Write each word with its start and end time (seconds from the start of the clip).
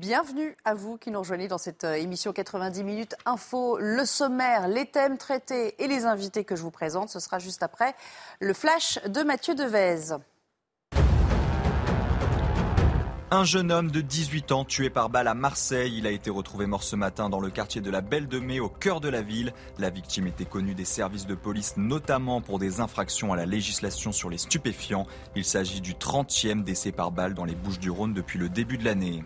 Bienvenue 0.00 0.56
à 0.64 0.72
vous 0.72 0.96
qui 0.96 1.10
nous 1.10 1.18
rejoignez 1.18 1.46
dans 1.46 1.58
cette 1.58 1.84
euh, 1.84 1.92
émission 1.92 2.32
90 2.32 2.84
minutes 2.84 3.14
info, 3.26 3.76
le 3.78 4.06
sommaire, 4.06 4.66
les 4.66 4.86
thèmes 4.86 5.18
traités 5.18 5.74
et 5.78 5.88
les 5.88 6.06
invités 6.06 6.42
que 6.42 6.56
je 6.56 6.62
vous 6.62 6.70
présente. 6.70 7.10
Ce 7.10 7.20
sera 7.20 7.38
juste 7.38 7.62
après 7.62 7.94
le 8.40 8.54
flash 8.54 8.98
de 9.06 9.22
Mathieu 9.22 9.54
Devez. 9.54 10.16
Un 13.30 13.44
jeune 13.44 13.70
homme 13.70 13.90
de 13.90 14.00
18 14.00 14.52
ans 14.52 14.64
tué 14.64 14.88
par 14.88 15.10
balle 15.10 15.28
à 15.28 15.34
Marseille. 15.34 15.98
Il 15.98 16.06
a 16.06 16.10
été 16.10 16.30
retrouvé 16.30 16.64
mort 16.64 16.82
ce 16.82 16.96
matin 16.96 17.28
dans 17.28 17.38
le 17.38 17.50
quartier 17.50 17.82
de 17.82 17.90
la 17.90 18.00
Belle 18.00 18.26
de 18.26 18.38
Mai, 18.38 18.58
au 18.58 18.70
cœur 18.70 19.02
de 19.02 19.10
la 19.10 19.20
ville. 19.20 19.52
La 19.78 19.90
victime 19.90 20.26
était 20.26 20.46
connue 20.46 20.74
des 20.74 20.86
services 20.86 21.26
de 21.26 21.34
police, 21.34 21.74
notamment 21.76 22.40
pour 22.40 22.58
des 22.58 22.80
infractions 22.80 23.34
à 23.34 23.36
la 23.36 23.44
législation 23.44 24.12
sur 24.12 24.30
les 24.30 24.38
stupéfiants. 24.38 25.06
Il 25.36 25.44
s'agit 25.44 25.82
du 25.82 25.92
30e 25.92 26.62
décès 26.62 26.90
par 26.90 27.10
balle 27.10 27.34
dans 27.34 27.44
les 27.44 27.54
Bouches 27.54 27.78
du 27.78 27.90
Rhône 27.90 28.14
depuis 28.14 28.38
le 28.38 28.48
début 28.48 28.78
de 28.78 28.84
l'année. 28.86 29.22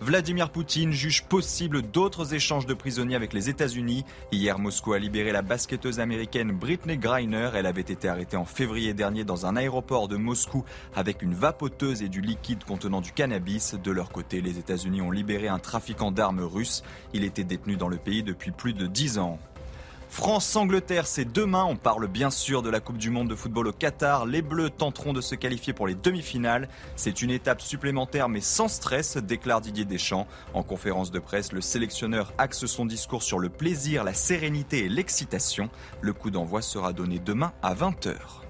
Vladimir 0.00 0.50
Poutine 0.50 0.92
juge 0.92 1.24
possible 1.24 1.82
d'autres 1.82 2.34
échanges 2.34 2.66
de 2.66 2.74
prisonniers 2.74 3.14
avec 3.14 3.32
les 3.32 3.48
États-Unis. 3.48 4.04
Hier, 4.32 4.58
Moscou 4.58 4.92
a 4.92 4.98
libéré 4.98 5.32
la 5.32 5.42
basketteuse 5.42 6.00
américaine 6.00 6.52
Britney 6.52 6.98
Griner. 6.98 7.50
Elle 7.54 7.66
avait 7.66 7.80
été 7.80 8.08
arrêtée 8.08 8.36
en 8.36 8.44
février 8.44 8.92
dernier 8.92 9.24
dans 9.24 9.46
un 9.46 9.56
aéroport 9.56 10.08
de 10.08 10.16
Moscou 10.16 10.64
avec 10.94 11.22
une 11.22 11.34
vapoteuse 11.34 12.02
et 12.02 12.08
du 12.08 12.20
liquide 12.20 12.64
contenant 12.64 13.00
du 13.00 13.12
cannabis. 13.12 13.76
De 13.82 13.90
leur 13.90 14.10
côté, 14.10 14.40
les 14.40 14.58
États-Unis 14.58 15.00
ont 15.00 15.10
libéré 15.10 15.48
un 15.48 15.58
trafiquant 15.58 16.10
d'armes 16.10 16.42
russe. 16.42 16.82
Il 17.14 17.24
était 17.24 17.44
détenu 17.44 17.76
dans 17.76 17.88
le 17.88 17.96
pays 17.96 18.22
depuis 18.22 18.50
plus 18.50 18.74
de 18.74 18.86
10 18.86 19.18
ans. 19.18 19.38
France-Angleterre, 20.14 21.08
c'est 21.08 21.24
demain. 21.24 21.64
On 21.64 21.74
parle 21.74 22.06
bien 22.06 22.30
sûr 22.30 22.62
de 22.62 22.70
la 22.70 22.78
Coupe 22.78 22.98
du 22.98 23.10
Monde 23.10 23.28
de 23.28 23.34
football 23.34 23.66
au 23.66 23.72
Qatar. 23.72 24.26
Les 24.26 24.42
Bleus 24.42 24.70
tenteront 24.70 25.12
de 25.12 25.20
se 25.20 25.34
qualifier 25.34 25.72
pour 25.72 25.88
les 25.88 25.96
demi-finales. 25.96 26.68
C'est 26.94 27.20
une 27.20 27.32
étape 27.32 27.60
supplémentaire 27.60 28.28
mais 28.28 28.40
sans 28.40 28.68
stress, 28.68 29.16
déclare 29.16 29.60
Didier 29.60 29.84
Deschamps. 29.84 30.28
En 30.54 30.62
conférence 30.62 31.10
de 31.10 31.18
presse, 31.18 31.50
le 31.50 31.60
sélectionneur 31.60 32.32
axe 32.38 32.64
son 32.66 32.86
discours 32.86 33.24
sur 33.24 33.40
le 33.40 33.48
plaisir, 33.48 34.04
la 34.04 34.14
sérénité 34.14 34.84
et 34.84 34.88
l'excitation. 34.88 35.68
Le 36.00 36.12
coup 36.12 36.30
d'envoi 36.30 36.62
sera 36.62 36.92
donné 36.92 37.18
demain 37.18 37.52
à 37.60 37.74
20h. 37.74 38.43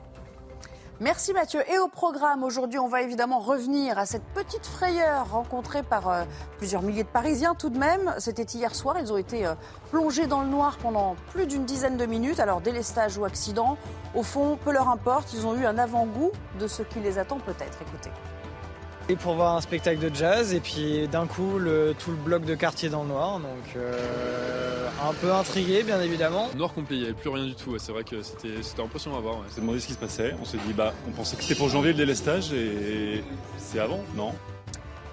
Merci 1.00 1.32
Mathieu. 1.32 1.60
Et 1.68 1.78
au 1.78 1.88
programme, 1.88 2.44
aujourd'hui, 2.44 2.78
on 2.78 2.86
va 2.86 3.02
évidemment 3.02 3.40
revenir 3.40 3.98
à 3.98 4.06
cette 4.06 4.22
petite 4.32 4.64
frayeur 4.64 5.32
rencontrée 5.32 5.82
par 5.82 6.08
euh, 6.08 6.22
plusieurs 6.58 6.82
milliers 6.82 7.02
de 7.02 7.08
Parisiens 7.08 7.56
tout 7.56 7.68
de 7.68 7.78
même. 7.78 8.14
C'était 8.18 8.44
hier 8.44 8.72
soir, 8.76 8.96
ils 9.00 9.12
ont 9.12 9.16
été 9.16 9.44
euh, 9.44 9.54
plongés 9.90 10.28
dans 10.28 10.42
le 10.42 10.48
noir 10.48 10.78
pendant 10.80 11.16
plus 11.32 11.48
d'une 11.48 11.64
dizaine 11.64 11.96
de 11.96 12.06
minutes. 12.06 12.38
Alors 12.38 12.60
délestage 12.60 13.18
ou 13.18 13.24
accident, 13.24 13.76
au 14.14 14.22
fond, 14.22 14.56
peu 14.64 14.72
leur 14.72 14.88
importe, 14.88 15.32
ils 15.32 15.46
ont 15.48 15.56
eu 15.56 15.66
un 15.66 15.78
avant-goût 15.78 16.30
de 16.60 16.68
ce 16.68 16.82
qui 16.82 17.00
les 17.00 17.18
attend 17.18 17.40
peut-être. 17.40 17.78
Écoutez. 17.82 18.10
Et 19.10 19.16
pour 19.16 19.34
voir 19.34 19.54
un 19.54 19.60
spectacle 19.60 19.98
de 19.98 20.14
jazz, 20.14 20.54
et 20.54 20.60
puis 20.60 21.06
d'un 21.08 21.26
coup, 21.26 21.58
le, 21.58 21.94
tout 21.98 22.10
le 22.10 22.16
bloc 22.16 22.44
de 22.46 22.54
quartier 22.54 22.88
dans 22.88 23.02
le 23.02 23.10
noir. 23.10 23.38
Donc, 23.38 23.76
euh, 23.76 24.88
un 25.06 25.12
peu 25.12 25.30
intrigué, 25.30 25.82
bien 25.82 26.00
évidemment. 26.00 26.48
Noir 26.56 26.72
complet, 26.72 26.96
il 26.96 27.00
n'y 27.00 27.04
avait 27.04 27.14
plus 27.14 27.28
rien 27.28 27.44
du 27.44 27.54
tout. 27.54 27.72
Ouais. 27.72 27.78
C'est 27.78 27.92
vrai 27.92 28.02
que 28.04 28.22
c'était 28.22 28.80
impressionnant 28.80 29.18
à 29.18 29.20
voir. 29.20 29.34
Ouais. 29.34 29.42
On 29.46 29.54
s'est 29.54 29.60
demandé 29.60 29.80
ce 29.80 29.88
qui 29.88 29.92
se 29.92 29.98
passait. 29.98 30.34
On 30.40 30.46
s'est 30.46 30.56
dit, 30.66 30.72
bah, 30.72 30.94
on 31.06 31.10
pensait 31.10 31.36
que 31.36 31.42
c'était 31.42 31.54
pour 31.54 31.68
janvier 31.68 31.92
le 31.92 31.98
délestage, 31.98 32.52
et 32.54 33.22
c'est 33.58 33.78
avant, 33.78 34.00
non? 34.16 34.32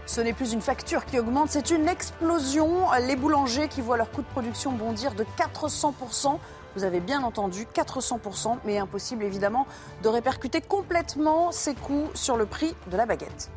Ce 0.05 0.21
n'est 0.21 0.33
plus 0.33 0.53
une 0.53 0.61
facture 0.61 1.05
qui 1.05 1.19
augmente, 1.19 1.49
c'est 1.49 1.69
une 1.69 1.89
explosion. 1.89 2.89
Les 3.05 3.17
boulangers 3.17 3.67
qui 3.67 3.81
voient 3.81 3.97
leur 3.97 4.09
coût 4.09 4.21
de 4.21 4.27
production 4.27 4.71
bondir 4.71 5.13
de 5.15 5.25
400%. 5.37 6.37
Vous 6.75 6.83
avez 6.85 7.01
bien 7.01 7.23
entendu, 7.23 7.67
400%, 7.73 8.57
mais 8.63 8.77
impossible 8.77 9.23
évidemment 9.23 9.67
de 10.03 10.07
répercuter 10.07 10.61
complètement 10.61 11.51
ces 11.51 11.75
coûts 11.75 12.09
sur 12.13 12.37
le 12.37 12.45
prix 12.45 12.73
de 12.89 12.95
la 12.95 13.05
baguette. 13.05 13.51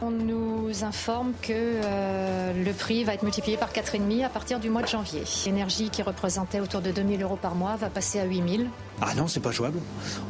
On 0.00 0.10
nous 0.10 0.84
informe 0.84 1.32
que 1.42 1.52
euh, 1.52 2.52
le 2.64 2.72
prix 2.72 3.02
va 3.02 3.14
être 3.14 3.24
multiplié 3.24 3.56
par 3.56 3.72
4,5 3.72 4.24
à 4.24 4.28
partir 4.28 4.60
du 4.60 4.70
mois 4.70 4.82
de 4.82 4.86
janvier. 4.86 5.24
L'énergie 5.44 5.90
qui 5.90 6.02
représentait 6.02 6.60
autour 6.60 6.82
de 6.82 6.92
2000 6.92 7.20
euros 7.20 7.36
par 7.40 7.56
mois 7.56 7.74
va 7.74 7.90
passer 7.90 8.20
à 8.20 8.24
8000. 8.24 8.68
Ah 9.00 9.14
non, 9.16 9.26
c'est 9.26 9.40
pas 9.40 9.50
jouable. 9.50 9.80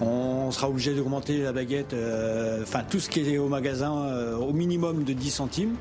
On 0.01 0.51
sera 0.53 0.71
obligé 0.71 0.95
d'augmenter 0.95 1.43
la 1.43 1.53
baguette, 1.53 1.93
euh, 1.93 2.63
enfin 2.63 2.83
tout 2.89 2.99
ce 2.99 3.11
qui 3.11 3.35
est 3.35 3.37
au 3.37 3.49
magasin, 3.49 3.95
euh, 3.95 4.37
au 4.39 4.55
minimum 4.55 5.05
de 5.05 5.13
10 5.13 5.31
centimes. 5.31 5.77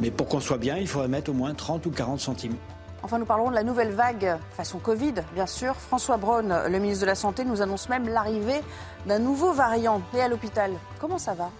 Mais 0.00 0.10
pour 0.10 0.26
qu'on 0.26 0.40
soit 0.40 0.58
bien, 0.58 0.76
il 0.76 0.88
faudrait 0.88 1.06
mettre 1.06 1.30
au 1.30 1.34
moins 1.34 1.54
30 1.54 1.86
ou 1.86 1.90
40 1.90 2.18
centimes. 2.18 2.56
Enfin, 3.04 3.20
nous 3.20 3.24
parlerons 3.24 3.50
de 3.50 3.54
la 3.54 3.62
nouvelle 3.62 3.92
vague 3.92 4.36
façon 4.56 4.80
Covid, 4.80 5.14
bien 5.32 5.46
sûr. 5.46 5.76
François 5.76 6.16
Braun, 6.16 6.68
le 6.68 6.78
ministre 6.80 7.02
de 7.02 7.06
la 7.06 7.14
Santé, 7.14 7.44
nous 7.44 7.62
annonce 7.62 7.88
même 7.88 8.08
l'arrivée 8.08 8.60
d'un 9.06 9.20
nouveau 9.20 9.52
variant. 9.52 10.02
Et 10.16 10.20
à 10.20 10.26
l'hôpital, 10.26 10.72
comment 11.00 11.18
ça 11.18 11.34
va? 11.34 11.52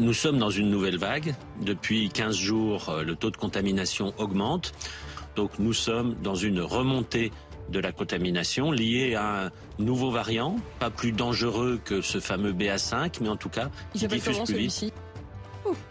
Nous 0.00 0.12
sommes 0.12 0.38
dans 0.38 0.50
une 0.50 0.70
nouvelle 0.70 0.98
vague. 0.98 1.34
Depuis 1.60 2.08
15 2.08 2.36
jours, 2.36 2.88
euh, 2.88 3.02
le 3.02 3.16
taux 3.16 3.30
de 3.30 3.36
contamination 3.36 4.14
augmente. 4.18 4.72
Donc 5.36 5.58
nous 5.58 5.72
sommes 5.72 6.14
dans 6.22 6.34
une 6.34 6.60
remontée 6.60 7.32
de 7.68 7.78
la 7.78 7.92
contamination 7.92 8.70
liée 8.70 9.14
à 9.14 9.46
un 9.46 9.50
nouveau 9.78 10.10
variant, 10.10 10.56
pas 10.78 10.90
plus 10.90 11.12
dangereux 11.12 11.80
que 11.82 12.02
ce 12.02 12.20
fameux 12.20 12.52
BA5, 12.52 13.18
mais 13.20 13.28
en 13.28 13.36
tout 13.36 13.48
cas 13.48 13.70
qui 13.94 14.06
diffuse 14.06 14.40
plus 14.40 14.54
vite. 14.54 14.94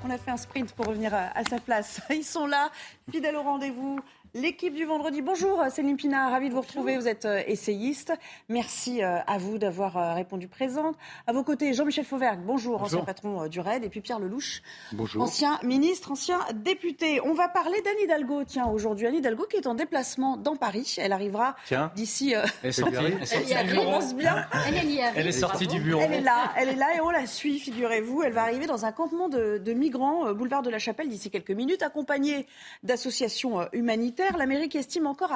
on 0.03 0.09
a 0.09 0.18
fait 0.18 0.31
un 0.31 0.38
sprint 0.38 0.73
pour 0.73 0.88
revenir 0.88 1.13
à 1.13 1.44
sa 1.50 1.59
place. 1.59 2.01
Ils 2.12 2.23
sont 2.23 2.45
là, 2.45 2.69
fidèles 3.09 3.35
au 3.35 3.41
rendez-vous. 3.41 4.00
L'équipe 4.34 4.74
du 4.74 4.86
vendredi. 4.86 5.22
Bonjour 5.22 5.62
Céline 5.69 5.97
Pina, 5.97 6.30
ravie 6.30 6.47
de 6.47 6.53
vous 6.53 6.62
retrouver. 6.62 6.96
Vous 6.96 7.09
êtes 7.09 7.25
euh, 7.25 7.44
essayiste. 7.47 8.14
Merci 8.47 9.03
euh, 9.03 9.18
à 9.28 9.38
vous 9.38 9.58
d'avoir 9.58 9.97
euh, 9.97 10.14
répondu 10.14 10.47
présente. 10.47 10.96
À 11.28 11.34
vos 11.34 11.44
côtés, 11.44 11.74
Jean-Michel 11.74 12.06
Fauvergue, 12.06 12.40
bonjour, 12.46 12.81
ancien 12.81 13.02
patron 13.02 13.47
du 13.47 13.59
RAID. 13.59 13.84
Et 13.84 13.90
puis 13.90 14.00
Pierre 14.00 14.19
Lelouch, 14.19 14.62
bonjour. 14.94 15.22
ancien 15.22 15.59
ministre, 15.64 16.14
ancien 16.14 16.40
député. 16.53 17.19
On 17.25 17.34
va 17.34 17.50
parler 17.50 17.81
d'Anne 17.81 17.97
Hidalgo, 18.06 18.46
tiens, 18.46 18.68
aujourd'hui. 18.68 19.06
Anne 19.06 19.16
Hidalgo 19.16 19.47
qui 19.50 19.58
est 19.58 19.68
en 19.68 19.75
déplacement 19.75 20.38
dans 20.38 20.56
Paris. 20.56 20.96
Elle 20.98 21.12
arrivera 21.12 21.58
d'ici. 21.98 22.34
Elle 22.63 22.69
est 22.69 22.72
sortie. 22.72 22.96
Elle, 22.96 23.06
elle, 23.52 24.16
bien. 24.16 25.12
Elle, 25.13 25.28
est 25.28 25.31
sortie 25.34 25.68
du 25.68 25.81
bureau. 25.81 26.03
Elle 26.06 26.13
est 26.13 26.22
là, 26.22 26.53
elle 26.56 26.69
est 26.69 26.75
là 26.75 26.96
et 26.96 27.02
on 27.02 27.09
la 27.09 27.25
suit, 27.25 27.59
figurez-vous. 27.59 28.24
Elle 28.24 28.31
va 28.31 28.44
arriver 28.44 28.66
dans 28.66 28.86
un 28.86 28.94
campement 28.94 29.28
de, 29.28 29.58
de 29.58 29.74
migrants, 29.74 30.31
boulevard 30.31 30.62
de 30.62 30.69
la 30.69 30.80
Chapelle, 30.80 31.09
d'ici 31.09 31.30
quelques 31.30 31.52
minutes, 31.52 31.84
accompagnée 31.84 32.48
d'associations 32.84 33.68
humanitaires. 33.74 34.21
L'Amérique 34.38 34.76
estime 34.76 35.08
encore 35.08 35.32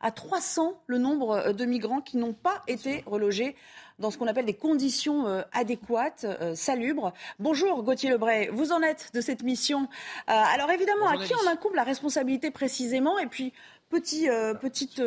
à, 0.00 0.10
300 0.10 0.82
le 0.86 0.98
nombre 0.98 1.30
euh, 1.30 1.52
de 1.52 1.64
migrants 1.64 2.00
qui 2.00 2.16
n'ont 2.16 2.32
pas 2.32 2.62
été 2.66 3.04
relogés 3.06 3.54
dans 3.98 4.10
ce 4.10 4.16
qu'on 4.16 4.26
appelle 4.26 4.46
des 4.46 4.54
conditions 4.54 5.26
euh, 5.26 5.42
adéquates, 5.52 6.24
euh, 6.24 6.54
salubres. 6.54 7.12
Bonjour 7.38 7.82
Gauthier 7.82 8.10
Lebray, 8.10 8.48
vous 8.48 8.72
en 8.72 8.82
êtes 8.82 9.10
de 9.12 9.20
cette 9.20 9.42
mission. 9.42 9.88
alors 10.26 10.70
évidemment, 10.70 11.06
à 11.08 11.18
qui 11.18 11.32
on 11.34 11.48
incombe 11.48 11.74
la 11.74 11.84
responsabilité 11.84 12.50
précisément? 12.50 13.18
Et 13.18 13.26
puis, 13.26 13.52
petit, 13.90 14.28
petite 14.60 15.02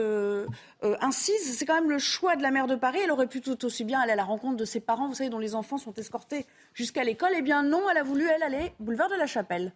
incise, 1.01 1.57
c'est 1.57 1.65
quand 1.65 1.75
même 1.75 1.89
le 1.89 1.99
choix 1.99 2.35
de 2.35 2.43
la 2.43 2.51
maire 2.51 2.67
de 2.67 2.75
Paris. 2.75 2.99
Elle 3.03 3.11
aurait 3.11 3.27
pu 3.27 3.41
tout 3.41 3.65
aussi 3.65 3.83
bien 3.83 3.99
aller 3.99 4.11
à 4.11 4.15
la 4.15 4.25
rencontre 4.25 4.57
de 4.57 4.65
ses 4.65 4.79
parents, 4.79 5.07
vous 5.07 5.15
savez, 5.15 5.29
dont 5.29 5.39
les 5.39 5.55
enfants 5.55 5.77
sont 5.77 5.93
escortés 5.93 6.45
jusqu'à 6.73 7.03
l'école. 7.03 7.31
Eh 7.35 7.41
bien 7.41 7.63
non, 7.63 7.81
elle 7.89 7.97
a 7.97 8.03
voulu, 8.03 8.27
elle, 8.27 8.43
aller 8.43 8.73
boulevard 8.79 9.09
de 9.09 9.15
la 9.15 9.27
Chapelle. 9.27 9.73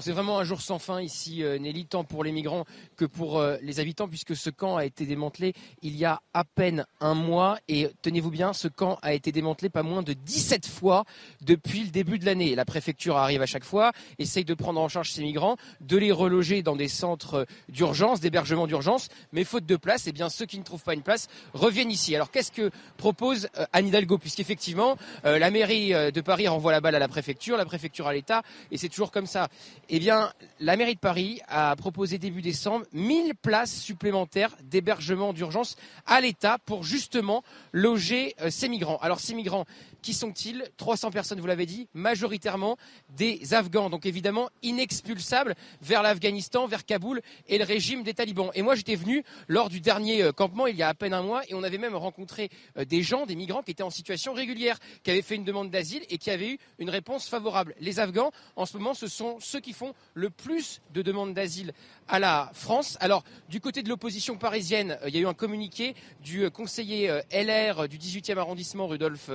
C'est 0.00 0.12
vraiment 0.12 0.38
un 0.38 0.44
jour 0.44 0.60
sans 0.60 0.78
fin 0.78 1.00
ici, 1.00 1.42
euh, 1.42 1.58
Nelly, 1.58 1.86
tant 1.86 2.04
pour 2.04 2.22
les 2.22 2.30
migrants 2.30 2.64
que 2.96 3.04
pour 3.04 3.38
euh, 3.38 3.56
les 3.62 3.80
habitants, 3.80 4.06
puisque 4.06 4.36
ce 4.36 4.48
camp 4.48 4.76
a 4.76 4.84
été 4.84 5.06
démantelé 5.06 5.54
il 5.82 5.96
y 5.96 6.04
a 6.04 6.20
à 6.34 6.44
peine 6.44 6.86
un 7.00 7.14
mois. 7.14 7.58
Et 7.68 7.88
tenez-vous 8.02 8.30
bien, 8.30 8.52
ce 8.52 8.68
camp 8.68 8.98
a 9.02 9.12
été 9.12 9.32
démantelé 9.32 9.70
pas 9.70 9.82
moins 9.82 10.02
de 10.02 10.12
17 10.12 10.66
fois 10.66 11.04
depuis 11.40 11.84
le 11.84 11.90
début 11.90 12.18
de 12.18 12.26
l'année. 12.26 12.54
La 12.54 12.64
préfecture 12.64 13.16
arrive 13.16 13.42
à 13.42 13.46
chaque 13.46 13.64
fois, 13.64 13.92
essaye 14.18 14.44
de 14.44 14.54
prendre 14.54 14.80
en 14.80 14.88
charge 14.88 15.10
ces 15.10 15.22
migrants, 15.22 15.56
de 15.80 15.96
les 15.96 16.12
reloger 16.12 16.62
dans 16.62 16.76
des 16.76 16.88
centres 16.88 17.46
d'urgence, 17.68 18.20
d'hébergement 18.20 18.66
d'urgence, 18.66 19.08
mais 19.32 19.42
faute 19.44 19.66
de 19.66 19.76
place, 19.76 20.06
eh 20.06 20.12
bien 20.12 20.28
ceux 20.28 20.46
qui 20.46 20.58
ne 20.58 20.64
trouvent 20.64 20.84
pas 20.84 20.94
une 20.94 21.02
place 21.02 21.28
reviennent 21.54 21.90
ici. 21.90 22.14
Alors 22.14 22.30
qu'est-ce 22.30 22.52
que 22.52 22.70
propose 22.98 23.48
euh, 23.58 23.66
Anne 23.72 23.88
Hidalgo? 23.88 24.18
Puisqu'effectivement, 24.18 24.96
la 25.24 25.50
mairie 25.50 25.90
de 25.90 26.20
Paris 26.20 26.48
renvoie 26.48 26.72
la 26.72 26.80
balle 26.80 26.94
à 26.94 26.98
la 26.98 27.08
préfecture, 27.08 27.56
la 27.56 27.64
préfecture 27.64 28.06
à 28.06 28.12
l'État, 28.12 28.42
et 28.70 28.78
c'est 28.78 28.88
toujours 28.88 29.10
comme 29.10 29.26
ça. 29.26 29.48
Eh 29.90 30.00
bien, 30.00 30.34
la 30.60 30.76
mairie 30.76 30.96
de 30.96 31.00
Paris 31.00 31.40
a 31.48 31.74
proposé 31.74 32.18
début 32.18 32.42
décembre 32.42 32.84
1000 32.92 33.34
places 33.34 33.74
supplémentaires 33.74 34.54
d'hébergement 34.62 35.32
d'urgence 35.32 35.76
à 36.04 36.20
l'État 36.20 36.58
pour 36.66 36.84
justement 36.84 37.42
loger 37.72 38.34
euh, 38.42 38.50
ces 38.50 38.68
migrants. 38.68 38.98
Alors 39.00 39.18
ces 39.18 39.32
migrants, 39.32 39.64
qui 40.08 40.14
sont-ils? 40.14 40.64
300 40.78 41.10
personnes, 41.10 41.38
vous 41.38 41.46
l'avez 41.46 41.66
dit, 41.66 41.86
majoritairement 41.92 42.78
des 43.10 43.52
Afghans, 43.52 43.90
donc 43.90 44.06
évidemment 44.06 44.48
inexpulsables 44.62 45.54
vers 45.82 46.02
l'Afghanistan, 46.02 46.66
vers 46.66 46.86
Kaboul 46.86 47.20
et 47.46 47.58
le 47.58 47.64
régime 47.64 48.02
des 48.04 48.14
talibans. 48.14 48.50
Et 48.54 48.62
moi, 48.62 48.74
j'étais 48.74 48.94
venu 48.94 49.22
lors 49.48 49.68
du 49.68 49.82
dernier 49.82 50.22
euh, 50.22 50.32
campement, 50.32 50.66
il 50.66 50.76
y 50.76 50.82
a 50.82 50.88
à 50.88 50.94
peine 50.94 51.12
un 51.12 51.20
mois, 51.20 51.42
et 51.46 51.52
on 51.52 51.62
avait 51.62 51.76
même 51.76 51.94
rencontré 51.94 52.48
euh, 52.78 52.86
des 52.86 53.02
gens, 53.02 53.26
des 53.26 53.34
migrants 53.34 53.62
qui 53.62 53.72
étaient 53.72 53.82
en 53.82 53.90
situation 53.90 54.32
régulière, 54.32 54.78
qui 55.02 55.10
avaient 55.10 55.20
fait 55.20 55.34
une 55.34 55.44
demande 55.44 55.70
d'asile 55.70 56.06
et 56.08 56.16
qui 56.16 56.30
avaient 56.30 56.52
eu 56.52 56.58
une 56.78 56.88
réponse 56.88 57.28
favorable. 57.28 57.74
Les 57.78 58.00
Afghans, 58.00 58.32
en 58.56 58.64
ce 58.64 58.78
moment, 58.78 58.94
ce 58.94 59.08
sont 59.08 59.36
ceux 59.40 59.60
qui 59.60 59.74
font 59.74 59.92
le 60.14 60.30
plus 60.30 60.80
de 60.94 61.02
demandes 61.02 61.34
d'asile 61.34 61.74
à 62.08 62.18
la 62.18 62.50
France. 62.54 62.96
Alors, 63.00 63.24
du 63.50 63.60
côté 63.60 63.82
de 63.82 63.90
l'opposition 63.90 64.38
parisienne, 64.38 64.96
euh, 65.02 65.10
il 65.10 65.14
y 65.14 65.18
a 65.18 65.20
eu 65.20 65.26
un 65.26 65.34
communiqué 65.34 65.94
du 66.24 66.50
conseiller 66.50 67.08
LR 67.30 67.88
du 67.88 67.98
18e 67.98 68.38
arrondissement, 68.38 68.86
Rudolf 68.86 69.30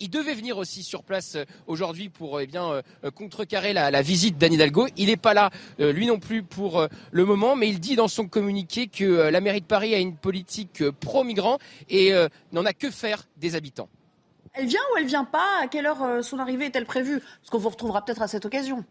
Il 0.00 0.10
devait 0.10 0.34
venir 0.34 0.58
aussi 0.58 0.82
sur 0.82 1.02
place 1.02 1.36
euh, 1.36 1.44
aujourd'hui 1.66 2.08
pour 2.08 2.40
eh 2.40 2.46
bien 2.46 2.70
euh, 2.70 3.10
contrecarrer 3.10 3.72
la, 3.72 4.02
visite 4.02 4.38
d'Anne 4.38 4.54
Hidalgo. 4.54 4.86
Il 4.96 5.06
n'est 5.06 5.16
pas 5.16 5.34
là, 5.34 5.50
euh, 5.80 5.92
lui 5.92 6.06
non 6.06 6.18
plus, 6.18 6.42
pour 6.42 6.86
le 7.10 7.24
moment, 7.24 7.56
mais 7.56 7.68
il 7.68 7.80
dit 7.80 7.96
dans 7.96 8.08
son 8.08 8.26
communiqué 8.26 8.86
que 8.86 9.04
la 9.04 9.40
mairie 9.40 9.60
de 9.60 9.66
Paris 9.66 9.94
a 9.94 9.98
une 9.98 10.16
politique 10.16 10.88
pro-migrants 11.00 11.58
et 11.88 12.12
n'en 12.52 12.64
a 12.64 12.72
que 12.72 12.90
faire 12.90 13.24
des 13.36 13.54
habitants. 13.54 13.88
Elle 14.52 14.66
vient 14.66 14.80
ou 14.92 14.98
elle 14.98 15.06
vient 15.06 15.24
pas? 15.24 15.62
À 15.62 15.68
quelle 15.68 15.86
heure 15.86 16.22
son 16.22 16.38
arrivée 16.38 16.66
est-elle 16.66 16.86
prévue? 16.86 17.20
Parce 17.20 17.50
qu'on 17.50 17.58
vous 17.58 17.68
retrouvera 17.68 18.04
peut-être 18.04 18.22
à 18.22 18.28
cette 18.28 18.44
occasion. 18.44 18.84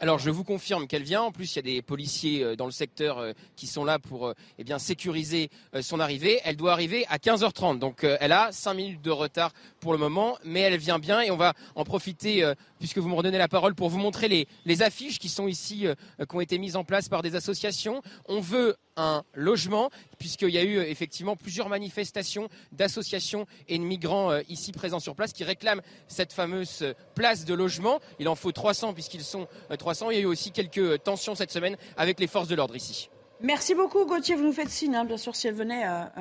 Alors 0.00 0.20
je 0.20 0.30
vous 0.30 0.44
confirme 0.44 0.86
qu'elle 0.86 1.02
vient. 1.02 1.22
En 1.22 1.32
plus, 1.32 1.54
il 1.54 1.56
y 1.56 1.58
a 1.58 1.62
des 1.62 1.82
policiers 1.82 2.44
euh, 2.44 2.54
dans 2.54 2.66
le 2.66 2.70
secteur 2.70 3.18
euh, 3.18 3.32
qui 3.56 3.66
sont 3.66 3.84
là 3.84 3.98
pour 3.98 4.28
euh, 4.28 4.34
eh 4.58 4.78
sécuriser 4.78 5.50
son 5.80 5.98
arrivée. 5.98 6.40
Elle 6.44 6.56
doit 6.56 6.70
arriver 6.70 7.04
à 7.08 7.18
15h30. 7.18 7.80
Donc 7.80 8.04
elle 8.04 8.30
a 8.30 8.52
5 8.52 8.74
minutes 8.74 9.02
de 9.02 9.10
retard 9.10 9.52
pour 9.80 9.92
le 9.92 9.98
moment, 9.98 10.38
mais 10.44 10.60
elle 10.60 10.76
vient 10.76 11.00
bien 11.00 11.20
et 11.20 11.32
on 11.32 11.36
va 11.36 11.54
en 11.74 11.84
profiter 11.84 12.52
puisque 12.78 12.98
vous 12.98 13.08
me 13.08 13.14
redonnez 13.14 13.38
la 13.38 13.48
parole 13.48 13.74
pour 13.74 13.88
vous 13.88 13.98
montrer 13.98 14.28
les, 14.28 14.46
les 14.66 14.82
affiches 14.82 15.18
qui 15.18 15.28
sont 15.28 15.48
ici, 15.48 15.86
qui 16.18 16.36
ont 16.36 16.40
été 16.40 16.58
mises 16.58 16.76
en 16.76 16.84
place 16.84 17.08
par 17.08 17.22
des 17.22 17.34
associations. 17.34 18.02
On 18.26 18.40
veut 18.40 18.76
un 18.98 19.22
logement, 19.34 19.90
puisqu'il 20.18 20.50
y 20.50 20.58
a 20.58 20.64
eu 20.64 20.78
effectivement 20.78 21.36
plusieurs 21.36 21.68
manifestations 21.68 22.48
d'associations 22.72 23.46
et 23.68 23.78
de 23.78 23.84
migrants 23.84 24.36
ici 24.48 24.72
présents 24.72 25.00
sur 25.00 25.14
place 25.14 25.32
qui 25.32 25.44
réclament 25.44 25.80
cette 26.08 26.32
fameuse 26.32 26.94
place 27.14 27.44
de 27.44 27.54
logement. 27.54 28.00
Il 28.18 28.28
en 28.28 28.34
faut 28.34 28.52
300 28.52 28.92
puisqu'ils 28.92 29.24
sont 29.24 29.46
300. 29.78 30.10
Il 30.10 30.16
y 30.16 30.20
a 30.20 30.22
eu 30.22 30.26
aussi 30.26 30.50
quelques 30.50 31.02
tensions 31.02 31.34
cette 31.34 31.52
semaine 31.52 31.76
avec 31.96 32.20
les 32.20 32.26
forces 32.26 32.48
de 32.48 32.54
l'ordre 32.54 32.76
ici. 32.76 33.08
Merci 33.40 33.76
beaucoup 33.76 34.04
Gauthier, 34.04 34.34
vous 34.34 34.42
nous 34.42 34.52
faites 34.52 34.68
signe, 34.68 34.96
hein, 34.96 35.04
bien 35.04 35.16
sûr, 35.16 35.36
si 35.36 35.46
elle 35.46 35.54
venait 35.54 35.84
à, 35.84 36.12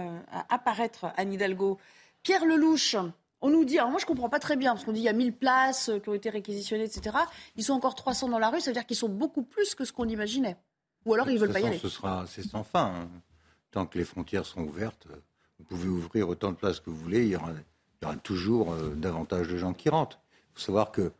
apparaître, 0.50 1.08
Anne 1.18 1.34
Hidalgo. 1.34 1.80
Pierre 2.22 2.46
Lelouch, 2.46 2.96
on 3.42 3.50
nous 3.50 3.66
dit, 3.66 3.80
alors 3.80 3.90
moi 3.90 4.00
je 4.00 4.06
comprends 4.06 4.30
pas 4.30 4.38
très 4.38 4.56
bien, 4.56 4.74
parce 4.74 4.86
qu'on 4.86 4.92
dit 4.92 5.00
il 5.00 5.06
y 5.06 5.10
a 5.10 5.14
1000 5.14 5.34
places 5.34 5.90
qui 6.04 6.10
ont 6.10 6.14
été 6.14 6.30
réquisitionnées, 6.30 6.84
etc. 6.84 7.18
Ils 7.56 7.64
sont 7.64 7.74
encore 7.74 7.96
300 7.96 8.30
dans 8.30 8.38
la 8.38 8.52
rue, 8.52 8.62
ça 8.62 8.70
veut 8.70 8.76
dire 8.76 8.86
qu'ils 8.86 8.98
sont 8.98 9.10
beaucoup 9.10 9.42
plus 9.42 9.74
que 9.74 9.84
ce 9.84 9.92
qu'on 9.92 10.08
imaginait. 10.08 10.58
Ou 11.08 11.14
alors 11.14 11.30
ils 11.30 11.40
veulent 11.40 11.54
pas 11.54 11.62
y 11.62 11.66
aller. 11.66 11.80
Ce 11.80 11.90
sera, 11.90 12.26
c'est 12.28 12.44
sans 12.44 12.64
fin. 12.64 12.94
Hein. 12.94 13.10
Tant 13.72 13.86
que 13.86 13.98
les 13.98 14.06
frontières 14.06 14.46
seront 14.46 14.64
ouvertes, 14.64 15.08
vous 15.58 15.66
pouvez 15.66 15.88
ouvrir 15.88 16.30
autant 16.30 16.52
de 16.52 16.58
places 16.58 16.80
que 16.80 16.90
vous 16.90 16.98
voulez, 16.98 17.24
il 17.24 17.30
y 17.30 17.36
aura, 17.36 17.54
toujours 18.24 18.74
euh, 18.74 18.94
davantage 18.96 19.48
de 19.48 19.58
gens 19.58 19.74
qui 19.74 19.90
rentrent. 19.90 20.20
Il 20.34 20.60
faut 20.60 20.66
savoir 20.66 20.92
que 20.92 21.12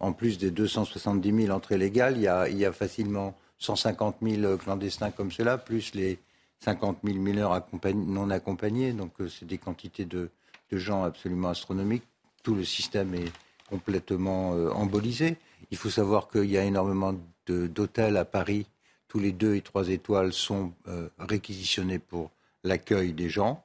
en 0.00 0.12
plus 0.12 0.38
des 0.38 0.50
270 0.50 1.44
000 1.46 1.56
entrées 1.56 1.78
légales, 1.78 2.16
il 2.16 2.22
y 2.22 2.28
a, 2.28 2.48
il 2.48 2.58
y 2.58 2.64
a 2.64 2.72
facilement 2.72 3.36
150 3.58 4.16
000 4.22 4.56
clandestins 4.56 5.10
comme 5.10 5.30
cela, 5.30 5.58
plus 5.58 5.94
les 5.94 6.18
50 6.60 6.98
000 7.04 7.18
mineurs 7.18 7.62
non 7.94 8.30
accompagnés. 8.30 8.92
Donc 8.92 9.12
euh, 9.20 9.28
c'est 9.28 9.46
des 9.46 9.58
quantités 9.58 10.04
de, 10.04 10.30
gens 10.72 11.04
absolument 11.04 11.50
astronomiques. 11.50 12.02
Tout 12.42 12.56
le 12.56 12.64
système 12.64 13.14
est 13.14 13.32
complètement 13.70 14.54
euh, 14.54 14.70
embolisé. 14.70 15.36
Il 15.70 15.76
faut 15.76 15.90
savoir 15.90 16.28
qu'il 16.28 16.50
y 16.50 16.58
a 16.58 16.64
énormément 16.64 17.14
d'hôtels 17.46 18.16
à 18.16 18.24
Paris. 18.24 18.66
Tous 19.14 19.20
les 19.20 19.32
deux 19.32 19.54
et 19.54 19.62
trois 19.62 19.88
étoiles 19.88 20.32
sont 20.32 20.72
euh, 20.88 21.08
réquisitionnés 21.18 22.00
pour 22.00 22.32
l'accueil 22.64 23.12
des 23.12 23.30
gens 23.30 23.64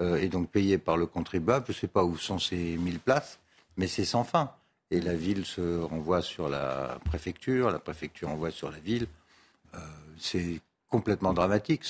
et 0.00 0.28
donc 0.28 0.48
payés 0.48 0.78
par 0.78 0.96
le 0.96 1.06
contribuable. 1.06 1.64
Je 1.66 1.72
ne 1.72 1.76
sais 1.76 1.88
pas 1.88 2.04
où 2.04 2.16
sont 2.16 2.38
ces 2.38 2.76
1000 2.76 3.00
places, 3.00 3.40
mais 3.76 3.88
c'est 3.88 4.04
sans 4.04 4.22
fin 4.22 4.52
et 4.90 5.00
la 5.00 5.14
ville 5.14 5.44
se 5.44 5.80
renvoie 5.80 6.22
sur 6.22 6.48
la 6.48 6.98
préfecture, 7.04 7.70
la 7.70 7.78
préfecture 7.78 8.28
envoie 8.28 8.50
sur 8.50 8.70
la 8.70 8.78
ville. 8.78 9.06
Euh, 9.74 9.78
c'est 10.18 10.60
complètement 10.88 11.34
dramatique. 11.34 11.84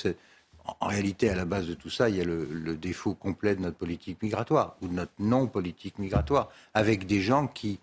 En 0.81 0.87
réalité, 0.87 1.31
à 1.31 1.37
la 1.37 1.45
base 1.45 1.67
de 1.67 1.75
tout 1.75 1.91
ça, 1.91 2.09
il 2.09 2.17
y 2.17 2.21
a 2.21 2.25
le, 2.25 2.77
défaut 2.77 3.15
complet 3.15 3.55
de 3.55 3.63
notre 3.63 3.77
politique 3.77 4.21
migratoire, 4.23 4.77
ou 4.83 4.89
de 4.89 4.93
notre 4.93 5.13
non-politique 5.19 5.99
migratoire, 5.99 6.51
avec 6.75 7.07
des 7.07 7.21
gens 7.21 7.47
qui 7.47 7.79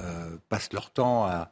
euh, 0.00 0.36
passent 0.48 0.72
leur 0.72 0.90
temps 0.90 1.24
à, 1.24 1.50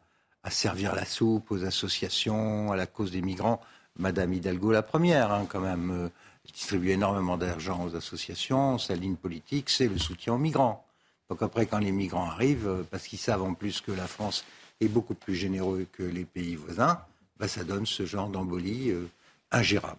servir 0.51 0.95
la 0.95 1.05
soupe 1.05 1.51
aux 1.51 1.65
associations, 1.65 2.73
à 2.73 2.77
la 2.77 2.87
cause 2.87 3.11
des 3.11 3.23
migrants. 3.23 3.61
Madame 3.99 4.33
Hidalgo, 4.33 4.73
la 4.73 4.83
première, 4.83 5.33
hein, 5.33 5.47
quand 5.49 5.61
même, 5.61 5.91
euh, 5.91 6.09
distribue 6.53 6.91
énormément 6.91 7.37
d'argent 7.37 7.85
aux 7.85 7.97
associations. 7.97 8.79
Sa 8.79 8.95
ligne 8.95 9.17
politique, 9.17 9.71
c'est 9.71 9.89
le 9.89 9.99
soutien 9.99 10.35
aux 10.35 10.39
migrants. 10.39 10.85
Donc 11.31 11.43
après, 11.43 11.67
quand 11.67 11.79
les 11.79 11.93
migrants 11.93 12.27
arrivent, 12.27 12.69
euh, 12.69 12.83
parce 12.91 13.07
qu'ils 13.07 13.19
savent 13.19 13.43
en 13.43 13.55
plus 13.55 13.81
que 13.81 13.93
la 13.93 14.07
France 14.07 14.45
est 14.81 14.89
beaucoup 14.89 15.15
plus 15.15 15.35
généreux 15.35 15.87
que 15.93 16.03
les 16.03 16.25
pays 16.25 16.57
voisins, 16.57 17.01
bah, 17.39 17.49
ça 17.49 17.65
donne 17.65 17.87
ce 17.87 18.05
genre 18.05 18.29
d'embolie 18.29 18.91
euh, 18.91 19.09
ingérable. 19.51 19.99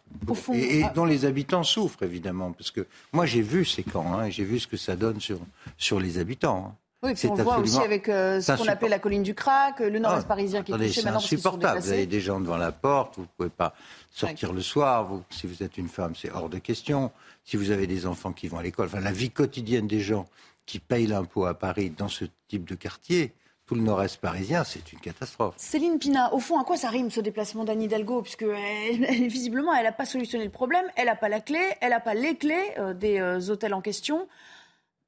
et, 0.54 0.84
ah. 0.84 0.92
dont 0.94 1.06
les 1.06 1.26
habitants 1.26 1.64
souffrent, 1.64 2.04
évidemment. 2.04 2.52
Parce 2.52 2.72
que 2.72 2.86
moi, 3.14 3.26
j'ai 3.26 3.42
vu 3.42 3.66
ces 3.66 3.84
camps, 3.84 4.14
hein, 4.14 4.30
j'ai 4.30 4.44
vu 4.44 4.60
ce 4.60 4.68
que 4.68 4.78
ça 4.78 4.96
donne 4.96 5.20
sur, 5.20 5.40
sur 5.78 6.00
les 6.00 6.20
habitants. 6.20 6.68
Hein. 6.70 6.76
Oui, 7.04 7.14
puis 7.14 7.28
on 7.28 7.36
voit 7.36 7.60
aussi 7.60 7.80
avec 7.80 8.10
euh, 8.10 8.42
ce 8.42 8.54
qu'on 8.54 8.68
appelle 8.68 8.90
la 8.90 9.00
colline 9.00 9.22
du 9.22 9.36
Crac, 9.36 9.80
le 9.80 10.00
nord-est 10.00 10.28
parisien 10.28 10.64
qui 10.64 10.72
est 10.72 10.78
touché 10.78 11.04
maintenant. 11.04 11.20
C'est 11.20 11.36
insupportable. 11.36 11.80
Vous 11.80 11.92
avez 11.92 12.06
des 12.06 12.22
gens 12.22 12.40
devant 12.40 12.58
la 12.58 12.72
porte, 12.72 13.16
vous 13.18 13.24
ne 13.24 13.28
pouvez 13.38 13.50
pas 13.50 13.74
sortir 14.12 14.54
le 14.54 14.62
soir. 14.62 15.06
Vous, 15.06 15.24
si 15.30 15.46
vous 15.46 15.62
êtes 15.62 15.78
une 15.78 15.90
femme, 15.90 16.14
c'est 16.16 16.32
hors 16.32 16.50
de 16.50 16.58
question. 16.58 17.12
Si 17.44 17.58
vous 17.58 17.72
avez 17.72 17.86
des 17.86 18.08
enfants 18.08 18.32
qui 18.32 18.48
vont 18.48 18.58
à 18.58 18.64
l'école, 18.64 18.88
enfin, 18.88 19.02
la 19.02 19.12
vie 19.12 19.30
quotidienne 19.30 19.88
des 19.88 20.00
gens 20.00 20.26
qui 20.66 20.80
payent 20.80 21.08
l'impôt 21.08 21.46
à 21.46 21.54
Paris 21.54 21.92
dans 21.96 22.08
ce 22.08 22.26
type 22.48 22.68
de 22.68 22.74
quartier, 22.74 23.34
tout 23.68 23.76
le 23.76 23.82
nord-est 23.82 24.18
parisien, 24.18 24.64
c'est 24.64 24.94
une 24.94 25.00
catastrophe. 25.00 25.56
Céline 25.58 25.98
Pina, 25.98 26.34
au 26.34 26.40
fond, 26.40 26.60
à 26.60 26.64
quoi 26.64 26.78
ça 26.78 26.90
rime 26.90 27.10
ce 27.10 27.20
déplacement 27.20 27.64
d'Anne 27.64 27.82
Hidalgo? 27.82 28.22
Puisque 28.22 28.44
elle, 28.44 29.28
visiblement, 29.28 29.74
elle 29.74 29.86
n'a 29.86 29.92
pas 29.92 30.06
solutionné 30.06 30.46
le 30.46 30.52
problème, 30.52 30.86
elle 30.96 31.06
n'a 31.06 31.16
pas 31.16 31.30
la 31.30 31.40
clé, 31.40 31.60
elle 31.82 31.90
n'a 31.90 32.00
pas 32.00 32.14
les 32.14 32.36
clés 32.36 32.74
euh, 32.78 32.94
des 32.94 33.20
euh, 33.20 33.50
hôtels 33.50 33.74
en 33.74 33.82
question. 33.82 34.28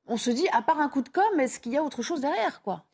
On 0.07 0.17
se 0.17 0.31
dit, 0.31 0.47
à 0.51 0.61
part 0.61 0.79
un 0.79 0.89
coup 0.89 1.01
de 1.01 1.09
com', 1.09 1.39
est-ce 1.39 1.59
qu'il 1.59 1.73
y 1.73 1.77
a 1.77 1.83
autre 1.83 2.01
chose 2.01 2.21
derrière 2.21 2.61
quoi? 2.61 2.85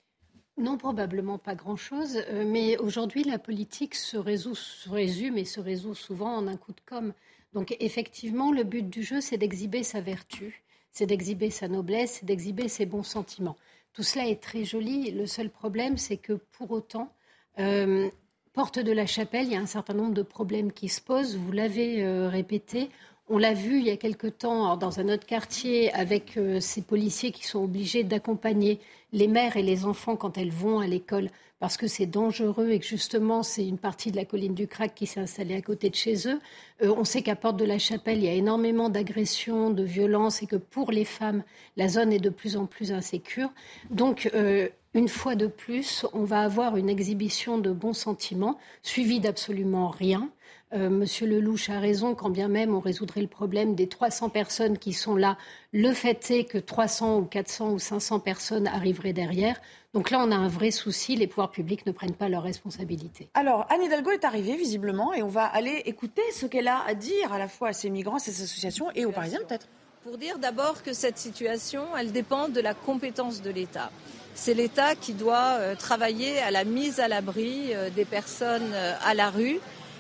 Non, 0.58 0.78
probablement 0.78 1.38
pas 1.38 1.56
grand-chose. 1.56 2.18
Euh, 2.30 2.44
mais 2.46 2.78
aujourd'hui, 2.78 3.24
la 3.24 3.40
politique 3.40 3.96
se, 3.96 4.18
résout, 4.18 4.56
se 4.56 4.90
résume 4.90 5.38
et 5.38 5.46
se 5.46 5.60
résout 5.60 5.96
souvent 5.96 6.36
en 6.36 6.48
un 6.48 6.58
coup 6.58 6.74
de 6.74 6.82
com'. 6.86 7.14
Donc 7.54 7.76
effectivement, 7.80 8.52
le 8.52 8.64
but 8.64 8.90
du 8.90 9.04
jeu, 9.04 9.22
c'est 9.22 9.38
d'exhiber 9.38 9.84
sa 9.84 10.02
vertu 10.02 10.64
c'est 10.94 11.08
d'exhiber 11.08 11.50
sa 11.50 11.68
noblesse, 11.68 12.20
c'est 12.20 12.26
d'exhiber 12.26 12.70
ses 12.70 12.86
bons 12.86 13.04
sentiments. 13.04 13.58
Tout 13.94 14.04
cela 14.04 14.28
est 14.28 14.42
très 14.42 14.64
joli. 14.64 15.12
Le 15.12 15.26
seul 15.26 15.50
problème, 15.50 15.98
c'est 15.98 16.18
que 16.18 16.34
pour 16.34 16.72
autant, 16.72 17.12
euh, 17.60 18.10
porte 18.54 18.80
de 18.80 18.92
la 18.92 19.08
chapelle, 19.08 19.48
il 19.48 19.54
y 19.54 19.56
a 19.56 19.60
un 19.60 19.66
certain 19.66 19.96
nombre 19.96 20.14
de 20.14 20.22
problèmes 20.22 20.72
qui 20.72 20.90
se 20.90 21.02
posent. 21.02 21.36
Vous 21.36 21.52
l'avez 21.52 22.04
euh, 22.04 22.30
répété. 22.30 22.90
On 23.36 23.40
l'a 23.40 23.56
vu 23.56 23.80
il 23.80 23.86
y 23.88 23.90
a 23.90 23.98
quelque 23.98 24.28
temps 24.28 24.78
dans 24.78 25.00
un 25.00 25.10
autre 25.10 25.26
quartier 25.26 25.92
avec 25.94 26.38
euh, 26.38 26.60
ces 26.60 26.84
policiers 26.84 27.32
qui 27.32 27.48
sont 27.48 27.64
obligés 27.64 28.04
d'accompagner 28.04 28.80
les 29.12 29.28
mères 29.28 29.58
et 29.58 29.64
les 29.64 29.86
enfants 29.86 30.16
quand 30.16 30.38
elles 30.38 30.52
vont 30.52 30.78
à 30.78 30.86
l'école 30.86 31.32
parce 31.60 31.76
que 31.76 31.88
c'est 31.88 32.06
dangereux 32.06 32.70
et 32.70 32.78
que 32.78 32.86
justement 32.86 33.42
c'est 33.42 33.68
une 33.68 33.80
partie 33.80 34.12
de 34.12 34.18
la 34.18 34.26
colline 34.26 34.54
du 34.54 34.68
Crac 34.68 34.94
qui 34.94 35.08
s'est 35.08 35.20
installée 35.20 35.56
à 35.56 35.64
côté 35.64 35.90
de 35.90 35.96
chez 35.96 36.28
eux. 36.28 36.40
Euh, 36.84 36.94
on 36.96 37.06
sait 37.06 37.24
qu'à 37.24 37.36
Porte 37.36 37.58
de 37.58 37.66
la 37.66 37.80
Chapelle, 37.80 38.20
il 38.20 38.26
y 38.26 38.30
a 38.30 38.34
énormément 38.34 38.90
d'agressions, 38.90 39.72
de 39.72 39.82
violences 39.82 40.44
et 40.44 40.46
que 40.46 40.58
pour 40.58 40.92
les 40.92 41.06
femmes, 41.06 41.44
la 41.76 41.88
zone 41.88 42.14
est 42.14 42.20
de 42.20 42.30
plus 42.30 42.56
en 42.56 42.68
plus 42.68 42.92
insécure. 42.92 43.52
Donc, 43.90 44.30
euh, 44.36 44.70
une 44.94 45.08
fois 45.08 45.34
de 45.34 45.48
plus, 45.48 46.06
on 46.14 46.24
va 46.24 46.42
avoir 46.42 46.78
une 46.78 46.88
exhibition 46.88 47.58
de 47.58 47.72
bons 47.72 47.94
sentiments 47.94 48.60
suivie 48.84 49.20
d'absolument 49.20 49.90
rien. 49.90 50.30
Euh, 50.74 50.90
Monsieur 50.90 51.28
Lelouch 51.28 51.70
a 51.70 51.80
raison, 51.80 52.16
quand 52.16 52.32
bien 52.32 52.48
même 52.48 52.74
on 52.74 52.80
résoudrait 52.80 53.22
le 53.22 53.28
problème 53.28 53.76
des 53.76 53.88
300 53.88 54.30
personnes 54.30 54.80
qui 54.80 54.94
sont 54.94 55.16
là, 55.16 55.38
le 55.72 55.94
fait 55.94 56.32
est 56.32 56.46
que 56.46 56.58
300 56.58 57.20
ou 57.20 57.26
400 57.26 57.72
ou 57.72 57.80
500 57.80 58.20
personnes 58.20 58.68
arriveraient 58.68 59.14
derrière. 59.14 59.62
Donc 59.94 60.10
là, 60.10 60.24
on 60.26 60.32
a 60.32 60.36
un 60.36 60.48
vrai 60.48 60.72
souci. 60.72 61.16
Les 61.16 61.28
pouvoirs 61.28 61.52
publics 61.52 61.86
ne 61.86 61.92
prennent 61.92 62.16
pas 62.16 62.28
leurs 62.28 62.42
responsabilités. 62.42 63.30
Alors, 63.36 63.68
Anne 63.70 63.84
Hidalgo 63.84 64.10
est 64.10 64.26
arrivée 64.26 64.56
visiblement 64.56 65.14
et 65.14 65.22
on 65.22 65.28
va 65.28 65.46
aller 65.46 65.84
écouter 65.86 66.24
ce 66.34 66.48
qu'elle 66.48 66.68
a 66.68 66.84
à 66.88 66.96
dire 66.96 67.32
à 67.32 67.38
la 67.38 67.48
fois 67.48 67.70
à 67.70 67.74
ces 67.74 67.92
migrants, 67.92 68.16
à 68.16 68.20
ces 68.20 68.42
associations 68.42 68.88
et 68.96 69.06
aux 69.06 69.12
Parisiens 69.12 69.42
peut-être. 69.48 69.68
Pour 70.04 70.18
dire 70.18 70.40
d'abord 70.40 70.82
que 70.82 70.94
cette 70.94 71.20
situation, 71.20 71.84
elle 71.98 72.12
dépend 72.12 72.50
de 72.50 72.60
la 72.60 72.74
compétence 72.74 73.44
de 73.44 73.52
l'État. 73.52 73.92
C'est 74.34 74.56
l'État 74.56 74.96
qui 74.96 75.14
doit 75.14 75.58
euh, 75.60 75.76
travailler 75.76 76.40
à 76.40 76.50
la 76.50 76.64
mise 76.64 77.00
à 77.00 77.08
l'abri 77.08 77.74
euh, 77.74 77.92
des 77.92 78.04
personnes 78.04 78.74
à 79.06 79.14
la 79.14 79.30
rue 79.30 79.60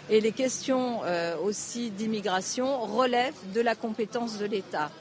et 0.10 0.22
les 0.22 0.32
questions 0.32 1.02
aussi 1.44 1.90
d'immigration 1.90 2.82
relèvent 2.82 3.34
de 3.54 3.62
la 3.62 3.76
compétence 3.76 4.38
de 4.38 4.46
l'État. 4.46 4.92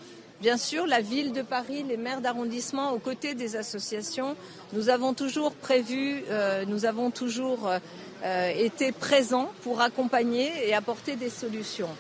Bien 0.41 0.57
sûr, 0.57 0.87
la 0.87 1.01
ville 1.01 1.33
de 1.33 1.43
Paris, 1.43 1.85
les 1.89 1.97
maires 1.97 2.21
d'arrondissement, 2.21 2.93
aux 2.93 2.99
côtés 2.99 3.35
des 3.35 3.57
associations, 3.57 4.37
nous 4.73 4.89
avons 4.89 5.15
toujours 5.15 5.53
prévu, 5.53 6.23
nous 6.69 6.85
avons 6.85 7.11
toujours 7.11 7.71
été 8.57 8.93
présents 8.93 9.51
pour 9.63 9.81
accompagner 9.81 10.51
et 10.69 10.75
apporter 10.75 11.17
des 11.17 11.31
solutions 11.31 11.91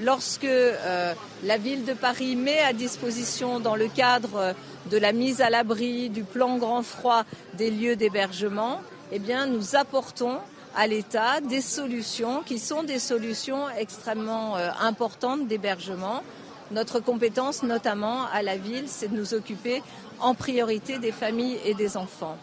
lorsque 0.00 0.44
euh, 0.44 1.14
la 1.44 1.56
ville 1.56 1.84
de 1.84 1.92
Paris 1.92 2.36
met 2.36 2.58
à 2.60 2.72
disposition, 2.72 3.60
dans 3.60 3.76
le 3.76 3.88
cadre 3.88 4.54
de 4.90 4.98
la 4.98 5.12
mise 5.12 5.40
à 5.40 5.50
l'abri, 5.50 6.10
du 6.10 6.24
plan 6.24 6.58
grand 6.58 6.82
froid, 6.82 7.24
des 7.54 7.70
lieux 7.70 7.96
d'hébergement, 7.96 8.80
eh 9.12 9.20
nous 9.48 9.76
apportons 9.76 10.38
à 10.76 10.86
l'État 10.86 11.40
des 11.40 11.60
solutions 11.60 12.42
qui 12.42 12.58
sont 12.58 12.82
des 12.82 12.98
solutions 12.98 13.68
extrêmement 13.78 14.56
euh, 14.56 14.70
importantes 14.80 15.46
d'hébergement. 15.46 16.22
Notre 16.70 17.00
compétence, 17.00 17.62
notamment 17.62 18.26
à 18.32 18.42
la 18.42 18.56
ville, 18.56 18.84
c'est 18.88 19.08
de 19.08 19.16
nous 19.16 19.34
occuper 19.34 19.82
en 20.20 20.34
priorité 20.34 20.98
des 20.98 21.12
familles 21.12 21.58
et 21.64 21.74
des 21.74 21.96
enfants. 21.96 22.36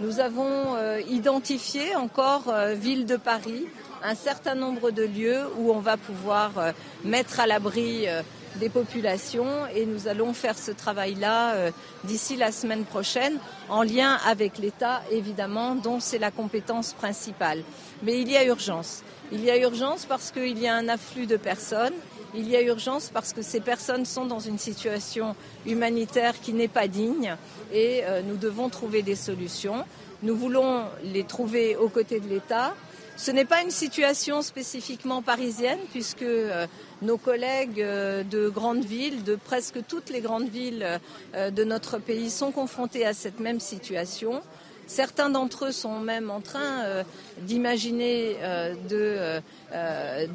Nous 0.00 0.20
avons 0.20 0.74
euh, 0.76 1.00
identifié 1.08 1.96
encore 1.96 2.52
Ville 2.74 3.06
de 3.06 3.16
Paris 3.16 3.66
un 4.02 4.14
certain 4.14 4.54
nombre 4.54 4.90
de 4.90 5.02
lieux 5.04 5.42
où 5.58 5.72
on 5.72 5.80
va 5.80 5.96
pouvoir 5.96 6.58
euh, 6.58 6.72
mettre 7.04 7.40
à 7.40 7.46
l'abri 7.46 8.08
euh, 8.08 8.22
des 8.56 8.68
populations 8.68 9.66
et 9.74 9.86
nous 9.86 10.08
allons 10.08 10.32
faire 10.32 10.58
ce 10.58 10.70
travail-là 10.70 11.54
euh, 11.54 11.70
d'ici 12.04 12.36
la 12.36 12.52
semaine 12.52 12.84
prochaine 12.84 13.38
en 13.68 13.82
lien 13.82 14.18
avec 14.26 14.58
l'État 14.58 15.02
évidemment 15.10 15.74
dont 15.74 16.00
c'est 16.00 16.18
la 16.18 16.30
compétence 16.30 16.92
principale. 16.92 17.62
Mais 18.02 18.20
il 18.20 18.30
y 18.30 18.36
a 18.36 18.44
urgence. 18.44 19.02
Il 19.32 19.44
y 19.44 19.50
a 19.50 19.58
urgence 19.58 20.06
parce 20.06 20.30
qu'il 20.30 20.58
y 20.58 20.66
a 20.66 20.74
un 20.74 20.88
afflux 20.88 21.26
de 21.26 21.36
personnes. 21.36 21.94
Il 22.34 22.48
y 22.48 22.56
a 22.56 22.62
urgence 22.62 23.10
parce 23.12 23.32
que 23.32 23.42
ces 23.42 23.60
personnes 23.60 24.04
sont 24.04 24.26
dans 24.26 24.40
une 24.40 24.58
situation 24.58 25.34
humanitaire 25.66 26.40
qui 26.40 26.52
n'est 26.52 26.68
pas 26.68 26.88
digne 26.88 27.36
et 27.72 28.02
nous 28.26 28.36
devons 28.36 28.68
trouver 28.68 29.00
des 29.00 29.16
solutions. 29.16 29.84
Nous 30.22 30.36
voulons 30.36 30.84
les 31.04 31.24
trouver 31.24 31.76
aux 31.76 31.88
côtés 31.88 32.20
de 32.20 32.28
l'État, 32.28 32.74
ce 33.18 33.32
n'est 33.32 33.44
pas 33.44 33.62
une 33.62 33.72
situation 33.72 34.42
spécifiquement 34.42 35.22
parisienne 35.22 35.80
puisque 35.90 36.22
euh, 36.22 36.66
nos 37.02 37.18
collègues 37.18 37.82
euh, 37.82 38.22
de 38.22 38.48
grandes 38.48 38.84
villes, 38.84 39.24
de 39.24 39.34
presque 39.34 39.80
toutes 39.88 40.10
les 40.10 40.20
grandes 40.20 40.48
villes 40.48 41.00
euh, 41.34 41.50
de 41.50 41.64
notre 41.64 41.98
pays 41.98 42.30
sont 42.30 42.52
confrontés 42.52 43.04
à 43.04 43.14
cette 43.14 43.40
même 43.40 43.58
situation. 43.58 44.40
Certains 44.86 45.30
d'entre 45.30 45.66
eux 45.66 45.72
sont 45.72 45.98
même 45.98 46.30
en 46.30 46.40
train 46.40 47.04
d'imaginer 47.42 48.36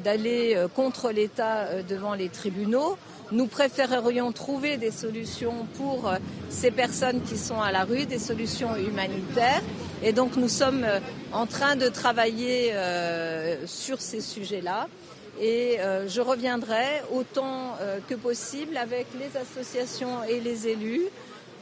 d'aller 0.04 0.56
contre 0.76 1.10
l'État 1.10 1.82
devant 1.82 2.14
les 2.14 2.28
tribunaux. 2.28 2.96
Nous 3.32 3.48
préférerions 3.48 4.30
trouver 4.30 4.76
des 4.76 4.92
solutions 4.92 5.66
pour 5.76 6.08
ces 6.50 6.70
personnes 6.70 7.20
qui 7.22 7.36
sont 7.36 7.60
à 7.60 7.72
la 7.72 7.82
rue, 7.82 8.06
des 8.06 8.20
solutions 8.20 8.76
humanitaires. 8.76 9.62
Et 10.06 10.12
donc 10.12 10.36
nous 10.36 10.50
sommes 10.50 10.84
euh, 10.84 11.00
en 11.32 11.46
train 11.46 11.76
de 11.76 11.88
travailler 11.88 12.74
euh, 12.74 13.66
sur 13.66 14.02
ces 14.02 14.20
sujets-là. 14.20 14.86
Et 15.40 15.78
je 16.06 16.20
reviendrai 16.20 17.02
autant 17.12 17.76
que 18.08 18.14
possible 18.14 18.76
avec 18.76 19.08
les 19.18 19.36
associations 19.36 20.22
et 20.22 20.38
les 20.38 20.68
élus 20.68 21.02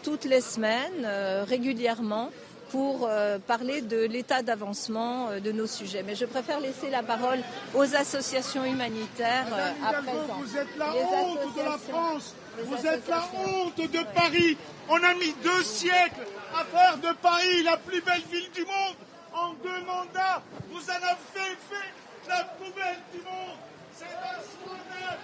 toutes 0.02 0.26
les 0.26 0.42
semaines, 0.42 1.08
régulièrement, 1.49 2.28
pour 2.72 3.06
euh, 3.06 3.38
parler 3.38 3.82
de 3.82 3.99
l'état 4.06 4.40
d'avancement 4.40 5.28
euh, 5.28 5.40
de 5.40 5.52
nos 5.52 5.66
sujets. 5.66 6.02
Mais 6.02 6.14
je 6.14 6.25
préfère 6.25 6.58
laisser 6.58 6.88
la 6.88 7.02
parole 7.02 7.40
aux 7.75 7.94
associations 7.94 8.64
humanitaires 8.64 9.46
euh, 9.52 9.87
à 9.87 9.92
présent. 9.92 10.40
Vous 10.40 10.56
êtes 10.56 10.78
la 10.78 10.94
honte 10.94 11.54
de 11.54 11.62
la 11.62 11.76
France, 11.76 12.34
vous 12.64 12.87
êtes 12.87 13.06
la 13.08 13.22
honte 13.46 13.76
de 13.76 14.14
Paris. 14.14 14.56
On 14.88 14.96
a 14.96 15.12
mis 15.14 15.34
deux 15.44 15.62
siècles 15.62 16.26
à 16.54 16.64
faire 16.64 16.99
de 16.99 17.12
Paris 17.21 17.62
la 17.62 17.76
plus 17.76 18.00
belle 18.02 18.23
ville 18.30 18.50
du 18.52 18.62
monde. 18.64 18.97
En 19.35 19.54
deux 19.54 19.80
mandats, 19.87 20.42
vous 20.71 20.90
en 20.90 20.94
avez 20.94 21.16
fait 21.32 22.28
la 22.28 22.44
poubelle 22.44 23.00
du 23.12 23.18
monde. 23.18 23.59
C'est 23.94 24.04
un 24.04 24.40
scandale. 24.42 25.18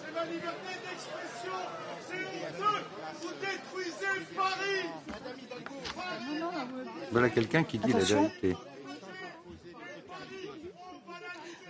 C'est 0.00 0.14
la 0.14 0.24
liberté 0.24 0.72
d'expression. 0.84 1.58
C'est 2.08 2.24
honteux. 2.24 2.84
Vous 3.20 3.34
détruisez 3.40 4.16
Paris. 4.36 4.86
Voilà 7.10 7.30
quelqu'un 7.30 7.64
qui 7.64 7.78
dit 7.78 7.92
la 7.92 7.98
vérité. 7.98 8.56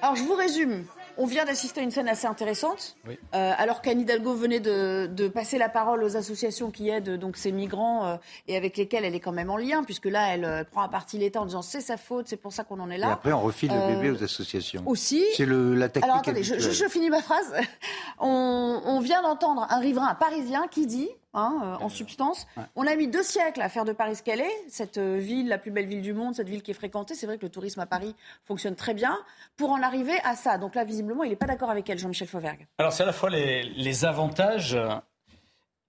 Alors 0.02 0.16
je 0.16 0.22
vous 0.22 0.34
résume. 0.34 0.86
On 1.20 1.26
vient 1.26 1.44
d'assister 1.44 1.80
à 1.80 1.82
une 1.82 1.90
scène 1.90 2.08
assez 2.08 2.28
intéressante. 2.28 2.96
Euh, 3.34 3.52
alors 3.58 3.82
qu'Anne 3.82 4.00
Hidalgo 4.00 4.34
venait 4.34 4.60
de, 4.60 5.28
passer 5.28 5.58
la 5.58 5.68
parole 5.68 6.04
aux 6.04 6.16
associations 6.16 6.70
qui 6.70 6.88
aident 6.88 7.18
donc 7.18 7.36
ces 7.36 7.50
migrants 7.50 8.06
euh, 8.06 8.16
et 8.46 8.56
avec 8.56 8.76
lesquelles 8.76 9.04
elle 9.04 9.16
est 9.16 9.20
quand 9.20 9.32
même 9.32 9.50
en 9.50 9.56
lien, 9.56 9.82
puisque 9.82 10.06
là, 10.06 10.32
elle 10.32 10.44
euh, 10.44 10.62
prend 10.62 10.82
à 10.82 10.88
partie 10.88 11.18
l'État 11.18 11.40
en 11.40 11.46
disant 11.46 11.62
c'est 11.62 11.80
sa 11.80 11.96
faute, 11.96 12.28
c'est 12.28 12.36
pour 12.36 12.52
ça 12.52 12.62
qu'on 12.62 12.78
en 12.78 12.88
est 12.88 12.98
là. 12.98 13.08
Et 13.08 13.12
après, 13.12 13.32
on 13.32 13.40
refile 13.40 13.72
le 13.72 13.96
bébé 13.96 14.10
aux 14.10 14.22
associations. 14.22 14.84
Aussi. 14.86 15.24
C'est 15.36 15.44
la 15.46 15.88
technique. 15.88 16.04
Alors 16.04 16.18
attendez, 16.18 16.44
je, 16.44 16.88
finis 16.88 17.10
ma 17.10 17.20
phrase. 17.20 17.52
On, 18.20 18.80
on 18.84 19.00
vient 19.00 19.22
d'entendre 19.22 19.66
un 19.70 19.78
riverain 19.78 20.14
parisien 20.14 20.66
qui 20.68 20.86
dit 20.86 21.08
Hein, 21.38 21.60
euh, 21.62 21.84
en 21.84 21.88
substance. 21.88 22.48
On 22.74 22.84
a 22.84 22.96
mis 22.96 23.06
deux 23.06 23.22
siècles 23.22 23.62
à 23.62 23.68
faire 23.68 23.84
de 23.84 23.92
Paris 23.92 24.16
ce 24.16 24.24
qu'elle 24.24 24.40
est, 24.40 24.64
cette 24.68 24.98
euh, 24.98 25.18
ville, 25.18 25.46
la 25.46 25.58
plus 25.58 25.70
belle 25.70 25.86
ville 25.86 26.02
du 26.02 26.12
monde, 26.12 26.34
cette 26.34 26.48
ville 26.48 26.62
qui 26.62 26.72
est 26.72 26.74
fréquentée. 26.74 27.14
C'est 27.14 27.26
vrai 27.26 27.38
que 27.38 27.46
le 27.46 27.48
tourisme 27.48 27.78
à 27.78 27.86
Paris 27.86 28.16
fonctionne 28.44 28.74
très 28.74 28.92
bien 28.92 29.16
pour 29.56 29.70
en 29.70 29.80
arriver 29.80 30.18
à 30.24 30.34
ça. 30.34 30.58
Donc 30.58 30.74
là, 30.74 30.82
visiblement, 30.82 31.22
il 31.22 31.30
n'est 31.30 31.36
pas 31.36 31.46
d'accord 31.46 31.70
avec 31.70 31.88
elle, 31.88 31.98
Jean-Michel 31.98 32.26
Fauvergue. 32.26 32.66
Alors 32.78 32.92
c'est 32.92 33.04
à 33.04 33.06
la 33.06 33.12
fois 33.12 33.30
les, 33.30 34.04
avantages 34.04 34.76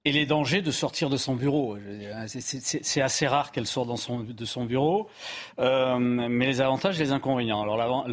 et 0.05 0.11
les 0.11 0.27
dangers 0.27 0.61
de 0.61 0.69
sortir 0.69 1.09
de 1.09 1.17
son 1.17 1.33
bureau. 1.35 1.77
C'est 2.27 3.01
assez 3.01 3.25
rare 3.25 3.51
qu'elle 3.51 3.65
sorte 3.65 3.89
de 3.89 4.45
son 4.45 4.65
bureau, 4.65 5.09
euh, 5.57 5.97
mais 5.97 6.45
les 6.45 6.61
avantages 6.61 6.99
et 7.01 7.03
les 7.03 7.11
inconvénients. 7.11 7.61
Alors 7.63 8.05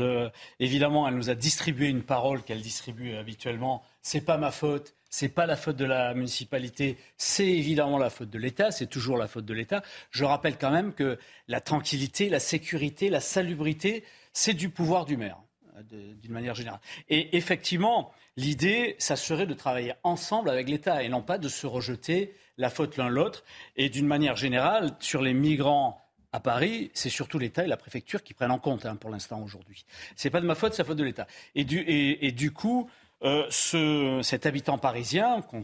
évidemment, 0.59 1.07
elle 1.07 1.17
nous 1.17 1.29
a 1.29 1.35
distribué 1.35 1.89
une 1.89 2.03
parole 2.03 2.43
qu'elle 2.45 2.63
distribue 2.63 3.15
habituellement. 3.15 3.83
C'est 4.01 4.23
pas 4.23 4.39
ma 4.39 4.51
faute, 4.51 4.96
c'est 5.17 5.31
pas 5.31 5.47
la 5.47 5.57
faute 5.57 5.77
de 5.77 5.87
la 5.87 6.13
municipalité, 6.13 6.99
c'est 7.17 7.47
évidemment 7.47 7.97
la 7.97 8.11
faute 8.11 8.29
de 8.29 8.39
l'État, 8.39 8.71
c'est 8.71 8.87
toujours 8.87 9.17
la 9.17 9.27
faute 9.27 9.47
de 9.47 9.55
l'État. 9.55 9.83
Je 10.11 10.27
rappelle 10.27 10.59
quand 10.59 10.71
même 10.71 10.93
que 10.93 11.19
la 11.49 11.63
tranquillité, 11.63 12.29
la 12.29 12.39
sécurité, 12.39 13.09
la 13.09 13.21
salubrité, 13.21 14.05
c'est 14.35 14.53
du 14.53 14.69
pouvoir 14.69 15.07
du 15.07 15.17
maire, 15.17 15.39
d'une 15.91 16.33
manière 16.33 16.55
générale. 16.55 16.81
Et 17.09 17.35
effectivement, 17.35 18.13
l'idée, 18.37 18.95
ça 18.99 19.17
serait 19.17 19.47
de 19.47 19.55
travailler 19.55 19.95
ensemble 20.03 20.51
avec 20.51 20.69
l'État 20.69 21.03
et 21.03 21.09
non 21.09 21.23
pas 21.23 21.39
de 21.39 21.49
se 21.49 21.67
rejeter 21.67 22.35
la 22.59 22.69
faute 22.69 22.99
l'un 22.99 23.09
l'autre. 23.09 23.43
Et 23.77 23.89
d'une 23.89 24.07
manière 24.07 24.37
générale, 24.37 24.97
sur 25.01 25.23
les 25.23 25.33
migrants 25.33 25.99
à 26.33 26.41
Paris, 26.41 26.91
c'est 26.93 27.09
surtout 27.09 27.39
l'État 27.39 27.65
et 27.65 27.69
la 27.69 27.79
préfecture 27.79 28.23
qui 28.23 28.35
prennent 28.35 28.51
en 28.51 28.59
compte 28.59 28.85
hein, 28.85 28.97
pour 28.97 29.09
l'instant 29.09 29.41
aujourd'hui. 29.41 29.87
C'est 30.15 30.29
pas 30.29 30.43
de 30.43 30.47
ma 30.47 30.55
faute, 30.55 30.75
c'est 30.75 30.83
la 30.83 30.87
faute 30.87 30.99
de 30.99 31.05
l'État. 31.05 31.27
Et 31.55 31.65
du, 31.65 31.83
et 31.87 32.33
du 32.33 32.53
coup, 32.53 32.91
euh, 33.23 33.47
ce, 33.51 34.21
cet 34.23 34.47
habitant 34.47 34.79
parisien, 34.79 35.43
qu'on 35.43 35.61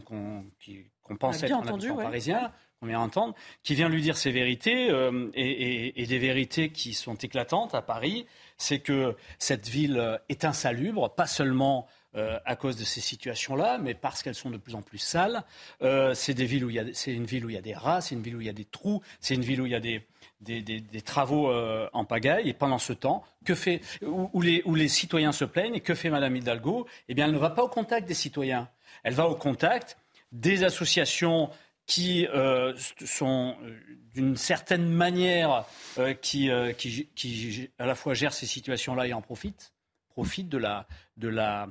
pense 1.19 1.43
être 1.43 1.51
un 1.51 1.67
habitant 1.67 1.95
parisien, 1.95 2.51
qu'on 2.79 2.87
vient 2.87 2.99
entendre, 2.99 3.35
qui 3.63 3.75
vient 3.75 3.89
lui 3.89 4.01
dire 4.01 4.17
ses 4.17 4.31
vérités, 4.31 4.89
euh, 4.89 5.29
et, 5.33 6.01
et, 6.01 6.05
des 6.05 6.19
vérités 6.19 6.69
qui 6.69 6.93
sont 6.93 7.15
éclatantes 7.15 7.75
à 7.75 7.81
Paris, 7.81 8.25
c'est 8.57 8.79
que 8.79 9.15
cette 9.39 9.67
ville 9.67 10.19
est 10.29 10.45
insalubre, 10.45 11.13
pas 11.13 11.27
seulement 11.27 11.87
euh, 12.15 12.37
à 12.45 12.55
cause 12.55 12.77
de 12.77 12.83
ces 12.83 13.01
situations-là, 13.01 13.79
mais 13.79 13.95
parce 13.95 14.21
qu'elles 14.21 14.35
sont 14.35 14.51
de 14.51 14.57
plus 14.57 14.75
en 14.75 14.83
plus 14.83 14.99
sales. 14.99 15.43
Euh, 15.81 16.13
c'est 16.13 16.33
une 16.33 16.45
ville 16.45 16.63
où 16.63 16.69
il 16.69 16.75
y 17.55 17.57
a 17.57 17.61
des 17.61 17.73
rats, 17.73 18.01
c'est 18.01 18.13
une 18.13 18.21
ville 18.21 18.35
où 18.35 18.41
il 18.41 18.45
y 18.45 18.51
a 18.51 18.53
des 18.53 18.65
trous, 18.65 19.01
c'est 19.19 19.33
une 19.33 19.41
ville 19.41 19.61
où 19.61 19.65
il 19.65 19.71
y 19.71 19.75
a 19.75 19.79
des, 19.79 20.05
des, 20.43 20.61
des, 20.61 21.01
travaux 21.01 21.49
euh, 21.49 21.89
en 21.93 22.05
pagaille. 22.05 22.49
Et 22.49 22.53
pendant 22.53 22.79
ce 22.79 22.93
temps, 22.93 23.23
que 23.45 23.55
fait, 23.55 23.81
où, 24.01 24.41
les, 24.41 24.61
où 24.65 24.75
les 24.75 24.87
citoyens 24.87 25.31
se 25.31 25.45
plaignent, 25.45 25.75
et 25.75 25.81
que 25.81 25.95
fait 25.95 26.09
Madame 26.09 26.35
Hidalgo? 26.35 26.87
Eh 27.09 27.13
bien, 27.13 27.25
elle 27.25 27.33
ne 27.33 27.37
va 27.37 27.49
pas 27.49 27.63
au 27.63 27.69
contact 27.69 28.07
des 28.07 28.13
citoyens. 28.13 28.69
Elle 29.03 29.13
va 29.13 29.27
au 29.27 29.35
contact 29.35 29.97
des 30.31 30.63
associations 30.63 31.49
qui 31.85 32.25
sont 33.05 33.57
d'une 34.15 34.37
certaine 34.37 34.87
manière 34.87 35.65
qui, 36.21 36.49
qui, 36.77 37.09
qui, 37.13 37.69
à 37.77 37.85
la 37.85 37.93
fois 37.93 38.13
gèrent 38.13 38.33
ces 38.33 38.45
situations-là 38.45 39.07
et 39.07 39.13
en 39.13 39.21
profitent, 39.21 39.73
profitent 40.07 40.47
de 40.47 40.57
la, 40.57 40.87
de 41.17 41.27
la, 41.27 41.67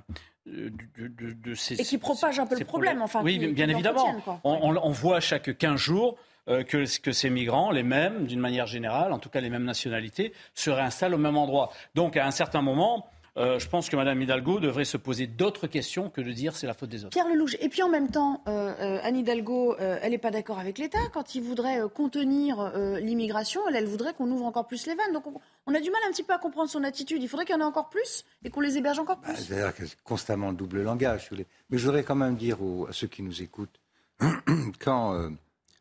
de, 0.46 0.72
de, 0.98 1.54
ces, 1.54 1.80
et 1.80 1.84
qui 1.84 1.98
propage 1.98 2.38
un 2.38 2.46
peu 2.46 2.58
le 2.58 2.64
problème, 2.64 3.00
enfin. 3.00 3.22
Oui, 3.22 3.38
bien 3.38 3.68
évidemment. 3.68 4.40
On, 4.44 4.76
on, 4.76 4.90
voit 4.90 5.20
chaque 5.20 5.56
15 5.56 5.76
jours 5.76 6.16
euh, 6.48 6.64
que, 6.64 7.00
que, 7.00 7.12
ces 7.12 7.30
migrants, 7.30 7.70
les 7.70 7.84
mêmes, 7.84 8.26
d'une 8.26 8.40
manière 8.40 8.66
générale, 8.66 9.12
en 9.12 9.20
tout 9.20 9.28
cas 9.28 9.40
les 9.40 9.48
mêmes 9.48 9.64
nationalités, 9.64 10.32
se 10.54 10.70
réinstallent 10.70 11.14
au 11.14 11.18
même 11.18 11.36
endroit. 11.36 11.70
Donc, 11.94 12.16
à 12.16 12.26
un 12.26 12.32
certain 12.32 12.62
moment, 12.62 13.06
euh, 13.36 13.60
je 13.60 13.68
pense 13.68 13.88
que 13.88 13.94
Mme 13.94 14.22
Hidalgo 14.22 14.58
devrait 14.58 14.84
se 14.84 14.96
poser 14.96 15.28
d'autres 15.28 15.68
questions 15.68 16.10
que 16.10 16.20
de 16.20 16.32
dire 16.32 16.56
c'est 16.56 16.66
la 16.66 16.74
faute 16.74 16.88
des 16.88 17.04
autres. 17.04 17.12
Pierre 17.12 17.28
Lelouch. 17.28 17.56
Et 17.60 17.68
puis 17.68 17.84
en 17.84 17.88
même 17.88 18.10
temps, 18.10 18.42
euh, 18.48 18.98
Anne 19.04 19.16
Hidalgo, 19.16 19.76
elle 19.78 20.10
n'est 20.10 20.18
pas 20.18 20.32
d'accord 20.32 20.58
avec 20.58 20.78
l'État. 20.78 20.98
Quand 21.14 21.36
il 21.36 21.42
voudrait 21.42 21.80
contenir 21.94 22.72
l'immigration, 23.00 23.60
elle, 23.68 23.76
elle 23.76 23.86
voudrait 23.86 24.12
qu'on 24.12 24.28
ouvre 24.28 24.44
encore 24.44 24.66
plus 24.66 24.84
les 24.86 24.96
vannes. 24.96 25.12
Donc 25.12 25.24
on, 25.66 25.74
a 25.74 25.80
du 25.80 25.90
mal 25.92 26.00
un 26.08 26.10
petit 26.10 26.24
peu 26.24 26.34
à 26.34 26.38
comprendre 26.38 26.68
son 26.68 26.82
attitude. 26.82 27.22
Il 27.22 27.28
faudrait 27.28 27.46
qu'il 27.46 27.54
y 27.54 27.58
en 27.58 27.60
ait 27.60 27.64
encore 27.64 27.88
plus 27.88 28.24
et 28.44 28.50
qu'on 28.50 28.60
les 28.60 28.76
héberge 28.76 28.98
encore 28.98 29.20
plus. 29.20 29.32
Bah, 29.32 29.38
C'est-à-dire 29.38 29.74
que 29.76 29.86
c'est 29.86 30.02
constamment 30.02 30.50
le 30.50 30.56
double 30.56 30.82
langage. 30.82 31.30
Mais 31.70 31.78
je 31.78 31.86
voudrais 31.86 32.02
quand 32.02 32.16
même 32.16 32.34
dire 32.34 32.58
à 32.88 32.92
ceux 32.92 33.06
qui 33.06 33.22
nous 33.22 33.42
écoutent, 33.42 33.80
quand 34.80 35.30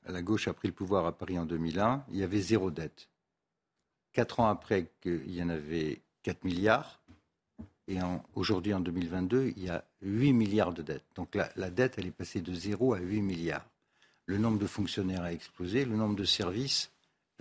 la 0.08 0.22
gauche 0.22 0.48
a 0.48 0.54
pris 0.54 0.68
le 0.68 0.74
pouvoir 0.74 1.06
à 1.06 1.12
Paris 1.12 1.38
en 1.38 1.46
2001, 1.46 2.06
il 2.12 2.18
y 2.18 2.24
avait 2.24 2.42
zéro 2.42 2.72
dette. 2.72 3.10
Quatre 4.14 4.40
ans 4.40 4.48
après 4.48 4.88
qu'il 5.02 5.34
y 5.34 5.42
en 5.42 5.50
avait 5.50 6.02
4 6.24 6.44
milliards, 6.44 7.02
et 7.88 7.98
aujourd'hui, 8.36 8.74
en 8.74 8.80
2022, 8.80 9.54
il 9.58 9.64
y 9.64 9.70
a 9.70 9.84
8 10.02 10.34
milliards 10.34 10.72
de 10.72 10.82
dettes. 10.82 11.04
Donc 11.16 11.36
la, 11.36 11.70
dette, 11.70 11.96
elle 11.98 12.08
est 12.08 12.12
passée 12.12 12.40
de 12.40 12.54
0 12.54 12.94
à 12.94 13.00
8 13.00 13.22
milliards. 13.22 13.66
Le 14.28 14.38
nombre 14.38 14.60
de 14.60 14.68
fonctionnaires 14.68 15.24
a 15.24 15.34
explosé, 15.34 15.84
le 15.84 15.96
nombre 15.98 16.16
de 16.16 16.24
services 16.24 16.92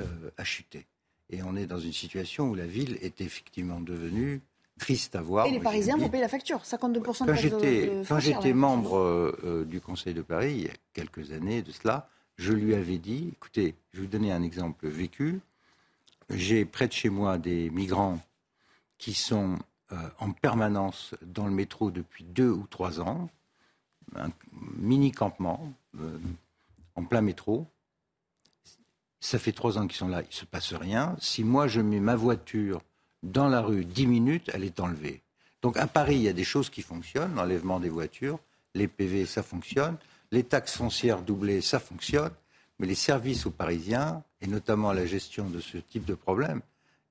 euh, 0.01 0.05
a 0.37 0.45
chuté. 0.45 0.87
Et 1.29 1.43
on 1.45 1.55
est 1.55 1.67
dans 1.67 1.79
une 1.79 1.93
situation 1.93 2.49
où 2.49 2.55
la 2.57 2.67
ville 2.67 2.99
est 3.01 3.21
effectivement 3.21 3.81
devenue 3.81 4.41
triste 4.81 5.15
à 5.15 5.21
voir. 5.21 5.47
Et 5.47 5.53
les 5.53 5.61
Parisiens 5.61 5.97
vont 5.97 6.09
payer 6.09 6.23
la 6.23 6.29
facture, 6.29 6.63
52% 6.63 7.27
quand 7.27 7.35
j'étais, 7.35 7.93
Quand 8.09 8.19
j'étais 8.19 8.53
membre 8.53 8.99
euh, 8.99 9.39
euh, 9.45 9.65
du 9.65 9.81
Conseil 9.81 10.15
de 10.15 10.23
Paris, 10.23 10.53
il 10.53 10.63
y 10.63 10.69
a 10.69 10.75
quelques 10.95 11.31
années 11.31 11.63
de 11.63 11.71
cela, 11.71 12.09
je 12.41 12.55
lui 12.55 12.75
avais 12.75 12.97
dit, 12.97 13.29
écoutez, 13.33 13.75
je 13.93 13.99
vais 13.99 14.07
vous 14.07 14.11
donner 14.11 14.33
un 14.33 14.43
exemple 14.43 14.89
vécu. 14.89 15.41
J'ai 16.31 16.65
près 16.65 16.89
de 16.89 16.93
chez 16.93 17.11
moi 17.11 17.37
des 17.37 17.69
migrants 17.69 18.19
qui 18.97 19.13
sont 19.13 19.59
euh, 19.93 19.97
en 20.19 20.33
permanence 20.33 21.15
dans 21.21 21.45
le 21.45 21.53
métro 21.53 21.91
depuis 21.91 22.25
deux 22.25 22.49
ou 22.49 22.67
trois 22.67 22.99
ans, 22.99 23.29
un 24.17 24.31
mini 24.79 25.13
campement 25.13 25.71
euh, 26.01 26.17
en 26.95 27.05
plein 27.05 27.21
métro. 27.21 27.67
Ça 29.21 29.39
fait 29.39 29.53
trois 29.53 29.77
ans 29.77 29.87
qu'ils 29.87 29.99
sont 29.99 30.09
là, 30.09 30.23
il 30.23 30.29
ne 30.29 30.33
se 30.33 30.47
passe 30.47 30.73
rien. 30.73 31.17
Si 31.21 31.45
moi 31.45 31.69
je 31.69 31.83
mets 31.83 32.01
ma 32.01 32.17
voiture 32.17 32.81
dans 33.23 33.49
la 33.49 33.61
rue 33.61 33.85
dix 33.85 34.07
minutes, 34.07 34.51
elle 34.55 34.65
est 34.65 34.81
enlevée. 34.81 35.21
Donc 35.61 35.77
à 35.77 35.87
Paris, 35.87 36.17
il 36.17 36.23
y 36.23 36.29
a 36.29 36.33
des 36.33 36.45
choses 36.45 36.71
qui 36.71 36.81
fonctionnent, 36.81 37.35
l'enlèvement 37.35 37.81
des 37.81 37.91
voitures, 37.91 38.39
les 38.75 38.89
PV, 38.89 39.27
ça 39.27 39.43
fonctionne 39.43 39.99
les 40.33 40.45
taxes 40.45 40.77
foncières 40.77 41.23
doublées, 41.23 41.61
ça 41.61 41.79
fonctionne, 41.79 42.33
mais 42.79 42.87
les 42.87 42.95
services 42.95 43.47
aux 43.47 43.51
Parisiens, 43.51 44.23
et 44.41 44.47
notamment 44.47 44.93
la 44.93 45.07
gestion 45.07 45.49
de 45.49 45.61
ce 45.61 45.79
type 45.79 46.05
de 46.05 46.15
problème, 46.15 46.63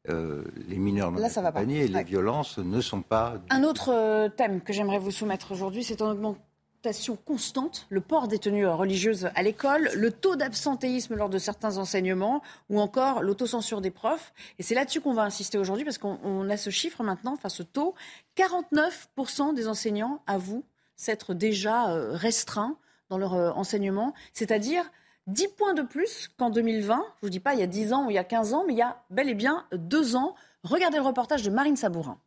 euh, 0.10 0.44
les 0.68 0.78
mineurs 0.78 1.12
non 1.12 1.22
accompagnés 1.24 1.86
et 1.86 1.88
les 1.88 2.04
violences 2.04 2.58
ne 2.58 2.82
sont 2.82 3.02
pas... 3.02 3.36
Un 3.50 3.64
autre 3.64 3.90
euh, 3.94 4.30
thème 4.30 4.62
que 4.62 4.74
j'aimerais 4.74 4.98
vous 4.98 5.12
soumettre 5.12 5.52
aujourd'hui, 5.52 5.84
c'est 5.84 6.02
en 6.02 6.12
augmentation 6.12 7.18
constante, 7.18 7.86
le 7.90 8.00
port 8.00 8.30
des 8.30 8.40
tenues 8.40 8.66
religieuses 8.66 9.30
à 9.36 9.44
l'école, 9.44 9.90
le 9.94 10.12
taux 10.12 10.38
d'absentéisme 10.38 11.16
lors 11.16 11.30
de 11.30 11.38
certains 11.38 11.78
enseignements 11.78 12.42
ou 12.70 12.80
encore 12.80 13.22
l'autocensure 13.22 13.82
des 13.82 13.92
profs. 13.92 14.34
Et 14.58 14.64
c'est 14.64 14.76
là-dessus 14.76 15.02
qu'on 15.02 15.14
va 15.14 15.24
insister 15.24 15.58
aujourd'hui 15.58 15.84
parce 15.84 15.98
qu'on 15.98 16.50
a 16.50 16.58
ce 16.58 16.70
chiffre 16.70 17.04
maintenant, 17.04 17.34
enfin 17.34 17.50
ce 17.50 17.64
taux. 17.64 17.94
49% 18.38 19.54
des 19.54 19.68
enseignants 19.68 20.22
avouent 20.26 20.64
s'être 20.96 21.34
déjà 21.34 21.92
euh, 21.92 22.14
restreints 22.14 22.78
dans 23.10 23.18
leur 23.18 23.34
euh, 23.34 23.52
enseignement, 23.52 24.14
c'est-à-dire 24.34 24.84
10 25.28 25.48
points 25.58 25.74
de 25.74 25.82
plus 25.82 26.30
qu'en 26.38 26.50
2020. 26.50 26.96
Je 26.96 27.02
ne 27.02 27.06
vous 27.22 27.30
dis 27.30 27.40
pas 27.40 27.54
il 27.54 27.60
y 27.60 27.64
a 27.64 27.68
10 27.68 27.94
ans 27.94 28.08
ou 28.08 28.10
il 28.10 28.16
y 28.16 28.20
a 28.20 28.24
15 28.24 28.54
ans, 28.54 28.64
mais 28.66 28.74
il 28.74 28.78
y 28.78 28.82
a 28.82 29.04
bel 29.10 29.30
et 29.30 29.36
bien 29.36 29.66
2 29.74 30.16
ans. 30.16 30.36
Regardez 30.64 30.98
le 30.98 31.04
reportage 31.04 31.44
de 31.44 31.50
Marine 31.50 31.76
Sabourin. 31.76 32.20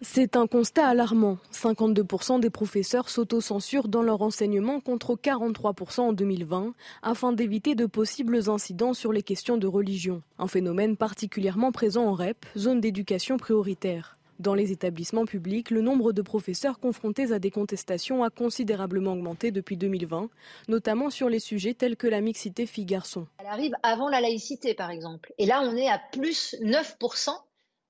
C'est 0.00 0.36
un 0.36 0.46
constat 0.46 0.86
alarmant. 0.86 1.38
52% 1.52 2.38
des 2.38 2.50
professeurs 2.50 3.08
s'autocensurent 3.08 3.88
dans 3.88 4.02
leur 4.02 4.22
enseignement 4.22 4.78
contre 4.78 5.16
43% 5.16 6.00
en 6.00 6.12
2020 6.12 6.72
afin 7.02 7.32
d'éviter 7.32 7.74
de 7.74 7.86
possibles 7.86 8.48
incidents 8.48 8.94
sur 8.94 9.12
les 9.12 9.22
questions 9.22 9.56
de 9.56 9.66
religion. 9.66 10.22
Un 10.38 10.46
phénomène 10.46 10.96
particulièrement 10.96 11.72
présent 11.72 12.04
en 12.04 12.12
REP, 12.12 12.46
zone 12.56 12.80
d'éducation 12.80 13.38
prioritaire. 13.38 14.17
Dans 14.38 14.54
les 14.54 14.70
établissements 14.70 15.24
publics, 15.24 15.70
le 15.70 15.80
nombre 15.80 16.12
de 16.12 16.22
professeurs 16.22 16.78
confrontés 16.78 17.32
à 17.32 17.40
des 17.40 17.50
contestations 17.50 18.22
a 18.22 18.30
considérablement 18.30 19.12
augmenté 19.14 19.50
depuis 19.50 19.76
2020, 19.76 20.30
notamment 20.68 21.10
sur 21.10 21.28
les 21.28 21.40
sujets 21.40 21.74
tels 21.74 21.96
que 21.96 22.06
la 22.06 22.20
mixité 22.20 22.66
filles-garçons. 22.66 23.26
Elle 23.40 23.46
arrive 23.46 23.74
avant 23.82 24.08
la 24.08 24.20
laïcité, 24.20 24.74
par 24.74 24.90
exemple. 24.90 25.32
Et 25.38 25.46
là, 25.46 25.60
on 25.62 25.76
est 25.76 25.88
à 25.88 26.00
plus 26.12 26.54
9% 26.62 27.30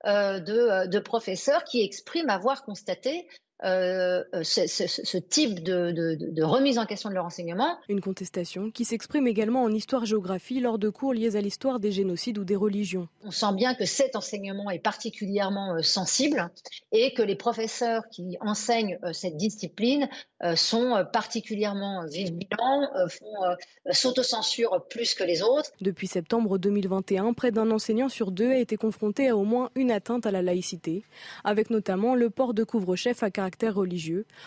euh, 0.05 0.39
de, 0.39 0.87
de 0.87 0.99
professeurs 0.99 1.63
qui 1.65 1.83
expriment 1.83 2.29
avoir 2.29 2.63
constaté 2.63 3.27
euh, 3.65 4.23
euh, 4.33 4.43
ce, 4.43 5.17
type 5.17 5.63
de, 5.63 6.43
remise 6.43 6.77
en 6.79 6.85
question 6.85 7.09
de 7.09 7.15
leur 7.15 7.25
enseignement. 7.25 7.77
Une 7.89 7.99
contestation 7.99 8.71
qui 8.71 8.85
s'exprime 8.85 9.27
également 9.27 9.63
en 9.63 9.73
histoire-géographie 9.73 10.61
lors 10.61 10.79
de 10.79 10.89
cours 10.89 11.13
liés 11.13 11.35
à 11.35 11.41
l'histoire 11.41 11.79
des 11.79 11.91
génocides 11.91 12.37
ou 12.37 12.45
des 12.45 12.55
religions. 12.55 13.09
On 13.23 13.31
sent 13.31 13.53
bien 13.55 13.75
que 13.75 13.83
cet 13.83 14.15
enseignement 14.15 14.69
est 14.69 14.79
particulièrement 14.79 15.75
euh, 15.75 15.81
sensible 15.81 16.49
et 16.93 17.13
que 17.13 17.21
les 17.21 17.35
professeurs 17.35 18.03
qui 18.09 18.37
enseignent 18.39 18.97
cette 19.13 19.37
discipline 19.37 20.07
sont 20.55 21.05
particulièrement 21.11 22.05
vigilants, 22.05 22.89
font 23.09 23.55
s'autocensurent 23.91 24.85
plus 24.89 25.13
que 25.13 25.23
les 25.23 25.41
autres. 25.41 25.71
Depuis 25.81 26.07
septembre 26.07 26.57
2021, 26.57 27.33
près 27.33 27.51
d'un 27.51 27.69
enseignant 27.71 28.09
sur 28.09 28.31
deux 28.31 28.51
a 28.51 28.57
été 28.57 28.77
confronté 28.77 29.27
à 29.27 29.35
au 29.35 29.43
moins 29.43 29.69
une 29.75 29.91
atteinte 29.91 30.25
à 30.25 30.31
la 30.31 30.41
laïcité, 30.41 31.03
avec 31.43 31.69
notamment 31.69 32.15
le 32.15 32.29
port 32.29 32.53
de 32.53 32.63
couvre-chef 32.63 33.21
à 33.21 33.29
caractère 33.29 33.48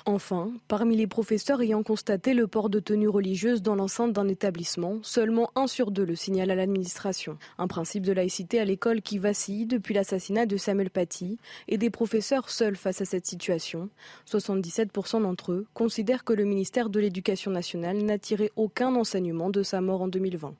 Enfin, 0.06 0.52
parmi 0.68 0.96
les 0.96 1.06
professeurs 1.06 1.62
ayant 1.62 1.82
constaté 1.82 2.34
le 2.34 2.46
port 2.46 2.70
de 2.70 2.80
tenue 2.80 3.08
religieuse 3.08 3.62
dans 3.62 3.74
l'enceinte 3.74 4.12
d'un 4.12 4.28
établissement, 4.28 4.98
seulement 5.02 5.50
un 5.54 5.66
sur 5.66 5.90
deux 5.90 6.04
le 6.04 6.14
signale 6.14 6.50
à 6.50 6.54
l'administration. 6.54 7.38
Un 7.58 7.68
principe 7.68 8.04
de 8.04 8.12
laïcité 8.12 8.60
à 8.60 8.64
l'école 8.64 9.02
qui 9.02 9.18
vacille 9.18 9.66
depuis 9.66 9.94
l'assassinat 9.94 10.46
de 10.46 10.56
Samuel 10.56 10.90
Paty 10.90 11.38
et 11.68 11.78
des 11.78 11.90
professeurs 11.90 12.50
seuls 12.50 12.76
face 12.76 13.00
à 13.00 13.04
cette 13.04 13.26
situation. 13.26 13.88
77% 14.26 15.22
d'entre 15.22 15.52
eux 15.52 15.66
considèrent 15.74 16.24
que 16.24 16.32
le 16.32 16.44
ministère 16.44 16.90
de 16.90 17.00
l'Éducation 17.00 17.50
nationale 17.50 17.98
n'a 17.98 18.18
tiré 18.18 18.52
aucun 18.56 18.94
enseignement 18.94 19.50
de 19.50 19.62
sa 19.62 19.80
mort 19.80 20.02
en 20.02 20.08
2020. 20.08 20.54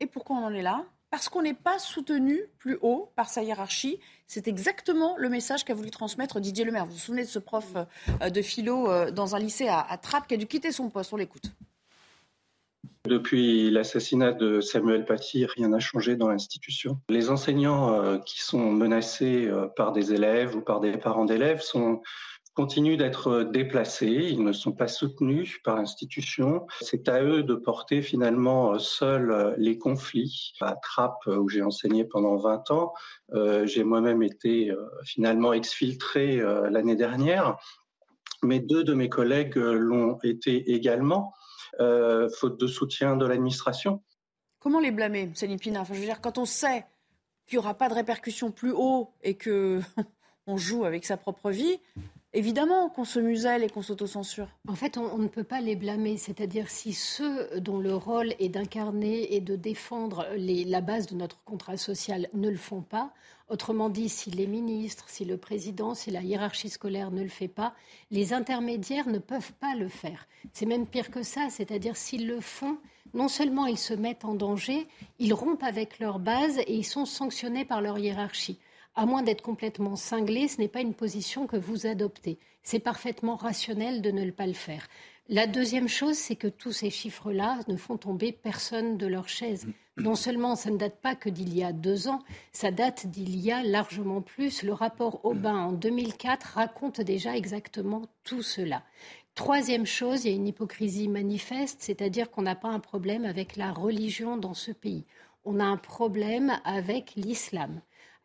Et 0.00 0.06
pourquoi 0.06 0.36
on 0.36 0.44
en 0.44 0.52
est 0.52 0.62
là? 0.62 0.84
Parce 1.10 1.28
qu'on 1.28 1.42
n'est 1.42 1.54
pas 1.54 1.78
soutenu 1.78 2.42
plus 2.58 2.78
haut 2.82 3.10
par 3.16 3.28
sa 3.28 3.42
hiérarchie. 3.42 3.98
C'est 4.28 4.46
exactement 4.46 5.16
le 5.16 5.30
message 5.30 5.64
qu'a 5.64 5.72
voulu 5.72 5.90
transmettre 5.90 6.38
Didier 6.38 6.66
Lemaire. 6.66 6.84
Vous 6.84 6.92
vous 6.92 6.98
souvenez 6.98 7.22
de 7.22 7.28
ce 7.28 7.38
prof 7.38 7.64
euh, 8.20 8.28
de 8.28 8.42
philo 8.42 8.90
euh, 8.90 9.10
dans 9.10 9.34
un 9.34 9.38
lycée 9.38 9.68
à, 9.68 9.98
Trappes 10.02 10.28
qui 10.28 10.34
a 10.34 10.36
dû 10.36 10.46
quitter 10.46 10.70
son 10.70 10.90
poste 10.90 11.14
On 11.14 11.16
l'écoute. 11.16 11.50
Depuis 13.06 13.70
l'assassinat 13.70 14.32
de 14.32 14.60
Samuel 14.60 15.06
Paty, 15.06 15.46
rien 15.46 15.68
n'a 15.68 15.78
changé 15.78 16.14
dans 16.14 16.28
l'institution. 16.28 16.98
Les 17.08 17.30
enseignants 17.30 17.94
euh, 17.94 18.18
qui 18.18 18.42
sont 18.42 18.70
menacés 18.70 19.50
par 19.76 19.92
des 19.92 20.12
élèves 20.12 20.54
ou 20.54 20.60
par 20.60 20.80
des 20.80 20.92
parents 20.98 21.24
d'élèves 21.24 21.62
sont 21.62 22.02
continuent 22.58 22.96
d'être 22.96 23.44
déplacés, 23.44 24.08
ils 24.32 24.42
ne 24.42 24.50
sont 24.50 24.72
pas 24.72 24.88
soutenus 24.88 25.60
par 25.62 25.76
l'institution. 25.76 26.66
C'est 26.80 27.08
à 27.08 27.22
eux 27.22 27.44
de 27.44 27.54
porter 27.54 28.02
finalement 28.02 28.80
seuls 28.80 29.54
les 29.58 29.78
conflits. 29.78 30.54
À 30.60 30.74
Trappes, 30.74 31.28
où 31.28 31.48
j'ai 31.48 31.62
enseigné 31.62 32.04
pendant 32.04 32.34
20 32.34 32.72
ans, 32.72 32.94
euh, 33.32 33.64
j'ai 33.64 33.84
moi-même 33.84 34.24
été 34.24 34.72
euh, 34.72 34.88
finalement 35.04 35.52
exfiltré 35.52 36.40
euh, 36.40 36.68
l'année 36.68 36.96
dernière, 36.96 37.58
mais 38.42 38.58
deux 38.58 38.82
de 38.82 38.92
mes 38.92 39.08
collègues 39.08 39.54
l'ont 39.54 40.18
été 40.24 40.72
également, 40.72 41.34
faute 41.78 42.58
de 42.58 42.66
soutien 42.66 43.14
de 43.14 43.24
l'administration. 43.24 44.02
Comment 44.58 44.80
les 44.80 44.90
blâmer, 44.90 45.30
Céline 45.34 45.60
Pina 45.60 45.84
Je 45.84 45.92
veux 45.92 46.00
dire, 46.00 46.20
quand 46.20 46.38
on 46.38 46.44
sait 46.44 46.86
qu'il 47.46 47.56
n'y 47.56 47.64
aura 47.64 47.74
pas 47.74 47.88
de 47.88 47.94
répercussions 47.94 48.50
plus 48.50 48.72
haut 48.72 49.12
et 49.22 49.34
que 49.34 49.78
on 50.48 50.56
joue 50.56 50.84
avec 50.84 51.04
sa 51.04 51.16
propre 51.16 51.52
vie, 51.52 51.78
Évidemment 52.34 52.90
qu'on 52.90 53.06
se 53.06 53.18
muselle 53.18 53.64
et 53.64 53.70
qu'on 53.70 53.80
s'autocensure. 53.80 54.48
En 54.68 54.74
fait, 54.74 54.98
on, 54.98 55.16
ne 55.16 55.28
peut 55.28 55.44
pas 55.44 55.62
les 55.62 55.76
blâmer. 55.76 56.18
C'est-à-dire 56.18 56.68
si 56.68 56.92
ceux 56.92 57.48
dont 57.60 57.78
le 57.78 57.94
rôle 57.94 58.34
est 58.38 58.50
d'incarner 58.50 59.34
et 59.34 59.40
de 59.40 59.56
défendre 59.56 60.26
la 60.36 60.80
base 60.82 61.06
de 61.06 61.14
notre 61.14 61.42
contrat 61.44 61.78
social 61.78 62.28
ne 62.34 62.50
le 62.50 62.58
font 62.58 62.82
pas, 62.82 63.14
autrement 63.48 63.88
dit, 63.88 64.10
si 64.10 64.30
les 64.30 64.46
ministres, 64.46 65.06
si 65.08 65.24
le 65.24 65.38
président, 65.38 65.94
si 65.94 66.10
la 66.10 66.20
hiérarchie 66.20 66.68
scolaire 66.68 67.10
ne 67.10 67.22
le 67.22 67.30
fait 67.30 67.48
pas, 67.48 67.74
les 68.10 68.34
intermédiaires 68.34 69.08
ne 69.08 69.18
peuvent 69.18 69.54
pas 69.54 69.74
le 69.74 69.88
faire. 69.88 70.28
C'est 70.52 70.66
même 70.66 70.86
pire 70.86 71.10
que 71.10 71.22
ça. 71.22 71.48
C'est-à-dire 71.48 71.96
s'ils 71.96 72.26
le 72.26 72.40
font, 72.40 72.76
non 73.14 73.28
seulement 73.28 73.64
ils 73.64 73.78
se 73.78 73.94
mettent 73.94 74.26
en 74.26 74.34
danger, 74.34 74.86
ils 75.18 75.32
rompent 75.32 75.62
avec 75.62 75.98
leur 75.98 76.18
base 76.18 76.58
et 76.58 76.74
ils 76.74 76.84
sont 76.84 77.06
sanctionnés 77.06 77.64
par 77.64 77.80
leur 77.80 77.98
hiérarchie. 77.98 78.58
À 78.98 79.06
moins 79.06 79.22
d'être 79.22 79.42
complètement 79.42 79.94
cinglé, 79.94 80.48
ce 80.48 80.60
n'est 80.60 80.66
pas 80.66 80.80
une 80.80 80.92
position 80.92 81.46
que 81.46 81.56
vous 81.56 81.86
adoptez. 81.86 82.36
C'est 82.64 82.80
parfaitement 82.80 83.36
rationnel 83.36 84.02
de 84.02 84.10
ne 84.10 84.28
pas 84.32 84.48
le 84.48 84.54
faire. 84.54 84.88
La 85.28 85.46
deuxième 85.46 85.86
chose, 85.86 86.16
c'est 86.16 86.34
que 86.34 86.48
tous 86.48 86.72
ces 86.72 86.90
chiffres-là 86.90 87.60
ne 87.68 87.76
font 87.76 87.96
tomber 87.96 88.32
personne 88.32 88.96
de 88.96 89.06
leur 89.06 89.28
chaise. 89.28 89.68
Non 89.98 90.16
seulement 90.16 90.56
ça 90.56 90.70
ne 90.70 90.76
date 90.76 91.00
pas 91.00 91.14
que 91.14 91.28
d'il 91.28 91.56
y 91.56 91.62
a 91.62 91.72
deux 91.72 92.08
ans, 92.08 92.24
ça 92.50 92.72
date 92.72 93.06
d'il 93.06 93.38
y 93.38 93.52
a 93.52 93.62
largement 93.62 94.20
plus. 94.20 94.64
Le 94.64 94.72
rapport 94.72 95.24
Aubin 95.24 95.56
en 95.56 95.72
2004 95.72 96.54
raconte 96.54 97.00
déjà 97.00 97.36
exactement 97.36 98.02
tout 98.24 98.42
cela. 98.42 98.82
Troisième 99.36 99.86
chose, 99.86 100.24
il 100.24 100.30
y 100.30 100.32
a 100.32 100.36
une 100.36 100.48
hypocrisie 100.48 101.06
manifeste, 101.06 101.82
c'est-à-dire 101.82 102.32
qu'on 102.32 102.42
n'a 102.42 102.56
pas 102.56 102.70
un 102.70 102.80
problème 102.80 103.24
avec 103.24 103.54
la 103.54 103.70
religion 103.70 104.36
dans 104.36 104.54
ce 104.54 104.72
pays. 104.72 105.04
On 105.44 105.60
a 105.60 105.64
un 105.64 105.76
problème 105.76 106.58
avec 106.64 107.14
l'islam. 107.14 107.80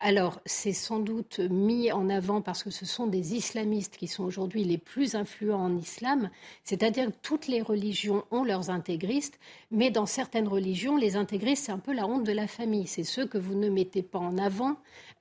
Alors, 0.06 0.42
c'est 0.46 0.74
sans 0.74 1.00
doute 1.00 1.40
mis 1.40 1.90
en 1.94 2.10
avant 2.10 2.42
parce 2.42 2.62
que 2.62 2.72
ce 2.72 2.86
sont 2.86 3.08
des 3.08 3.36
islamistes 3.36 3.96
qui 3.96 4.10
sont 4.10 4.26
aujourd'hui 4.26 4.66
les 4.66 4.78
plus 4.78 5.16
influents 5.16 5.64
en 5.64 5.78
islam, 5.78 6.30
c'est-à-dire 6.66 7.06
que 7.06 7.16
toutes 7.22 7.48
les 7.48 7.62
religions 7.62 8.26
ont 8.30 8.44
leurs 8.44 8.70
intégristes, 8.70 9.40
mais 9.72 9.92
dans 9.92 10.06
certaines 10.06 10.50
religions, 10.50 10.98
les 10.98 11.16
intégristes, 11.16 11.68
c'est 11.68 11.72
un 11.72 11.80
peu 11.80 11.94
la 11.94 12.06
honte 12.06 12.26
de 12.26 12.34
la 12.34 12.48
famille. 12.48 12.86
C'est 12.86 13.06
ceux 13.06 13.26
que 13.26 13.38
vous 13.38 13.56
ne 13.56 13.70
mettez 13.70 14.04
pas 14.04 14.20
en 14.20 14.38
avant. 14.38 14.76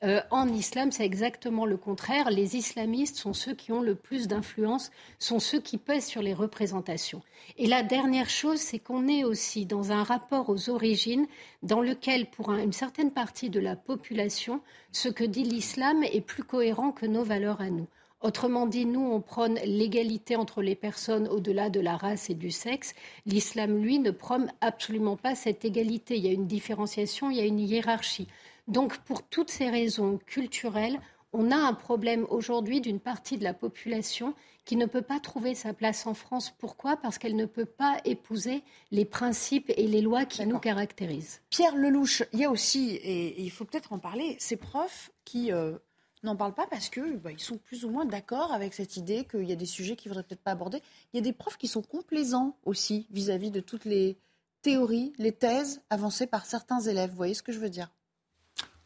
Euh, 0.04 0.20
en 0.32 0.48
islam, 0.48 0.90
c'est 0.90 1.04
exactement 1.04 1.64
le 1.64 1.76
contraire. 1.76 2.30
Les 2.30 2.56
islamistes 2.56 3.16
sont 3.16 3.34
ceux 3.34 3.54
qui 3.54 3.70
ont 3.70 3.80
le 3.80 3.94
plus 3.94 4.26
d'influence, 4.26 4.90
sont 5.20 5.38
ceux 5.38 5.60
qui 5.60 5.78
pèsent 5.78 6.06
sur 6.06 6.22
les 6.22 6.34
représentations. 6.34 7.22
Et 7.56 7.68
la 7.68 7.84
dernière 7.84 8.28
chose, 8.28 8.58
c'est 8.58 8.80
qu'on 8.80 9.06
est 9.06 9.22
aussi 9.22 9.64
dans 9.64 9.92
un 9.92 10.02
rapport 10.02 10.50
aux 10.50 10.70
origines 10.70 11.26
dans 11.62 11.80
lequel, 11.80 12.26
pour 12.26 12.52
une 12.52 12.72
certaine 12.72 13.12
partie 13.12 13.48
de 13.48 13.60
la 13.60 13.76
population, 13.76 14.60
ce 14.90 15.08
que 15.08 15.24
dit 15.24 15.44
l'islam 15.44 16.02
est 16.02 16.20
plus 16.20 16.42
cohérent 16.42 16.90
que 16.90 17.06
nos 17.06 17.22
valeurs 17.22 17.60
à 17.60 17.70
nous. 17.70 17.86
Autrement 18.22 18.66
dit, 18.66 18.86
nous, 18.86 19.00
on 19.00 19.20
prône 19.20 19.58
l'égalité 19.64 20.36
entre 20.36 20.62
les 20.62 20.76
personnes 20.76 21.26
au-delà 21.26 21.70
de 21.70 21.80
la 21.80 21.96
race 21.96 22.30
et 22.30 22.34
du 22.34 22.52
sexe. 22.52 22.94
L'islam, 23.26 23.82
lui, 23.82 23.98
ne 23.98 24.12
prône 24.12 24.52
absolument 24.60 25.16
pas 25.16 25.34
cette 25.34 25.64
égalité. 25.64 26.16
Il 26.16 26.24
y 26.24 26.28
a 26.28 26.32
une 26.32 26.46
différenciation, 26.46 27.30
il 27.30 27.38
y 27.38 27.40
a 27.40 27.44
une 27.44 27.58
hiérarchie. 27.58 28.28
Donc, 28.68 28.98
pour 28.98 29.22
toutes 29.28 29.50
ces 29.50 29.68
raisons 29.68 30.18
culturelles, 30.18 31.00
on 31.32 31.50
a 31.50 31.56
un 31.56 31.74
problème 31.74 32.26
aujourd'hui 32.28 32.80
d'une 32.80 33.00
partie 33.00 33.38
de 33.38 33.44
la 33.44 33.54
population 33.54 34.34
qui 34.64 34.76
ne 34.76 34.86
peut 34.86 35.02
pas 35.02 35.18
trouver 35.18 35.54
sa 35.54 35.72
place 35.72 36.06
en 36.06 36.14
France. 36.14 36.54
Pourquoi? 36.58 36.96
Parce 36.96 37.18
qu'elle 37.18 37.34
ne 37.34 37.46
peut 37.46 37.66
pas 37.66 38.00
épouser 38.04 38.62
les 38.90 39.04
principes 39.04 39.72
et 39.76 39.88
les 39.88 40.02
lois 40.02 40.24
qui 40.24 40.46
nous 40.46 40.58
caractérisent. 40.58 41.40
Pierre 41.50 41.74
Lelouch, 41.74 42.22
il 42.32 42.40
y 42.40 42.44
a 42.44 42.50
aussi, 42.50 42.90
et 42.90 43.42
il 43.42 43.50
faut 43.50 43.64
peut-être 43.64 43.92
en 43.92 43.98
parler, 43.98 44.36
ces 44.38 44.56
profs 44.56 45.10
qui 45.24 45.50
euh, 45.52 45.78
n'en 46.22 46.36
parlent 46.36 46.54
pas 46.54 46.66
parce 46.66 46.88
qu'ils 46.88 47.18
bah, 47.18 47.30
sont 47.38 47.58
plus 47.58 47.84
ou 47.84 47.90
moins 47.90 48.04
d'accord 48.04 48.52
avec 48.52 48.74
cette 48.74 48.96
idée 48.96 49.24
qu'il 49.24 49.48
y 49.48 49.52
a 49.52 49.56
des 49.56 49.66
sujets 49.66 49.96
qu'ils 49.96 50.10
ne 50.10 50.14
voudraient 50.14 50.28
peut-être 50.28 50.42
pas 50.42 50.52
aborder. 50.52 50.80
Il 51.12 51.16
y 51.16 51.20
a 51.20 51.22
des 51.22 51.32
profs 51.32 51.56
qui 51.56 51.66
sont 51.66 51.82
complaisants 51.82 52.56
aussi 52.64 53.06
vis-à-vis 53.10 53.50
de 53.50 53.60
toutes 53.60 53.84
les 53.84 54.16
théories, 54.60 55.12
les 55.18 55.32
thèses 55.32 55.82
avancées 55.90 56.26
par 56.26 56.46
certains 56.46 56.80
élèves. 56.80 57.10
Vous 57.10 57.16
voyez 57.16 57.34
ce 57.34 57.42
que 57.42 57.52
je 57.52 57.58
veux 57.58 57.70
dire? 57.70 57.90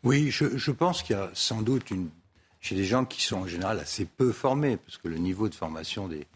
Oui, 0.04 0.30
je, 0.30 0.56
je 0.56 0.70
pense 0.70 1.02
qu'il 1.02 1.16
y 1.16 1.18
a 1.18 1.30
sans 1.34 1.62
doute 1.62 1.90
une 1.90 2.10
chez 2.66 2.74
des 2.74 2.84
gens 2.84 3.04
qui 3.04 3.22
sont 3.22 3.36
en 3.36 3.46
général 3.46 3.78
assez 3.78 4.04
peu 4.04 4.32
formés, 4.32 4.76
parce 4.76 4.98
que 4.98 5.06
le 5.06 5.18
niveau 5.18 5.48
de 5.48 5.54
formation 5.54 6.08
des, 6.08 6.26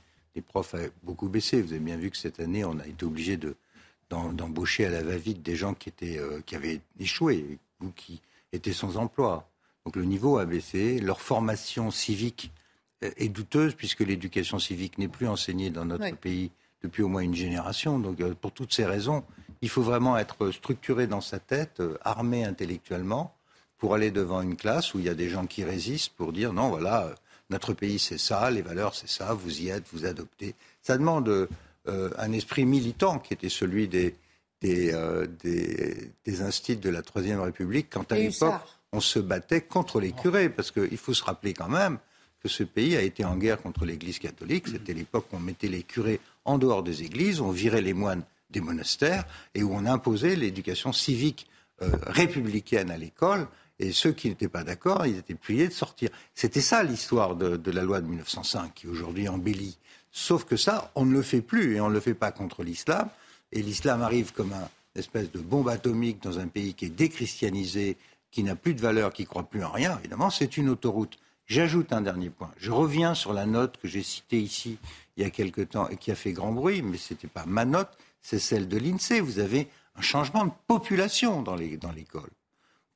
profs 0.46 0.74
a 0.74 0.78
beaucoup 1.02 1.28
baissé. 1.28 1.60
Vous 1.60 1.72
avez 1.72 1.80
bien 1.80 1.96
vu 1.96 2.10
que 2.10 2.16
cette 2.16 2.40
année, 2.40 2.64
on 2.64 2.78
a 2.78 2.86
été 2.86 3.04
obligé 3.04 3.36
de, 3.36 3.56
d'embaucher 4.08 4.86
à 4.86 4.90
la 4.90 5.02
va-vite 5.02 5.42
des 5.42 5.54
gens 5.54 5.74
qui, 5.74 5.90
étaient, 5.90 6.18
euh, 6.18 6.40
qui 6.46 6.56
avaient 6.56 6.80
échoué 6.98 7.58
ou 7.82 7.90
qui 7.90 8.22
étaient 8.52 8.72
sans 8.72 8.96
emploi. 8.96 9.50
Donc 9.84 9.96
le 9.96 10.04
niveau 10.04 10.38
a 10.38 10.46
baissé. 10.46 10.98
Leur 10.98 11.20
formation 11.20 11.90
civique 11.90 12.52
est 13.02 13.28
douteuse, 13.28 13.74
puisque 13.74 14.00
l'éducation 14.00 14.58
civique 14.58 14.96
n'est 14.96 15.08
plus 15.08 15.28
enseignée 15.28 15.68
dans 15.68 15.84
notre 15.84 16.16
pays 16.16 16.50
depuis 16.82 17.02
au 17.02 17.08
moins 17.08 17.22
une 17.22 17.34
génération. 17.34 17.98
Donc 17.98 18.20
euh, 18.20 18.34
pour 18.34 18.52
toutes 18.52 18.72
ces 18.72 18.86
raisons, 18.86 19.24
il 19.62 19.68
faut 19.68 19.82
vraiment 19.82 20.16
être 20.16 20.52
structuré 20.52 21.06
dans 21.06 21.20
sa 21.20 21.38
tête, 21.38 21.80
euh, 21.80 21.98
armé 22.02 22.44
intellectuellement, 22.44 23.34
pour 23.80 23.94
aller 23.94 24.12
devant 24.12 24.42
une 24.42 24.56
classe 24.56 24.94
où 24.94 25.00
il 25.00 25.06
y 25.06 25.08
a 25.08 25.14
des 25.14 25.28
gens 25.28 25.46
qui 25.46 25.64
résistent 25.64 26.12
pour 26.12 26.32
dire 26.32 26.52
non, 26.52 26.68
voilà, 26.68 27.06
euh, 27.06 27.14
notre 27.48 27.72
pays 27.72 27.98
c'est 27.98 28.18
ça, 28.18 28.48
les 28.50 28.62
valeurs 28.62 28.94
c'est 28.94 29.08
ça, 29.08 29.32
vous 29.32 29.62
y 29.62 29.70
êtes, 29.70 29.84
vous 29.92 30.04
adoptez. 30.04 30.54
Ça 30.82 30.96
demande 30.96 31.48
euh, 31.88 32.10
un 32.18 32.32
esprit 32.32 32.66
militant 32.66 33.18
qui 33.18 33.32
était 33.32 33.48
celui 33.48 33.88
des, 33.88 34.14
des, 34.60 34.92
euh, 34.92 35.26
des, 35.42 36.12
de 36.26 36.90
la 36.90 37.02
Troisième 37.02 37.40
République, 37.40 37.88
quand 37.90 38.12
à 38.12 38.16
l'époque 38.16 38.54
on 38.92 39.00
se 39.00 39.18
battait 39.18 39.62
contre 39.62 39.98
les 39.98 40.12
curés, 40.12 40.50
parce 40.50 40.70
qu'il 40.70 40.98
faut 40.98 41.14
se 41.14 41.24
rappeler 41.24 41.54
quand 41.54 41.68
même 41.68 41.98
que 42.42 42.48
ce 42.48 42.62
pays 42.64 42.96
a 42.96 43.02
été 43.02 43.24
en 43.24 43.36
guerre 43.36 43.62
contre 43.62 43.84
l'Église 43.84 44.18
catholique. 44.18 44.68
C'était 44.68 44.94
l'époque 44.94 45.26
où 45.32 45.36
on 45.36 45.40
mettait 45.40 45.68
les 45.68 45.82
curés 45.82 46.20
en 46.44 46.58
dehors 46.58 46.82
des 46.82 47.02
églises, 47.02 47.40
on 47.40 47.50
virait 47.50 47.82
les 47.82 47.94
moines 47.94 48.24
des 48.50 48.60
monastères 48.60 49.24
et 49.54 49.62
où 49.62 49.72
on 49.72 49.86
imposait 49.86 50.36
l'éducation 50.36 50.92
civique 50.92 51.46
républicaine 51.80 52.90
à 52.90 52.98
l'école 52.98 53.46
et 53.80 53.92
ceux 53.92 54.12
qui 54.12 54.28
n'étaient 54.28 54.48
pas 54.48 54.62
d'accord, 54.62 55.06
ils 55.06 55.16
étaient 55.16 55.34
priés 55.34 55.66
de 55.66 55.72
sortir. 55.72 56.10
C'était 56.34 56.60
ça 56.60 56.82
l'histoire 56.82 57.34
de, 57.34 57.70
la 57.70 57.82
loi 57.82 58.02
de 58.02 58.06
1905, 58.06 58.74
qui 58.74 58.86
aujourd'hui 58.86 59.26
embellit. 59.26 59.78
Sauf 60.12 60.44
que 60.44 60.56
ça, 60.56 60.92
on 60.96 61.06
ne 61.06 61.14
le 61.14 61.22
fait 61.22 61.40
plus, 61.40 61.76
et 61.76 61.80
on 61.80 61.88
ne 61.88 61.94
le 61.94 62.00
fait 62.00 62.14
pas 62.14 62.30
contre 62.30 62.62
l'islam. 62.62 63.08
Et 63.52 63.62
l'islam 63.62 64.02
arrive 64.02 64.32
comme 64.34 64.52
une 64.52 65.00
espèce 65.00 65.32
de 65.32 65.38
bombe 65.38 65.70
atomique 65.70 66.22
dans 66.22 66.38
un 66.38 66.46
pays 66.46 66.74
qui 66.74 66.84
est 66.84 66.90
déchristianisé, 66.90 67.96
qui 68.30 68.42
n'a 68.42 68.54
plus 68.54 68.74
de 68.74 68.82
valeur, 68.82 69.14
qui 69.14 69.22
ne 69.22 69.28
croit 69.28 69.44
plus 69.44 69.64
en 69.64 69.72
rien. 69.72 69.98
Évidemment, 70.00 70.28
c'est 70.28 70.58
une 70.58 70.68
autoroute. 70.68 71.18
J'ajoute 71.46 71.94
un 71.94 72.02
dernier 72.02 72.28
point. 72.28 72.52
Je 72.58 72.70
reviens 72.70 73.14
sur 73.14 73.32
la 73.32 73.46
note 73.46 73.78
que 73.78 73.88
j'ai 73.88 74.02
citée 74.02 74.40
ici 74.40 74.76
il 75.16 75.22
y 75.22 75.26
a 75.26 75.30
quelque 75.30 75.62
temps 75.62 75.88
et 75.88 75.96
qui 75.96 76.10
a 76.10 76.14
fait 76.14 76.32
grand 76.32 76.52
bruit, 76.52 76.82
mais 76.82 76.98
ce 76.98 77.14
n'était 77.14 77.28
pas 77.28 77.46
ma 77.46 77.64
note, 77.64 77.96
c'est 78.20 78.38
celle 78.38 78.68
de 78.68 78.76
l'INSEE. 78.76 79.20
Vous 79.20 79.38
avez 79.38 79.68
un 79.96 80.02
changement 80.02 80.44
de 80.44 80.52
population 80.68 81.40
dans 81.42 81.56
l'école. 81.56 82.30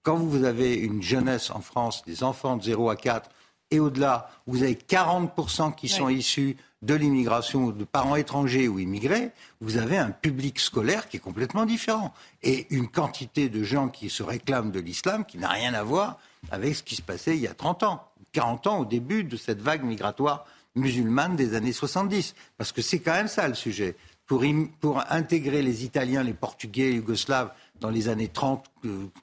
Quand 0.04 0.16
vous 0.16 0.44
avez 0.44 0.74
une 0.74 1.02
jeunesse 1.02 1.50
en 1.50 1.60
France, 1.60 2.02
des 2.06 2.22
enfants 2.22 2.56
de 2.56 2.62
0 2.62 2.90
à 2.90 2.96
4 2.96 3.30
et 3.70 3.80
au-delà, 3.80 4.30
vous 4.46 4.62
avez 4.62 4.74
40% 4.74 5.74
qui 5.74 5.88
sont 5.88 6.10
issus 6.10 6.56
de 6.82 6.94
l'immigration, 6.94 7.70
de 7.70 7.84
parents 7.84 8.14
étrangers 8.14 8.68
ou 8.68 8.78
immigrés, 8.78 9.30
vous 9.62 9.78
avez 9.78 9.96
un 9.96 10.10
public 10.10 10.60
scolaire 10.60 11.08
qui 11.08 11.16
est 11.16 11.20
complètement 11.20 11.64
différent. 11.64 12.12
Et 12.42 12.66
une 12.68 12.88
quantité 12.88 13.48
de 13.48 13.62
gens 13.62 13.88
qui 13.88 14.10
se 14.10 14.22
réclament 14.22 14.70
de 14.70 14.80
l'islam 14.80 15.24
qui 15.24 15.38
n'a 15.38 15.48
rien 15.48 15.72
à 15.72 15.82
voir 15.82 16.18
avec 16.50 16.76
ce 16.76 16.82
qui 16.82 16.96
se 16.96 17.02
passait 17.02 17.36
il 17.36 17.42
y 17.42 17.48
a 17.48 17.54
30 17.54 17.84
ans, 17.84 18.06
40 18.32 18.66
ans 18.66 18.78
au 18.80 18.84
début 18.84 19.24
de 19.24 19.38
cette 19.38 19.62
vague 19.62 19.82
migratoire 19.82 20.44
musulmane 20.74 21.34
des 21.34 21.54
années 21.54 21.72
70. 21.72 22.34
Parce 22.58 22.72
que 22.72 22.82
c'est 22.82 22.98
quand 22.98 23.14
même 23.14 23.28
ça 23.28 23.48
le 23.48 23.54
sujet. 23.54 23.96
Pour, 24.26 24.44
pour 24.80 25.02
intégrer 25.10 25.62
les 25.62 25.84
Italiens, 25.84 26.22
les 26.22 26.34
Portugais, 26.34 26.90
les 26.90 26.96
Yougoslaves 26.96 27.50
dans 27.80 27.90
les 27.90 28.08
années 28.08 28.28
30, 28.28 28.64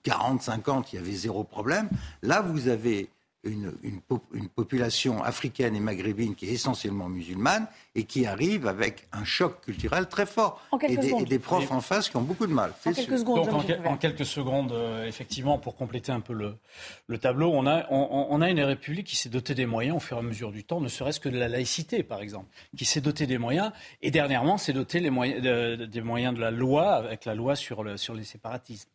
40, 0.03 0.41
50, 0.41 0.93
il 0.93 0.95
y 0.97 0.99
avait 0.99 1.11
zéro 1.11 1.43
problème. 1.43 1.89
Là, 2.21 2.41
vous 2.41 2.67
avez 2.67 3.09
une, 3.43 3.71
population 4.55 5.23
africaine 5.23 5.75
et 5.75 5.79
maghrébine 5.79 6.35
qui 6.35 6.47
est 6.47 6.53
essentiellement 6.53 7.09
musulmane 7.09 7.67
et 7.95 8.03
qui 8.03 8.25
arrive 8.25 8.67
avec 8.67 9.07
un 9.11 9.23
choc 9.23 9.61
culturel 9.61 10.07
très 10.07 10.25
fort. 10.25 10.61
Et 10.87 10.97
des, 10.97 11.39
profs 11.39 11.71
en 11.71 11.81
face 11.81 12.09
qui 12.09 12.17
ont 12.17 12.21
beaucoup 12.21 12.45
de 12.45 12.53
mal. 12.53 12.73
En 12.85 12.93
quelques, 12.93 13.17
secondes, 13.17 13.49
en, 13.85 13.97
quelques 13.97 14.25
secondes, 14.25 14.71
euh, 14.71 15.07
effectivement, 15.07 15.57
pour 15.57 15.75
compléter 15.75 16.11
un 16.11 16.19
peu 16.19 16.33
le, 16.33 17.17
tableau, 17.17 17.51
on 17.51 17.65
a, 17.65 17.87
on, 17.89 18.41
a 18.41 18.49
une 18.49 18.61
république 18.61 19.07
qui 19.07 19.15
s'est 19.15 19.29
dotée 19.29 19.55
des 19.55 19.65
moyens 19.65 19.97
au 19.97 19.99
fur 19.99 20.17
et 20.17 20.19
à 20.19 20.23
mesure 20.23 20.51
du 20.51 20.63
temps, 20.63 20.79
ne 20.79 20.87
serait-ce 20.87 21.19
que 21.19 21.29
de 21.29 21.37
la 21.37 21.47
laïcité, 21.47 22.03
par 22.03 22.21
exemple, 22.21 22.47
qui 22.77 22.85
s'est 22.85 23.01
dotée 23.01 23.27
des 23.27 23.37
moyens 23.37 23.71
et 24.01 24.11
dernièrement 24.11 24.57
s'est 24.57 24.73
dotée 24.73 25.01
des 25.01 25.09
moyens 25.09 26.35
de 26.35 26.39
la 26.41 26.51
loi 26.51 26.93
avec 26.93 27.25
la 27.25 27.35
loi 27.35 27.55
sur, 27.55 27.83
le, 27.83 27.97
sur 27.97 28.13
les 28.13 28.23
séparatismes. 28.23 28.89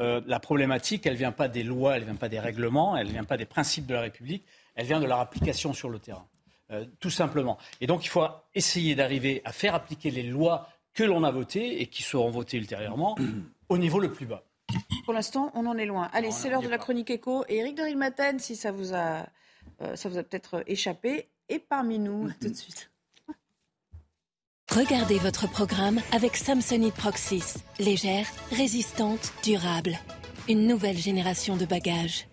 Euh, 0.00 0.20
la 0.26 0.38
problématique, 0.38 1.06
elle 1.06 1.14
ne 1.14 1.18
vient 1.18 1.32
pas 1.32 1.48
des 1.48 1.62
lois, 1.62 1.96
elle 1.96 2.02
ne 2.02 2.06
vient 2.06 2.14
pas 2.14 2.28
des 2.28 2.38
règlements, 2.38 2.96
elle 2.96 3.08
ne 3.08 3.12
vient 3.12 3.24
pas 3.24 3.36
des 3.36 3.46
principes 3.46 3.86
de 3.88 3.94
la 3.94 4.00
République, 4.02 4.44
elle 4.74 4.86
vient 4.86 5.00
de 5.00 5.06
leur 5.06 5.18
application 5.18 5.72
sur 5.72 5.88
le 5.88 5.98
terrain. 5.98 6.28
Euh, 6.70 6.84
tout 7.00 7.10
simplement. 7.10 7.56
Et 7.80 7.86
donc 7.86 8.04
il 8.04 8.08
faut 8.08 8.26
essayer 8.54 8.94
d'arriver 8.94 9.40
à 9.44 9.52
faire 9.52 9.74
appliquer 9.74 10.10
les 10.10 10.22
lois 10.22 10.68
que 10.92 11.02
l'on 11.02 11.24
a 11.24 11.30
votées 11.30 11.80
et 11.80 11.86
qui 11.86 12.02
seront 12.02 12.30
votées 12.30 12.58
ultérieurement 12.58 13.16
au 13.68 13.78
niveau 13.78 14.00
le 14.00 14.12
plus 14.12 14.26
bas. 14.26 14.44
Pour 15.04 15.14
l'instant, 15.14 15.50
on 15.54 15.64
en 15.66 15.78
est 15.78 15.86
loin. 15.86 16.10
Allez, 16.12 16.30
c'est 16.30 16.50
l'heure 16.50 16.60
de 16.60 16.68
la 16.68 16.76
chronique 16.76 17.08
écho. 17.08 17.44
Et 17.48 17.56
Eric 17.56 17.76
de 17.76 18.38
si 18.38 18.54
ça 18.54 18.70
vous 18.70 18.94
a, 18.94 19.26
euh, 19.80 19.96
ça 19.96 20.10
vous 20.10 20.18
a 20.18 20.22
peut-être 20.22 20.62
échappé, 20.66 21.28
est 21.48 21.58
parmi 21.58 21.98
nous 21.98 22.28
tout 22.40 22.48
de 22.48 22.54
suite. 22.54 22.90
Regardez 24.70 25.18
votre 25.18 25.50
programme 25.50 26.00
avec 26.12 26.36
Samsonite 26.36 26.94
Proxys. 26.94 27.54
Légère, 27.78 28.26
résistante, 28.50 29.32
durable. 29.42 29.98
Une 30.46 30.66
nouvelle 30.66 30.98
génération 30.98 31.56
de 31.56 31.64
bagages. 31.64 32.26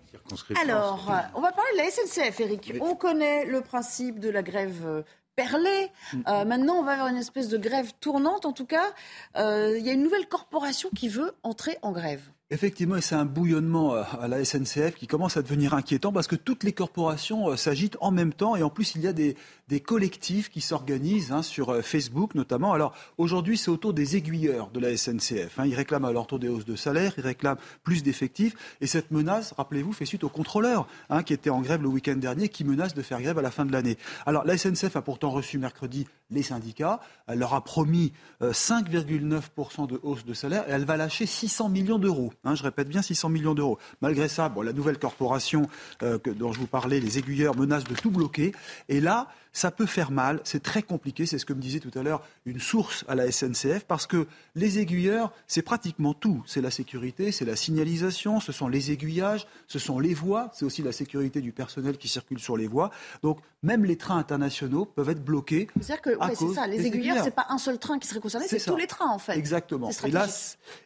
Alors, 0.61 1.11
on 1.35 1.41
va 1.41 1.51
parler 1.51 1.71
de 1.73 1.77
la 1.77 1.91
SNCF, 1.91 2.39
Eric. 2.39 2.73
On 2.81 2.95
connaît 2.95 3.45
le 3.45 3.61
principe 3.61 4.19
de 4.19 4.29
la 4.29 4.41
grève 4.41 4.85
euh, 4.85 5.03
perlée. 5.35 5.91
Mm. 6.13 6.21
Euh, 6.27 6.45
maintenant, 6.45 6.75
on 6.75 6.83
va 6.83 6.93
avoir 6.93 7.07
une 7.07 7.17
espèce 7.17 7.47
de 7.47 7.57
grève 7.57 7.91
tournante. 7.99 8.45
En 8.45 8.53
tout 8.53 8.65
cas, 8.65 8.93
euh, 9.37 9.75
il 9.77 9.85
y 9.85 9.89
a 9.89 9.93
une 9.93 10.03
nouvelle 10.03 10.27
corporation 10.27 10.89
qui 10.95 11.09
veut 11.09 11.33
entrer 11.43 11.77
en 11.81 11.91
grève. 11.91 12.21
Effectivement, 12.55 13.01
c'est 13.01 13.15
un 13.15 13.25
bouillonnement 13.25 13.95
euh, 13.95 14.03
à 14.21 14.29
la 14.29 14.45
SNCF 14.45 14.95
qui 14.95 15.07
commence 15.07 15.35
à 15.35 15.41
devenir 15.41 15.73
inquiétant 15.73 16.13
parce 16.13 16.25
que 16.25 16.37
toutes 16.37 16.63
les 16.63 16.71
corporations 16.71 17.49
euh, 17.49 17.57
s'agitent 17.57 17.97
en 17.99 18.11
même 18.11 18.31
temps 18.31 18.55
et 18.55 18.63
en 18.63 18.69
plus 18.69 18.95
il 18.95 19.01
y 19.01 19.07
a 19.07 19.11
des, 19.11 19.35
des 19.67 19.81
collectifs 19.81 20.49
qui 20.49 20.61
s'organisent 20.61 21.33
hein, 21.33 21.41
sur 21.41 21.69
euh, 21.69 21.81
Facebook 21.81 22.33
notamment. 22.33 22.71
Alors 22.71 22.93
aujourd'hui, 23.17 23.57
c'est 23.57 23.69
autour 23.69 23.93
des 23.93 24.15
aiguilleurs 24.15 24.69
de 24.69 24.79
la 24.79 24.95
SNCF. 24.95 25.59
Hein. 25.59 25.65
Ils 25.65 25.75
réclament 25.75 26.05
à 26.05 26.13
leur 26.13 26.27
tour 26.27 26.39
des 26.39 26.47
hausses 26.47 26.63
de 26.63 26.77
salaire, 26.77 27.11
ils 27.17 27.25
réclament 27.25 27.57
plus 27.83 28.03
d'effectifs 28.03 28.53
et 28.79 28.87
cette 28.87 29.11
menace, 29.11 29.53
rappelez-vous, 29.57 29.91
fait 29.91 30.05
suite 30.05 30.23
aux 30.23 30.29
contrôleurs 30.29 30.87
hein, 31.09 31.23
qui 31.23 31.33
étaient 31.33 31.49
en 31.49 31.59
grève 31.59 31.81
le 31.81 31.89
week-end 31.89 32.15
dernier, 32.15 32.47
qui 32.47 32.63
menacent 32.63 32.93
de 32.93 33.01
faire 33.01 33.21
grève 33.21 33.37
à 33.37 33.41
la 33.41 33.51
fin 33.51 33.65
de 33.65 33.73
l'année. 33.73 33.97
Alors 34.25 34.45
la 34.45 34.57
SNCF 34.57 34.95
a 34.95 35.01
pourtant 35.01 35.29
reçu 35.29 35.57
mercredi 35.57 36.07
les 36.31 36.41
syndicats. 36.41 37.01
Elle 37.27 37.39
leur 37.39 37.53
a 37.53 37.61
promis 37.65 38.13
5,9% 38.41 39.87
de 39.87 39.99
hausse 40.03 40.23
de 40.23 40.33
salaire 40.33 40.63
et 40.69 40.71
elle 40.71 40.85
va 40.85 40.95
lâcher 40.95 41.25
600 41.25 41.67
millions 41.67 41.99
d'euros. 41.99 42.31
Hein, 42.45 42.55
je 42.55 42.63
répète 42.63 42.87
bien 42.87 43.01
600 43.01 43.29
millions 43.29 43.53
d'euros. 43.53 43.79
Malgré 44.01 44.27
ça, 44.27 44.49
bon, 44.49 44.61
la 44.61 44.73
nouvelle 44.73 44.99
corporation 44.99 45.67
euh, 46.03 46.19
dont 46.37 46.53
je 46.53 46.59
vous 46.59 46.67
parlais, 46.67 46.99
les 46.99 47.17
aiguilleurs, 47.17 47.55
menacent 47.55 47.85
de 47.85 47.95
tout 47.95 48.11
bloquer. 48.11 48.53
Et 48.87 49.01
là, 49.01 49.27
ça 49.55 49.71
peut 49.71 49.85
faire 49.85 50.11
mal, 50.11 50.41
c'est 50.43 50.61
très 50.61 50.83
compliqué, 50.83 51.25
c'est 51.25 51.39
ce 51.39 51.45
que 51.45 51.53
me 51.53 51.61
disait 51.61 51.79
tout 51.79 51.97
à 51.97 52.03
l'heure 52.03 52.21
une 52.45 52.59
source 52.59 53.05
à 53.07 53.15
la 53.15 53.31
SNCF, 53.31 53.85
parce 53.87 54.05
que 54.05 54.27
les 54.53 54.79
aiguilleurs, 54.79 55.31
c'est 55.47 55.61
pratiquement 55.61 56.13
tout. 56.13 56.43
C'est 56.45 56.59
la 56.59 56.71
sécurité, 56.71 57.31
c'est 57.31 57.45
la 57.45 57.55
signalisation, 57.55 58.41
ce 58.41 58.51
sont 58.51 58.67
les 58.67 58.91
aiguillages, 58.91 59.47
ce 59.67 59.79
sont 59.79 59.97
les 59.97 60.13
voies, 60.13 60.51
c'est 60.53 60.65
aussi 60.65 60.83
la 60.83 60.91
sécurité 60.91 61.39
du 61.39 61.53
personnel 61.53 61.97
qui 61.97 62.09
circule 62.09 62.37
sur 62.37 62.57
les 62.57 62.67
voies. 62.67 62.91
Donc 63.23 63.39
même 63.63 63.85
les 63.85 63.95
trains 63.95 64.17
internationaux 64.17 64.83
peuvent 64.83 65.09
être 65.09 65.23
bloqués. 65.23 65.69
C'est-à-dire 65.79 66.01
que 66.01 66.35
c'est 66.35 66.53
ça, 66.53 66.67
les 66.67 66.85
aiguilleurs, 66.85 67.23
c'est 67.23 67.31
pas 67.31 67.47
un 67.47 67.57
seul 67.57 67.79
train 67.79 67.97
qui 67.97 68.09
serait 68.09 68.19
concerné, 68.19 68.47
c'est 68.49 68.59
tous 68.59 68.75
les 68.75 68.87
trains 68.87 69.09
en 69.09 69.19
fait. 69.19 69.37
Exactement. 69.37 69.89
Et, 70.05 70.11
là, 70.11 70.27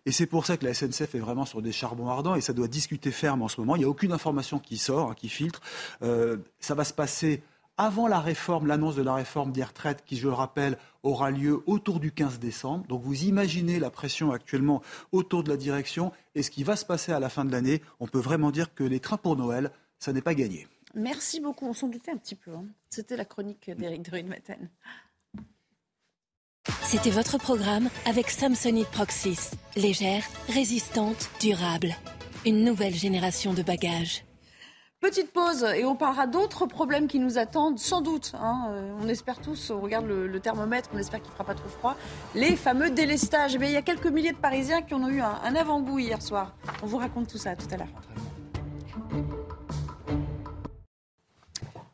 et 0.05 0.11
c'est 0.11 0.27
pour 0.27 0.45
ça 0.45 0.57
que 0.57 0.65
la 0.65 0.75
SNCF 0.75 1.15
est 1.15 1.19
vraiment 1.19 1.45
sur 1.45 1.63
des 1.63 1.71
charbons 1.71 2.07
ardents 2.07 2.35
et 2.35 2.41
ça 2.41 2.53
doit 2.53 2.67
discuter 2.67 3.09
ferme 3.09 3.41
en 3.41 3.47
ce 3.47 3.59
moment. 3.59 3.75
Il 3.75 3.79
n'y 3.79 3.85
a 3.85 3.89
aucune 3.89 4.11
information 4.11 4.59
qui 4.59 4.77
sort, 4.77 5.09
hein, 5.09 5.15
qui 5.17 5.27
filtre. 5.27 5.59
Euh, 6.03 6.37
ça 6.59 6.75
va 6.75 6.83
se 6.83 6.93
passer 6.93 7.41
avant 7.79 8.09
la 8.09 8.19
réforme, 8.19 8.67
l'annonce 8.67 8.97
de 8.97 9.01
la 9.01 9.13
réforme 9.13 9.53
des 9.53 9.63
retraites, 9.63 10.03
qui, 10.05 10.17
je 10.17 10.27
le 10.27 10.33
rappelle, 10.33 10.77
aura 11.01 11.31
lieu 11.31 11.63
autour 11.65 12.01
du 12.01 12.11
15 12.11 12.37
décembre. 12.37 12.85
Donc 12.87 13.01
vous 13.03 13.23
imaginez 13.23 13.79
la 13.79 13.89
pression 13.89 14.33
actuellement 14.33 14.83
autour 15.13 15.45
de 15.45 15.49
la 15.49 15.55
direction 15.55 16.11
et 16.35 16.43
ce 16.43 16.51
qui 16.51 16.65
va 16.65 16.75
se 16.75 16.83
passer 16.83 17.13
à 17.13 17.21
la 17.21 17.29
fin 17.29 17.45
de 17.45 17.51
l'année. 17.53 17.81
On 18.01 18.07
peut 18.07 18.19
vraiment 18.19 18.51
dire 18.51 18.75
que 18.75 18.83
les 18.83 18.99
trains 18.99 19.15
pour 19.15 19.37
Noël, 19.37 19.71
ça 19.97 20.11
n'est 20.11 20.21
pas 20.21 20.35
gagné. 20.35 20.67
Merci 20.93 21.39
beaucoup. 21.39 21.67
On 21.67 21.73
s'en 21.73 21.87
doutait 21.87 22.11
un 22.11 22.17
petit 22.17 22.35
peu. 22.35 22.51
Hein. 22.53 22.65
C'était 22.89 23.15
la 23.15 23.23
chronique 23.23 23.71
d'Éric 23.71 24.11
de 24.11 24.27
Maten. 24.27 24.69
C'était 26.83 27.11
votre 27.11 27.37
programme 27.37 27.89
avec 28.05 28.29
Samsonite 28.29 28.89
Proxys. 28.89 29.51
Légère, 29.77 30.23
résistante, 30.49 31.29
durable. 31.39 31.95
Une 32.45 32.65
nouvelle 32.65 32.93
génération 32.93 33.53
de 33.53 33.63
bagages. 33.63 34.25
Petite 35.01 35.31
pause 35.31 35.63
et 35.63 35.85
on 35.85 35.95
parlera 35.95 36.27
d'autres 36.27 36.65
problèmes 36.65 37.07
qui 37.07 37.19
nous 37.19 37.37
attendent, 37.37 37.79
sans 37.79 38.01
doute. 38.01 38.33
Hein. 38.35 38.67
Euh, 38.71 38.91
on 39.01 39.07
espère 39.07 39.39
tous, 39.39 39.69
on 39.69 39.79
regarde 39.79 40.05
le, 40.05 40.39
thermomètre, 40.41 40.89
on 40.93 40.97
espère 40.97 41.21
qu'il 41.21 41.29
ne 41.29 41.33
fera 41.35 41.45
pas 41.45 41.55
trop 41.55 41.69
froid. 41.69 41.95
Les 42.35 42.57
fameux 42.57 42.89
délestages. 42.89 43.53
Il 43.53 43.71
y 43.71 43.77
a 43.77 43.81
quelques 43.81 44.07
milliers 44.07 44.33
de 44.33 44.37
Parisiens 44.37 44.81
qui 44.81 44.93
en 44.93 45.01
ont 45.01 45.07
eu 45.07 45.21
un, 45.21 45.55
avant-goût 45.55 45.99
hier 45.99 46.21
soir. 46.21 46.53
On 46.83 46.85
vous 46.85 46.97
raconte 46.97 47.29
tout 47.29 47.37
ça 47.37 47.55
tout 47.55 47.67
à 47.71 47.77
l'heure. 47.77 47.87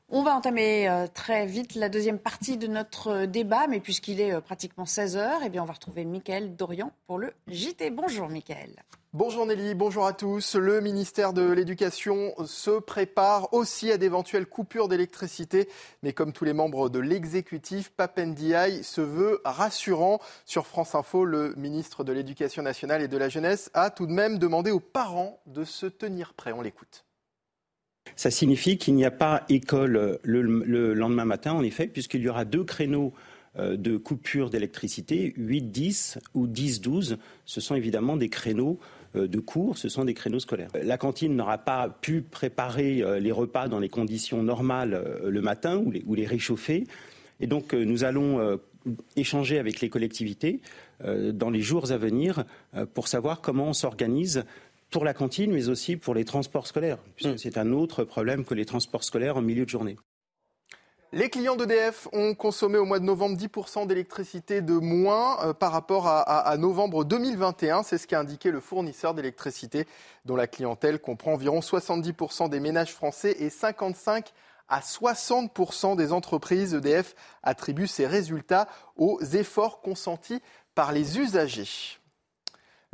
On 0.09 0.23
va 0.23 0.35
entamer 0.35 0.89
euh, 0.89 1.05
très 1.05 1.45
vite 1.45 1.75
la 1.75 1.89
deuxième 1.89 2.17
partie 2.17 2.57
de 2.57 2.65
notre 2.65 3.09
euh, 3.09 3.25
débat, 3.27 3.67
mais 3.67 3.81
puisqu'il 3.81 4.19
est 4.19 4.41
pratiquement 4.41 4.85
16h, 4.85 5.41
eh 5.45 5.59
on 5.59 5.65
va 5.65 5.73
retrouver 5.73 6.05
Mickaël 6.05 6.55
Dorian 6.55 6.91
pour 7.05 7.19
le 7.19 7.33
JT. 7.49 7.91
Bonjour 7.91 8.29
Mickaël. 8.29 8.83
Bonjour 9.17 9.45
Nelly, 9.45 9.75
bonjour 9.75 10.05
à 10.05 10.11
tous. 10.11 10.55
Le 10.55 10.81
ministère 10.81 11.31
de 11.31 11.49
l'Éducation 11.49 12.33
se 12.45 12.81
prépare 12.81 13.53
aussi 13.53 13.89
à 13.89 13.97
d'éventuelles 13.97 14.45
coupures 14.45 14.89
d'électricité. 14.89 15.69
Mais 16.03 16.11
comme 16.11 16.33
tous 16.33 16.43
les 16.43 16.51
membres 16.51 16.89
de 16.89 16.99
l'exécutif, 16.99 17.93
Papendiaï 17.95 18.83
se 18.83 18.99
veut 18.99 19.39
rassurant. 19.45 20.19
Sur 20.43 20.67
France 20.67 20.95
Info, 20.95 21.23
le 21.23 21.55
ministre 21.55 22.03
de 22.03 22.11
l'Éducation 22.11 22.61
nationale 22.61 23.01
et 23.01 23.07
de 23.07 23.15
la 23.15 23.29
jeunesse 23.29 23.71
a 23.73 23.89
tout 23.89 24.05
de 24.05 24.11
même 24.11 24.37
demandé 24.37 24.71
aux 24.71 24.81
parents 24.81 25.39
de 25.45 25.63
se 25.63 25.85
tenir 25.85 26.33
prêts. 26.33 26.51
On 26.51 26.61
l'écoute. 26.61 27.05
Ça 28.17 28.31
signifie 28.31 28.77
qu'il 28.77 28.95
n'y 28.95 29.05
a 29.05 29.11
pas 29.11 29.45
école 29.47 30.19
le, 30.23 30.41
le 30.41 30.93
lendemain 30.93 31.23
matin, 31.23 31.53
en 31.53 31.63
effet, 31.63 31.87
puisqu'il 31.87 32.19
y 32.19 32.27
aura 32.27 32.43
deux 32.43 32.65
créneaux 32.65 33.13
euh, 33.57 33.77
de 33.77 33.95
coupure 33.95 34.49
d'électricité, 34.49 35.33
8-10 35.37 36.17
ou 36.33 36.45
10-12. 36.45 37.15
Ce 37.45 37.61
sont 37.61 37.75
évidemment 37.75 38.17
des 38.17 38.27
créneaux 38.27 38.79
de 39.15 39.39
cours, 39.39 39.77
ce 39.77 39.89
sont 39.89 40.05
des 40.05 40.13
créneaux 40.13 40.39
scolaires. 40.39 40.69
La 40.81 40.97
cantine 40.97 41.35
n'aura 41.35 41.57
pas 41.57 41.89
pu 41.89 42.21
préparer 42.21 43.01
euh, 43.01 43.19
les 43.19 43.31
repas 43.31 43.67
dans 43.67 43.79
les 43.79 43.89
conditions 43.89 44.43
normales 44.43 44.93
euh, 44.93 45.29
le 45.29 45.41
matin 45.41 45.77
ou 45.77 45.91
les, 45.91 46.25
réchauffer. 46.25 46.85
Et 47.39 47.47
donc 47.47 47.73
nous 47.73 48.03
allons 48.03 48.57
échanger 49.17 49.59
avec 49.59 49.81
les 49.81 49.89
collectivités 49.89 50.61
dans 51.03 51.49
les 51.49 51.59
jours 51.59 51.91
à 51.91 51.97
venir 51.97 52.45
pour 52.93 53.09
savoir 53.09 53.41
comment 53.41 53.65
on 53.65 53.73
s'organise 53.73 54.45
pour 54.89 55.03
la 55.03 55.13
cantine, 55.13 55.51
mais 55.51 55.67
aussi 55.67 55.97
pour 55.97 56.15
les 56.15 56.23
transports 56.23 56.67
scolaires, 56.67 56.99
puisque 57.15 57.33
mmh. 57.33 57.37
c'est 57.37 57.57
un 57.57 57.73
autre 57.73 58.05
problème 58.05 58.45
que 58.45 58.53
les 58.53 58.63
transports 58.63 59.03
scolaires 59.03 59.35
en 59.35 59.41
milieu 59.41 59.65
de 59.65 59.69
journée. 59.69 59.97
Les 61.11 61.29
clients 61.29 61.55
d'EDF 61.55 62.07
ont 62.13 62.33
consommé 62.33 62.77
au 62.77 62.85
mois 62.85 62.99
de 62.99 63.05
novembre 63.05 63.37
10% 63.37 63.87
d'électricité 63.87 64.61
de 64.61 64.73
moins 64.73 65.37
euh, 65.45 65.53
par 65.53 65.71
rapport 65.71 66.07
à, 66.07 66.57
novembre 66.57 67.05
2021. 67.05 67.83
C'est 67.83 67.97
ce 67.97 68.07
qu'a 68.07 68.19
indiqué 68.19 68.51
le 68.51 68.59
fournisseur 68.59 69.13
d'électricité, 69.13 69.87
dont 70.25 70.35
la 70.35 70.47
clientèle 70.47 70.99
comprend 70.99 71.33
environ 71.33 71.59
70% 71.59 72.49
des 72.49 72.59
ménages 72.59 72.91
français 72.91 73.35
et 73.39 73.49
55 73.49 74.33
à 74.67 74.79
60% 74.79 75.95
des 75.95 76.11
entreprises. 76.11 76.73
EDF 76.73 77.15
attribue 77.43 77.87
ces 77.87 78.07
résultats 78.07 78.67
aux 78.97 79.21
efforts 79.21 79.81
consentis 79.81 80.41
par 80.73 80.91
les 80.91 81.19
usagers. 81.19 81.99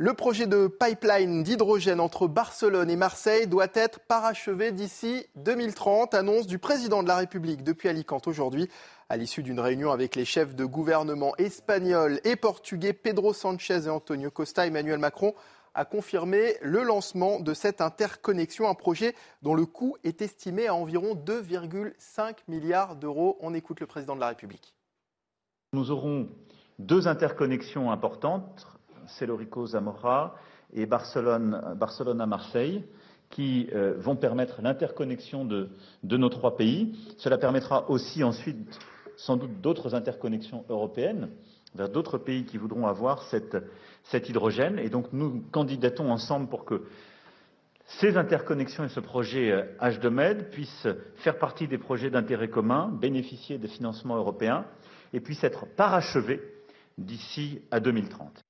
Le 0.02 0.14
projet 0.14 0.48
de 0.48 0.66
pipeline 0.66 1.44
d'hydrogène 1.44 2.00
entre 2.00 2.26
Barcelone 2.26 2.90
et 2.90 2.96
Marseille 2.96 3.46
doit 3.46 3.68
être 3.72 4.00
parachevé 4.00 4.72
d'ici 4.72 5.24
2030, 5.36 6.14
annonce 6.14 6.48
du 6.48 6.58
président 6.58 7.04
de 7.04 7.08
la 7.08 7.14
République 7.14 7.62
depuis 7.62 7.88
Alicante 7.88 8.26
aujourd'hui, 8.26 8.68
à 9.08 9.16
l'issue 9.16 9.44
d'une 9.44 9.60
réunion 9.60 9.92
avec 9.92 10.16
les 10.16 10.24
chefs 10.24 10.56
de 10.56 10.64
gouvernement 10.64 11.36
espagnols 11.36 12.18
et 12.24 12.34
portugais 12.34 12.94
Pedro 12.94 13.32
Sanchez 13.32 13.84
et 13.84 13.90
Antonio 13.90 14.32
Costa. 14.32 14.66
Emmanuel 14.66 14.98
Macron 14.98 15.34
a 15.72 15.84
confirmé 15.84 16.56
le 16.62 16.82
lancement 16.82 17.38
de 17.38 17.54
cette 17.54 17.80
interconnexion, 17.80 18.68
un 18.68 18.74
projet 18.74 19.14
dont 19.42 19.54
le 19.54 19.66
coût 19.66 19.96
est 20.02 20.20
estimé 20.20 20.66
à 20.66 20.74
environ 20.74 21.14
2,5 21.14 22.38
milliards 22.48 22.96
d'euros. 22.96 23.38
On 23.40 23.54
écoute 23.54 23.78
le 23.78 23.86
président 23.86 24.16
de 24.16 24.20
la 24.20 24.30
République. 24.30 24.74
Nous 25.72 25.92
aurons 25.92 26.28
deux 26.80 27.06
interconnexions 27.06 27.92
importantes 27.92 28.66
Celorico 29.18 29.66
Zamora 29.66 30.34
et 30.74 30.86
Barcelone, 30.86 31.60
Marseille, 32.26 32.84
qui 33.30 33.68
euh, 33.74 33.94
vont 33.98 34.16
permettre 34.16 34.60
l'interconnexion 34.62 35.44
de, 35.44 35.68
nos 36.04 36.28
trois 36.28 36.56
pays. 36.56 36.96
Cela 37.18 37.38
permettra 37.38 37.88
aussi 37.90 38.22
ensuite 38.22 38.78
sans 39.16 39.36
doute 39.36 39.60
d'autres 39.60 39.94
interconnexions 39.94 40.64
européennes 40.68 41.30
vers 41.74 41.88
d'autres 41.88 42.18
pays 42.18 42.44
qui 42.44 42.58
voudront 42.58 42.86
avoir 42.86 43.22
cet 43.22 44.28
hydrogène. 44.28 44.78
Et 44.78 44.90
donc 44.90 45.06
nous 45.12 45.42
candidatons 45.50 46.10
ensemble 46.10 46.48
pour 46.48 46.64
que 46.66 46.82
ces 48.00 48.16
interconnexions 48.16 48.84
et 48.84 48.88
ce 48.88 49.00
projet 49.00 49.74
H2Med 49.80 50.40
euh, 50.40 50.50
puissent 50.50 50.88
faire 51.16 51.38
partie 51.38 51.68
des 51.68 51.78
projets 51.78 52.10
d'intérêt 52.10 52.48
commun, 52.48 52.88
bénéficier 52.88 53.58
des 53.58 53.68
financements 53.68 54.16
européens 54.16 54.66
et 55.12 55.20
puissent 55.20 55.44
être 55.44 55.66
parachevés 55.66 56.40
d'ici 56.98 57.60
à 57.70 57.80
2030. 57.80 58.42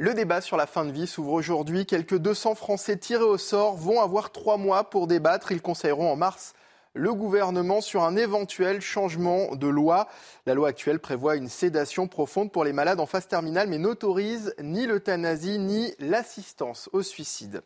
Le 0.00 0.14
débat 0.14 0.40
sur 0.40 0.56
la 0.56 0.66
fin 0.66 0.86
de 0.86 0.92
vie 0.92 1.06
s'ouvre 1.06 1.34
aujourd'hui. 1.34 1.84
Quelques 1.84 2.16
200 2.16 2.54
Français 2.54 2.96
tirés 2.96 3.22
au 3.22 3.36
sort 3.36 3.76
vont 3.76 4.00
avoir 4.00 4.32
trois 4.32 4.56
mois 4.56 4.88
pour 4.88 5.06
débattre. 5.06 5.52
Ils 5.52 5.60
conseilleront 5.60 6.10
en 6.10 6.16
mars 6.16 6.54
le 6.94 7.12
gouvernement 7.12 7.82
sur 7.82 8.02
un 8.02 8.16
éventuel 8.16 8.80
changement 8.80 9.54
de 9.56 9.66
loi. 9.66 10.08
La 10.46 10.54
loi 10.54 10.68
actuelle 10.68 11.00
prévoit 11.00 11.36
une 11.36 11.50
sédation 11.50 12.08
profonde 12.08 12.50
pour 12.50 12.64
les 12.64 12.72
malades 12.72 12.98
en 12.98 13.04
phase 13.04 13.28
terminale, 13.28 13.68
mais 13.68 13.76
n'autorise 13.76 14.54
ni 14.62 14.86
l'euthanasie 14.86 15.58
ni 15.58 15.92
l'assistance 15.98 16.88
au 16.94 17.02
suicide. 17.02 17.60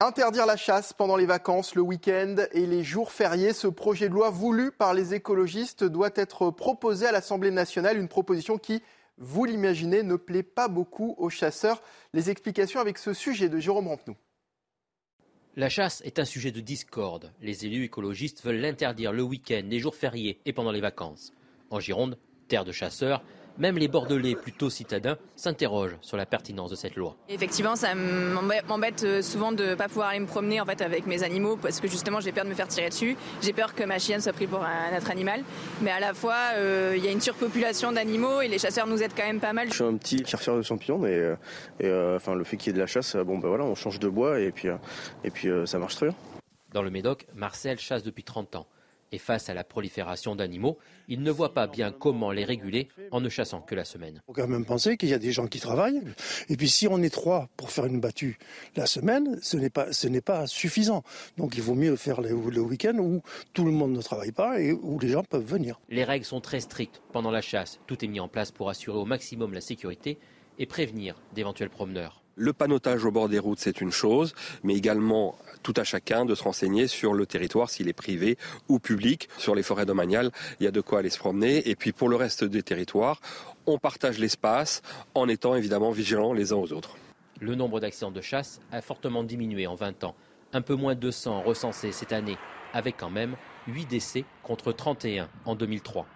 Interdire 0.00 0.46
la 0.46 0.56
chasse 0.56 0.94
pendant 0.94 1.16
les 1.16 1.26
vacances, 1.26 1.74
le 1.74 1.82
week-end 1.82 2.36
et 2.52 2.64
les 2.64 2.82
jours 2.82 3.12
fériés, 3.12 3.52
ce 3.52 3.68
projet 3.68 4.08
de 4.08 4.14
loi 4.14 4.30
voulu 4.30 4.72
par 4.72 4.94
les 4.94 5.12
écologistes 5.12 5.84
doit 5.84 6.10
être 6.14 6.50
proposé 6.50 7.06
à 7.06 7.12
l'Assemblée 7.12 7.50
nationale, 7.50 7.98
une 7.98 8.08
proposition 8.08 8.56
qui 8.56 8.82
vous 9.18 9.44
l'imaginez, 9.44 10.02
ne 10.02 10.16
plaît 10.16 10.42
pas 10.42 10.68
beaucoup 10.68 11.14
aux 11.18 11.30
chasseurs. 11.30 11.82
Les 12.12 12.30
explications 12.30 12.80
avec 12.80 12.98
ce 12.98 13.12
sujet 13.12 13.48
de 13.48 13.58
Jérôme 13.58 13.88
Rampenou. 13.88 14.16
La 15.54 15.68
chasse 15.68 16.00
est 16.06 16.18
un 16.18 16.24
sujet 16.24 16.50
de 16.50 16.60
discorde. 16.60 17.30
Les 17.42 17.66
élus 17.66 17.84
écologistes 17.84 18.42
veulent 18.42 18.60
l'interdire 18.60 19.12
le 19.12 19.22
week-end, 19.22 19.62
les 19.64 19.80
jours 19.80 19.94
fériés 19.94 20.40
et 20.46 20.54
pendant 20.54 20.72
les 20.72 20.80
vacances. 20.80 21.32
En 21.68 21.78
Gironde, 21.78 22.18
terre 22.48 22.64
de 22.64 22.72
chasseurs, 22.72 23.22
Même 23.58 23.76
les 23.76 23.88
Bordelais 23.88 24.34
plutôt 24.34 24.70
citadins 24.70 25.16
s'interrogent 25.36 25.96
sur 26.00 26.16
la 26.16 26.26
pertinence 26.26 26.70
de 26.70 26.76
cette 26.76 26.96
loi. 26.96 27.16
Effectivement, 27.28 27.76
ça 27.76 27.94
m'embête 27.94 29.04
euh, 29.04 29.22
souvent 29.22 29.52
de 29.52 29.64
ne 29.64 29.74
pas 29.74 29.88
pouvoir 29.88 30.08
aller 30.08 30.20
me 30.20 30.26
promener 30.26 30.60
en 30.60 30.64
fait 30.64 30.80
avec 30.80 31.06
mes 31.06 31.22
animaux 31.22 31.56
parce 31.56 31.80
que 31.80 31.88
justement 31.88 32.20
j'ai 32.20 32.32
peur 32.32 32.44
de 32.44 32.50
me 32.50 32.54
faire 32.54 32.68
tirer 32.68 32.88
dessus. 32.88 33.16
J'ai 33.42 33.52
peur 33.52 33.74
que 33.74 33.84
ma 33.84 33.98
chienne 33.98 34.20
soit 34.20 34.32
prise 34.32 34.48
pour 34.48 34.64
un 34.64 34.96
autre 34.96 35.10
animal. 35.10 35.42
Mais 35.82 35.90
à 35.90 36.00
la 36.00 36.14
fois, 36.14 36.36
euh, 36.54 36.94
il 36.96 37.04
y 37.04 37.08
a 37.08 37.10
une 37.10 37.20
surpopulation 37.20 37.92
d'animaux 37.92 38.40
et 38.40 38.48
les 38.48 38.58
chasseurs 38.58 38.86
nous 38.86 39.02
aident 39.02 39.14
quand 39.16 39.26
même 39.26 39.40
pas 39.40 39.52
mal. 39.52 39.68
Je 39.68 39.74
suis 39.74 39.84
un 39.84 39.96
petit 39.96 40.24
chercheur 40.24 40.56
de 40.56 40.62
champignons 40.62 41.06
et, 41.06 41.34
et 41.80 41.92
enfin, 42.16 42.34
le 42.34 42.44
fait 42.44 42.56
qu'il 42.56 42.68
y 42.68 42.70
ait 42.70 42.74
de 42.74 42.80
la 42.80 42.86
chasse, 42.86 43.16
bon 43.16 43.38
ben 43.38 43.48
voilà, 43.48 43.64
on 43.64 43.74
change 43.74 43.98
de 43.98 44.08
bois 44.08 44.40
et 44.40 44.50
puis, 44.50 44.68
et 45.24 45.30
puis 45.30 45.48
ça 45.66 45.78
marche 45.78 45.96
très 45.96 46.06
bien. 46.06 46.16
Dans 46.72 46.82
le 46.82 46.90
Médoc, 46.90 47.26
Marcel 47.34 47.78
chasse 47.78 48.02
depuis 48.02 48.24
30 48.24 48.56
ans. 48.56 48.66
Et 49.12 49.18
face 49.18 49.50
à 49.50 49.54
la 49.54 49.62
prolifération 49.62 50.34
d'animaux, 50.34 50.78
il 51.06 51.22
ne 51.22 51.30
voit 51.30 51.52
pas 51.52 51.66
bien 51.66 51.92
comment 51.92 52.32
les 52.32 52.44
réguler 52.44 52.88
en 53.10 53.20
ne 53.20 53.28
chassant 53.28 53.60
que 53.60 53.74
la 53.74 53.84
semaine. 53.84 54.16
Il 54.16 54.26
faut 54.26 54.32
quand 54.32 54.48
même 54.48 54.64
penser 54.64 54.96
qu'il 54.96 55.10
y 55.10 55.14
a 55.14 55.18
des 55.18 55.32
gens 55.32 55.46
qui 55.46 55.60
travaillent. 55.60 56.00
Et 56.48 56.56
puis 56.56 56.68
si 56.68 56.88
on 56.88 57.02
est 57.02 57.10
trois 57.12 57.48
pour 57.56 57.70
faire 57.70 57.84
une 57.84 58.00
battue 58.00 58.38
la 58.74 58.86
semaine, 58.86 59.38
ce 59.42 59.56
n'est 59.58 59.70
pas, 59.70 59.92
ce 59.92 60.08
n'est 60.08 60.22
pas 60.22 60.46
suffisant. 60.46 61.02
Donc 61.36 61.56
il 61.56 61.62
vaut 61.62 61.74
mieux 61.74 61.96
faire 61.96 62.20
le, 62.22 62.30
le 62.30 62.60
week-end 62.60 62.96
où 62.98 63.20
tout 63.52 63.64
le 63.64 63.70
monde 63.70 63.92
ne 63.92 64.02
travaille 64.02 64.32
pas 64.32 64.60
et 64.60 64.72
où 64.72 64.98
les 64.98 65.08
gens 65.08 65.24
peuvent 65.24 65.44
venir. 65.44 65.78
Les 65.90 66.04
règles 66.04 66.24
sont 66.24 66.40
très 66.40 66.60
strictes 66.60 67.02
pendant 67.12 67.30
la 67.30 67.42
chasse. 67.42 67.80
Tout 67.86 68.04
est 68.04 68.08
mis 68.08 68.20
en 68.20 68.28
place 68.28 68.50
pour 68.50 68.70
assurer 68.70 68.98
au 68.98 69.04
maximum 69.04 69.52
la 69.52 69.60
sécurité 69.60 70.18
et 70.58 70.66
prévenir 70.66 71.20
d'éventuels 71.34 71.70
promeneurs. 71.70 72.21
Le 72.36 72.54
panotage 72.54 73.04
au 73.04 73.10
bord 73.10 73.28
des 73.28 73.38
routes, 73.38 73.58
c'est 73.58 73.82
une 73.82 73.90
chose, 73.90 74.34
mais 74.62 74.74
également 74.74 75.36
tout 75.62 75.74
à 75.76 75.84
chacun 75.84 76.24
de 76.24 76.34
se 76.34 76.42
renseigner 76.42 76.86
sur 76.86 77.12
le 77.12 77.26
territoire, 77.26 77.68
s'il 77.68 77.88
est 77.88 77.92
privé 77.92 78.38
ou 78.68 78.78
public. 78.78 79.28
Sur 79.36 79.54
les 79.54 79.62
forêts 79.62 79.84
domaniales, 79.84 80.30
il 80.58 80.64
y 80.64 80.66
a 80.66 80.70
de 80.70 80.80
quoi 80.80 81.00
aller 81.00 81.10
se 81.10 81.18
promener. 81.18 81.68
Et 81.68 81.76
puis 81.76 81.92
pour 81.92 82.08
le 82.08 82.16
reste 82.16 82.42
des 82.44 82.62
territoires, 82.62 83.20
on 83.66 83.78
partage 83.78 84.18
l'espace 84.18 84.80
en 85.14 85.28
étant 85.28 85.54
évidemment 85.54 85.90
vigilants 85.90 86.32
les 86.32 86.52
uns 86.52 86.56
aux 86.56 86.72
autres. 86.72 86.96
Le 87.40 87.54
nombre 87.54 87.80
d'accidents 87.80 88.10
de 88.10 88.22
chasse 88.22 88.60
a 88.72 88.80
fortement 88.80 89.24
diminué 89.24 89.66
en 89.66 89.74
20 89.74 90.04
ans. 90.04 90.14
Un 90.54 90.62
peu 90.62 90.74
moins 90.74 90.94
de 90.94 91.00
200 91.00 91.42
recensés 91.42 91.92
cette 91.92 92.12
année, 92.12 92.38
avec 92.72 92.96
quand 92.96 93.10
même 93.10 93.36
8 93.66 93.86
décès 93.86 94.24
contre 94.42 94.72
31 94.72 95.28
en 95.44 95.54
2003. 95.54 96.06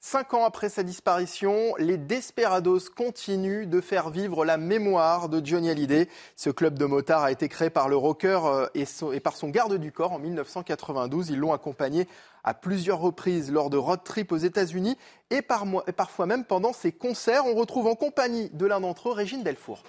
Cinq 0.00 0.34
ans 0.34 0.44
après 0.44 0.68
sa 0.68 0.82
disparition, 0.82 1.74
les 1.78 1.96
Desperados 1.96 2.90
continuent 2.94 3.66
de 3.66 3.80
faire 3.80 4.10
vivre 4.10 4.44
la 4.44 4.56
mémoire 4.56 5.28
de 5.28 5.44
Johnny 5.44 5.70
Hallyday. 5.70 6.08
Ce 6.36 6.50
club 6.50 6.78
de 6.78 6.84
motards 6.84 7.24
a 7.24 7.32
été 7.32 7.48
créé 7.48 7.70
par 7.70 7.88
le 7.88 7.96
rocker 7.96 8.40
euh, 8.44 8.66
et, 8.74 9.20
par 9.20 9.36
son 9.36 9.48
garde 9.48 9.78
du 9.78 9.92
corps 9.92 10.12
en 10.12 10.18
1992. 10.18 11.30
Ils 11.30 11.38
l'ont 11.38 11.52
accompagné 11.52 12.06
à 12.44 12.54
plusieurs 12.54 13.00
reprises 13.00 13.50
lors 13.50 13.70
de 13.70 13.78
road 13.78 14.00
trips 14.04 14.32
aux 14.32 14.36
États-Unis 14.36 14.96
et, 15.30 15.38
et 15.38 15.92
parfois 15.92 16.26
même 16.26 16.44
pendant 16.44 16.72
ses 16.72 16.92
concerts. 16.92 17.46
On 17.46 17.54
retrouve 17.54 17.86
en 17.86 17.94
compagnie 17.94 18.50
de 18.50 18.66
l'un 18.66 18.80
d'entre 18.80 19.08
eux, 19.08 19.12
Régine 19.12 19.42
Delfour. 19.42 19.82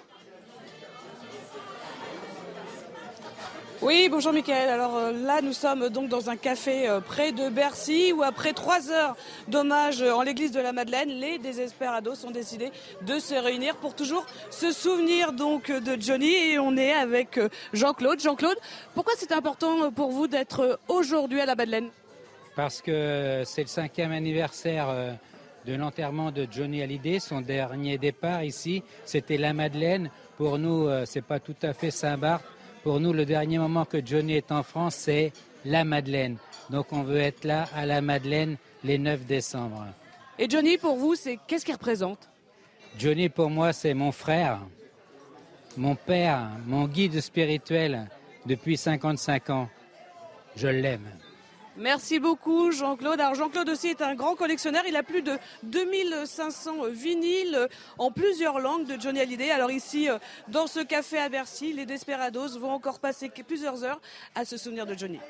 Oui, 3.80 4.08
bonjour 4.10 4.32
Mickaël. 4.32 4.70
Alors 4.70 4.96
euh, 4.96 5.12
là, 5.12 5.40
nous 5.40 5.52
sommes 5.52 5.88
donc 5.88 6.08
dans 6.08 6.30
un 6.30 6.36
café 6.36 6.88
euh, 6.88 6.98
près 6.98 7.30
de 7.30 7.48
Bercy 7.48 8.12
où 8.12 8.24
après 8.24 8.52
trois 8.52 8.90
heures 8.90 9.16
d'hommage 9.46 10.02
en 10.02 10.22
l'église 10.22 10.50
de 10.50 10.58
la 10.58 10.72
Madeleine, 10.72 11.10
les 11.10 11.38
désespérados 11.38 12.26
ont 12.26 12.32
décidé 12.32 12.72
de 13.02 13.20
se 13.20 13.36
réunir 13.36 13.76
pour 13.76 13.94
toujours 13.94 14.26
se 14.50 14.72
souvenir 14.72 15.32
donc 15.32 15.70
de 15.70 15.96
Johnny 16.00 16.34
et 16.34 16.58
on 16.58 16.76
est 16.76 16.92
avec 16.92 17.38
euh, 17.38 17.48
Jean-Claude. 17.72 18.18
Jean-Claude, 18.18 18.56
pourquoi 18.94 19.12
c'est 19.16 19.30
important 19.30 19.92
pour 19.92 20.10
vous 20.10 20.26
d'être 20.26 20.80
aujourd'hui 20.88 21.40
à 21.40 21.46
la 21.46 21.54
Madeleine? 21.54 21.90
Parce 22.56 22.82
que 22.82 23.44
c'est 23.46 23.62
le 23.62 23.68
cinquième 23.68 24.10
anniversaire 24.10 24.88
de 25.64 25.74
l'enterrement 25.74 26.32
de 26.32 26.48
Johnny 26.50 26.82
Hallyday, 26.82 27.20
son 27.20 27.40
dernier 27.40 27.96
départ 27.98 28.42
ici, 28.42 28.82
c'était 29.04 29.36
la 29.36 29.52
Madeleine. 29.52 30.10
Pour 30.36 30.58
nous, 30.58 30.88
c'est 31.04 31.24
pas 31.24 31.38
tout 31.38 31.54
à 31.62 31.72
fait 31.72 31.92
Saint-Barth 31.92 32.42
pour 32.82 33.00
nous, 33.00 33.12
le 33.12 33.24
dernier 33.24 33.58
moment 33.58 33.84
que 33.84 34.04
Johnny 34.04 34.34
est 34.34 34.52
en 34.52 34.62
France, 34.62 34.94
c'est 34.94 35.32
la 35.64 35.84
Madeleine. 35.84 36.36
Donc 36.70 36.92
on 36.92 37.02
veut 37.02 37.18
être 37.18 37.44
là 37.44 37.66
à 37.74 37.86
la 37.86 38.00
Madeleine 38.00 38.56
les 38.84 38.98
9 38.98 39.26
décembre. 39.26 39.86
Et 40.38 40.48
Johnny, 40.48 40.78
pour 40.78 40.96
vous, 40.96 41.14
c'est 41.14 41.38
qu'est-ce 41.46 41.64
qu'il 41.64 41.74
représente? 41.74 42.28
Johnny, 42.98 43.28
pour 43.28 43.50
moi, 43.50 43.72
c'est 43.72 43.94
mon 43.94 44.12
frère, 44.12 44.60
mon 45.76 45.94
père, 45.94 46.48
mon 46.66 46.86
guide 46.86 47.20
spirituel 47.20 48.08
depuis 48.46 48.76
55 48.76 49.50
ans. 49.50 49.68
Je 50.56 50.68
l'aime. 50.68 51.08
Merci 51.78 52.18
beaucoup 52.18 52.72
Jean-Claude. 52.72 53.20
Alors 53.20 53.36
Jean-Claude 53.36 53.68
aussi 53.68 53.86
est 53.86 54.02
un 54.02 54.16
grand 54.16 54.34
collectionneur. 54.34 54.82
Il 54.88 54.96
a 54.96 55.04
plus 55.04 55.22
de 55.22 55.38
2500 55.62 56.88
vinyles 56.90 57.68
en 57.98 58.10
plusieurs 58.10 58.58
langues 58.58 58.84
de 58.84 59.00
Johnny 59.00 59.20
Hallyday. 59.20 59.52
Alors 59.52 59.70
ici, 59.70 60.10
euh, 60.10 60.18
dans 60.48 60.66
ce 60.66 60.80
café 60.80 61.18
à 61.18 61.28
Bercy, 61.28 61.72
les 61.72 61.86
Desperados 61.86 62.58
vont 62.58 62.72
encore 62.72 62.98
passer 62.98 63.30
plusieurs 63.46 63.84
heures 63.84 64.00
à 64.34 64.44
se 64.44 64.56
souvenir 64.56 64.86
de 64.86 64.94
Johnny. 64.94 65.20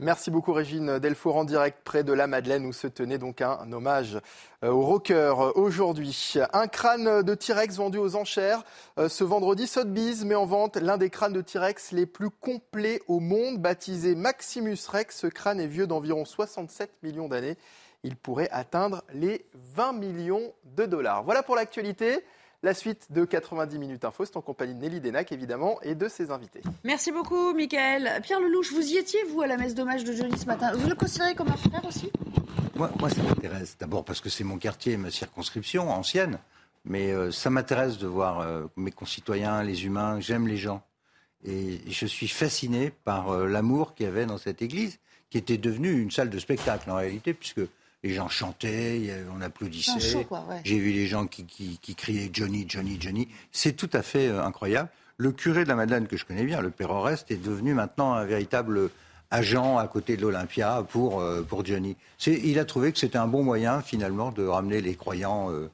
Merci 0.00 0.30
beaucoup 0.30 0.52
Régine 0.52 1.00
Delfour 1.00 1.34
en 1.34 1.42
direct 1.42 1.80
près 1.82 2.04
de 2.04 2.12
la 2.12 2.28
Madeleine 2.28 2.64
où 2.66 2.72
se 2.72 2.86
tenait 2.86 3.18
donc 3.18 3.40
un, 3.42 3.72
hommage 3.72 4.20
euh, 4.62 4.70
au 4.70 4.82
rocker 4.82 5.34
aujourd'hui. 5.56 6.34
Un 6.52 6.68
crâne 6.68 7.22
de 7.22 7.34
T-Rex 7.34 7.74
vendu 7.78 7.98
aux 7.98 8.14
enchères 8.14 8.62
euh, 9.00 9.08
ce 9.08 9.24
vendredi. 9.24 9.66
Sotheby's 9.66 10.24
met 10.24 10.36
en 10.36 10.46
vente 10.46 10.76
l'un 10.76 10.98
des 10.98 11.10
crânes 11.10 11.32
de 11.32 11.40
T-Rex 11.40 11.90
les 11.90 12.06
plus 12.06 12.30
complets 12.30 13.02
au 13.08 13.18
monde, 13.18 13.58
baptisé 13.58 14.14
Maximus 14.14 14.78
Rex. 14.88 15.18
Ce 15.18 15.26
crâne 15.26 15.58
est 15.58 15.66
vieux 15.66 15.88
d'environ 15.88 16.24
67 16.24 16.92
millions 17.02 17.26
d'années. 17.26 17.56
Il 18.04 18.14
pourrait 18.14 18.50
atteindre 18.52 19.02
les 19.12 19.46
20 19.74 19.94
millions 19.94 20.52
de 20.76 20.86
dollars. 20.86 21.24
Voilà 21.24 21.42
pour 21.42 21.56
l'actualité. 21.56 22.24
La 22.64 22.74
suite 22.74 23.06
de 23.10 23.24
90 23.24 23.78
minutes 23.78 24.04
info, 24.04 24.24
c'est 24.24 24.36
en 24.36 24.40
compagnie 24.40 24.74
de 24.74 24.80
Nelly 24.80 25.00
Denac, 25.00 25.30
évidemment, 25.30 25.80
et 25.82 25.94
de 25.94 26.08
ses 26.08 26.32
invités. 26.32 26.60
Merci 26.82 27.12
beaucoup, 27.12 27.54
Michael. 27.54 28.20
Pierre 28.24 28.40
Lelouch, 28.40 28.72
vous 28.72 28.84
y 28.84 28.96
étiez, 28.96 29.22
vous, 29.30 29.42
à 29.42 29.46
la 29.46 29.56
messe 29.56 29.76
d'hommage 29.76 30.02
de 30.02 30.12
Johnny 30.12 30.36
ce 30.36 30.46
matin 30.46 30.72
Vous 30.74 30.88
le 30.88 30.96
considérez 30.96 31.36
comme 31.36 31.48
un 31.48 31.56
frère 31.56 31.84
aussi? 31.84 32.10
Moi, 32.74 32.90
moi, 32.98 33.10
ça 33.10 33.22
m'intéresse. 33.22 33.76
D'abord 33.78 34.04
parce 34.04 34.20
que 34.20 34.28
c'est 34.28 34.42
mon 34.42 34.58
quartier, 34.58 34.96
ma 34.96 35.12
circonscription 35.12 35.88
ancienne. 35.88 36.40
Mais 36.84 37.12
euh, 37.12 37.30
ça 37.30 37.48
m'intéresse 37.48 37.96
de 37.96 38.08
voir 38.08 38.40
euh, 38.40 38.64
mes 38.76 38.90
concitoyens, 38.90 39.62
les 39.62 39.84
humains. 39.84 40.18
J'aime 40.18 40.48
les 40.48 40.56
gens. 40.56 40.82
Et 41.44 41.78
je 41.88 42.06
suis 42.06 42.26
fasciné 42.26 42.90
par 42.90 43.30
euh, 43.30 43.46
l'amour 43.46 43.94
qu'il 43.94 44.06
y 44.06 44.08
avait 44.08 44.26
dans 44.26 44.38
cette 44.38 44.62
église, 44.62 44.98
qui 45.30 45.38
était 45.38 45.58
devenue 45.58 46.00
une 46.00 46.10
salle 46.10 46.30
de 46.30 46.38
spectacle 46.40 46.90
en 46.90 46.96
réalité, 46.96 47.34
puisque 47.34 47.60
les 48.02 48.14
gens 48.14 48.28
chantaient, 48.28 49.12
on 49.34 49.40
applaudissait. 49.40 50.24
J'ai 50.64 50.78
vu 50.78 50.92
les 50.92 51.06
gens 51.06 51.26
qui, 51.26 51.78
criaient 51.96 52.30
Johnny, 52.32 52.64
Johnny, 52.68 52.96
Johnny. 53.00 53.28
C'est 53.52 53.74
tout 53.74 53.90
à 53.92 54.02
fait 54.02 54.28
euh, 54.28 54.44
incroyable. 54.44 54.88
Le 55.16 55.32
curé 55.32 55.64
de 55.64 55.68
la 55.68 55.74
Madeleine 55.74 56.06
que 56.06 56.16
je 56.16 56.24
connais 56.24 56.44
bien, 56.44 56.60
le 56.60 56.70
Père 56.70 56.90
Oreste, 56.90 57.30
est 57.32 57.42
devenu 57.42 57.74
maintenant 57.74 58.12
un 58.12 58.24
véritable 58.24 58.90
agent 59.30 59.78
à 59.78 59.88
côté 59.88 60.16
de 60.16 60.22
l'Olympia 60.22 60.84
pour, 60.88 61.20
euh, 61.20 61.42
pour 61.42 61.64
Johnny. 61.64 61.96
Il 62.26 62.58
a 62.58 62.64
trouvé 62.64 62.92
que 62.92 62.98
c'était 62.98 63.18
un 63.18 63.26
bon 63.26 63.42
moyen 63.42 63.82
finalement 63.82 64.30
de 64.30 64.46
ramener 64.46 64.80
les 64.80 64.94
croyants 64.94 65.50
euh, 65.50 65.68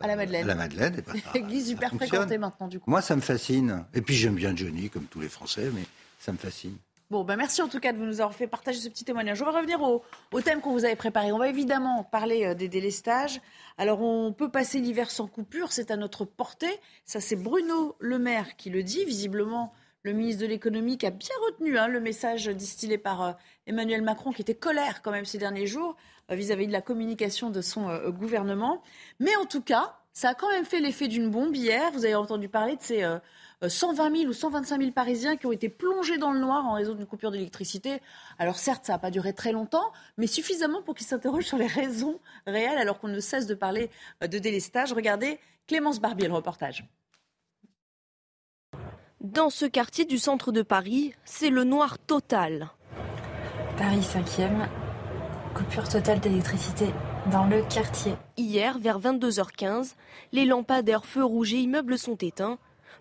à 0.00 0.06
la 0.06 0.16
Madeleine. 0.16 0.44
À 0.44 0.48
la 0.48 0.54
Madeleine. 0.54 1.02
L'église 1.34 1.68
super 1.68 1.94
fréquentée 1.94 2.38
maintenant 2.38 2.68
du 2.68 2.80
coup. 2.80 2.90
Moi 2.90 3.00
ça 3.00 3.14
me 3.16 3.20
fascine. 3.20 3.84
Et 3.94 4.00
puis 4.00 4.14
j'aime 4.14 4.34
bien 4.34 4.56
Johnny 4.56 4.90
comme 4.90 5.04
tous 5.04 5.20
les 5.20 5.28
Français, 5.28 5.70
mais 5.72 5.84
ça 6.18 6.32
me 6.32 6.38
fascine. 6.38 6.76
Bon, 7.10 7.24
ben 7.24 7.34
merci 7.34 7.60
en 7.60 7.66
tout 7.66 7.80
cas 7.80 7.92
de 7.92 7.98
nous 7.98 8.20
avoir 8.20 8.36
fait 8.36 8.46
partager 8.46 8.78
ce 8.78 8.88
petit 8.88 9.04
témoignage. 9.04 9.42
On 9.42 9.44
va 9.44 9.50
revenir 9.50 9.82
au, 9.82 10.04
thème 10.42 10.60
qu'on 10.60 10.70
vous 10.70 10.84
avait 10.84 10.94
préparé. 10.94 11.32
On 11.32 11.38
va 11.38 11.48
évidemment 11.48 12.04
parler 12.04 12.46
euh, 12.46 12.54
des 12.54 12.68
délestages. 12.68 13.40
Alors, 13.78 14.00
on 14.00 14.32
peut 14.32 14.48
passer 14.48 14.78
l'hiver 14.78 15.10
sans 15.10 15.26
coupure, 15.26 15.72
c'est 15.72 15.90
à 15.90 15.96
notre 15.96 16.24
portée. 16.24 16.70
Ça, 17.04 17.18
c'est 17.18 17.34
Bruno 17.34 17.96
Le 17.98 18.20
Maire 18.20 18.54
qui 18.56 18.70
le 18.70 18.84
dit. 18.84 19.04
Visiblement, 19.04 19.72
le 20.04 20.12
ministre 20.12 20.42
de 20.42 20.46
l'économie 20.46 20.98
qui 20.98 21.06
a 21.06 21.10
bien 21.10 21.34
retenu 21.48 21.78
hein, 21.78 21.88
le 21.88 21.98
message 21.98 22.46
distillé 22.46 22.96
par 22.96 23.22
euh, 23.22 23.32
Emmanuel 23.66 24.02
Macron, 24.02 24.30
qui 24.30 24.42
était 24.42 24.54
colère 24.54 25.02
quand 25.02 25.10
même 25.10 25.24
ces 25.24 25.38
derniers 25.38 25.66
jours 25.66 25.96
euh, 26.30 26.36
vis-à-vis 26.36 26.68
de 26.68 26.72
la 26.72 26.80
communication 26.80 27.50
de 27.50 27.60
son 27.60 27.88
gouvernement. 28.10 28.84
Mais 29.18 29.34
en 29.34 29.46
tout 29.46 29.62
cas, 29.62 29.98
ça 30.12 30.28
a 30.28 30.34
quand 30.34 30.50
même 30.50 30.64
fait 30.64 30.78
l'effet 30.78 31.08
d'une 31.08 31.28
bombe 31.28 31.56
hier. 31.56 31.90
Vous 31.90 32.04
avez 32.04 32.14
entendu 32.14 32.48
parler 32.48 32.76
de 32.76 32.82
ces 32.82 33.04
120 33.66 34.10
euh, 34.10 34.16
000 34.16 34.30
ou 34.30 34.32
125 34.32 34.80
000 34.80 34.92
Parisiens 34.92 35.36
qui 35.36 35.46
ont 35.46 35.52
été 35.52 35.68
plongés 35.68 36.18
dans 36.18 36.32
le 36.32 36.40
noir 36.40 36.64
en 36.66 36.74
raison 36.74 36.94
d'une 36.94 37.06
coupure 37.06 37.30
d'électricité. 37.30 38.00
Alors 38.38 38.58
certes, 38.58 38.86
ça 38.86 38.94
n'a 38.94 38.98
pas 38.98 39.10
duré 39.10 39.32
très 39.32 39.52
longtemps, 39.52 39.92
mais 40.16 40.26
suffisamment 40.26 40.82
pour 40.82 40.94
qu'ils 40.94 41.06
s'interrogent 41.06 41.46
sur 41.46 41.58
les 41.58 41.66
raisons 41.66 42.18
réelles 42.46 42.78
alors 42.78 42.98
qu'on 42.98 43.08
ne 43.08 43.20
cesse 43.20 43.46
de 43.46 43.54
parler 43.54 43.90
euh, 44.22 44.26
de 44.26 44.38
délestage. 44.38 44.92
Regardez 44.92 45.38
Clémence 45.66 46.00
Barbier, 46.00 46.28
le 46.28 46.34
reportage. 46.34 46.84
Dans 49.20 49.50
ce 49.50 49.66
quartier 49.66 50.06
du 50.06 50.16
centre 50.16 50.50
de 50.50 50.62
Paris, 50.62 51.14
c'est 51.26 51.50
le 51.50 51.64
noir 51.64 51.98
total. 51.98 52.70
Paris 53.76 54.00
5e, 54.00 54.66
coupure 55.54 55.86
totale 55.88 56.20
d'électricité 56.20 56.86
dans 57.30 57.44
le 57.44 57.62
quartier. 57.62 58.14
Hier, 58.38 58.78
vers 58.78 58.98
22h15, 58.98 59.94
les 60.32 60.46
lampadaires 60.46 61.04
feux 61.04 61.24
rouges 61.24 61.52
et 61.52 61.58
immeubles 61.58 61.98
sont 61.98 62.16
éteints 62.16 62.58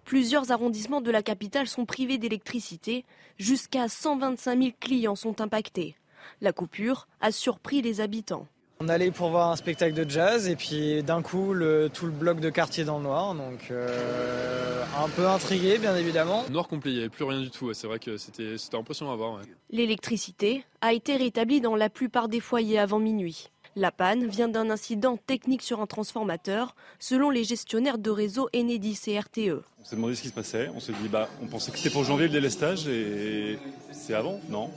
Plusieurs 0.09 0.51
arrondissements 0.51 1.01
de 1.01 1.11
la 1.11 1.21
capitale 1.21 1.67
sont 1.67 1.85
privés 1.85 2.17
d'électricité. 2.17 3.05
Jusqu'à 3.37 3.87
125 3.87 4.59
000 4.59 4.71
clients 4.79 5.15
sont 5.15 5.39
impactés. 5.39 5.97
La 6.41 6.51
coupure 6.51 7.07
a 7.21 7.31
surpris 7.31 7.83
les 7.83 8.01
habitants. 8.01 8.47
On 8.79 8.89
allait 8.89 9.11
pour 9.11 9.29
voir 9.29 9.51
un 9.51 9.55
spectacle 9.55 9.93
de 9.93 10.09
jazz 10.09 10.47
et 10.47 10.55
puis 10.55 11.03
d'un 11.03 11.21
coup 11.21 11.53
le, 11.53 11.91
tout 11.93 12.07
le 12.07 12.11
bloc 12.11 12.39
de 12.39 12.49
quartier 12.49 12.85
dans 12.85 12.97
le 12.97 13.03
noir, 13.03 13.35
donc 13.35 13.69
euh, 13.69 14.83
un 14.97 15.09
peu 15.09 15.27
intrigué 15.27 15.77
bien 15.77 15.95
évidemment. 15.95 16.43
Noir 16.49 16.67
complet, 16.67 16.89
il 16.89 16.95
n'y 16.95 17.01
avait 17.01 17.09
plus 17.09 17.25
rien 17.25 17.41
du 17.41 17.51
tout, 17.51 17.71
c'est 17.75 17.85
vrai 17.85 17.99
que 17.99 18.17
c'était 18.17 18.55
impressionnant 18.73 19.11
à 19.11 19.15
voir. 19.15 19.39
L'électricité 19.69 20.65
a 20.81 20.91
été 20.91 21.17
rétablie 21.17 21.61
dans 21.61 21.75
la 21.75 21.91
plupart 21.91 22.29
des 22.29 22.39
foyers 22.39 22.79
avant 22.79 22.97
minuit. 22.97 23.51
La 23.75 23.91
panne 23.91 24.25
vient 24.25 24.47
d'un 24.47 24.71
incident 24.71 25.15
technique 25.15 25.61
sur 25.61 25.79
un 25.79 25.85
transformateur, 25.85 26.75
selon 26.97 27.29
les 27.29 27.43
gestionnaires 27.43 27.99
de 27.99 28.09
réseau 28.09 28.49
Enedis 28.55 28.99
et 29.07 29.19
RTE. 29.19 29.61
On 29.79 29.85
s'est 29.85 29.95
demandé 29.95 30.15
ce 30.15 30.23
qui 30.23 30.29
se 30.29 30.33
passait, 30.33 30.69
on 30.73 30.79
s'est 30.79 30.93
dit 30.93 31.07
bah 31.07 31.29
on 31.41 31.47
pensait 31.47 31.71
que 31.71 31.77
c'était 31.77 31.91
pour 31.91 32.03
janvier 32.03 32.25
le 32.25 32.33
délestage 32.33 32.87
et 32.87 33.59
c'est 33.91 34.15
avant, 34.15 34.39
non? 34.49 34.71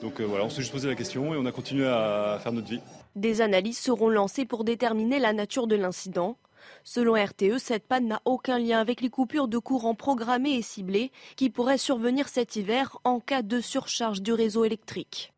Donc 0.00 0.20
euh, 0.20 0.24
voilà, 0.24 0.44
on 0.44 0.48
s'est 0.48 0.60
juste 0.60 0.72
posé 0.72 0.88
la 0.88 0.94
question 0.94 1.34
et 1.34 1.36
on 1.36 1.44
a 1.44 1.52
continué 1.52 1.86
à 1.86 2.38
faire 2.40 2.52
notre 2.52 2.68
vie. 2.68 2.80
Des 3.16 3.40
analyses 3.40 3.78
seront 3.78 4.08
lancées 4.08 4.44
pour 4.44 4.62
déterminer 4.62 5.18
la 5.18 5.32
nature 5.32 5.66
de 5.66 5.74
l'incident. 5.74 6.36
Selon 6.84 7.14
RTE, 7.14 7.58
cette 7.58 7.86
panne 7.86 8.06
n'a 8.06 8.22
aucun 8.24 8.58
lien 8.58 8.78
avec 8.78 9.00
les 9.00 9.10
coupures 9.10 9.48
de 9.48 9.58
courant 9.58 9.94
programmées 9.94 10.54
et 10.54 10.62
ciblées 10.62 11.10
qui 11.36 11.50
pourraient 11.50 11.78
survenir 11.78 12.28
cet 12.28 12.54
hiver 12.54 12.98
en 13.02 13.18
cas 13.18 13.42
de 13.42 13.60
surcharge 13.60 14.22
du 14.22 14.32
réseau 14.32 14.64
électrique. 14.64 15.32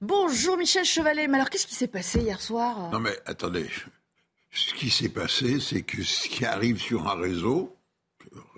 Bonjour 0.00 0.56
Michel 0.56 0.86
Chevalet, 0.86 1.28
mais 1.28 1.36
alors 1.36 1.50
qu'est-ce 1.50 1.66
qui 1.66 1.74
s'est 1.74 1.86
passé 1.86 2.20
hier 2.20 2.40
soir? 2.40 2.90
Non 2.90 3.00
mais 3.00 3.18
attendez, 3.26 3.68
ce 4.50 4.72
qui 4.72 4.88
s'est 4.88 5.10
passé, 5.10 5.60
c'est 5.60 5.82
que 5.82 6.02
ce 6.02 6.26
qui 6.26 6.46
arrive 6.46 6.80
sur 6.80 7.06
un 7.06 7.20
réseau, 7.20 7.76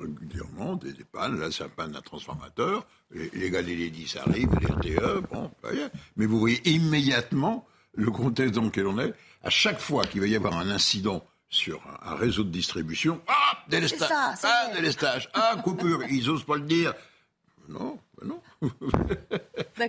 régulièrement, 0.00 0.76
des, 0.76 0.92
pannes, 1.10 1.40
là 1.40 1.50
ça 1.50 1.68
panne 1.68 1.90
d'un 1.90 2.00
transformateur, 2.00 2.86
les, 3.10 3.28
les 3.30 3.50
des 3.50 3.74
Lédis 3.74 4.14
arrivent, 4.24 4.54
les 4.60 4.96
RTE, 4.96 5.22
bon, 5.32 5.50
mais 6.14 6.26
vous 6.26 6.38
voyez 6.38 6.60
immédiatement 6.68 7.66
le 7.94 8.12
contexte 8.12 8.54
dans 8.54 8.62
lequel 8.62 8.86
on 8.86 9.00
est, 9.00 9.12
à 9.42 9.50
chaque 9.50 9.80
fois 9.80 10.04
qu'il 10.06 10.20
va 10.20 10.28
y 10.28 10.36
avoir 10.36 10.56
un 10.56 10.70
incident 10.70 11.26
sur 11.48 11.82
un, 12.02 12.14
réseau 12.14 12.44
de 12.44 12.50
distribution, 12.50 13.20
ah, 13.26 13.58
délestage, 13.66 14.10
ah, 14.12 14.70
délestage, 14.76 15.28
ah, 15.34 15.56
coupure, 15.64 16.04
ils 16.08 16.30
osent 16.30 16.44
pas 16.44 16.54
le 16.54 16.62
dire. 16.62 16.94
Non, 17.72 17.98
ben 18.20 18.28
non. 18.28 18.40
vous 18.60 18.70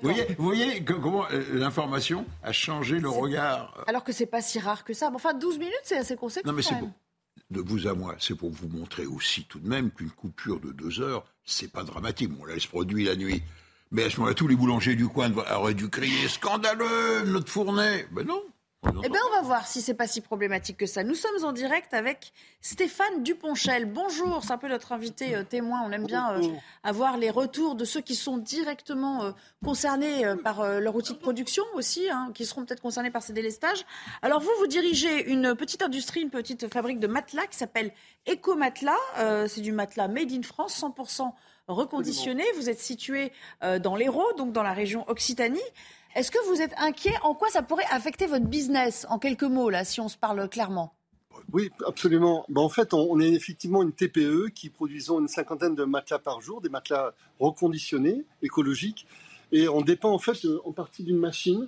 voyez, 0.02 0.26
vous 0.38 0.44
voyez 0.44 0.84
comment 0.84 1.26
euh, 1.32 1.44
l'information 1.54 2.26
a 2.42 2.52
changé 2.52 3.00
le 3.00 3.10
regard. 3.10 3.84
Alors 3.88 4.04
que 4.04 4.12
c'est 4.12 4.26
pas 4.26 4.42
si 4.42 4.60
rare 4.60 4.84
que 4.84 4.94
ça. 4.94 5.12
enfin, 5.14 5.34
12 5.34 5.58
minutes, 5.60 5.74
c'est 5.84 5.98
assez 5.98 6.16
conséquent. 6.16 6.48
Non, 6.50 6.56
mais 6.56 6.62
c'est 6.62 6.76
de 7.52 7.62
vous 7.62 7.88
à 7.88 7.94
moi, 7.94 8.16
c'est 8.20 8.36
pour 8.36 8.50
vous 8.50 8.68
montrer 8.68 9.06
aussi 9.06 9.44
tout 9.46 9.60
de 9.60 9.68
même 9.68 9.92
qu'une 9.92 10.10
coupure 10.10 10.60
de 10.60 10.72
deux 10.72 11.02
heures, 11.02 11.24
c'est 11.46 11.72
pas 11.72 11.84
dramatique. 11.84 12.30
Bon, 12.30 12.46
là, 12.46 12.54
elle 12.56 12.62
se 12.62 12.68
produit 12.68 13.06
la 13.06 13.16
nuit. 13.16 13.44
Mais 13.92 14.06
à 14.06 14.10
ce 14.10 14.18
moment-là, 14.18 14.34
tous 14.34 14.48
les 14.48 14.56
boulangers 14.56 14.96
du 14.96 15.08
coin 15.08 15.32
auraient 15.56 15.76
dû 15.76 15.88
crier 15.90 16.28
scandaleux, 16.28 17.26
notre 17.26 17.52
fournée. 17.52 18.06
Ben 18.12 18.26
non. 18.26 18.42
Eh 18.86 19.10
bien, 19.10 19.20
on 19.30 19.36
va 19.36 19.42
voir 19.42 19.66
si 19.66 19.82
c'est 19.82 19.94
pas 19.94 20.08
si 20.08 20.20
problématique 20.20 20.78
que 20.78 20.86
ça. 20.86 21.04
Nous 21.04 21.16
sommes 21.16 21.46
en 21.46 21.54
direct 21.54 21.94
avec 21.94 22.34
Stéphane 22.60 23.24
Duponchel. 23.24 23.86
Bonjour, 23.86 24.44
c'est 24.44 24.52
un 24.52 24.58
peu 24.58 24.68
notre 24.68 24.92
invité 24.92 25.36
euh, 25.36 25.44
témoin. 25.44 25.84
On 25.86 25.92
aime 25.92 26.06
bien 26.06 26.34
euh, 26.34 26.50
avoir 26.84 27.18
les 27.18 27.30
retours 27.30 27.76
de 27.76 27.86
ceux 27.86 28.02
qui 28.02 28.16
sont 28.16 28.38
directement 28.38 29.24
euh, 29.24 29.32
concernés 29.64 30.26
par 30.44 30.66
leur 30.82 30.96
outil 30.96 31.14
de 31.14 31.20
production 31.20 31.64
aussi, 31.76 32.10
hein, 32.10 32.32
qui 32.34 32.46
seront 32.46 32.66
peut-être 32.66 32.82
concernés 32.82 33.12
par 33.12 33.24
ces 33.24 33.32
délestages. 33.32 33.86
Alors 34.22 34.42
vous, 34.42 34.52
vous 34.60 34.68
dirigez 34.68 35.32
une 35.32 35.56
petite 35.56 35.82
industrie, 35.82 36.22
une 36.22 36.30
petite 36.30 36.72
fabrique 36.72 37.00
de 37.00 37.08
matelas 37.08 37.48
qui 37.48 37.58
s'appelle 37.58 37.94
Eco 38.30 38.56
Matelas. 38.56 38.98
c'est 39.48 39.62
du 39.62 39.72
matelas 39.72 40.10
made 40.10 40.32
in 40.32 40.42
France, 40.42 40.82
100% 40.82 41.32
reconditionné. 41.68 42.44
Vous 42.58 42.70
êtes 42.70 42.80
situé 42.80 43.32
dans 43.62 43.96
l'Hérault, 43.96 44.34
donc 44.38 44.52
dans 44.52 44.64
la 44.64 44.74
région 44.74 45.06
Occitanie. 45.10 45.62
Est-ce 46.16 46.30
que 46.30 46.38
vous 46.48 46.62
êtes 46.62 46.74
inquiet 46.78 47.16
En 47.24 47.34
quoi 47.34 47.50
ça 47.50 47.64
pourrait 47.64 47.88
affecter 47.90 48.28
votre 48.28 48.46
business 48.46 49.08
En 49.10 49.18
quelques 49.18 49.44
mots, 49.44 49.72
là, 49.72 49.84
si 49.84 50.00
on 50.00 50.08
se 50.08 50.18
parle 50.18 50.48
clairement? 50.48 50.94
Oui, 51.52 51.72
absolument. 51.88 52.46
Ben, 52.50 52.62
en 52.62 52.70
fait, 52.70 52.94
on, 52.94 53.20
est 53.20 53.32
effectivement 53.32 53.82
une 53.82 53.92
TPE 53.92 54.50
qui 54.54 54.70
produisons 54.70 55.20
une 55.20 55.28
cinquantaine 55.28 55.74
de 55.74 55.84
matelas 55.84 56.20
par 56.20 56.40
jour, 56.40 56.62
des 56.62 56.70
matelas 56.70 57.14
reconditionnés, 57.40 58.26
écologiques. 58.44 59.08
Et 59.52 59.68
on 59.68 59.82
dépend 59.82 60.12
en 60.12 60.20
fait 60.20 60.38
en 60.66 60.72
partie 60.72 61.04
d'une 61.04 61.18
machine 61.18 61.68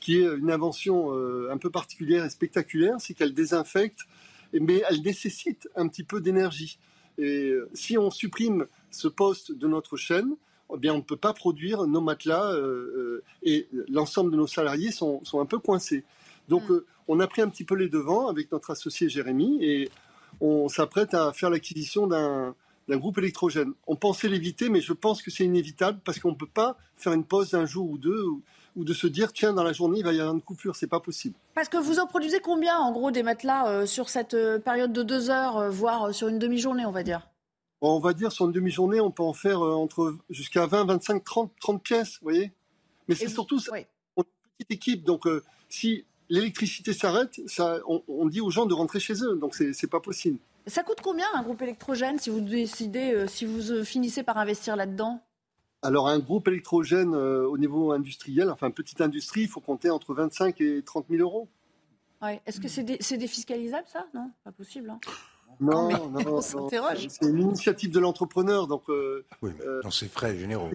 qui 0.00 0.18
est 0.18 0.26
une 0.26 0.50
invention 0.50 1.16
euh, 1.16 1.48
un 1.50 1.56
peu 1.56 1.70
particulière 1.70 2.24
et 2.24 2.30
spectaculaire, 2.30 2.96
c'est 2.98 3.14
qu'elle 3.14 3.32
désinfecte, 3.32 4.00
mais 4.52 4.82
elle 4.90 5.02
nécessite 5.02 5.68
un 5.76 5.88
petit 5.88 6.04
peu 6.04 6.20
d'énergie. 6.20 6.78
Et 7.16 7.48
euh, 7.48 7.70
si 7.72 7.96
on 7.96 8.10
supprime 8.10 8.66
ce 8.90 9.08
poste 9.08 9.52
de 9.52 9.66
notre 9.66 9.96
chaîne, 9.96 10.36
eh 10.72 10.78
bien, 10.78 10.94
on 10.94 10.98
ne 10.98 11.02
peut 11.02 11.16
pas 11.16 11.32
produire 11.32 11.86
nos 11.86 12.00
matelas 12.00 12.52
euh, 12.52 12.60
euh, 12.60 13.22
et 13.42 13.68
l'ensemble 13.88 14.30
de 14.30 14.36
nos 14.36 14.46
salariés 14.46 14.90
sont, 14.90 15.22
un 15.34 15.46
peu 15.46 15.58
coincés. 15.58 16.04
Donc, 16.48 16.68
mm. 16.68 16.72
euh, 16.72 16.86
on 17.08 17.20
a 17.20 17.26
pris 17.26 17.42
un 17.42 17.48
petit 17.48 17.64
peu 17.64 17.74
les 17.74 17.88
devants 17.88 18.28
avec 18.28 18.50
notre 18.50 18.70
associé 18.70 19.08
Jérémy 19.08 19.58
et 19.62 19.90
on 20.40 20.68
s'apprête 20.68 21.14
à 21.14 21.32
faire 21.32 21.50
l'acquisition 21.50 22.06
d'un 22.06 22.54
groupe 22.88 23.18
électrogène. 23.18 23.72
On 23.86 23.96
pensait 23.96 24.28
l'éviter, 24.28 24.68
mais 24.70 24.80
je 24.80 24.94
pense 24.94 25.22
que 25.22 25.30
c'est 25.30 25.44
inévitable 25.44 26.00
parce 26.04 26.18
qu'on 26.18 26.30
ne 26.30 26.36
peut 26.36 26.46
pas 26.46 26.76
faire 26.96 27.12
une 27.12 27.24
pause 27.24 27.50
d'un 27.50 27.66
jour 27.66 27.90
ou 27.90 27.98
deux 27.98 28.24
ou, 28.24 28.84
de 28.84 28.92
se 28.92 29.06
dire 29.06 29.32
tiens 29.32 29.52
dans 29.52 29.62
la 29.62 29.72
journée 29.72 30.00
il 30.00 30.04
va 30.04 30.12
y 30.12 30.18
avoir 30.18 30.34
une 30.34 30.42
coupure, 30.42 30.74
c'est 30.74 30.88
pas 30.88 30.98
possible. 30.98 31.36
Parce 31.54 31.68
que 31.68 31.76
vous 31.76 32.00
en 32.00 32.06
produisez 32.06 32.40
combien 32.40 32.76
en 32.78 32.90
gros 32.90 33.12
des 33.12 33.22
matelas 33.22 33.86
sur 33.86 34.08
cette 34.08 34.36
période 34.64 34.92
de 34.92 35.02
deux 35.02 35.30
heures, 35.30 35.70
voire 35.70 36.12
sur 36.12 36.28
une 36.28 36.38
demi-journée, 36.38 36.84
on 36.84 36.90
va 36.90 37.04
dire? 37.04 37.28
On 37.90 38.00
va 38.00 38.12
dire 38.12 38.32
sur 38.32 38.46
une 38.46 38.52
demi-journée, 38.52 39.00
on 39.00 39.10
peut 39.10 39.22
en 39.22 39.32
faire 39.32 39.64
euh, 39.64 39.74
entre 39.74 40.16
jusqu'à 40.30 40.66
20, 40.66 40.84
25, 40.86 41.24
30, 41.24 41.52
30 41.60 41.82
pièces, 41.82 42.18
vous 42.20 42.24
voyez. 42.30 42.52
Mais 43.08 43.14
c'est 43.14 43.28
surtout, 43.28 43.58
on 43.70 43.74
est 43.74 43.86
une 44.16 44.24
petite 44.58 44.70
équipe, 44.70 45.04
donc 45.04 45.26
euh, 45.26 45.42
si 45.68 46.04
l'électricité 46.30 46.92
s'arrête, 46.92 47.40
on, 47.86 48.26
dit 48.26 48.40
aux 48.40 48.50
gens 48.50 48.64
de 48.66 48.72
rentrer 48.72 49.00
chez 49.00 49.22
eux, 49.22 49.36
donc 49.36 49.54
c'est 49.54 49.90
pas 49.90 50.00
possible. 50.00 50.38
Ça 50.66 50.82
coûte 50.82 51.00
combien 51.02 51.26
un 51.34 51.42
groupe 51.42 51.60
électrogène 51.60 52.18
si 52.18 52.30
vous 52.30 52.40
décidez, 52.40 53.12
euh, 53.12 53.26
si 53.26 53.44
vous 53.44 53.84
finissez 53.84 54.22
par 54.22 54.38
investir 54.38 54.76
là-dedans? 54.76 55.20
Alors 55.82 56.08
un 56.08 56.18
groupe 56.18 56.48
électrogène 56.48 57.14
au 57.14 57.58
niveau 57.58 57.92
industriel, 57.92 58.48
enfin 58.48 58.70
petite 58.70 59.02
industrie, 59.02 59.42
il 59.42 59.48
faut 59.48 59.60
compter 59.60 59.90
entre 59.90 60.14
25 60.14 60.58
et 60.62 60.82
30 60.82 61.04
000 61.10 61.20
euros. 61.20 61.46
Est-ce 62.46 62.58
que 62.60 62.68
c'est 62.68 63.18
défiscalisable 63.18 63.86
ça? 63.86 64.06
Non, 64.14 64.30
pas 64.44 64.52
possible. 64.52 64.88
Hein. 64.88 65.00
Non, 65.60 66.08
non, 66.08 66.20
non, 66.22 66.40
C'est 66.40 67.26
une 67.26 67.40
initiative 67.40 67.90
de 67.90 68.00
l'entrepreneur, 68.00 68.66
donc. 68.66 68.82
Euh, 68.88 69.24
oui, 69.42 69.52
mais 69.58 69.64
euh, 69.64 69.80
dans 69.82 69.90
ses 69.90 70.08
frais 70.08 70.36
généraux, 70.36 70.70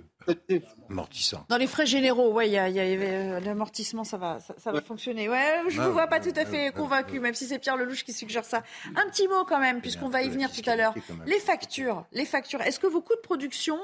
amortissants. 0.90 1.46
Dans 1.50 1.58
les 1.58 1.68
frais 1.68 1.86
généraux, 1.86 2.32
oui, 2.34 2.48
il 2.48 2.54
y 2.54 2.58
a, 2.58 2.68
euh, 2.68 3.40
l'amortissement, 3.40 4.04
ça 4.04 4.18
va, 4.18 4.40
ça, 4.40 4.72
va 4.72 4.82
fonctionner. 4.82 5.30
Ouais, 5.30 5.64
je 5.68 5.80
ne 5.80 5.88
vous 5.88 5.94
vois 5.94 6.08
pas 6.08 6.20
tout 6.20 6.34
à 6.36 6.46
fait 6.46 6.72
convaincu, 6.72 7.20
même 7.20 7.34
si 7.34 7.46
c'est 7.46 7.60
Pierre 7.60 7.78
Lelouch 7.78 8.04
qui 8.04 8.14
suggère 8.14 8.46
ça. 8.46 8.64
Un 8.96 9.10
petit 9.10 9.28
mot 9.28 9.46
quand 9.48 9.60
même, 9.60 9.82
puisqu'on 9.82 10.10
va 10.10 10.22
y 10.24 10.30
venir 10.30 10.52
tout 10.52 10.68
à 10.68 10.76
l'heure. 10.76 10.94
Les 11.26 11.40
factures, 11.40 12.06
les 12.12 12.26
factures. 12.26 12.62
Est-ce 12.62 12.80
que 12.80 12.88
vos 12.88 13.02
coûts 13.02 13.16
de 13.16 13.22
production, 13.22 13.80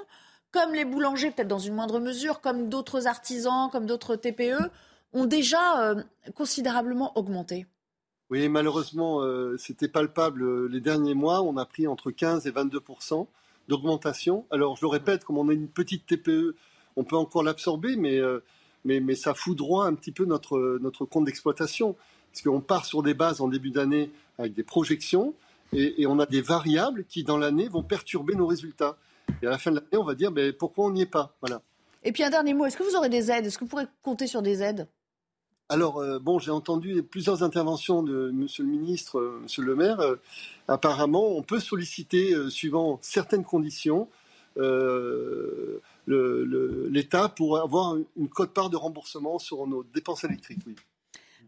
comme 0.51 0.73
les 0.73 0.85
boulangers, 0.85 1.31
peut-être 1.31 1.47
dans 1.47 1.59
une 1.59 1.75
moindre 1.75 1.99
mesure, 1.99 2.41
comme 2.41 2.69
d'autres 2.69 3.07
artisans, 3.07 3.69
comme 3.71 3.85
d'autres 3.85 4.15
TPE, 4.15 4.69
ont 5.13 5.25
déjà 5.25 5.95
considérablement 6.35 7.17
augmenté? 7.17 7.67
Oui, 8.32 8.49
malheureusement, 8.49 9.21
euh, 9.21 9.55
c'était 9.57 9.88
palpable 9.88 10.43
euh, 10.43 10.67
les 10.67 10.82
derniers 10.82 11.13
mois. 11.13 11.43
On 11.43 11.57
a 11.57 11.65
pris 11.65 11.86
entre 11.86 12.09
15 12.09 12.47
et 12.47 12.51
22% 12.51 13.28
d'augmentation. 13.67 14.45
Alors, 14.49 14.76
je 14.76 14.82
le 14.82 14.88
répète, 14.88 15.23
comme 15.23 15.38
on 15.38 15.49
est 15.49 15.53
une 15.53 15.67
petite 15.67 16.07
TPE, 16.07 16.55
on 16.95 17.03
peut 17.03 17.17
encore 17.17 17.43
l'absorber, 17.43 17.95
mais, 17.95 18.17
euh, 18.19 18.39
mais, 18.84 18.99
mais, 18.99 19.15
ça 19.15 19.36
fout 19.36 19.55
droit 19.55 19.86
un 19.86 19.93
petit 19.93 20.11
peu 20.11 20.26
notre, 20.26 20.80
notre 20.82 21.05
compte 21.05 21.26
d'exploitation. 21.26 21.95
Parce 22.32 22.41
qu'on 22.41 22.61
part 22.61 22.86
sur 22.86 23.03
des 23.03 23.13
bases 23.13 23.41
en 23.41 23.47
début 23.47 23.69
d'année 23.69 24.11
avec 24.38 24.53
des 24.53 24.63
projections 24.63 25.34
et, 25.71 26.05
on 26.07 26.19
a 26.19 26.26
des 26.26 26.41
variables 26.41 27.05
qui, 27.05 27.23
dans 27.23 27.38
l'année, 27.38 27.67
vont 27.67 27.84
perturber 27.84 28.36
nos 28.36 28.47
résultats. 28.47 28.97
Et 29.41 29.47
à 29.47 29.51
la 29.51 29.57
fin 29.57 29.71
de 29.71 29.78
l'année, 29.78 29.97
on 29.97 30.03
va 30.03 30.15
dire 30.15 30.32
mais 30.32 30.51
pourquoi 30.51 30.86
on 30.86 30.91
n'y 30.91 31.01
est 31.01 31.05
pas? 31.05 31.36
Voilà. 31.41 31.61
Et 32.03 32.11
puis 32.11 32.23
un 32.23 32.30
dernier 32.30 32.53
mot, 32.53 32.65
est-ce 32.65 32.78
que 32.78 32.84
vous 32.84 32.95
aurez 32.95 33.09
des 33.09 33.32
aides? 33.32 33.45
Est-ce 33.45 33.57
que 33.57 33.63
vous 33.63 33.69
pourrez 33.69 33.88
compter 34.03 34.28
sur 34.28 34.41
des 34.41 34.61
aides? 34.61 34.88
Alors, 35.68 35.97
euh, 35.97 36.20
bon, 36.20 36.38
j'ai 36.38 36.51
entendu 36.51 37.01
plusieurs 37.01 37.41
interventions 37.41 38.03
de 38.03 38.30
Monsieur 38.30 38.63
le 38.63 38.70
ministre. 38.70 39.20
Euh, 39.20 39.39
Monsieur 39.41 39.63
le 39.63 39.76
maire. 39.76 39.99
Euh, 39.99 40.16
apparemment, 40.68 41.28
on 41.36 41.41
peut 41.41 41.59
solliciter, 41.59 42.36
suivant 42.49 42.99
certaines 43.01 43.43
conditions, 43.43 44.07
l'État 46.07 47.30
pour 47.30 47.57
avoir 47.59 47.97
une 48.16 48.30
cote-part 48.30 48.70
de 48.70 48.78
remboursement 48.78 49.39
sur 49.39 49.66
nos 49.68 49.84
dépenses 49.84 50.24
électriques. 50.24 50.61
Oui. 50.68 50.76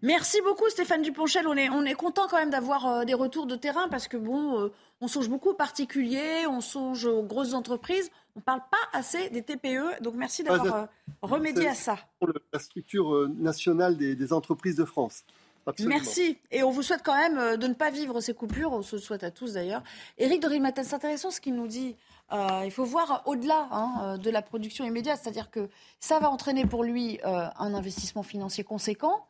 Merci 0.01 0.41
beaucoup 0.43 0.69
Stéphane 0.69 1.01
Duponchel. 1.01 1.47
On 1.47 1.55
est, 1.55 1.69
on 1.69 1.83
est 1.83 1.93
content 1.93 2.27
quand 2.29 2.37
même 2.37 2.49
d'avoir 2.49 3.05
des 3.05 3.13
retours 3.13 3.47
de 3.47 3.55
terrain 3.55 3.87
parce 3.89 4.07
que 4.07 4.17
bon, 4.17 4.71
on 4.99 5.07
songe 5.07 5.29
beaucoup 5.29 5.49
aux 5.49 5.55
particuliers, 5.55 6.47
on 6.47 6.61
songe 6.61 7.05
aux 7.05 7.23
grosses 7.23 7.53
entreprises. 7.53 8.09
On 8.35 8.39
ne 8.39 8.43
parle 8.43 8.61
pas 8.71 8.97
assez 8.97 9.29
des 9.29 9.41
TPE, 9.41 10.01
donc 10.01 10.15
merci 10.15 10.43
d'avoir 10.43 10.75
euh, 10.75 10.85
remédié 11.21 11.67
à 11.67 11.75
ça. 11.75 11.97
Pour 12.19 12.29
la 12.53 12.59
structure 12.59 13.13
euh, 13.13 13.27
nationale 13.37 13.97
des, 13.97 14.33
entreprises 14.33 14.75
de 14.75 14.85
France. 14.85 15.23
Merci. 15.85 16.37
Et 16.49 16.63
on 16.63 16.69
vous 16.69 16.81
souhaite 16.81 17.01
quand 17.03 17.15
même 17.15 17.37
euh, 17.37 17.57
de 17.57 17.67
ne 17.67 17.73
pas 17.73 17.91
vivre 17.91 18.21
ces 18.21 18.33
coupures. 18.33 18.71
On 18.71 18.81
se 18.81 18.95
le 18.95 19.01
souhaite 19.01 19.23
à 19.23 19.31
tous 19.31 19.53
d'ailleurs. 19.53 19.83
Éric 20.17 20.41
de 20.41 20.47
Rimaten, 20.47 20.83
c'est 20.83 20.95
intéressant 20.95 21.29
ce 21.29 21.41
qu'il 21.41 21.55
nous 21.55 21.67
dit. 21.67 21.95
il 22.31 22.71
faut 22.71 22.85
voir 22.85 23.23
au-delà 23.25 23.67
hein, 23.71 24.17
de 24.17 24.29
la 24.29 24.41
production 24.41 24.85
immédiate. 24.85 25.19
C'est-à-dire 25.21 25.51
que 25.51 25.69
ça 25.99 26.19
va 26.19 26.29
entraîner 26.29 26.65
pour 26.65 26.83
lui 26.83 27.19
un 27.23 27.73
investissement 27.73 28.23
financier 28.23 28.63
conséquent 28.63 29.27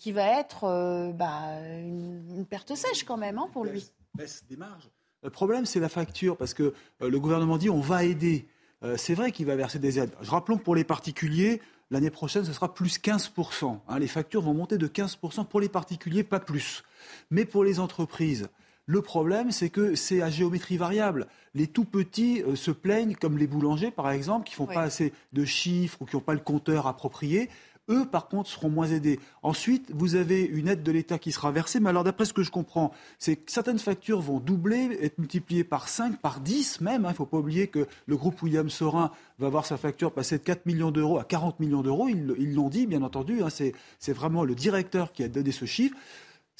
qui 0.00 0.12
va 0.12 0.40
être 0.40 0.64
euh, 0.64 1.12
bah, 1.12 1.60
une, 1.60 2.46
perte 2.48 2.74
sèche 2.74 3.04
quand 3.04 3.18
même 3.18 3.38
hein, 3.38 3.48
pour 3.52 3.66
lui. 3.66 3.92
Baisse 4.14 4.42
des 4.48 4.56
marges. 4.56 4.88
Le 5.22 5.28
problème, 5.28 5.66
c'est 5.66 5.78
la 5.78 5.90
facture, 5.90 6.38
parce 6.38 6.54
que 6.54 6.72
euh, 7.02 7.10
le 7.10 7.20
gouvernement 7.20 7.58
dit 7.58 7.68
on 7.68 7.80
va 7.80 8.04
aider. 8.04 8.48
Euh, 8.82 8.96
c'est 8.96 9.14
vrai 9.14 9.30
qu'il 9.30 9.44
va 9.44 9.56
verser 9.56 9.78
des 9.78 9.98
aides. 9.98 10.10
Je 10.22 10.30
rappelons 10.30 10.56
pour 10.56 10.74
les 10.74 10.84
particuliers, 10.84 11.60
l'année 11.90 12.08
prochaine, 12.08 12.46
ce 12.46 12.54
sera 12.54 12.72
plus 12.72 12.98
15%. 12.98 13.78
Hein. 13.86 13.98
les 13.98 14.08
factures 14.08 14.40
vont 14.40 14.54
monter 14.54 14.78
de 14.78 14.88
15% 14.88 15.44
pour 15.44 15.60
les 15.60 15.68
particuliers, 15.68 16.24
pas 16.24 16.40
plus. 16.40 16.82
Mais 17.30 17.44
pour 17.44 17.62
les 17.62 17.78
entreprises, 17.78 18.48
le 18.86 19.02
problème, 19.02 19.52
c'est 19.52 19.68
que 19.68 19.94
c'est 19.94 20.22
à 20.22 20.30
géométrie 20.30 20.78
variable. 20.78 21.26
Les 21.54 21.66
tout 21.66 21.84
petits 21.84 22.42
se 22.54 22.70
plaignent, 22.70 23.14
comme 23.14 23.36
les 23.36 23.46
boulangers, 23.46 23.90
par 23.90 24.10
exemple, 24.10 24.48
qui 24.48 24.54
font 24.54 24.66
pas 24.66 24.82
assez 24.82 25.12
de 25.34 25.44
chiffres 25.44 25.98
ou 26.00 26.06
qui 26.06 26.16
n'ont 26.16 26.22
pas 26.22 26.34
le 26.34 26.40
compteur 26.40 26.86
approprié. 26.86 27.50
Eux, 27.90 28.06
par 28.06 28.28
contre, 28.28 28.48
seront 28.48 28.70
moins 28.70 28.86
aidés. 28.86 29.20
Ensuite, 29.42 29.90
vous 29.92 30.14
avez 30.14 30.42
une 30.42 30.68
aide 30.68 30.82
de 30.82 30.92
l'État 30.92 31.18
qui 31.18 31.32
sera 31.32 31.50
versée. 31.50 31.80
Mais 31.80 31.90
alors, 31.90 32.04
d'après 32.04 32.24
ce 32.24 32.32
que 32.32 32.42
je 32.42 32.50
comprends, 32.50 32.92
c'est 33.18 33.36
que 33.36 33.50
certaines 33.50 33.78
factures 33.78 34.20
vont 34.20 34.40
doubler, 34.40 34.98
être 35.02 35.18
multipliées 35.18 35.64
par 35.64 35.88
5, 35.88 36.18
par 36.20 36.40
10 36.40 36.80
même. 36.80 37.02
Il 37.02 37.06
hein. 37.06 37.10
ne 37.10 37.14
faut 37.14 37.26
pas 37.26 37.38
oublier 37.38 37.66
que 37.66 37.86
le 38.06 38.16
groupe 38.16 38.40
William 38.42 38.70
Sorin 38.70 39.10
va 39.38 39.48
voir 39.48 39.66
sa 39.66 39.76
facture 39.76 40.12
passer 40.12 40.38
de 40.38 40.42
4 40.42 40.66
millions 40.66 40.90
d'euros 40.90 41.18
à 41.18 41.24
40 41.24 41.60
millions 41.60 41.82
d'euros. 41.82 42.08
Ils 42.08 42.54
l'ont 42.54 42.68
dit, 42.68 42.86
bien 42.86 43.02
entendu. 43.02 43.42
Hein. 43.42 43.48
C'est 43.50 44.12
vraiment 44.12 44.44
le 44.44 44.54
directeur 44.54 45.12
qui 45.12 45.22
a 45.22 45.28
donné 45.28 45.52
ce 45.52 45.64
chiffre. 45.64 45.96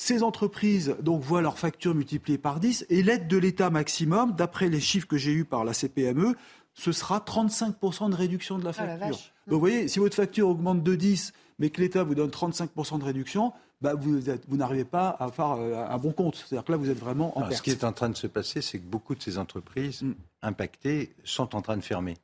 Ces 0.00 0.22
entreprises 0.22 0.96
donc 1.02 1.20
voient 1.20 1.42
leur 1.42 1.58
facture 1.58 1.94
multipliée 1.94 2.38
par 2.38 2.58
10 2.58 2.86
et 2.88 3.02
l'aide 3.02 3.28
de 3.28 3.36
l'État 3.36 3.68
maximum, 3.68 4.32
d'après 4.32 4.70
les 4.70 4.80
chiffres 4.80 5.06
que 5.06 5.18
j'ai 5.18 5.30
eus 5.30 5.44
par 5.44 5.62
la 5.62 5.74
CPME, 5.74 6.36
ce 6.72 6.92
sera 6.92 7.18
35% 7.18 8.08
de 8.08 8.14
réduction 8.14 8.58
de 8.58 8.64
la 8.64 8.70
ah, 8.70 8.72
facture. 8.72 9.18
Donc 9.50 9.56
vous 9.56 9.66
voyez, 9.66 9.88
si 9.88 9.98
votre 9.98 10.14
facture 10.14 10.48
augmente 10.48 10.84
de 10.84 10.94
10, 10.94 11.32
mais 11.58 11.70
que 11.70 11.80
l'État 11.80 12.04
vous 12.04 12.14
donne 12.14 12.30
35% 12.30 13.00
de 13.00 13.04
réduction, 13.04 13.52
bah 13.80 13.94
vous, 13.94 14.20
vous 14.46 14.56
n'arrivez 14.56 14.84
pas 14.84 15.16
à 15.18 15.28
faire 15.30 15.56
euh, 15.58 15.84
un 15.88 15.98
bon 15.98 16.12
compte. 16.12 16.36
C'est-à-dire 16.36 16.64
que 16.64 16.72
là, 16.72 16.78
vous 16.78 16.88
êtes 16.88 16.98
vraiment 16.98 17.36
en 17.36 17.42
perte. 17.42 17.54
Ce 17.54 17.62
qui 17.62 17.70
est 17.70 17.82
en 17.82 17.92
train 17.92 18.10
de 18.10 18.16
se 18.16 18.28
passer, 18.28 18.62
c'est 18.62 18.78
que 18.78 18.86
beaucoup 18.86 19.14
de 19.16 19.22
ces 19.22 19.38
entreprises 19.38 20.02
mm. 20.02 20.14
impactées 20.42 21.12
sont 21.24 21.56
en 21.56 21.62
train 21.62 21.76
de 21.76 21.82
fermer. 21.82 22.16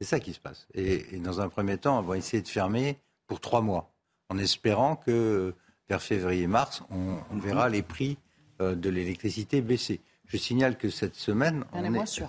C'est 0.00 0.06
ça 0.06 0.20
qui 0.20 0.32
se 0.32 0.40
passe. 0.40 0.68
Et, 0.74 1.18
dans 1.18 1.40
un 1.40 1.48
premier 1.48 1.78
temps, 1.78 1.98
on 1.98 2.02
va 2.02 2.16
essayer 2.16 2.42
de 2.42 2.48
fermer 2.48 2.98
pour 3.26 3.40
trois 3.40 3.60
mois, 3.62 3.90
en 4.28 4.38
espérant 4.38 4.94
que 4.94 5.52
vers 5.88 6.02
février-mars, 6.02 6.82
on, 6.90 7.14
mm-hmm. 7.14 7.40
verra 7.40 7.68
les 7.68 7.82
prix 7.82 8.18
euh, 8.60 8.76
de 8.76 8.88
l'électricité 8.88 9.62
baisser. 9.62 10.00
Je 10.26 10.36
signale 10.36 10.76
que 10.76 10.90
cette 10.90 11.16
semaine, 11.16 11.64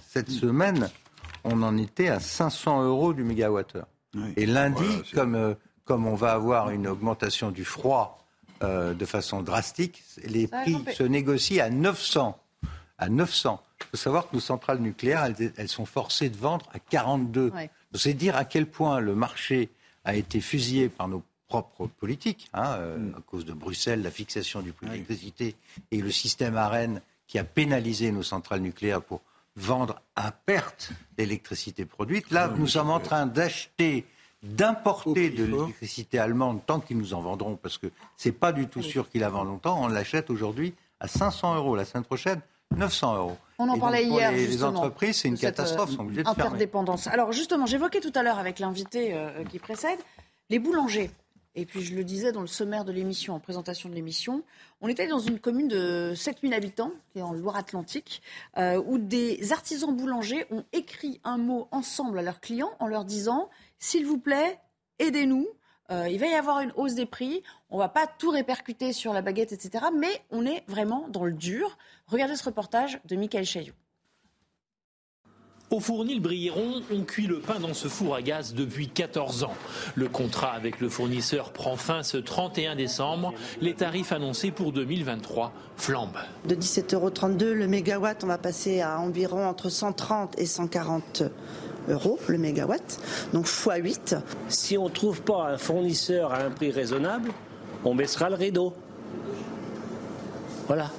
cette 0.07 0.29
semaine, 0.29 0.89
on 1.43 1.61
en 1.63 1.77
était 1.77 2.07
à 2.07 2.19
500 2.19 2.83
euros 2.83 3.13
du 3.13 3.23
mégawattheure. 3.23 3.87
Et 4.35 4.45
lundi, 4.45 4.85
comme, 5.13 5.35
euh, 5.35 5.53
comme 5.85 6.07
on 6.07 6.15
va 6.15 6.33
avoir 6.33 6.69
une 6.69 6.87
augmentation 6.87 7.51
du 7.51 7.65
froid 7.65 8.25
euh, 8.63 8.93
de 8.93 9.05
façon 9.05 9.41
drastique, 9.41 10.03
les 10.23 10.47
prix 10.47 10.77
se 10.93 11.03
négocient 11.03 11.63
à 11.63 11.69
900. 11.69 12.39
À 12.97 13.09
900. 13.09 13.61
Il 13.79 13.85
faut 13.91 13.97
savoir 13.97 14.29
que 14.29 14.35
nos 14.35 14.41
centrales 14.41 14.79
nucléaires, 14.79 15.29
elles, 15.57 15.67
sont 15.67 15.85
forcées 15.85 16.29
de 16.29 16.37
vendre 16.37 16.65
à 16.73 16.79
42. 16.79 17.51
C'est 17.93 18.13
dire 18.13 18.35
à 18.35 18.45
quel 18.45 18.65
point 18.65 18.99
le 18.99 19.13
marché 19.13 19.69
a 20.03 20.15
été 20.15 20.41
fusillé 20.41 20.89
par 20.89 21.07
nos 21.07 21.23
propres 21.47 21.87
politiques, 21.87 22.49
hein, 22.53 22.73
euh, 22.77 22.97
mm. 22.97 23.15
à 23.17 23.21
cause 23.21 23.45
de 23.45 23.53
Bruxelles, 23.53 24.01
la 24.01 24.11
fixation 24.11 24.61
du 24.61 24.73
prix 24.73 24.87
de 24.87 24.91
l'électricité 24.93 25.55
et 25.91 26.01
le 26.01 26.11
système 26.11 26.57
AREN 26.57 27.01
qui 27.27 27.39
a 27.39 27.43
pénalisé 27.43 28.11
nos 28.11 28.23
centrales 28.23 28.61
nucléaires 28.61 29.01
pour 29.01 29.21
vendre 29.57 30.01
à 30.15 30.31
perte 30.31 30.91
l'électricité 31.17 31.83
produite. 31.83 32.31
Là, 32.31 32.53
nous 32.55 32.67
sommes 32.67 32.89
en 32.89 32.99
train 32.99 33.25
d'acheter 33.25 34.05
d'importer 34.43 35.31
de 35.31 35.45
l'électricité 35.45 36.19
allemande 36.19 36.61
tant 36.65 36.79
qu'ils 36.79 36.97
nous 36.97 37.13
en 37.15 37.21
vendront, 37.21 37.55
parce 37.55 37.77
que 37.77 37.87
c'est 38.15 38.31
pas 38.31 38.53
du 38.53 38.67
tout 38.67 38.83
sûr 38.83 39.09
qu'ils 39.09 39.21
la 39.21 39.29
vendent 39.29 39.47
longtemps. 39.47 39.83
On 39.83 39.87
l'achète 39.87 40.29
aujourd'hui 40.29 40.75
à 40.99 41.07
500 41.07 41.55
euros. 41.55 41.75
La 41.75 41.85
semaine 41.85 42.03
prochaine, 42.03 42.39
900 42.75 43.17
euros. 43.17 43.37
On 43.57 43.67
en 43.67 43.79
parlait 43.79 44.05
hier. 44.05 44.31
Les, 44.31 44.45
les 44.45 44.63
entreprises, 44.63 45.17
c'est 45.17 45.27
une 45.27 45.37
catastrophe, 45.37 45.91
sont 45.91 46.03
de 46.03 46.21
interdépendance. 46.25 47.07
Alors 47.07 47.31
justement, 47.31 47.65
j'évoquais 47.65 47.99
tout 47.99 48.11
à 48.13 48.21
l'heure 48.21 48.37
avec 48.37 48.59
l'invité 48.59 49.13
euh, 49.13 49.43
qui 49.45 49.57
précède 49.57 49.99
les 50.49 50.59
boulangers. 50.59 51.09
Et 51.59 51.65
puis 51.65 51.81
je 51.81 51.95
le 51.95 52.03
disais 52.03 52.31
dans 52.31 52.41
le 52.41 52.47
sommaire 52.47 52.85
de 52.85 52.91
l'émission, 52.91 53.33
en 53.33 53.39
présentation 53.39 53.89
de 53.89 53.95
l'émission, 53.95 54.43
on 54.79 54.87
était 54.87 55.07
dans 55.07 55.17
une 55.17 55.39
commune 55.39 55.67
de 55.67 56.13
7000 56.15 56.53
habitants, 56.53 56.91
qui 57.11 57.17
est 57.17 57.23
en 57.23 57.33
Loire-Atlantique, 57.33 58.21
euh, 58.59 58.79
où 58.85 58.99
des 58.99 59.51
artisans 59.51 59.93
boulangers 59.93 60.45
ont 60.51 60.63
écrit 60.71 61.19
un 61.23 61.39
mot 61.39 61.67
ensemble 61.71 62.19
à 62.19 62.21
leurs 62.21 62.41
clients 62.41 62.73
en 62.79 62.85
leur 62.85 63.05
disant 63.05 63.49
S'il 63.79 64.05
vous 64.05 64.19
plaît, 64.19 64.59
aidez-nous. 64.99 65.47
Euh, 65.89 66.07
il 66.07 66.19
va 66.19 66.27
y 66.27 66.35
avoir 66.35 66.59
une 66.59 66.73
hausse 66.75 66.93
des 66.93 67.07
prix. 67.07 67.41
On 67.71 67.77
ne 67.77 67.81
va 67.81 67.89
pas 67.89 68.05
tout 68.05 68.29
répercuter 68.29 68.93
sur 68.93 69.11
la 69.11 69.23
baguette, 69.23 69.51
etc. 69.51 69.85
Mais 69.95 70.21
on 70.29 70.45
est 70.45 70.63
vraiment 70.67 71.07
dans 71.07 71.25
le 71.25 71.33
dur. 71.33 71.75
Regardez 72.05 72.35
ce 72.35 72.43
reportage 72.43 72.99
de 73.05 73.15
Michael 73.15 73.45
Chaillot. 73.45 73.73
Au 75.69 75.81
fournil 75.81 76.21
Brilleron, 76.21 76.81
on 76.93 77.01
cuit 77.01 77.27
le 77.27 77.39
pain 77.39 77.59
dans 77.59 77.73
ce 77.73 77.89
four 77.89 78.15
à 78.15 78.21
gaz 78.21 78.53
depuis 78.53 78.87
14 78.87 79.43
ans. 79.43 79.53
Le 79.95 80.07
contrat 80.07 80.53
avec 80.53 80.79
le 80.79 80.87
fournisseur 80.87 81.51
prend 81.51 81.75
fin 81.75 82.03
ce 82.03 82.15
31 82.15 82.77
décembre. 82.77 83.33
Les 83.59 83.73
tarifs 83.73 84.13
annoncés 84.13 84.51
pour 84.51 84.71
2023 84.71 85.51
flambent. 85.75 86.19
De 86.45 86.55
17,32 86.55 86.95
euros 86.95 87.53
le 87.53 87.67
mégawatt, 87.67 88.23
on 88.23 88.27
va 88.27 88.37
passer 88.37 88.79
à 88.79 88.97
environ 89.01 89.45
entre 89.45 89.67
130 89.67 90.39
et 90.39 90.45
140 90.45 91.23
euros 91.89 92.17
le 92.29 92.37
mégawatt, 92.37 93.01
donc 93.33 93.45
x8. 93.47 94.19
Si 94.47 94.77
on 94.77 94.85
ne 94.85 94.89
trouve 94.89 95.21
pas 95.21 95.49
un 95.49 95.57
fournisseur 95.57 96.31
à 96.31 96.43
un 96.43 96.49
prix 96.49 96.71
raisonnable, 96.71 97.33
on 97.83 97.93
baissera 97.93 98.29
le 98.29 98.35
rideau. 98.35 98.73
Voilà. 100.67 100.91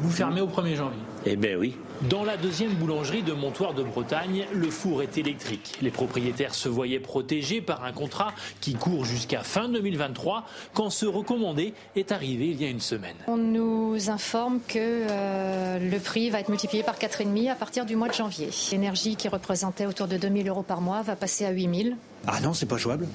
Vous 0.00 0.10
fermez 0.10 0.40
au 0.40 0.46
1er 0.46 0.76
janvier 0.76 1.00
Eh 1.26 1.34
bien 1.34 1.56
oui. 1.56 1.76
Dans 2.02 2.22
la 2.22 2.36
deuxième 2.36 2.74
boulangerie 2.74 3.24
de 3.24 3.32
Montoire 3.32 3.74
de 3.74 3.82
Bretagne, 3.82 4.46
le 4.54 4.70
four 4.70 5.02
est 5.02 5.18
électrique. 5.18 5.76
Les 5.82 5.90
propriétaires 5.90 6.54
se 6.54 6.68
voyaient 6.68 7.00
protégés 7.00 7.60
par 7.60 7.82
un 7.82 7.90
contrat 7.90 8.34
qui 8.60 8.74
court 8.74 9.04
jusqu'à 9.04 9.42
fin 9.42 9.68
2023 9.68 10.44
quand 10.74 10.90
ce 10.90 11.06
recommandé 11.06 11.74
est 11.96 12.12
arrivé 12.12 12.50
il 12.50 12.62
y 12.62 12.64
a 12.64 12.68
une 12.68 12.78
semaine. 12.78 13.16
On 13.26 13.36
nous 13.36 14.10
informe 14.10 14.60
que 14.60 14.78
euh, 14.78 15.80
le 15.80 15.98
prix 15.98 16.30
va 16.30 16.38
être 16.38 16.50
multiplié 16.50 16.84
par 16.84 16.98
4,5 16.98 17.50
à 17.50 17.56
partir 17.56 17.84
du 17.84 17.96
mois 17.96 18.08
de 18.08 18.14
janvier. 18.14 18.50
L'énergie 18.70 19.16
qui 19.16 19.26
représentait 19.26 19.86
autour 19.86 20.06
de 20.06 20.16
2000 20.16 20.48
euros 20.48 20.62
par 20.62 20.80
mois 20.80 21.02
va 21.02 21.16
passer 21.16 21.46
à 21.46 21.50
8000. 21.50 21.96
Ah 22.26 22.40
non, 22.40 22.52
c'est 22.52 22.66
pas 22.66 22.76
jouable. 22.76 23.06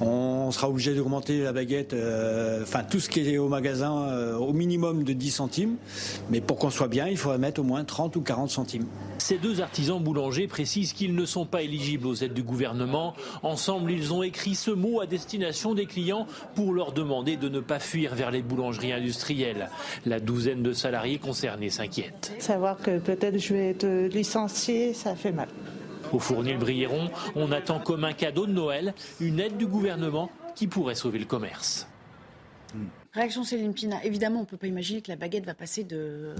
On 0.00 0.50
sera 0.50 0.68
obligé 0.68 0.94
d'augmenter 0.94 1.42
la 1.42 1.52
baguette, 1.52 1.92
euh, 1.92 2.62
enfin 2.62 2.82
tout 2.88 3.00
ce 3.00 3.08
qui 3.08 3.20
est 3.28 3.36
au 3.36 3.48
magasin, 3.48 4.08
euh, 4.08 4.36
au 4.36 4.52
minimum 4.52 5.04
de 5.04 5.12
10 5.12 5.30
centimes. 5.30 5.76
Mais 6.30 6.40
pour 6.40 6.58
qu'on 6.58 6.70
soit 6.70 6.88
bien, 6.88 7.06
il 7.08 7.16
faudrait 7.16 7.38
mettre 7.38 7.60
au 7.60 7.64
moins 7.64 7.84
30 7.84 8.16
ou 8.16 8.20
40 8.20 8.31
centimes. 8.48 8.86
Ces 9.18 9.38
deux 9.38 9.60
artisans 9.60 10.02
boulangers 10.02 10.48
précisent 10.48 10.92
qu'ils 10.92 11.14
ne 11.14 11.24
sont 11.24 11.46
pas 11.46 11.62
éligibles 11.62 12.06
aux 12.06 12.14
aides 12.14 12.34
du 12.34 12.42
gouvernement. 12.42 13.14
Ensemble, 13.42 13.92
ils 13.92 14.12
ont 14.12 14.22
écrit 14.22 14.54
ce 14.54 14.70
mot 14.70 15.00
à 15.00 15.06
destination 15.06 15.74
des 15.74 15.86
clients 15.86 16.26
pour 16.54 16.72
leur 16.72 16.92
demander 16.92 17.36
de 17.36 17.48
ne 17.48 17.60
pas 17.60 17.78
fuir 17.78 18.14
vers 18.14 18.30
les 18.30 18.42
boulangeries 18.42 18.92
industrielles. 18.92 19.70
La 20.06 20.20
douzaine 20.20 20.62
de 20.62 20.72
salariés 20.72 21.18
concernés 21.18 21.70
s'inquiètent. 21.70 22.32
Savoir 22.38 22.78
que 22.78 22.98
peut-être 22.98 23.38
je 23.38 23.54
vais 23.54 23.70
être 23.70 24.08
licencié, 24.12 24.94
ça 24.94 25.14
fait 25.14 25.32
mal. 25.32 25.48
Au 26.12 26.18
fournil 26.18 26.58
Brilleron, 26.58 27.10
on 27.36 27.52
attend 27.52 27.78
comme 27.78 28.04
un 28.04 28.12
cadeau 28.12 28.46
de 28.46 28.52
Noël 28.52 28.94
une 29.20 29.40
aide 29.40 29.56
du 29.56 29.66
gouvernement 29.66 30.30
qui 30.54 30.66
pourrait 30.66 30.94
sauver 30.94 31.18
le 31.18 31.24
commerce. 31.24 31.86
Réaction 33.12 33.44
Céline 33.44 33.74
Pina. 33.74 34.02
Évidemment, 34.04 34.38
on 34.38 34.42
ne 34.42 34.46
peut 34.46 34.56
pas 34.56 34.66
imaginer 34.66 35.02
que 35.02 35.10
la 35.10 35.16
baguette 35.16 35.44
va 35.44 35.54
passer 35.54 35.84
de 35.84 36.34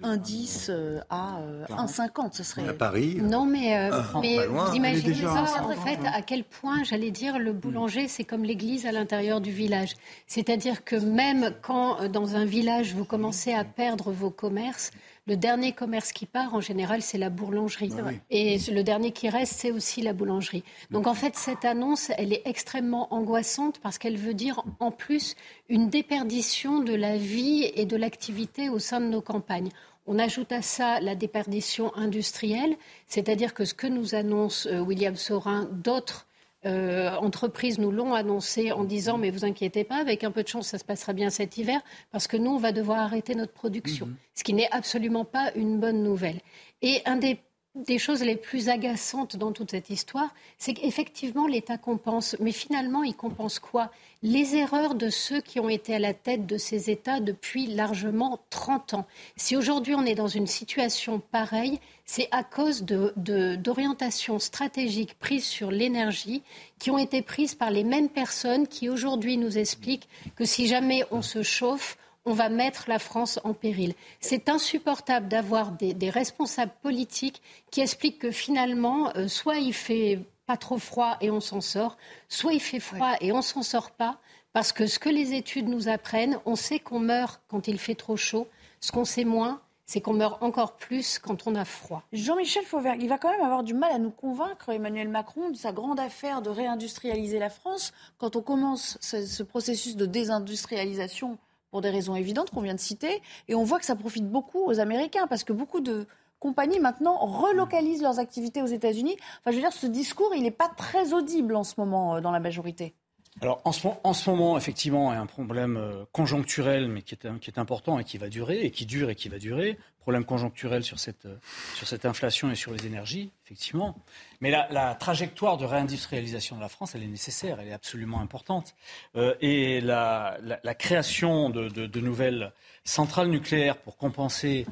1,10 0.00 0.66
euh, 0.70 1.00
à 1.10 1.38
1,50, 1.68 2.26
euh, 2.26 2.28
ce 2.32 2.42
serait. 2.42 2.66
À 2.66 2.72
Paris 2.72 3.18
Non, 3.20 3.44
mais, 3.44 3.76
euh, 3.76 3.90
ah, 3.92 4.12
vous 4.14 4.74
imaginez 4.74 5.14
ça, 5.14 5.44
en 5.64 5.76
fait, 5.76 5.98
à 6.06 6.22
quel 6.22 6.44
point, 6.44 6.82
j'allais 6.82 7.10
dire, 7.10 7.38
le 7.38 7.52
boulanger, 7.52 8.08
c'est 8.08 8.24
comme 8.24 8.42
l'église 8.42 8.86
à 8.86 8.92
l'intérieur 8.92 9.40
du 9.40 9.50
village. 9.50 9.94
C'est-à-dire 10.26 10.84
que 10.84 10.96
même 10.96 11.54
quand, 11.60 12.08
dans 12.08 12.36
un 12.36 12.46
village, 12.46 12.94
vous 12.94 13.04
commencez 13.04 13.52
à 13.52 13.64
perdre 13.64 14.12
vos 14.12 14.30
commerces, 14.30 14.92
le 15.26 15.36
dernier 15.36 15.72
commerce 15.72 16.12
qui 16.12 16.26
part, 16.26 16.54
en 16.54 16.60
général, 16.60 17.00
c'est 17.00 17.18
la 17.18 17.30
boulangerie. 17.30 17.92
Ah 17.96 18.10
Et 18.30 18.58
le 18.58 18.82
dernier 18.82 19.12
qui 19.12 19.28
reste, 19.28 19.52
c'est 19.54 19.70
aussi 19.70 20.02
la 20.02 20.12
boulangerie. 20.12 20.64
Donc 20.90 21.06
en 21.06 21.14
fait, 21.14 21.36
cette 21.36 21.64
annonce, 21.64 22.10
elle 22.18 22.32
est 22.32 22.42
extrêmement 22.44 23.12
angoissante 23.14 23.78
parce 23.80 23.98
qu'elle 23.98 24.16
veut 24.16 24.34
dire 24.34 24.64
en 24.80 24.90
plus 24.90 25.36
une 25.68 25.88
déperdition 25.88 26.80
de 26.80 26.94
la 26.94 27.16
vie 27.16 27.70
et 27.74 27.86
de 27.86 27.96
l'activité 27.96 28.68
au 28.68 28.80
sein 28.80 29.00
de 29.00 29.06
nos 29.06 29.20
campagnes. 29.20 29.70
On 30.06 30.18
ajoute 30.18 30.50
à 30.50 30.62
ça 30.62 30.98
la 31.00 31.14
déperdition 31.14 31.94
industrielle, 31.94 32.76
c'est-à-dire 33.06 33.54
que 33.54 33.64
ce 33.64 33.74
que 33.74 33.86
nous 33.86 34.16
annonce 34.16 34.66
euh, 34.66 34.80
William 34.80 35.14
Sorin, 35.14 35.68
d'autres 35.70 36.26
euh, 36.64 37.10
entreprises 37.16 37.78
nous 37.78 37.90
l'ont 37.90 38.14
annoncé 38.14 38.72
en 38.72 38.84
disant 38.84 39.18
mais 39.18 39.30
vous 39.30 39.44
inquiétez 39.44 39.84
pas, 39.84 39.96
avec 39.96 40.24
un 40.24 40.30
peu 40.30 40.42
de 40.42 40.48
chance 40.48 40.68
ça 40.68 40.78
se 40.78 40.84
passera 40.84 41.12
bien 41.12 41.30
cet 41.30 41.58
hiver 41.58 41.80
parce 42.10 42.26
que 42.26 42.36
nous 42.36 42.50
on 42.50 42.58
va 42.58 42.72
devoir 42.72 43.00
arrêter 43.00 43.34
notre 43.34 43.52
production, 43.52 44.06
mhm. 44.06 44.16
ce 44.34 44.44
qui 44.44 44.54
n'est 44.54 44.70
absolument 44.70 45.24
pas 45.24 45.52
une 45.56 45.78
bonne 45.78 46.02
nouvelle. 46.02 46.40
Et 46.80 47.02
un 47.04 47.16
des 47.16 47.38
des 47.74 47.98
choses 47.98 48.22
les 48.22 48.36
plus 48.36 48.68
agaçantes 48.68 49.36
dans 49.36 49.52
toute 49.52 49.70
cette 49.70 49.88
histoire, 49.88 50.34
c'est 50.58 50.74
qu'effectivement, 50.74 51.46
l'État 51.46 51.78
compense. 51.78 52.36
Mais 52.38 52.52
finalement, 52.52 53.02
il 53.02 53.14
compense 53.14 53.58
quoi? 53.58 53.90
Les 54.22 54.56
erreurs 54.56 54.94
de 54.94 55.08
ceux 55.08 55.40
qui 55.40 55.58
ont 55.58 55.70
été 55.70 55.94
à 55.94 55.98
la 55.98 56.12
tête 56.12 56.46
de 56.46 56.58
ces 56.58 56.90
États 56.90 57.20
depuis 57.20 57.66
largement 57.66 58.40
30 58.50 58.94
ans. 58.94 59.06
Si 59.36 59.56
aujourd'hui 59.56 59.94
on 59.94 60.04
est 60.04 60.14
dans 60.14 60.28
une 60.28 60.46
situation 60.46 61.20
pareille, 61.32 61.80
c'est 62.04 62.28
à 62.30 62.44
cause 62.44 62.82
d'orientations 62.82 64.38
stratégiques 64.38 65.18
prises 65.18 65.46
sur 65.46 65.70
l'énergie 65.70 66.42
qui 66.78 66.90
ont 66.90 66.98
été 66.98 67.22
prises 67.22 67.54
par 67.54 67.70
les 67.70 67.84
mêmes 67.84 68.10
personnes 68.10 68.68
qui 68.68 68.90
aujourd'hui 68.90 69.38
nous 69.38 69.56
expliquent 69.56 70.08
que 70.36 70.44
si 70.44 70.66
jamais 70.66 71.04
on 71.10 71.22
se 71.22 71.42
chauffe, 71.42 71.96
on 72.24 72.32
va 72.32 72.48
mettre 72.48 72.84
la 72.88 72.98
France 72.98 73.40
en 73.44 73.54
péril. 73.54 73.94
C'est 74.20 74.48
insupportable 74.48 75.28
d'avoir 75.28 75.72
des, 75.72 76.10
responsables 76.10 76.72
politiques 76.82 77.42
qui 77.70 77.80
expliquent 77.80 78.18
que 78.18 78.30
finalement, 78.30 79.10
euh, 79.16 79.28
soit 79.28 79.58
il 79.58 79.72
fait 79.72 80.20
pas 80.46 80.56
trop 80.56 80.78
froid 80.78 81.16
et 81.20 81.30
on 81.30 81.40
s'en 81.40 81.60
sort, 81.60 81.96
soit 82.28 82.52
il 82.52 82.60
fait 82.60 82.80
froid 82.80 83.14
et 83.20 83.32
on 83.32 83.42
s'en 83.42 83.62
sort 83.62 83.90
pas, 83.92 84.18
parce 84.52 84.72
que 84.72 84.86
ce 84.86 84.98
que 84.98 85.08
les 85.08 85.34
études 85.34 85.68
nous 85.68 85.88
apprennent, 85.88 86.38
on 86.44 86.56
sait 86.56 86.78
qu'on 86.78 87.00
meurt 87.00 87.40
quand 87.48 87.68
il 87.68 87.78
fait 87.78 87.94
trop 87.94 88.16
chaud. 88.16 88.46
Ce 88.80 88.92
qu'on 88.92 89.04
sait 89.04 89.24
moins, 89.24 89.60
c'est 89.86 90.00
qu'on 90.00 90.12
meurt 90.12 90.42
encore 90.42 90.76
plus 90.76 91.18
quand 91.18 91.46
on 91.46 91.54
a 91.54 91.64
froid. 91.64 92.02
Jean-Michel 92.12 92.64
Fauvert, 92.64 92.96
il 92.96 93.08
va 93.08 93.18
quand 93.18 93.30
même 93.30 93.42
avoir 93.42 93.62
du 93.62 93.74
mal 93.74 93.92
à 93.92 93.98
nous 93.98 94.10
convaincre, 94.10 94.70
Emmanuel 94.70 95.08
Macron, 95.08 95.50
de 95.50 95.56
sa 95.56 95.72
grande 95.72 96.00
affaire 96.00 96.42
de 96.42 96.50
réindustrialiser 96.50 97.38
la 97.38 97.50
France. 97.50 97.92
Quand 98.18 98.36
on 98.36 98.42
commence 98.42 98.98
ce 99.00 99.42
processus 99.42 99.96
de 99.96 100.06
désindustrialisation 100.06 101.38
pour 101.72 101.80
des 101.80 101.90
raisons 101.90 102.14
évidentes 102.14 102.50
qu'on 102.50 102.60
vient 102.60 102.74
de 102.74 102.80
citer. 102.80 103.20
Et 103.48 103.56
on 103.56 103.64
voit 103.64 103.80
que 103.80 103.84
ça 103.84 103.96
profite 103.96 104.30
beaucoup 104.30 104.64
aux 104.64 104.78
Américains 104.78 105.26
parce 105.26 105.42
que 105.42 105.52
beaucoup 105.52 105.80
de 105.80 106.06
compagnies 106.38 106.80
maintenant 106.80 107.16
relocalisent 107.16 108.02
leurs 108.02 108.18
activités 108.18 108.62
aux 108.62 108.66
États-Unis. 108.66 109.16
Enfin, 109.40 109.50
je 109.50 109.56
veux 109.56 109.62
dire, 109.62 109.72
ce 109.72 109.86
discours, 109.86 110.32
il 110.36 110.42
n'est 110.42 110.50
pas 110.50 110.68
très 110.68 111.14
audible 111.14 111.56
en 111.56 111.64
ce 111.64 111.74
moment 111.78 112.16
euh, 112.16 112.20
dans 112.20 112.30
la 112.30 112.40
majorité. 112.40 112.94
Alors 113.40 113.62
en 113.64 113.72
ce, 113.72 113.88
en 114.04 114.12
ce, 114.12 114.28
moment, 114.28 114.58
effectivement, 114.58 115.10
il 115.12 115.16
y 115.16 115.18
a 115.18 115.20
un 115.20 115.26
problème 115.26 115.76
euh, 115.76 116.04
conjoncturel, 116.12 116.88
mais 116.88 117.02
qui 117.02 117.14
est, 117.14 117.58
important 117.58 117.98
et 117.98 118.04
qui 118.04 118.18
va 118.18 118.28
durer, 118.28 118.60
et 118.60 118.70
qui 118.70 118.84
dure 118.84 119.08
et 119.08 119.14
qui 119.14 119.28
va 119.28 119.38
durer. 119.38 119.78
Problème 120.00 120.24
conjoncturel 120.24 120.82
sur 120.84 120.98
cette, 120.98 121.24
euh, 121.26 121.36
sur 121.74 121.88
cette 121.88 122.04
inflation 122.04 122.50
et 122.50 122.54
sur 122.54 122.72
les 122.72 122.86
énergies, 122.86 123.30
effectivement. 123.44 123.96
Mais 124.40 124.50
la, 124.50 124.94
trajectoire 124.96 125.56
de 125.56 125.64
réindustrialisation 125.64 126.56
de 126.56 126.60
la 126.60 126.68
France, 126.68 126.94
elle 126.94 127.04
est 127.04 127.08
nécessaire, 127.08 127.58
elle 127.58 127.68
est 127.68 127.72
absolument 127.72 128.20
importante. 128.20 128.74
Euh, 129.16 129.34
et 129.40 129.80
la, 129.80 130.38
création 130.78 131.48
de, 131.48 132.00
nouvelles 132.00 132.52
centrales 132.84 133.28
nucléaires 133.28 133.78
pour 133.78 133.96
compenser 133.96 134.66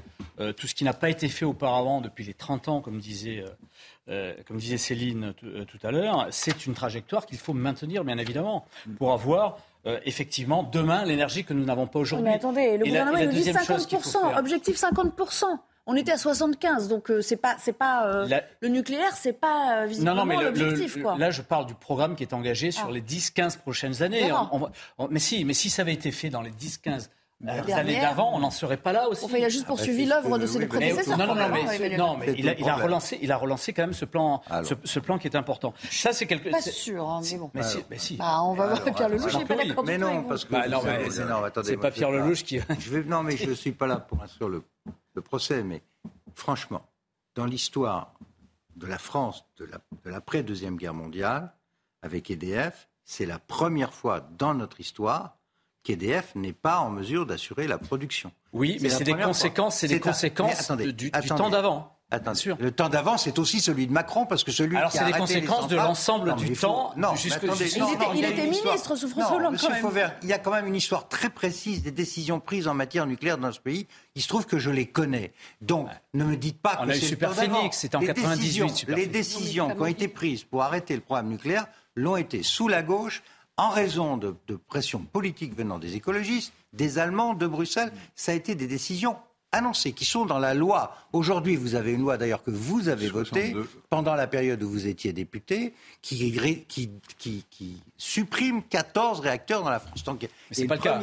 tout 0.56 0.66
ce 0.66 0.74
qui 0.74 0.84
n'a 0.84 0.94
pas 0.94 1.10
été 1.10 1.28
fait 1.28 1.44
auparavant 1.44 2.00
depuis 2.00 2.24
les 2.24 2.32
30 2.32 2.68
ans, 2.68 2.80
comme 2.80 2.98
disait 2.98 3.44
comme 4.46 4.56
disait 4.56 4.78
Céline 4.78 5.34
euh, 5.44 5.64
tout 5.64 5.78
à 5.86 5.90
l'heure, 5.90 6.26
c'est 6.30 6.66
une 6.66 6.74
trajectoire 6.74 7.26
qu'il 7.26 7.38
faut 7.38 7.52
maintenir, 7.52 8.04
bien 8.04 8.18
évidemment, 8.18 8.66
pour 8.98 9.12
avoir 9.12 9.58
euh, 9.86 9.98
effectivement 10.04 10.62
demain 10.62 11.04
l'énergie 11.04 11.44
que 11.44 11.54
nous 11.54 11.64
n'avons 11.64 11.86
pas 11.86 12.00
aujourd'hui. 12.00 12.28
Mais 12.28 12.34
attendez, 12.34 12.76
le 12.76 12.84
gouvernement 12.84 13.18
nous 13.18 13.32
dit 13.32 13.50
50%, 13.50 14.38
objectif 14.38 14.80
50%. 14.80 15.44
On 15.86 15.96
était 15.96 16.12
à 16.12 16.18
75, 16.18 16.88
donc 16.88 17.10
c'est 17.20 17.36
pas, 17.36 17.56
c'est 17.58 17.72
pas 17.72 18.26
le 18.60 18.68
nucléaire, 18.68 19.16
c'est 19.16 19.32
pas 19.32 19.86
visiblement 19.86 20.24
l'objectif. 20.24 20.98
Là, 21.18 21.30
je 21.30 21.42
parle 21.42 21.66
du 21.66 21.74
programme 21.74 22.14
qui 22.14 22.22
est 22.22 22.34
engagé 22.34 22.70
sur 22.70 22.88
ah. 22.88 22.92
les 22.92 23.00
10-15 23.00 23.58
prochaines 23.58 24.02
années. 24.02 24.30
mais 25.10 25.18
si, 25.18 25.44
mais 25.44 25.54
si 25.54 25.70
ça 25.70 25.82
avait 25.82 25.94
été 25.94 26.12
fait 26.12 26.30
dans 26.30 26.42
les 26.42 26.50
10-15 26.50 27.08
les 27.40 27.72
années 27.72 28.00
d'avant, 28.00 28.34
on 28.34 28.38
n'en 28.40 28.50
serait 28.50 28.76
pas 28.76 28.92
là 28.92 29.08
aussi. 29.08 29.24
Enfin, 29.24 29.38
il 29.38 29.44
a 29.44 29.48
juste 29.48 29.66
poursuivi 29.66 30.04
ah, 30.10 30.16
l'œuvre 30.16 30.38
de 30.38 30.46
ses 30.46 30.66
prédécesseurs. 30.66 31.16
Non, 31.16 31.26
non, 31.26 31.34
non, 31.34 31.48
mais, 31.48 31.96
non, 31.96 32.16
mais 32.16 32.34
il, 32.36 32.48
a, 32.48 32.58
il, 32.58 32.68
a, 32.68 32.74
relancé, 32.74 33.18
il 33.22 33.32
a 33.32 33.36
relancé 33.36 33.72
quand 33.72 33.82
même 33.82 33.94
ce 33.94 34.04
plan, 34.04 34.42
ce, 34.62 34.74
ce, 34.84 35.00
plan 35.00 35.18
qui 35.18 35.26
est 35.26 35.36
important. 35.36 35.72
Ça, 35.90 36.12
c'est 36.12 36.26
quelque. 36.26 36.50
Pas 36.50 36.60
sûr, 36.60 37.08
hein, 37.08 37.20
mais 37.30 37.38
bon. 37.38 37.50
Mais 37.54 37.62
si, 37.62 37.78
mais 37.90 37.98
si. 37.98 38.16
Bah, 38.16 38.42
on 38.42 38.54
va 38.54 38.66
voir 38.66 38.84
Pierre 38.94 39.08
Lelouch. 39.08 39.36
N'est 39.36 39.44
pas 39.46 39.56
d'accord. 39.56 39.84
Mais 39.84 39.98
non, 39.98 40.22
parce 40.24 40.44
que. 40.44 40.52
Bah, 40.52 41.62
c'est 41.64 41.76
pas 41.76 41.90
Pierre 41.90 42.10
Lelouch 42.10 42.42
qui. 42.42 42.60
Je 42.78 42.90
vais, 42.90 43.04
non, 43.04 43.22
mais 43.22 43.36
je 43.36 43.48
ne 43.48 43.54
suis 43.54 43.72
pas 43.72 43.86
là 43.86 43.96
pour 43.96 44.22
instruire 44.22 44.50
le, 44.50 44.62
le 45.14 45.22
procès, 45.22 45.62
mais 45.62 45.82
franchement, 46.34 46.82
dans 47.34 47.46
l'histoire 47.46 48.12
de 48.76 48.86
la 48.86 48.98
France 48.98 49.44
de 49.58 50.10
l'après 50.10 50.42
Deuxième 50.42 50.76
Guerre 50.76 50.94
mondiale, 50.94 51.52
avec 52.02 52.30
EDF, 52.30 52.88
c'est 53.04 53.26
la 53.26 53.38
première 53.38 53.92
fois 53.92 54.20
dans 54.20 54.54
notre 54.54 54.80
histoire 54.80 55.36
qu'EDF 55.82 56.34
n'est 56.34 56.52
pas 56.52 56.78
en 56.78 56.90
mesure 56.90 57.26
d'assurer 57.26 57.66
la 57.66 57.78
production. 57.78 58.32
Oui, 58.52 58.78
mais 58.80 58.90
c'est 58.90 59.04
des 59.04 59.14
conséquences, 59.14 59.78
c'est 59.78 59.88
des 59.88 60.00
conséquences 60.00 60.70
du, 60.70 61.10
temps 61.10 61.50
d'avant. 61.50 61.96
Attention. 62.12 62.56
Le 62.58 62.72
temps 62.72 62.88
d'avant, 62.88 63.16
c'est 63.16 63.38
aussi 63.38 63.60
celui 63.60 63.86
de 63.86 63.92
Macron, 63.92 64.26
parce 64.26 64.42
que 64.42 64.50
celui 64.50 64.76
Alors, 64.76 64.90
qui 64.90 64.98
a 64.98 65.06
c'est 65.06 65.12
des 65.12 65.16
conséquences 65.16 65.68
de 65.68 65.76
l'ensemble 65.76 66.34
du 66.34 66.54
temps. 66.54 66.92
Non, 66.96 67.14
jusque... 67.14 67.44
attendez, 67.44 67.70
il, 67.70 67.82
était, 67.82 68.04
il 68.16 68.24
était 68.24 68.46
ministre 68.48 68.96
sous 68.96 69.08
François 69.08 69.36
Hollande, 69.36 69.56
même. 69.62 69.80
Fauvert, 69.80 70.16
il 70.22 70.28
y 70.28 70.32
a 70.32 70.40
quand 70.40 70.50
même 70.50 70.66
une 70.66 70.74
histoire 70.74 71.08
très 71.08 71.30
précise 71.30 71.84
des 71.84 71.92
décisions 71.92 72.40
prises 72.40 72.66
en 72.66 72.74
matière 72.74 73.06
nucléaire 73.06 73.38
dans 73.38 73.52
ce 73.52 73.60
pays. 73.60 73.86
Il 74.16 74.22
se 74.22 74.28
trouve 74.28 74.44
que 74.44 74.58
je 74.58 74.70
les 74.70 74.86
connais. 74.86 75.32
Donc, 75.60 75.88
ne 76.12 76.24
me 76.24 76.36
dites 76.36 76.60
pas 76.60 76.80
On 76.80 76.86
que 76.86 76.94
c'est 76.94 77.10
le 77.10 77.16
temps 77.16 77.32
d'avant. 77.32 77.70
c'était 77.70 77.96
en 77.96 78.00
98. 78.00 78.86
les 78.88 79.06
décisions 79.06 79.70
qui 79.70 79.80
ont 79.80 79.86
été 79.86 80.08
prises 80.08 80.42
pour 80.42 80.64
arrêter 80.64 80.96
le 80.96 81.02
programme 81.02 81.28
nucléaire 81.28 81.66
l'ont 81.94 82.16
été 82.16 82.42
sous 82.42 82.66
la 82.66 82.82
gauche 82.82 83.22
en 83.60 83.68
raison 83.68 84.16
de, 84.16 84.34
pression 84.68 85.00
politique 85.00 85.54
venant 85.54 85.78
des 85.78 85.94
écologistes, 85.94 86.54
des 86.72 86.98
Allemands, 86.98 87.34
de 87.34 87.46
Bruxelles, 87.46 87.92
ça 88.14 88.32
a 88.32 88.34
été 88.34 88.54
des 88.54 88.66
décisions 88.66 89.18
annoncées, 89.52 89.92
qui 89.92 90.06
sont 90.06 90.24
dans 90.24 90.38
la 90.38 90.54
loi. 90.54 90.96
Aujourd'hui, 91.12 91.56
vous 91.56 91.74
avez 91.74 91.92
une 91.92 92.00
loi 92.00 92.16
d'ailleurs 92.16 92.42
que 92.42 92.50
vous 92.50 92.88
avez 92.88 93.08
votée 93.08 93.54
pendant 93.90 94.14
la 94.14 94.26
période 94.26 94.62
où 94.62 94.70
vous 94.70 94.86
étiez 94.86 95.12
député, 95.12 95.74
qui, 96.00 96.32
qui, 96.68 97.82
supprime 97.98 98.62
14 98.62 99.20
réacteurs 99.20 99.62
dans 99.62 99.70
la 99.70 99.80
France. 99.80 100.04
Donc, 100.04 100.26
c'est 100.50 100.66
pas 100.66 100.76
le 100.76 100.80
cas. 100.80 100.98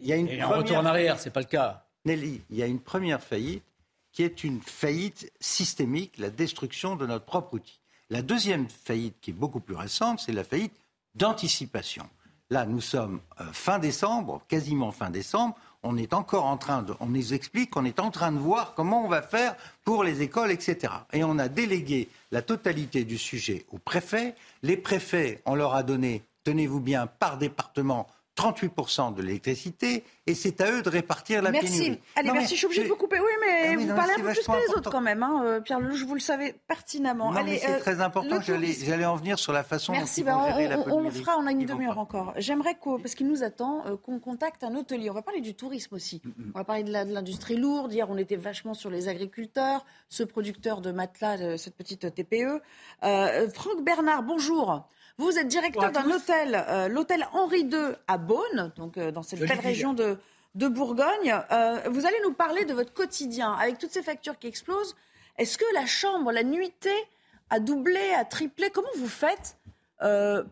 Il 0.00 0.08
y 0.08 0.12
a 0.12 0.16
une 0.16 0.28
Et 0.28 0.42
retour 0.42 0.76
en 0.76 0.86
arrière, 0.86 1.20
c'est 1.20 1.30
pas 1.30 1.40
le 1.40 1.46
cas. 1.46 1.84
Nelly, 2.04 2.40
il 2.50 2.56
y 2.56 2.64
a 2.64 2.66
une 2.66 2.80
première 2.80 3.22
faillite 3.22 3.62
qui 4.10 4.24
est 4.24 4.42
une 4.42 4.60
faillite 4.60 5.30
systémique, 5.38 6.18
la 6.18 6.30
destruction 6.30 6.96
de 6.96 7.06
notre 7.06 7.26
propre 7.26 7.54
outil. 7.54 7.78
La 8.08 8.22
deuxième 8.22 8.68
faillite, 8.68 9.20
qui 9.20 9.30
est 9.30 9.34
beaucoup 9.34 9.60
plus 9.60 9.76
récente, 9.76 10.18
c'est 10.18 10.32
la 10.32 10.42
faillite 10.42 10.79
d'anticipation. 11.14 12.08
Là, 12.50 12.66
nous 12.66 12.80
sommes 12.80 13.20
euh, 13.40 13.44
fin 13.52 13.78
décembre, 13.78 14.42
quasiment 14.48 14.90
fin 14.90 15.10
décembre. 15.10 15.56
On 15.82 15.96
est 15.96 16.12
encore 16.12 16.44
en 16.44 16.56
train 16.56 16.82
de, 16.82 16.94
on 17.00 17.06
nous 17.06 17.32
explique 17.32 17.70
qu'on 17.70 17.84
est 17.84 18.00
en 18.00 18.10
train 18.10 18.32
de 18.32 18.38
voir 18.38 18.74
comment 18.74 19.04
on 19.04 19.08
va 19.08 19.22
faire 19.22 19.54
pour 19.84 20.04
les 20.04 20.20
écoles, 20.20 20.50
etc. 20.50 20.92
Et 21.12 21.24
on 21.24 21.38
a 21.38 21.48
délégué 21.48 22.08
la 22.32 22.42
totalité 22.42 23.04
du 23.04 23.16
sujet 23.16 23.64
aux 23.70 23.78
préfets. 23.78 24.34
Les 24.62 24.76
préfets, 24.76 25.40
on 25.46 25.54
leur 25.54 25.74
a 25.74 25.82
donné, 25.82 26.22
tenez-vous 26.44 26.80
bien, 26.80 27.06
par 27.06 27.38
département, 27.38 28.06
38% 28.40 29.14
de 29.14 29.22
l'électricité 29.22 30.04
et 30.26 30.34
c'est 30.34 30.60
à 30.60 30.70
eux 30.70 30.82
de 30.82 30.88
répartir 30.88 31.42
la 31.42 31.50
merci. 31.50 31.78
pénurie. 31.78 32.00
Allez, 32.16 32.30
merci, 32.30 32.54
je 32.54 32.58
suis 32.58 32.66
obligée 32.66 32.84
de 32.84 32.88
vous 32.88 32.96
couper. 32.96 33.18
Oui, 33.20 33.30
mais 33.40 33.74
ah 33.74 33.76
vous 33.76 33.86
parlez 33.94 34.12
un 34.14 34.20
peu 34.20 34.32
plus 34.32 34.46
que 34.46 34.68
les 34.68 34.74
autres 34.74 34.90
quand 34.90 35.00
même, 35.00 35.22
hein, 35.22 35.42
euh, 35.44 35.60
Pierre 35.60 35.80
Lelouch, 35.80 36.04
vous 36.04 36.14
le 36.14 36.20
savez 36.20 36.54
pertinemment. 36.66 37.32
Non, 37.32 37.44
mais 37.44 37.58
c'est 37.58 37.70
euh, 37.70 37.78
très 37.80 38.00
important, 38.00 38.40
j'allais 38.40 39.04
en 39.04 39.16
venir 39.16 39.38
sur 39.38 39.52
la 39.52 39.62
façon 39.62 39.92
merci, 39.92 40.22
dont 40.22 40.26
bah, 40.26 40.58
la 40.58 40.78
on, 40.78 40.98
on 40.98 41.00
le 41.00 41.10
fera, 41.10 41.36
on 41.38 41.46
a 41.46 41.50
une 41.50 41.66
demi-heure 41.66 41.98
encore. 41.98 42.32
J'aimerais, 42.36 42.78
parce 42.80 43.14
qu'il 43.14 43.28
nous 43.28 43.42
attend, 43.42 43.84
euh, 43.86 43.96
qu'on 43.96 44.18
contacte 44.18 44.64
un 44.64 44.74
hôtelier. 44.74 45.10
On 45.10 45.14
va 45.14 45.22
parler 45.22 45.40
du 45.40 45.54
tourisme 45.54 45.94
aussi. 45.94 46.22
On 46.54 46.58
va 46.58 46.64
parler 46.64 46.84
de 46.84 46.92
l'industrie 46.92 47.56
lourde. 47.56 47.92
Hier, 47.92 48.08
on 48.08 48.16
était 48.16 48.36
vachement 48.36 48.74
sur 48.74 48.90
les 48.90 49.08
agriculteurs, 49.08 49.84
ce 50.08 50.22
producteur 50.22 50.80
de 50.80 50.92
matelas, 50.92 51.58
cette 51.58 51.76
petite 51.76 52.14
TPE. 52.14 52.62
Franck 53.02 53.84
Bernard, 53.84 54.22
bonjour. 54.22 54.86
Vous 55.20 55.38
êtes 55.38 55.48
directeur 55.48 55.92
d'un 55.92 56.10
hôtel, 56.10 56.64
euh, 56.66 56.88
l'hôtel 56.88 57.28
Henri 57.34 57.60
II 57.60 57.94
à 58.08 58.16
Beaune, 58.16 58.72
donc 58.76 58.96
euh, 58.96 59.10
dans 59.10 59.22
cette 59.22 59.40
belle 59.40 59.60
région 59.60 59.92
de, 59.92 60.16
Bourgogne. 60.54 61.38
Euh, 61.52 61.78
vous 61.90 62.06
allez 62.06 62.16
nous 62.24 62.32
parler 62.32 62.64
de 62.64 62.72
votre 62.72 62.94
quotidien 62.94 63.52
avec 63.52 63.76
toutes 63.76 63.90
ces 63.90 64.02
factures 64.02 64.38
qui 64.38 64.46
explosent. 64.46 64.96
Est-ce 65.36 65.58
que 65.58 65.64
la 65.74 65.84
chambre, 65.84 66.32
la 66.32 66.42
nuitée 66.42 67.04
a 67.50 67.60
doublé, 67.60 68.00
a 68.18 68.24
triplé? 68.24 68.70
Comment 68.70 68.88
vous 68.96 69.08
faites 69.08 69.58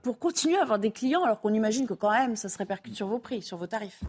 pour 0.02 0.18
continuer 0.18 0.58
à 0.58 0.62
avoir 0.62 0.78
des 0.78 0.90
clients 0.90 1.24
alors 1.24 1.40
qu'on 1.40 1.54
imagine 1.54 1.86
que 1.86 1.94
quand 1.94 2.10
même 2.10 2.36
ça 2.36 2.50
se 2.50 2.58
répercute 2.58 2.94
sur 2.94 3.06
vos 3.06 3.18
prix, 3.18 3.40
sur 3.40 3.56
vos 3.56 3.66
tarifs? 3.66 4.00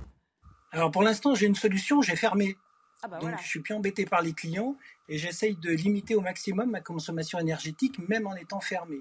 Alors 0.74 0.92
pour 0.92 1.04
l'instant, 1.04 1.36
j'ai 1.36 1.46
une 1.46 1.56
solution, 1.56 2.02
j'ai 2.02 2.18
fermé. 2.18 2.58
Ah 3.02 3.08
bah 3.08 3.20
Donc 3.20 3.32
je 3.42 3.48
suis 3.48 3.62
plus 3.62 3.74
embêté 3.74 4.06
par 4.06 4.22
les 4.22 4.34
clients 4.34 4.76
et 5.08 5.18
j'essaye 5.18 5.56
de 5.56 5.70
limiter 5.70 6.16
au 6.16 6.22
maximum 6.22 6.70
ma 6.70 6.82
consommation 6.82 7.40
énergétique 7.40 7.98
même 8.10 8.28
en 8.28 8.36
étant 8.36 8.60
fermé. 8.60 8.98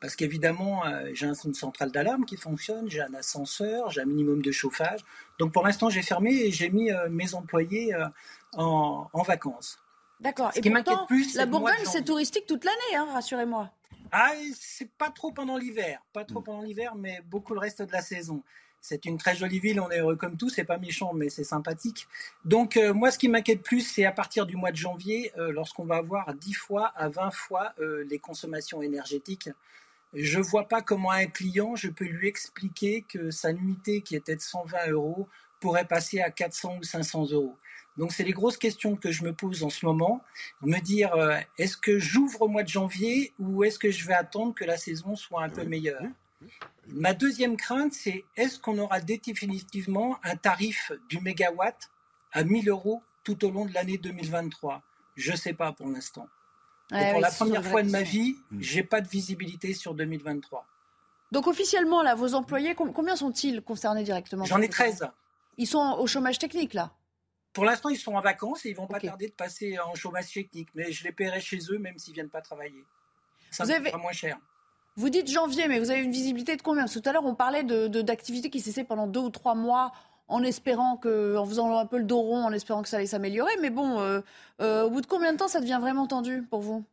Parce 0.00 0.14
qu'évidemment, 0.14 0.86
euh, 0.86 1.10
j'ai 1.14 1.26
une 1.26 1.54
centrale 1.54 1.90
d'alarme 1.90 2.24
qui 2.24 2.36
fonctionne, 2.36 2.90
j'ai 2.90 3.00
un 3.00 3.14
ascenseur, 3.14 3.90
j'ai 3.90 4.02
un 4.02 4.04
minimum 4.06 4.42
de 4.42 4.52
chauffage. 4.52 5.00
Donc 5.38 5.52
pour 5.52 5.64
l'instant, 5.64 5.88
j'ai 5.88 6.02
fermé 6.02 6.32
et 6.32 6.52
j'ai 6.52 6.68
mis 6.68 6.90
euh, 6.90 7.08
mes 7.08 7.34
employés 7.34 7.94
euh, 7.94 8.06
en, 8.54 9.22
vacances. 9.22 9.78
D'accord. 10.20 10.50
Et 10.54 10.60
qui 10.60 10.70
pourtant, 10.70 11.06
plus, 11.06 11.34
la 11.34 11.46
Bourgogne, 11.46 11.84
c'est 11.84 12.04
touristique 12.04 12.46
toute 12.46 12.64
l'année, 12.64 12.96
hein, 12.96 13.06
rassurez-moi. 13.12 13.70
Ah, 14.12 14.32
c'est 14.58 14.90
pas 14.92 15.10
trop 15.10 15.32
pendant 15.32 15.56
l'hiver, 15.56 16.00
pas 16.12 16.24
trop 16.24 16.40
mm. 16.40 16.44
pendant 16.44 16.62
l'hiver, 16.62 16.94
mais 16.94 17.20
beaucoup 17.26 17.54
le 17.54 17.60
reste 17.60 17.82
de 17.82 17.92
la 17.92 18.02
saison. 18.02 18.42
C'est 18.88 19.04
une 19.04 19.18
très 19.18 19.34
jolie 19.34 19.58
ville, 19.58 19.80
on 19.80 19.90
est 19.90 19.98
heureux 19.98 20.14
comme 20.14 20.36
tout, 20.36 20.48
c'est 20.48 20.64
pas 20.64 20.78
méchant, 20.78 21.12
mais 21.12 21.28
c'est 21.28 21.42
sympathique. 21.42 22.06
Donc 22.44 22.76
euh, 22.76 22.94
moi, 22.94 23.10
ce 23.10 23.18
qui 23.18 23.28
m'inquiète 23.28 23.62
plus, 23.62 23.80
c'est 23.80 24.04
à 24.04 24.12
partir 24.12 24.46
du 24.46 24.54
mois 24.54 24.70
de 24.70 24.76
janvier, 24.76 25.32
euh, 25.38 25.50
lorsqu'on 25.50 25.84
va 25.84 25.96
avoir 25.96 26.32
10 26.34 26.52
fois 26.52 26.92
à 26.94 27.08
20 27.08 27.32
fois 27.32 27.72
euh, 27.80 28.04
les 28.08 28.20
consommations 28.20 28.82
énergétiques. 28.82 29.50
Je 30.14 30.40
vois 30.40 30.68
pas 30.68 30.82
comment 30.82 31.10
un 31.10 31.26
client, 31.26 31.76
je 31.76 31.88
peux 31.88 32.04
lui 32.04 32.28
expliquer 32.28 33.02
que 33.02 33.30
sa 33.30 33.52
nuitée 33.52 34.00
qui 34.00 34.16
était 34.16 34.36
de 34.36 34.40
120 34.40 34.90
euros 34.90 35.28
pourrait 35.60 35.86
passer 35.86 36.20
à 36.20 36.30
400 36.30 36.78
ou 36.78 36.82
500 36.82 37.32
euros. 37.32 37.56
Donc 37.96 38.12
c'est 38.12 38.24
les 38.24 38.32
grosses 38.32 38.58
questions 38.58 38.96
que 38.96 39.10
je 39.10 39.24
me 39.24 39.32
pose 39.32 39.62
en 39.62 39.70
ce 39.70 39.86
moment. 39.86 40.22
Me 40.62 40.78
dire, 40.80 41.14
est-ce 41.58 41.76
que 41.76 41.98
j'ouvre 41.98 42.42
au 42.42 42.48
mois 42.48 42.62
de 42.62 42.68
janvier 42.68 43.32
ou 43.38 43.64
est-ce 43.64 43.78
que 43.78 43.90
je 43.90 44.06
vais 44.06 44.14
attendre 44.14 44.54
que 44.54 44.64
la 44.64 44.76
saison 44.76 45.16
soit 45.16 45.42
un 45.42 45.48
peu 45.48 45.64
meilleure 45.64 46.02
Ma 46.88 47.14
deuxième 47.14 47.56
crainte, 47.56 47.92
c'est 47.92 48.24
est-ce 48.36 48.60
qu'on 48.60 48.78
aura 48.78 49.00
définitivement 49.00 50.18
un 50.22 50.36
tarif 50.36 50.92
du 51.08 51.20
mégawatt 51.20 51.90
à 52.32 52.44
1000 52.44 52.68
euros 52.68 53.02
tout 53.24 53.44
au 53.44 53.50
long 53.50 53.64
de 53.64 53.72
l'année 53.72 53.98
2023 53.98 54.82
Je 55.16 55.32
ne 55.32 55.36
sais 55.36 55.54
pas 55.54 55.72
pour 55.72 55.88
l'instant. 55.88 56.28
Et 56.94 57.10
pour 57.10 57.20
la 57.20 57.30
première 57.30 57.64
fois 57.64 57.82
de 57.82 57.90
ma 57.90 58.02
vie, 58.02 58.36
hmm. 58.50 58.60
j'ai 58.60 58.82
pas 58.82 59.00
de 59.00 59.08
visibilité 59.08 59.74
sur 59.74 59.94
2023. 59.94 60.66
Donc 61.32 61.46
officiellement, 61.48 62.02
là, 62.02 62.14
vos 62.14 62.34
employés, 62.34 62.74
combien 62.74 63.16
sont-ils 63.16 63.60
concernés 63.60 64.04
directement 64.04 64.44
J'en 64.44 64.60
ai 64.60 64.68
13. 64.68 65.08
Ils 65.58 65.66
sont 65.66 65.96
au 65.98 66.06
chômage 66.06 66.38
technique, 66.38 66.74
là 66.74 66.92
Pour 67.52 67.64
l'instant, 67.64 67.88
ils 67.88 67.98
sont 67.98 68.14
en 68.14 68.20
vacances 68.20 68.64
et 68.64 68.70
ils 68.70 68.76
vont 68.76 68.86
pas 68.86 69.00
tarder 69.00 69.28
de 69.28 69.32
passer 69.32 69.78
en 69.80 69.94
chômage 69.94 70.32
technique. 70.32 70.68
Mais 70.74 70.92
je 70.92 71.02
les 71.02 71.12
paierai 71.12 71.40
chez 71.40 71.58
eux, 71.70 71.78
même 71.78 71.98
s'ils 71.98 72.14
viennent 72.14 72.28
pas 72.28 72.42
travailler. 72.42 72.84
Ça 73.50 73.64
Vous 73.64 73.70
avez... 73.72 73.92
moins 73.92 74.12
cher. 74.12 74.38
Vous 74.96 75.10
dites 75.10 75.30
janvier, 75.30 75.68
mais 75.68 75.78
vous 75.78 75.90
avez 75.90 76.00
une 76.00 76.12
visibilité 76.12 76.56
de 76.56 76.62
combien? 76.62 76.82
Parce 76.84 76.94
que 76.94 77.00
tout 77.00 77.08
à 77.08 77.12
l'heure, 77.12 77.24
on 77.24 77.34
parlait 77.34 77.64
d'activités 77.64 78.48
de, 78.48 78.52
qui 78.52 78.60
cessaient 78.60 78.84
pendant 78.84 79.06
deux 79.06 79.20
ou 79.20 79.30
trois 79.30 79.54
mois 79.54 79.92
en 80.28 80.42
espérant 80.42 80.96
que, 80.96 81.36
en 81.36 81.46
faisant 81.46 81.78
un 81.78 81.86
peu 81.86 81.98
le 81.98 82.04
dos 82.04 82.20
rond, 82.20 82.44
en 82.44 82.52
espérant 82.52 82.82
que 82.82 82.88
ça 82.88 82.96
allait 82.96 83.06
s'améliorer. 83.06 83.52
Mais 83.60 83.70
bon, 83.70 84.00
euh, 84.00 84.20
euh, 84.60 84.84
au 84.84 84.90
bout 84.90 85.00
de 85.00 85.06
combien 85.06 85.32
de 85.32 85.38
temps 85.38 85.48
ça 85.48 85.60
devient 85.60 85.78
vraiment 85.80 86.06
tendu 86.06 86.42
pour 86.42 86.60
vous? 86.60 86.84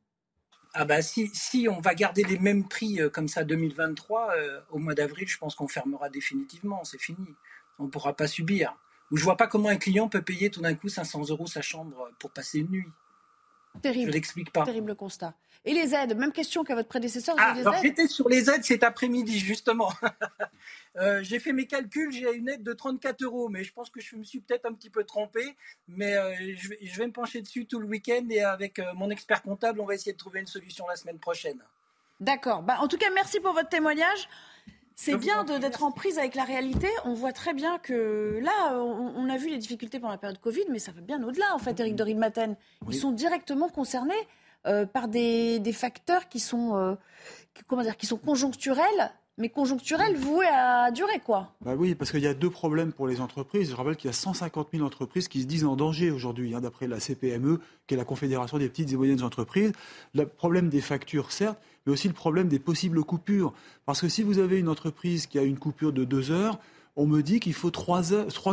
Ah 0.75 0.85
bah 0.85 1.03
si, 1.03 1.29
si 1.33 1.67
on 1.69 1.79
va 1.81 1.93
garder 1.93 2.23
les 2.23 2.39
mêmes 2.39 2.67
prix 2.67 2.99
euh, 2.99 3.09
comme 3.09 3.27
ça 3.27 3.43
2023, 3.43 4.33
au 4.71 4.79
mois 4.79 4.95
d'avril, 4.95 5.27
je 5.27 5.37
pense 5.37 5.55
qu'on 5.55 5.67
fermera 5.67 6.09
définitivement, 6.09 6.83
c'est 6.83 6.99
fini. 6.99 7.27
On 7.79 7.83
ne 7.83 7.89
pourra 7.89 8.15
pas 8.15 8.27
subir. 8.27 8.75
Ou 9.11 9.17
je 9.17 9.23
vois 9.23 9.37
pas 9.37 9.47
comment 9.47 9.69
un 9.69 9.77
client 9.77 10.09
peut 10.09 10.21
payer 10.21 10.49
tout 10.49 10.61
d'un 10.61 10.73
coup 10.73 10.89
500 10.89 11.29
euros 11.29 11.45
sa 11.45 11.61
chambre 11.61 12.09
pour 12.19 12.31
passer 12.31 12.59
une 12.59 12.69
nuit. 12.69 12.87
Terrible. 13.81 14.11
Je 14.11 14.13
l'explique 14.13 14.51
pas. 14.51 14.63
Terrible 14.63 14.95
constat. 14.95 15.33
Et 15.65 15.73
les 15.73 15.95
aides, 15.95 16.17
même 16.17 16.33
question 16.33 16.63
qu'à 16.63 16.75
votre 16.75 16.89
prédécesseur. 16.89 17.35
Ah, 17.39 17.55
j'étais 17.81 18.07
sur 18.07 18.27
les 18.27 18.49
aides 18.49 18.65
cet 18.65 18.83
après-midi 18.83 19.39
justement. 19.39 19.91
Euh, 20.97 21.23
j'ai 21.23 21.39
fait 21.39 21.53
mes 21.53 21.65
calculs, 21.65 22.11
j'ai 22.11 22.31
une 22.35 22.47
aide 22.49 22.61
de 22.61 22.71
34 22.71 23.23
euros, 23.23 23.49
mais 23.49 23.63
je 23.63 23.73
pense 23.73 23.89
que 23.89 23.99
je 23.99 24.15
me 24.15 24.23
suis 24.23 24.41
peut-être 24.41 24.67
un 24.67 24.73
petit 24.73 24.91
peu 24.91 25.03
trompé. 25.03 25.55
Mais 25.87 26.15
euh, 26.15 26.35
je, 26.55 26.99
vais, 26.99 27.07
me 27.07 27.11
pencher 27.11 27.41
dessus 27.41 27.65
tout 27.65 27.79
le 27.79 27.87
week-end 27.87 28.23
et 28.29 28.41
avec 28.41 28.77
euh, 28.77 28.83
mon 28.93 29.09
expert 29.09 29.41
comptable, 29.41 29.81
on 29.81 29.85
va 29.85 29.95
essayer 29.95 30.13
de 30.13 30.17
trouver 30.19 30.41
une 30.41 30.45
solution 30.45 30.85
la 30.87 30.95
semaine 30.95 31.17
prochaine. 31.17 31.57
D'accord. 32.19 32.61
Bah, 32.61 32.77
en 32.79 32.87
tout 32.87 32.99
cas, 32.99 33.09
merci 33.15 33.39
pour 33.39 33.53
votre 33.53 33.69
témoignage. 33.69 34.29
C'est 34.95 35.17
bien 35.17 35.43
d'être 35.43 35.81
en 35.81 35.91
prise 35.91 36.19
avec 36.19 36.35
la 36.35 36.43
réalité. 36.43 36.87
On 37.05 37.13
voit 37.13 37.33
très 37.33 37.55
bien 37.55 37.79
que 37.79 38.39
là, 38.43 38.77
on, 38.77 39.27
a 39.29 39.37
vu 39.37 39.49
les 39.49 39.57
difficultés 39.57 39.99
pendant 39.99 40.11
la 40.11 40.19
période 40.19 40.39
Covid, 40.39 40.65
mais 40.69 40.77
ça 40.77 40.91
va 40.91 41.01
bien 41.01 41.23
au-delà, 41.23 41.55
en 41.55 41.57
fait, 41.57 41.79
Eric 41.79 41.95
de. 41.95 42.05
Ils 42.05 42.95
sont 42.95 43.11
directement 43.11 43.69
concernés 43.69 44.13
euh, 44.67 44.85
par 44.85 45.07
des, 45.07 45.61
facteurs 45.73 46.29
qui 46.29 46.39
sont, 46.39 46.75
euh, 46.75 46.95
comment 47.67 47.81
dire, 47.81 47.97
qui 47.97 48.05
sont 48.05 48.17
conjoncturels 48.17 49.11
mais 49.37 49.49
conjoncturels 49.49 50.15
voués 50.15 50.47
à 50.47 50.91
durer, 50.91 51.19
quoi. 51.19 51.53
Bah 51.61 51.73
oui, 51.75 51.95
parce 51.95 52.11
qu'il 52.11 52.21
y 52.21 52.27
a 52.27 52.35
deux 52.35 52.51
problèmes 52.51 52.93
pour 52.93 53.07
les 53.07 53.19
entreprises. 53.19 53.71
Je 53.71 53.75
rappelle 53.75 53.95
qu'il 53.95 54.07
y 54.07 54.09
a 54.09 54.13
150 54.13 54.69
000 54.73 54.85
entreprises 54.85 55.27
qui 55.27 55.41
se 55.41 55.47
disent 55.47 55.65
en 55.65 55.75
danger 55.75 56.11
aujourd'hui, 56.11 56.53
hein, 56.53 56.61
d'après 56.61 56.87
la 56.87 56.99
CPME, 56.99 57.59
qui 57.87 57.95
est 57.95 57.97
la 57.97 58.05
Confédération 58.05 58.59
des 58.59 58.69
petites 58.69 58.91
et 58.91 58.95
moyennes 58.95 59.23
entreprises. 59.23 59.71
Le 60.13 60.27
problème 60.27 60.69
des 60.69 60.81
factures, 60.81 61.31
certes, 61.31 61.57
mais 61.85 61.93
aussi 61.93 62.07
le 62.07 62.13
problème 62.13 62.47
des 62.47 62.59
possibles 62.59 63.03
coupures. 63.03 63.53
Parce 63.85 64.01
que 64.01 64.07
si 64.07 64.21
vous 64.21 64.37
avez 64.37 64.59
une 64.59 64.69
entreprise 64.69 65.25
qui 65.25 65.39
a 65.39 65.43
une 65.43 65.57
coupure 65.57 65.93
de 65.93 66.03
deux 66.03 66.29
heures, 66.29 66.59
on 66.95 67.07
me 67.07 67.21
dit 67.21 67.39
qu'il 67.39 67.53
faut 67.53 67.71
trois, 67.71 68.01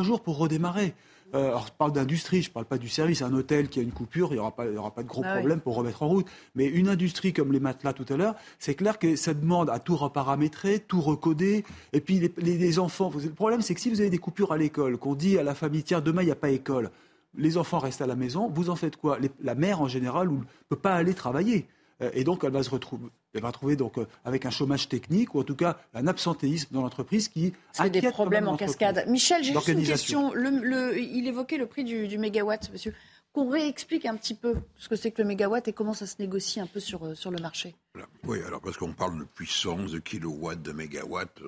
jours 0.03 0.21
pour 0.23 0.39
redémarrer. 0.39 0.95
Euh, 1.33 1.49
alors, 1.49 1.69
je 1.69 1.73
parle 1.73 1.93
d'industrie, 1.93 2.43
je 2.43 2.49
ne 2.49 2.55
parle 2.55 2.67
pas 2.67 2.79
du 2.79 2.89
service. 2.89 3.23
Un 3.23 3.33
hôtel 3.33 3.69
qui 3.69 3.79
a 3.79 3.83
une 3.83 3.93
coupure, 3.93 4.31
il 4.31 4.35
n'y 4.35 4.41
aura, 4.41 4.55
pas, 4.55 4.67
aura 4.67 4.93
pas 4.93 5.05
de 5.05 5.09
gros 5.09 5.23
ah 5.25 5.35
problème 5.35 5.61
pour 5.61 5.77
remettre 5.77 6.03
en 6.03 6.09
route. 6.09 6.27
Mais 6.57 6.67
une 6.67 6.89
industrie 6.89 7.33
comme 7.33 7.53
les 7.53 7.61
matelas 7.61 7.93
tout 7.93 8.07
à 8.09 8.17
l'heure, 8.17 8.35
c'est 8.59 8.75
clair 8.75 8.99
que 8.99 9.15
ça 9.15 9.33
demande 9.33 9.71
à 9.71 9.79
tout 9.79 9.97
reparamétrer, 9.97 10.81
tout 10.81 11.01
recoder. 11.01 11.65
Et 11.93 12.01
puis 12.01 12.33
les, 12.37 12.79
enfants, 12.81 13.13
le 13.15 13.31
problème 13.31 13.63
c'est 13.63 13.75
que 13.75 13.81
si 13.81 13.91
vous 13.91 14.01
avez 14.01 14.11
des 14.11 14.19
coupures 14.19 14.53
à 14.53 14.59
l'école, 14.59 14.97
qu'on 14.99 15.15
dit 15.15 15.39
à 15.39 15.45
la 15.45 15.55
famille, 15.55 15.85
tiens, 15.85 16.01
demain 16.01 16.23
il 16.23 16.27
n'y 16.27 16.33
a 16.33 16.37
pas 16.37 16.51
école, 16.51 16.91
les 17.37 17.59
enfants 17.59 17.79
restent 17.79 18.03
à 18.03 18.09
la 18.09 18.17
maison, 18.17 18.51
vous 18.53 18.71
en 18.71 18.77
faites 18.77 18.97
quoi? 18.97 19.19
La 19.41 19.55
mère 19.55 19.81
en 19.81 19.89
général 19.89 20.29
ne 20.29 20.39
peut 20.69 20.77
pas 20.77 20.95
aller 20.95 21.15
travailler. 21.15 21.69
Euh, 22.03 22.11
et 22.15 22.25
donc, 22.25 22.45
elle 22.45 22.53
va 22.53 22.63
se 22.63 22.71
retrouver, 22.71 23.09
elle 23.35 23.43
va 23.43 23.53
trouver 23.53 23.77
donc 23.77 23.99
euh, 23.99 24.07
avec 24.25 24.47
un 24.47 24.51
chômage 24.51 24.89
technique 24.89 25.35
ou 25.35 25.41
en 25.41 25.45
tout 25.45 25.55
cas 25.55 25.79
un 25.95 26.07
absentéisme 26.07 26.69
dans 26.73 26.83
l'entreprise 26.83 27.29
qui 27.29 27.53
a 27.79 27.89
des 27.89 28.03
problèmes 28.11 28.49
en 28.49 28.57
cascade. 28.57 29.05
Michel, 29.09 29.45
j'ai 29.45 29.53
juste 29.53 29.69
une 29.69 29.85
question. 29.85 30.33
il 30.35 31.27
évoquait 31.27 31.59
le 31.59 31.67
prix 31.67 31.85
du, 31.85 32.19
mégawatt, 32.19 32.71
monsieur. 32.73 32.95
Qu'on 33.33 33.49
réexplique 33.49 34.07
un 34.07 34.17
petit 34.17 34.35
peu 34.35 34.57
ce 34.77 34.89
que 34.89 34.97
c'est 34.97 35.13
que 35.13 35.23
le 35.23 35.29
mégawatt 35.29 35.67
et 35.69 35.73
comment 35.73 35.95
ça 35.95 36.05
se 36.05 36.17
négocie 36.19 36.59
un 36.59 36.67
peu 36.67 36.81
sur, 36.81 37.07
euh, 37.07 37.15
sur 37.15 37.31
le 37.31 37.39
marché. 37.39 37.77
Oui, 38.25 38.39
alors 38.45 38.61
parce 38.61 38.77
qu'on 38.77 38.93
parle 38.93 39.21
de 39.21 39.25
puissance, 39.25 39.93
de 39.93 40.01
kilowatts, 40.01 40.61
de 40.63 40.73
mégawatts, 40.73 41.41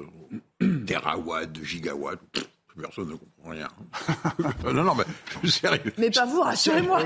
euh, 0.62 0.84
terawatts, 0.86 1.50
de 1.50 1.64
gigawatts. 1.64 2.20
Personne 2.80 3.08
ne 3.08 3.16
comprend 3.16 3.50
rien. 3.50 3.68
non, 4.72 4.84
non, 4.84 4.94
mais 4.94 5.04
je 5.28 5.38
suis 5.38 5.60
sérieux. 5.60 5.92
Mais 5.98 6.10
pas 6.10 6.24
vous, 6.24 6.40
rassurez-moi. 6.40 7.02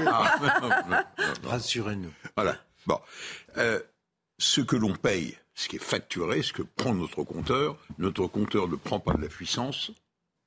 Rassurez-nous. 1.43 2.13
Voilà. 2.37 2.57
Bon. 2.87 3.01
Euh, 3.57 3.81
ce 4.39 4.61
que 4.61 4.77
l'on 4.77 4.95
paye, 4.95 5.37
ce 5.55 5.69
qui 5.69 5.77
est 5.77 5.83
facturé, 5.83 6.43
ce 6.43 6.53
que 6.53 6.63
prend 6.63 6.95
notre 6.95 7.25
compteur, 7.25 7.79
notre 7.99 8.27
compteur 8.27 8.69
ne 8.69 8.77
prend 8.77 9.01
pas 9.01 9.15
de 9.15 9.23
la 9.23 9.29
puissance, 9.29 9.91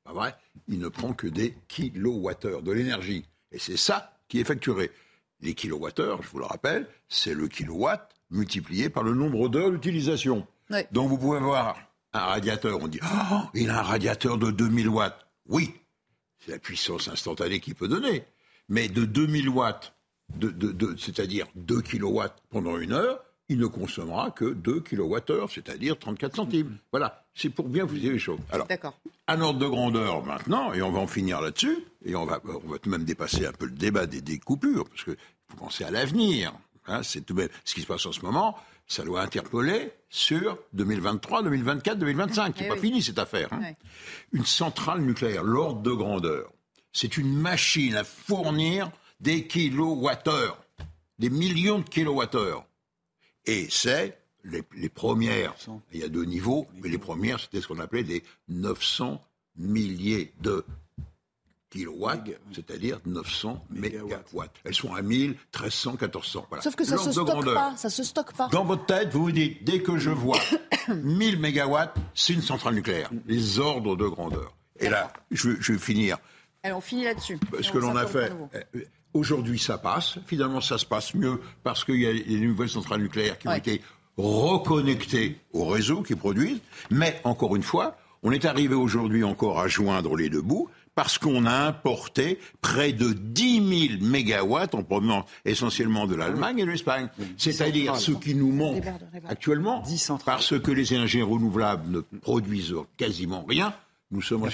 pas 0.04 0.14
vrai 0.14 0.36
Il 0.68 0.80
ne 0.80 0.88
prend 0.88 1.14
que 1.14 1.28
des 1.28 1.56
kilowattheures, 1.68 2.62
de 2.62 2.72
l'énergie. 2.72 3.26
Et 3.52 3.60
c'est 3.60 3.78
ça 3.78 4.18
qui 4.28 4.40
est 4.40 4.44
facturé. 4.44 4.92
Les 5.42 5.56
kilowattheures, 5.56 6.22
je 6.22 6.30
vous 6.30 6.40
le 6.40 6.46
rappelle, 6.46 6.88
c'est 7.08 7.34
le 7.34 7.48
kilowatt 7.48 8.14
multiplié 8.30 8.90
par 8.90 9.04
le 9.04 9.14
nombre 9.14 9.50
d'heures 9.50 9.72
d'utilisation. 9.72 10.46
Donc 10.92 11.10
vous 11.10 11.18
pouvez 11.18 11.38
avoir 11.38 11.80
un 12.14 12.20
radiateur, 12.20 12.80
on 12.82 12.88
dit 12.88 13.00
oh, 13.04 13.38
il 13.54 13.70
a 13.70 13.80
un 13.80 13.84
radiateur 13.84 14.38
de 14.38 14.52
2000 14.52 14.90
watts. 14.90 15.28
Oui, 15.48 15.74
c'est 16.40 16.52
la 16.52 16.60
puissance 16.60 17.08
instantanée 17.08 17.60
qu'il 17.60 17.76
peut 17.76 17.88
donner. 17.88 18.24
Mais 18.68 18.88
de 18.88 19.06
2000 19.06 19.50
watts 19.50 19.94
de, 20.36 20.96
c'est-à-dire 20.98 21.48
2 21.56 21.82
kW 21.82 22.22
pendant 22.50 22.78
une 22.78 22.94
heure, 22.94 23.20
il 23.50 23.58
ne 23.58 23.66
consommera 23.66 24.32
que 24.32 24.46
2 24.46 24.82
kWh, 24.82 25.48
c'est-à-dire 25.50 25.98
34 25.98 26.36
centimes. 26.36 26.78
Voilà, 26.92 27.26
c'est 27.34 27.50
pour 27.50 27.68
bien 27.68 27.84
vous 27.84 27.98
dire 27.98 28.12
les 28.12 28.20
choses. 28.20 28.40
Alors, 28.52 28.68
un 29.28 29.42
ordre 29.42 29.60
de 29.60 29.68
grandeur 29.68 30.24
maintenant, 30.24 30.72
et 30.74 30.82
on 30.82 30.92
va 30.92 31.00
en 31.00 31.08
finir 31.08 31.42
là-dessus, 31.42 31.78
et 32.06 32.16
on 32.16 32.26
va, 32.26 32.40
on 32.46 32.70
va 32.70 32.78
tout 32.78 32.90
de 32.90 32.96
même 32.96 33.06
dépasser 33.06 33.48
un 33.48 33.52
peu 33.52 33.66
le 33.66 33.72
débat 33.72 34.06
des, 34.06 34.22
des 34.22 34.38
coupures, 34.38 34.88
parce 34.88 35.04
que 35.04 35.18
vous 35.50 35.58
pensez 35.58 35.84
à 35.84 35.92
l'avenir. 35.92 36.54
Hein, 36.88 37.02
c'est 37.04 37.22
tout 37.22 37.34
même 37.34 37.50
ce 37.66 37.74
qui 37.74 37.82
se 37.82 37.88
passe 37.88 38.06
en 38.06 38.12
ce 38.12 38.22
moment. 38.22 38.58
Ça 38.88 39.04
doit 39.04 39.22
interpeller 39.22 39.92
sur 40.10 40.58
2023, 40.74 41.44
2024, 41.44 42.00
2025. 42.00 42.56
C'est 42.58 42.68
pas 42.68 42.78
fini 42.78 43.04
cette 43.04 43.20
affaire. 43.20 43.52
Hein. 43.52 43.74
Une 44.32 44.46
centrale 44.46 45.02
nucléaire, 45.02 45.44
l'ordre 45.44 45.82
de 45.82 45.92
grandeur, 45.92 46.52
c'est 46.92 47.18
une 47.18 47.32
machine 47.32 47.96
à 47.96 48.04
fournir 48.04 48.92
des 49.20 49.48
kilowattheures, 49.48 50.58
des 51.18 51.30
millions 51.30 51.80
de 51.80 51.90
kilowattheures. 51.90 52.66
Et 53.46 53.68
c'est 53.70 54.18
les, 54.44 54.90
premières, 54.90 55.54
il 55.92 56.00
y 56.00 56.04
a 56.04 56.10
deux 56.10 56.24
niveaux, 56.24 56.68
mais 56.82 56.90
les 56.90 56.98
premières, 56.98 57.40
c'était 57.40 57.62
ce 57.62 57.68
qu'on 57.68 57.80
appelait 57.80 58.04
des 58.04 58.24
900 58.48 59.22
milliers 59.58 60.34
de 60.42 60.66
kilowatts, 61.70 62.32
c'est-à-dire 62.54 63.00
900 63.06 63.64
mégawatts. 63.70 64.56
Elles 64.64 64.74
sont 64.74 64.94
à 64.94 65.02
1000, 65.02 65.32
1300, 65.32 65.98
1400. 66.02 66.46
Voilà. 66.50 66.64
Sauf 66.64 66.76
que 66.76 66.84
ça 66.84 66.98
se 66.98 67.12
stocke 67.12 67.46
pas, 67.46 67.76
ça 67.78 67.90
se 67.90 68.04
stocke 68.04 68.34
pas. 68.34 68.48
Dans 68.48 68.66
votre 68.66 68.86
tête, 68.86 69.10
vous 69.14 69.26
vous 69.26 69.32
dites, 69.32 69.64
dès 69.64 69.82
que 69.82 69.98
je 69.98 70.10
vois 70.10 70.40
1000 70.88 71.40
mégawatts, 71.40 71.96
c'est 72.16 72.34
une 72.34 72.42
centrale 72.42 72.76
nucléaire. 72.76 73.12
Les 73.28 73.60
ordres 73.60 73.96
de 73.96 74.08
grandeur. 74.08 74.56
Et 74.80 74.90
là, 74.90 75.12
je, 75.32 75.52
je 75.60 75.74
vais 75.74 75.80
finir. 75.80 76.18
Alors, 76.64 76.80
on 76.80 76.82
finit 76.82 77.04
là-dessus. 77.04 77.40
Ce 77.62 77.72
que 77.72 77.78
l'on 77.78 77.96
a 77.96 78.06
fait, 78.06 78.34
Aujourd'hui, 79.14 79.60
ça 79.60 79.78
passe. 79.78 80.20
Finalement, 80.28 80.62
ça 80.62 80.78
se 80.78 80.86
passe 80.86 81.16
mieux 81.16 81.42
parce 81.64 81.84
qu'il 81.84 82.00
y 82.00 82.06
a 82.06 82.14
les 82.14 82.40
nouvelles 82.40 82.70
centrales 82.70 83.02
nucléaires 83.02 83.38
qui 83.40 83.48
ont 83.48 83.54
été 83.54 83.82
reconnectées 84.18 85.38
au 85.54 85.66
réseau 85.66 86.02
qui 86.02 86.16
produisent. 86.16 86.60
Mais, 86.92 87.20
encore 87.24 87.56
une 87.56 87.64
fois, 87.64 87.98
on 88.24 88.32
est 88.32 88.46
arrivé 88.46 88.76
aujourd'hui 88.76 89.24
encore 89.24 89.60
à 89.60 89.68
joindre 89.68 90.16
les 90.16 90.30
deux 90.30 90.42
bouts 90.42 90.70
parce 90.96 91.18
qu'on 91.18 91.46
a 91.46 91.54
importé 91.54 92.40
près 92.62 92.92
de 92.92 93.14
10 93.14 93.88
000 94.00 94.04
mégawatts 94.04 94.76
en 94.76 94.84
provenance 94.84 95.24
essentiellement 95.46 96.08
de 96.08 96.16
l'Allemagne 96.16 96.60
et 96.60 96.66
de 96.66 96.72
l'Espagne. 96.72 97.08
C'est-à-dire 97.38 97.96
ce 97.96 98.12
qui 98.12 98.36
nous 98.36 98.52
manque 98.52 98.84
actuellement, 99.30 99.82
parce 100.26 100.60
que 100.60 100.72
les 100.72 100.94
énergies 100.94 101.22
renouvelables 101.22 101.90
ne 101.90 102.02
produisent 102.02 102.76
quasiment 102.98 103.46
rien, 103.48 103.74
nous 104.12 104.24
sommes 104.24 104.44
en 104.44 104.50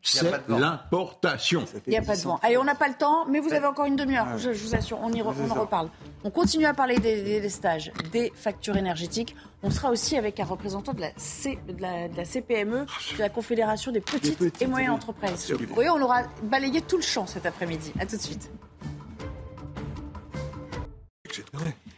c'est 0.00 0.48
l'importation. 0.48 1.64
Il 1.86 1.90
n'y 1.90 1.96
a 1.96 2.02
pas 2.02 2.16
de 2.16 2.20
vent. 2.20 2.38
Allez, 2.42 2.56
on 2.56 2.62
n'a 2.62 2.76
pas 2.76 2.86
le 2.86 2.94
temps, 2.94 3.26
mais 3.26 3.40
vous 3.40 3.52
avez 3.52 3.66
encore 3.66 3.86
une 3.86 3.96
demi-heure, 3.96 4.38
je, 4.38 4.50
vous 4.50 4.76
assure, 4.76 5.00
on, 5.02 5.12
y 5.12 5.22
on 5.22 5.28
en 5.28 5.54
reparle. 5.54 5.90
On 6.22 6.30
continue 6.30 6.66
à 6.66 6.74
parler 6.74 6.98
des, 6.98 7.48
stages, 7.48 7.90
des 8.12 8.32
factures 8.36 8.76
énergétiques. 8.76 9.34
On 9.64 9.70
sera 9.70 9.90
aussi 9.90 10.16
avec 10.16 10.38
un 10.38 10.44
représentant 10.44 10.92
de 10.94 11.00
la, 11.00 11.10
de 11.10 12.16
la, 12.16 12.24
CPME, 12.24 12.86
de 13.16 13.18
la 13.18 13.28
Confédération 13.28 13.90
des 13.90 14.00
petites, 14.00 14.62
et 14.62 14.66
moyennes 14.68 14.90
entreprises. 14.90 15.52
Vous 15.52 15.74
voyez, 15.74 15.90
on 15.90 16.00
aura 16.00 16.22
balayé 16.44 16.80
tout 16.80 16.96
le 16.96 17.02
champ 17.02 17.26
cet 17.26 17.44
après-midi. 17.44 17.92
A 17.98 18.06
tout 18.06 18.16
de 18.16 18.22
suite. 18.22 18.50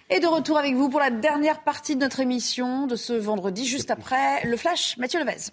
Et 0.08 0.20
de 0.20 0.26
retour 0.26 0.56
avec 0.56 0.74
vous 0.74 0.88
pour 0.88 1.00
la 1.00 1.10
dernière 1.10 1.62
partie 1.62 1.96
de 1.96 2.00
notre 2.00 2.20
émission 2.20 2.86
de 2.86 2.96
ce 2.96 3.12
vendredi, 3.12 3.66
juste 3.66 3.90
après 3.90 4.42
le 4.46 4.56
flash. 4.56 4.96
Mathieu 4.96 5.20
Levez. 5.20 5.52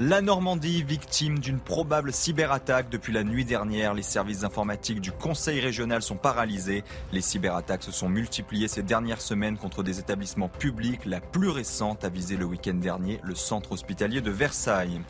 La 0.00 0.20
Normandie, 0.20 0.82
victime 0.82 1.38
d'une 1.38 1.60
probable 1.60 2.12
cyberattaque 2.12 2.90
depuis 2.90 3.12
la 3.12 3.22
nuit 3.22 3.44
dernière. 3.44 3.94
Les 3.94 4.02
services 4.02 4.42
informatiques 4.42 5.00
du 5.00 5.12
Conseil 5.12 5.60
régional 5.60 6.02
sont 6.02 6.16
paralysés. 6.16 6.82
Les 7.12 7.20
cyberattaques 7.20 7.84
se 7.84 7.92
sont 7.92 8.08
multipliées 8.08 8.66
ces 8.66 8.82
dernières 8.82 9.20
semaines 9.20 9.56
contre 9.56 9.84
des 9.84 10.00
établissements 10.00 10.48
publics. 10.48 11.06
La 11.06 11.20
plus 11.20 11.48
récente 11.48 12.02
a 12.04 12.08
visé 12.08 12.36
le 12.36 12.44
week-end 12.44 12.74
dernier 12.74 13.20
le 13.22 13.36
centre 13.36 13.70
hospitalier 13.70 14.20
de 14.20 14.32
Versailles. 14.32 15.00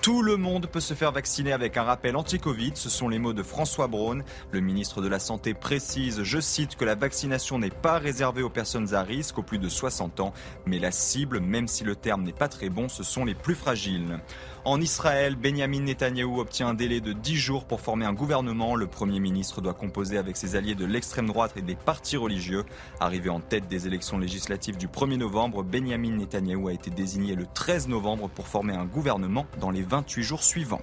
Tout 0.00 0.22
le 0.22 0.36
monde 0.36 0.68
peut 0.68 0.80
se 0.80 0.94
faire 0.94 1.10
vacciner 1.10 1.52
avec 1.52 1.76
un 1.76 1.82
rappel 1.82 2.16
anti-Covid. 2.16 2.72
Ce 2.74 2.88
sont 2.88 3.08
les 3.08 3.18
mots 3.18 3.32
de 3.32 3.42
François 3.42 3.88
Braun. 3.88 4.22
Le 4.52 4.60
ministre 4.60 5.02
de 5.02 5.08
la 5.08 5.18
Santé 5.18 5.54
précise, 5.54 6.22
je 6.22 6.38
cite, 6.38 6.76
que 6.76 6.84
la 6.84 6.94
vaccination 6.94 7.58
n'est 7.58 7.70
pas 7.70 7.98
réservée 7.98 8.42
aux 8.42 8.48
personnes 8.48 8.94
à 8.94 9.02
risque, 9.02 9.38
aux 9.38 9.42
plus 9.42 9.58
de 9.58 9.68
60 9.68 10.20
ans, 10.20 10.32
mais 10.66 10.78
la 10.78 10.92
cible, 10.92 11.40
même 11.40 11.66
si 11.66 11.82
le 11.82 11.96
terme 11.96 12.22
n'est 12.22 12.32
pas 12.32 12.48
très 12.48 12.68
bon, 12.68 12.88
ce 12.88 13.02
sont 13.02 13.24
les 13.24 13.34
plus 13.34 13.56
fragiles. 13.56 14.20
En 14.68 14.82
Israël, 14.82 15.34
Benjamin 15.34 15.80
Netanyahou 15.80 16.40
obtient 16.40 16.68
un 16.68 16.74
délai 16.74 17.00
de 17.00 17.14
10 17.14 17.36
jours 17.36 17.64
pour 17.64 17.80
former 17.80 18.04
un 18.04 18.12
gouvernement. 18.12 18.76
Le 18.76 18.86
Premier 18.86 19.18
ministre 19.18 19.62
doit 19.62 19.72
composer 19.72 20.18
avec 20.18 20.36
ses 20.36 20.56
alliés 20.56 20.74
de 20.74 20.84
l'extrême 20.84 21.26
droite 21.26 21.54
et 21.56 21.62
des 21.62 21.74
partis 21.74 22.18
religieux. 22.18 22.64
Arrivé 23.00 23.30
en 23.30 23.40
tête 23.40 23.66
des 23.66 23.86
élections 23.86 24.18
législatives 24.18 24.76
du 24.76 24.86
1er 24.86 25.16
novembre, 25.16 25.62
Benjamin 25.62 26.16
Netanyahou 26.16 26.68
a 26.68 26.74
été 26.74 26.90
désigné 26.90 27.34
le 27.34 27.46
13 27.46 27.88
novembre 27.88 28.28
pour 28.28 28.46
former 28.46 28.74
un 28.74 28.84
gouvernement 28.84 29.46
dans 29.58 29.70
les 29.70 29.80
28 29.80 30.22
jours 30.22 30.44
suivants. 30.44 30.82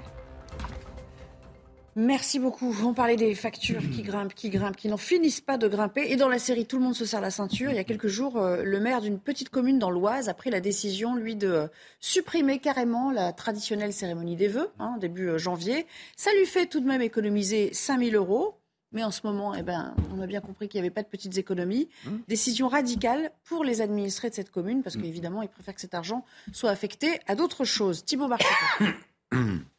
Merci 1.98 2.40
beaucoup. 2.40 2.76
On 2.84 2.94
parlait 2.94 3.16
des 3.16 3.34
factures 3.36 3.82
qui 3.90 4.02
grimpent, 4.02 4.34
qui 4.34 4.50
grimpent, 4.50 4.76
qui 4.76 4.90
n'en 4.90 4.98
finissent 4.98 5.40
pas 5.40 5.58
de 5.58 5.70
grimper. 5.70 6.12
Et 6.12 6.18
dans 6.18 6.28
la 6.28 6.40
série 6.40 6.66
Tout 6.66 6.78
le 6.78 6.84
monde 6.84 6.94
se 6.94 7.06
serre 7.06 7.22
la 7.22 7.32
ceinture, 7.32 7.70
il 7.70 7.78
y 7.78 7.80
a 7.80 7.86
quelques 7.86 8.10
jours, 8.10 8.36
euh, 8.36 8.64
le 8.64 8.82
maire 8.82 9.00
d'une 9.00 9.18
petite 9.18 9.48
commune 9.48 9.80
dans 9.80 9.90
l'Oise 9.90 10.28
a 10.28 10.34
pris 10.34 10.50
la 10.50 10.60
décision, 10.60 11.16
lui, 11.16 11.38
de 11.38 11.48
euh, 11.48 11.68
supprimer 12.02 12.60
carrément 12.60 13.12
la 13.12 13.32
traditionnelle 13.32 13.94
cérémonie 13.94 14.36
des 14.36 14.50
vœux, 14.50 14.70
hein, 14.78 14.98
début 15.00 15.30
euh, 15.30 15.38
janvier. 15.38 15.88
Ça 16.18 16.32
lui 16.38 16.46
fait 16.46 16.66
tout 16.66 16.82
de 16.82 16.88
même 16.88 17.02
économiser 17.02 17.74
5000 17.74 18.16
euros. 18.16 18.60
Mais 18.92 19.04
en 19.04 19.12
ce 19.12 19.22
moment, 19.24 19.56
eh 19.56 19.64
ben, 19.64 19.96
on 20.14 20.22
a 20.22 20.28
bien 20.28 20.42
compris 20.42 20.68
qu'il 20.68 20.80
n'y 20.82 20.88
avait 20.88 20.94
pas 20.94 21.04
de 21.04 21.08
petites 21.08 21.38
économies. 21.38 21.88
Mmh. 22.06 22.10
Décision 22.28 22.68
radicale 22.68 23.32
pour 23.46 23.64
les 23.64 23.82
administrés 23.82 24.30
de 24.30 24.36
cette 24.36 24.52
commune, 24.52 24.84
parce 24.84 24.98
mmh. 24.98 25.02
qu'évidemment, 25.02 25.42
ils 25.42 25.50
préfèrent 25.50 25.76
que 25.76 25.82
cet 25.82 25.94
argent 25.94 26.26
soit 26.52 26.72
affecté 26.72 27.20
à 27.28 27.36
d'autres 27.36 27.64
choses. 27.64 28.04
Thibault 28.04 28.28
Marcheteau. 28.28 28.86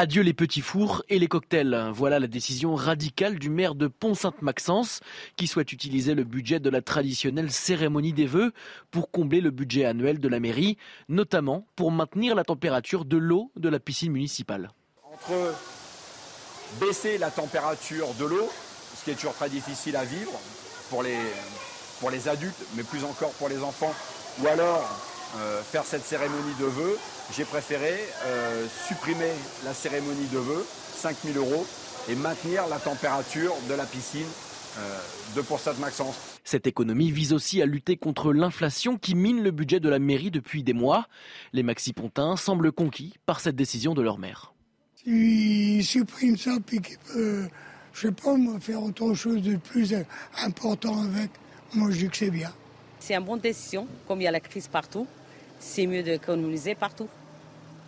Adieu 0.00 0.22
les 0.22 0.32
petits 0.32 0.60
fours 0.60 1.02
et 1.08 1.18
les 1.18 1.26
cocktails. 1.26 1.90
Voilà 1.92 2.20
la 2.20 2.28
décision 2.28 2.76
radicale 2.76 3.36
du 3.36 3.50
maire 3.50 3.74
de 3.74 3.88
Pont-Sainte-Maxence 3.88 5.00
qui 5.34 5.48
souhaite 5.48 5.72
utiliser 5.72 6.14
le 6.14 6.22
budget 6.22 6.60
de 6.60 6.70
la 6.70 6.82
traditionnelle 6.82 7.50
cérémonie 7.50 8.12
des 8.12 8.26
vœux 8.26 8.52
pour 8.92 9.10
combler 9.10 9.40
le 9.40 9.50
budget 9.50 9.86
annuel 9.86 10.20
de 10.20 10.28
la 10.28 10.38
mairie, 10.38 10.78
notamment 11.08 11.66
pour 11.74 11.90
maintenir 11.90 12.36
la 12.36 12.44
température 12.44 13.04
de 13.04 13.16
l'eau 13.16 13.50
de 13.56 13.68
la 13.68 13.80
piscine 13.80 14.12
municipale. 14.12 14.70
Entre 15.12 15.52
baisser 16.80 17.18
la 17.18 17.32
température 17.32 18.14
de 18.20 18.24
l'eau, 18.24 18.48
ce 18.96 19.04
qui 19.04 19.10
est 19.10 19.14
toujours 19.14 19.34
très 19.34 19.50
difficile 19.50 19.96
à 19.96 20.04
vivre 20.04 20.30
pour 20.90 21.02
les, 21.02 21.18
pour 21.98 22.12
les 22.12 22.28
adultes, 22.28 22.54
mais 22.76 22.84
plus 22.84 23.02
encore 23.02 23.32
pour 23.32 23.48
les 23.48 23.58
enfants, 23.64 23.92
ou 24.44 24.46
alors 24.46 25.17
euh, 25.36 25.62
faire 25.62 25.84
cette 25.84 26.04
cérémonie 26.04 26.54
de 26.58 26.64
vœux, 26.64 26.98
j'ai 27.36 27.44
préféré 27.44 27.92
euh, 28.24 28.66
supprimer 28.88 29.30
la 29.64 29.74
cérémonie 29.74 30.26
de 30.32 30.38
vœux, 30.38 30.64
5000 30.94 31.36
euros, 31.36 31.66
et 32.08 32.14
maintenir 32.14 32.66
la 32.68 32.78
température 32.78 33.52
de 33.68 33.74
la 33.74 33.84
piscine 33.84 34.26
euh, 34.78 34.98
de 35.36 35.42
pour 35.42 35.60
Maxence. 35.80 36.16
Cette 36.44 36.66
économie 36.66 37.10
vise 37.10 37.34
aussi 37.34 37.60
à 37.60 37.66
lutter 37.66 37.98
contre 37.98 38.32
l'inflation 38.32 38.96
qui 38.96 39.14
mine 39.14 39.42
le 39.42 39.50
budget 39.50 39.80
de 39.80 39.90
la 39.90 39.98
mairie 39.98 40.30
depuis 40.30 40.62
des 40.62 40.72
mois. 40.72 41.06
Les 41.52 41.62
Maxi-Pontins 41.62 42.36
semblent 42.36 42.72
conquis 42.72 43.14
par 43.26 43.40
cette 43.40 43.56
décision 43.56 43.92
de 43.92 44.00
leur 44.00 44.16
maire. 44.16 44.54
S'ils 44.96 45.84
suppriment 45.84 46.38
ça, 46.38 46.52
puis 46.66 46.80
qu'ils 46.80 46.98
peuvent, 47.12 47.50
je 47.92 48.00
sais 48.00 48.12
pas, 48.12 48.34
faire 48.60 48.82
autre 48.82 49.12
chose 49.12 49.42
de 49.42 49.56
plus 49.56 49.94
important 50.42 51.02
avec, 51.02 51.30
moi 51.74 51.90
je 51.90 51.98
dis 51.98 52.08
que 52.08 52.16
c'est 52.16 52.30
bien. 52.30 52.50
C'est 52.98 53.14
une 53.14 53.24
bonne 53.24 53.40
décision, 53.40 53.86
comme 54.06 54.22
il 54.22 54.24
y 54.24 54.28
a 54.28 54.30
la 54.30 54.40
crise 54.40 54.68
partout 54.68 55.06
c'est 55.58 55.86
mieux 55.86 56.02
d'économiser 56.02 56.74
partout. 56.74 57.08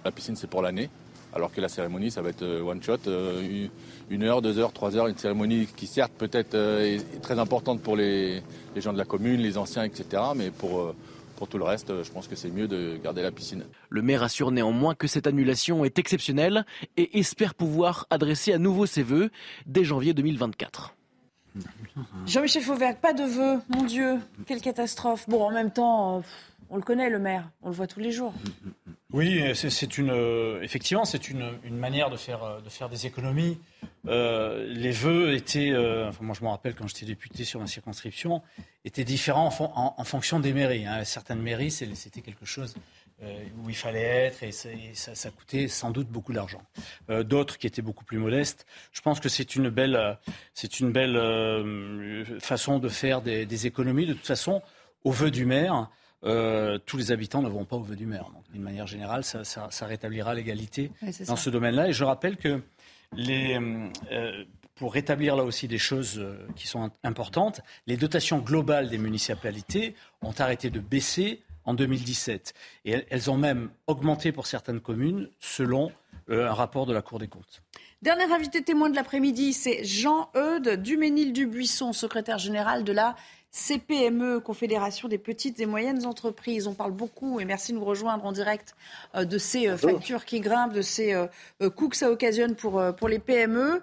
La 0.04 0.10
piscine, 0.10 0.36
c'est 0.36 0.46
pour 0.46 0.62
l'année, 0.62 0.88
alors 1.34 1.52
que 1.52 1.60
la 1.60 1.68
cérémonie, 1.68 2.10
ça 2.10 2.22
va 2.22 2.30
être 2.30 2.42
euh, 2.42 2.62
one 2.62 2.82
shot, 2.82 2.96
euh, 3.06 3.68
une 4.08 4.22
heure, 4.22 4.42
deux 4.42 4.58
heures, 4.58 4.72
trois 4.72 4.96
heures, 4.96 5.06
une 5.06 5.16
cérémonie 5.16 5.68
qui 5.76 5.86
certes 5.86 6.12
peut-être 6.16 6.54
euh, 6.54 6.96
est 6.96 7.20
très 7.20 7.38
importante 7.38 7.80
pour 7.80 7.96
les, 7.96 8.42
gens 8.76 8.92
de 8.92 8.98
la 8.98 9.04
commune, 9.04 9.40
les 9.40 9.58
anciens, 9.58 9.84
etc. 9.84 10.22
Mais 10.34 10.50
pour, 10.50 10.94
pour 11.36 11.48
tout 11.48 11.58
le 11.58 11.64
reste, 11.64 12.02
je 12.02 12.10
pense 12.10 12.28
que 12.28 12.36
c'est 12.36 12.50
mieux 12.50 12.66
de 12.66 12.98
garder 13.02 13.22
la 13.22 13.30
piscine. 13.30 13.64
Le 13.88 14.02
maire 14.02 14.22
assure 14.22 14.50
néanmoins 14.50 14.94
que 14.94 15.06
cette 15.06 15.26
annulation 15.26 15.84
est 15.84 15.98
exceptionnelle 15.98 16.64
et 16.96 17.18
espère 17.18 17.54
pouvoir 17.54 18.06
adresser 18.10 18.52
à 18.52 18.58
nouveau 18.58 18.86
ses 18.86 19.02
vœux 19.02 19.30
dès 19.66 19.84
janvier 19.84 20.14
2024. 20.14 20.94
Jean-Michel 22.26 22.62
Fauvert, 22.62 22.96
pas 22.96 23.12
de 23.12 23.24
vœux, 23.24 23.60
mon 23.68 23.82
Dieu, 23.82 24.18
quelle 24.46 24.60
catastrophe. 24.60 25.28
Bon, 25.28 25.42
en 25.42 25.50
même 25.50 25.70
temps, 25.70 26.22
on 26.70 26.76
le 26.76 26.82
connaît, 26.82 27.10
le 27.10 27.18
maire, 27.18 27.50
on 27.62 27.68
le 27.68 27.74
voit 27.74 27.86
tous 27.86 28.00
les 28.00 28.12
jours. 28.12 28.32
Oui, 29.12 29.42
c'est 29.54 29.98
une, 29.98 30.10
euh, 30.10 30.62
effectivement, 30.62 31.04
c'est 31.04 31.30
une, 31.30 31.50
manière 31.68 32.10
de 32.10 32.16
faire, 32.16 32.44
euh, 32.44 32.60
de 32.60 32.68
faire 32.68 32.88
des 32.88 33.06
économies. 33.06 33.58
Euh, 34.06 34.64
les 34.68 34.92
vœux 34.92 35.34
étaient, 35.34 35.76
enfin, 36.06 36.22
moi 36.22 36.36
je 36.38 36.44
me 36.44 36.48
rappelle 36.48 36.74
quand 36.74 36.86
j'étais 36.86 37.06
député 37.06 37.44
sur 37.44 37.58
ma 37.58 37.66
circonscription, 37.66 38.40
étaient 38.84 39.04
différents 39.04 39.50
en, 39.74 40.04
fonction 40.04 40.38
des 40.38 40.52
mairies. 40.52 40.86
Hein. 40.86 41.04
Certaines 41.04 41.42
mairies, 41.42 41.72
c'était 41.72 42.20
quelque 42.20 42.46
chose 42.46 42.74
où 43.22 43.68
il 43.68 43.76
fallait 43.76 44.00
être 44.00 44.42
et, 44.44 44.52
ça, 44.52 45.30
coûtait 45.30 45.68
sans 45.68 45.90
doute 45.90 46.08
beaucoup 46.08 46.32
d'argent. 46.32 46.62
D'autres 47.08 47.58
qui 47.58 47.66
étaient 47.66 47.82
beaucoup 47.82 48.04
plus 48.04 48.16
modestes. 48.16 48.64
Je 48.92 49.02
pense 49.02 49.20
que 49.20 49.28
c'est 49.28 49.56
une 49.56 49.68
belle, 49.68 50.18
c'est 50.54 50.80
une 50.80 50.92
belle 50.92 52.24
façon 52.40 52.78
de 52.78 52.88
faire 52.88 53.20
des, 53.20 53.44
des, 53.44 53.66
économies. 53.66 54.06
De 54.06 54.14
toute 54.14 54.26
façon, 54.26 54.62
au 55.04 55.10
vœu 55.10 55.30
du 55.30 55.44
maire, 55.44 55.90
euh, 56.24 56.78
tous 56.84 56.96
les 56.96 57.12
habitants 57.12 57.42
ne 57.42 57.48
vont 57.48 57.64
pas 57.64 57.76
au 57.76 57.82
vœu 57.82 57.96
du 57.96 58.06
maire. 58.06 58.26
d'une 58.52 58.62
manière 58.62 58.86
générale, 58.86 59.24
ça, 59.24 59.86
rétablira 59.86 60.34
l'égalité 60.34 60.90
dans 61.26 61.36
ce 61.36 61.50
domaine-là. 61.50 61.88
Et 61.88 61.92
je 61.92 62.04
rappelle 62.04 62.36
que 62.36 62.62
les, 63.16 63.58
euh, 64.12 64.44
pour 64.74 64.92
rétablir 64.92 65.36
là 65.36 65.44
aussi 65.44 65.66
des 65.66 65.78
choses 65.78 66.18
euh, 66.18 66.36
qui 66.56 66.66
sont 66.66 66.90
importantes, 67.04 67.62
les 67.86 67.96
dotations 67.96 68.38
globales 68.38 68.88
des 68.88 68.98
municipalités 68.98 69.94
ont 70.22 70.34
arrêté 70.38 70.70
de 70.70 70.80
baisser 70.80 71.42
en 71.64 71.74
2017. 71.74 72.54
Et 72.84 73.04
elles 73.08 73.30
ont 73.30 73.38
même 73.38 73.70
augmenté 73.86 74.32
pour 74.32 74.46
certaines 74.46 74.80
communes 74.80 75.28
selon 75.38 75.92
un 76.28 76.52
rapport 76.52 76.86
de 76.86 76.92
la 76.92 77.02
Cour 77.02 77.18
des 77.18 77.26
comptes. 77.26 77.60
Dernier 78.02 78.32
invité 78.32 78.62
témoin 78.62 78.88
de 78.88 78.94
l'après-midi, 78.94 79.52
c'est 79.52 79.84
Jean-Eudes 79.84 80.80
Duménil-Dubuisson, 80.80 81.92
secrétaire 81.92 82.38
général 82.38 82.82
de 82.82 82.92
la 82.92 83.14
CPME, 83.52 84.38
Confédération 84.40 85.08
des 85.08 85.18
petites 85.18 85.58
et 85.58 85.66
moyennes 85.66 86.06
entreprises. 86.06 86.68
On 86.68 86.74
parle 86.74 86.92
beaucoup, 86.92 87.40
et 87.40 87.44
merci 87.44 87.72
de 87.72 87.78
nous 87.78 87.84
rejoindre 87.84 88.24
en 88.24 88.32
direct, 88.32 88.76
euh, 89.16 89.24
de 89.24 89.38
ces 89.38 89.68
euh, 89.68 89.76
factures 89.76 90.24
qui 90.24 90.40
grimpent, 90.40 90.72
de 90.72 90.82
ces 90.82 91.14
euh, 91.14 91.70
coûts 91.70 91.88
que 91.88 91.96
ça 91.96 92.10
occasionne 92.10 92.54
pour, 92.54 92.82
pour 92.96 93.08
les 93.08 93.18
PME. 93.18 93.82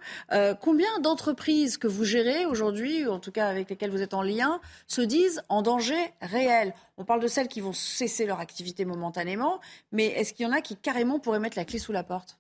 Combien 0.61 0.99
d'entreprises 0.99 1.77
que 1.77 1.87
vous 1.87 2.03
gérez 2.03 2.45
aujourd'hui, 2.45 3.07
en 3.07 3.19
tout 3.19 3.31
cas 3.31 3.47
avec 3.47 3.69
lesquelles 3.69 3.91
vous 3.91 4.01
êtes 4.01 4.13
en 4.13 4.21
lien, 4.21 4.61
se 4.87 5.01
disent 5.01 5.41
en 5.49 5.61
danger 5.61 6.13
réel? 6.21 6.73
On 6.97 7.05
parle 7.05 7.21
de 7.21 7.27
celles 7.27 7.47
qui 7.47 7.61
vont 7.61 7.73
cesser 7.73 8.25
leur 8.25 8.39
activité 8.39 8.85
momentanément, 8.85 9.59
mais 9.91 10.07
est-ce 10.07 10.33
qu'il 10.33 10.45
y 10.45 10.49
en 10.49 10.53
a 10.53 10.61
qui 10.61 10.75
carrément 10.75 11.19
pourraient 11.19 11.39
mettre 11.39 11.57
la 11.57 11.65
clé 11.65 11.79
sous 11.79 11.91
la 11.91 12.03
porte? 12.03 12.37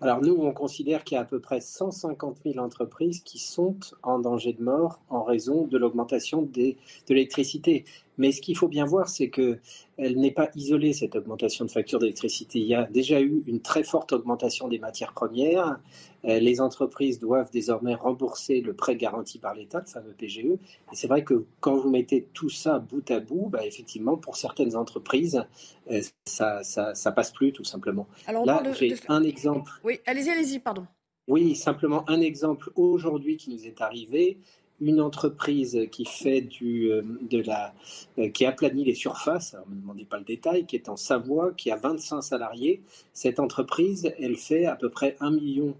Alors 0.00 0.20
nous, 0.20 0.34
on 0.34 0.52
considère 0.52 1.04
qu'il 1.04 1.14
y 1.14 1.18
a 1.18 1.22
à 1.22 1.24
peu 1.24 1.40
près 1.40 1.60
150 1.60 2.38
000 2.44 2.58
entreprises 2.58 3.20
qui 3.20 3.38
sont 3.38 3.76
en 4.02 4.18
danger 4.18 4.52
de 4.52 4.62
mort 4.62 5.00
en 5.08 5.22
raison 5.22 5.66
de 5.66 5.78
l'augmentation 5.78 6.42
de 6.42 6.74
l'électricité. 7.08 7.84
Mais 8.18 8.32
ce 8.32 8.40
qu'il 8.40 8.56
faut 8.56 8.68
bien 8.68 8.84
voir, 8.84 9.08
c'est 9.08 9.30
qu'elle 9.30 9.60
n'est 9.98 10.30
pas 10.30 10.48
isolée, 10.54 10.92
cette 10.92 11.16
augmentation 11.16 11.64
de 11.64 11.70
facture 11.70 11.98
d'électricité. 11.98 12.58
Il 12.58 12.66
y 12.66 12.74
a 12.74 12.84
déjà 12.84 13.20
eu 13.20 13.42
une 13.46 13.60
très 13.60 13.82
forte 13.82 14.12
augmentation 14.12 14.68
des 14.68 14.78
matières 14.78 15.12
premières. 15.12 15.78
Euh, 16.24 16.38
les 16.38 16.60
entreprises 16.60 17.18
doivent 17.18 17.50
désormais 17.50 17.94
rembourser 17.94 18.60
le 18.60 18.74
prêt 18.74 18.96
garanti 18.96 19.38
par 19.38 19.54
l'État, 19.54 19.80
le 19.80 19.86
fameux 19.86 20.12
PGE. 20.12 20.38
Et 20.38 20.58
c'est 20.92 21.08
vrai 21.08 21.24
que 21.24 21.46
quand 21.60 21.76
vous 21.76 21.90
mettez 21.90 22.28
tout 22.32 22.50
ça 22.50 22.78
bout 22.78 23.10
à 23.10 23.20
bout, 23.20 23.48
bah, 23.48 23.64
effectivement, 23.66 24.16
pour 24.16 24.36
certaines 24.36 24.76
entreprises, 24.76 25.42
euh, 25.90 26.00
ça, 26.26 26.62
ça, 26.62 27.12
passe 27.12 27.32
plus, 27.32 27.52
tout 27.52 27.64
simplement. 27.64 28.06
Alors, 28.26 28.44
Là, 28.46 28.62
j'ai 28.72 28.94
un 29.08 29.22
exemple. 29.22 29.72
Oui, 29.84 30.00
allez-y, 30.06 30.30
allez-y, 30.30 30.58
pardon. 30.58 30.86
Oui, 31.28 31.54
simplement 31.54 32.08
un 32.10 32.20
exemple 32.20 32.70
aujourd'hui 32.74 33.36
qui 33.36 33.50
nous 33.50 33.66
est 33.66 33.80
arrivé 33.80 34.38
une 34.82 35.00
entreprise 35.00 35.86
qui 35.92 36.04
fait 36.04 36.40
du, 36.40 36.90
euh, 36.90 37.02
de 37.22 37.40
la, 37.40 37.72
euh, 38.18 38.28
qui 38.28 38.44
aplanit 38.44 38.84
les 38.84 38.94
surfaces, 38.94 39.56
ne 39.68 39.74
me 39.76 39.80
demandez 39.80 40.04
pas 40.04 40.18
le 40.18 40.24
détail, 40.24 40.66
qui 40.66 40.76
est 40.76 40.88
en 40.88 40.96
Savoie, 40.96 41.52
qui 41.52 41.70
a 41.70 41.76
25 41.76 42.20
salariés. 42.20 42.82
Cette 43.12 43.38
entreprise, 43.38 44.12
elle 44.18 44.36
fait 44.36 44.66
à 44.66 44.74
peu 44.74 44.90
près 44.90 45.16
1,6 45.20 45.34
million 45.34 45.74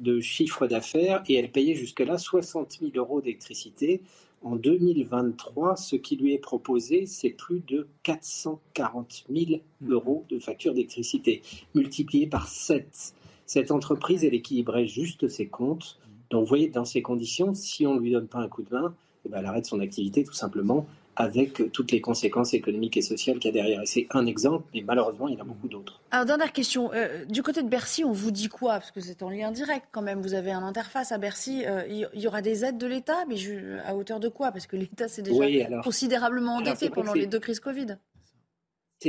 de 0.00 0.20
chiffre 0.20 0.66
d'affaires 0.66 1.22
et 1.28 1.34
elle 1.34 1.50
payait 1.50 1.74
jusque-là 1.74 2.18
60 2.18 2.78
000 2.80 2.92
euros 2.96 3.20
d'électricité. 3.20 4.02
En 4.42 4.56
2023, 4.56 5.76
ce 5.76 5.94
qui 5.96 6.16
lui 6.16 6.34
est 6.34 6.38
proposé, 6.38 7.06
c'est 7.06 7.30
plus 7.30 7.60
de 7.60 7.86
440 8.02 9.24
000 9.30 9.60
euros 9.88 10.24
de 10.28 10.40
facture 10.40 10.74
d'électricité, 10.74 11.42
multiplié 11.74 12.26
par 12.26 12.48
7. 12.48 13.14
Cette 13.46 13.70
entreprise, 13.70 14.24
elle 14.24 14.34
équilibrait 14.34 14.86
juste 14.86 15.28
ses 15.28 15.46
comptes 15.46 16.00
donc, 16.32 16.44
vous 16.44 16.48
voyez, 16.48 16.68
dans 16.68 16.86
ces 16.86 17.02
conditions, 17.02 17.52
si 17.52 17.86
on 17.86 17.94
ne 17.94 18.00
lui 18.00 18.10
donne 18.10 18.26
pas 18.26 18.38
un 18.38 18.48
coup 18.48 18.62
de 18.62 18.74
main, 18.74 18.94
eh 19.26 19.28
ben, 19.28 19.40
elle 19.40 19.46
arrête 19.46 19.66
son 19.66 19.80
activité 19.80 20.24
tout 20.24 20.32
simplement 20.32 20.86
avec 21.14 21.70
toutes 21.72 21.92
les 21.92 22.00
conséquences 22.00 22.54
économiques 22.54 22.96
et 22.96 23.02
sociales 23.02 23.38
qu'il 23.38 23.54
y 23.54 23.58
a 23.58 23.62
derrière. 23.62 23.82
Et 23.82 23.86
c'est 23.86 24.06
un 24.12 24.24
exemple, 24.24 24.64
mais 24.72 24.80
malheureusement, 24.80 25.28
il 25.28 25.34
y 25.34 25.36
en 25.36 25.42
a 25.42 25.44
beaucoup 25.44 25.68
d'autres. 25.68 26.00
Alors, 26.10 26.24
dernière 26.24 26.52
question. 26.52 26.90
Euh, 26.94 27.26
du 27.26 27.42
côté 27.42 27.62
de 27.62 27.68
Bercy, 27.68 28.02
on 28.02 28.12
vous 28.12 28.30
dit 28.30 28.48
quoi? 28.48 28.72
Parce 28.78 28.92
que 28.92 29.02
c'est 29.02 29.22
en 29.22 29.28
lien 29.28 29.50
direct 29.50 29.84
quand 29.92 30.00
même. 30.00 30.22
Vous 30.22 30.32
avez 30.32 30.52
un 30.52 30.62
interface 30.62 31.12
à 31.12 31.18
Bercy. 31.18 31.64
Euh, 31.66 31.82
il 31.86 32.20
y 32.20 32.26
aura 32.26 32.40
des 32.40 32.64
aides 32.64 32.78
de 32.78 32.86
l'État, 32.86 33.26
mais 33.28 33.36
à 33.84 33.94
hauteur 33.94 34.20
de 34.20 34.28
quoi? 34.28 34.52
Parce 34.52 34.66
que 34.66 34.76
l'État 34.76 35.06
s'est 35.06 35.20
déjà 35.20 35.82
considérablement 35.82 36.56
endetté 36.56 36.88
pendant 36.88 37.12
les 37.12 37.26
deux 37.26 37.40
crises 37.40 37.60
Covid 37.60 37.98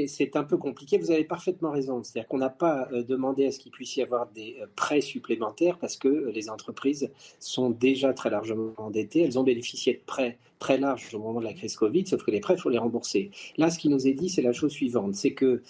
c'est 0.07 0.35
un 0.35 0.43
peu 0.43 0.57
compliqué. 0.57 0.97
Vous 0.97 1.11
avez 1.11 1.23
parfaitement 1.23 1.71
raison. 1.71 2.03
C'est-à-dire 2.03 2.27
qu'on 2.27 2.37
n'a 2.37 2.49
pas 2.49 2.87
euh, 2.91 3.03
demandé 3.03 3.45
à 3.45 3.51
ce 3.51 3.59
qu'il 3.59 3.71
puisse 3.71 3.95
y 3.97 4.01
avoir 4.01 4.27
des 4.27 4.57
euh, 4.61 4.65
prêts 4.75 5.01
supplémentaires 5.01 5.77
parce 5.77 5.97
que 5.97 6.07
euh, 6.07 6.31
les 6.31 6.49
entreprises 6.49 7.11
sont 7.39 7.69
déjà 7.69 8.13
très 8.13 8.29
largement 8.29 8.73
endettées. 8.77 9.21
Elles 9.21 9.37
ont 9.37 9.43
bénéficié 9.43 9.93
de 9.93 10.01
prêts 10.05 10.37
très 10.59 10.77
larges 10.77 11.13
au 11.13 11.19
moment 11.19 11.39
de 11.39 11.45
la 11.45 11.53
crise 11.53 11.75
Covid, 11.75 12.07
sauf 12.07 12.23
que 12.23 12.31
les 12.31 12.39
prêts, 12.39 12.55
il 12.55 12.61
faut 12.61 12.69
les 12.69 12.77
rembourser. 12.77 13.31
Là, 13.57 13.69
ce 13.69 13.77
qui 13.77 13.89
nous 13.89 14.07
est 14.07 14.13
dit, 14.13 14.29
c'est 14.29 14.41
la 14.41 14.53
chose 14.53 14.71
suivante. 14.71 15.13
C'est 15.13 15.33
que 15.33 15.61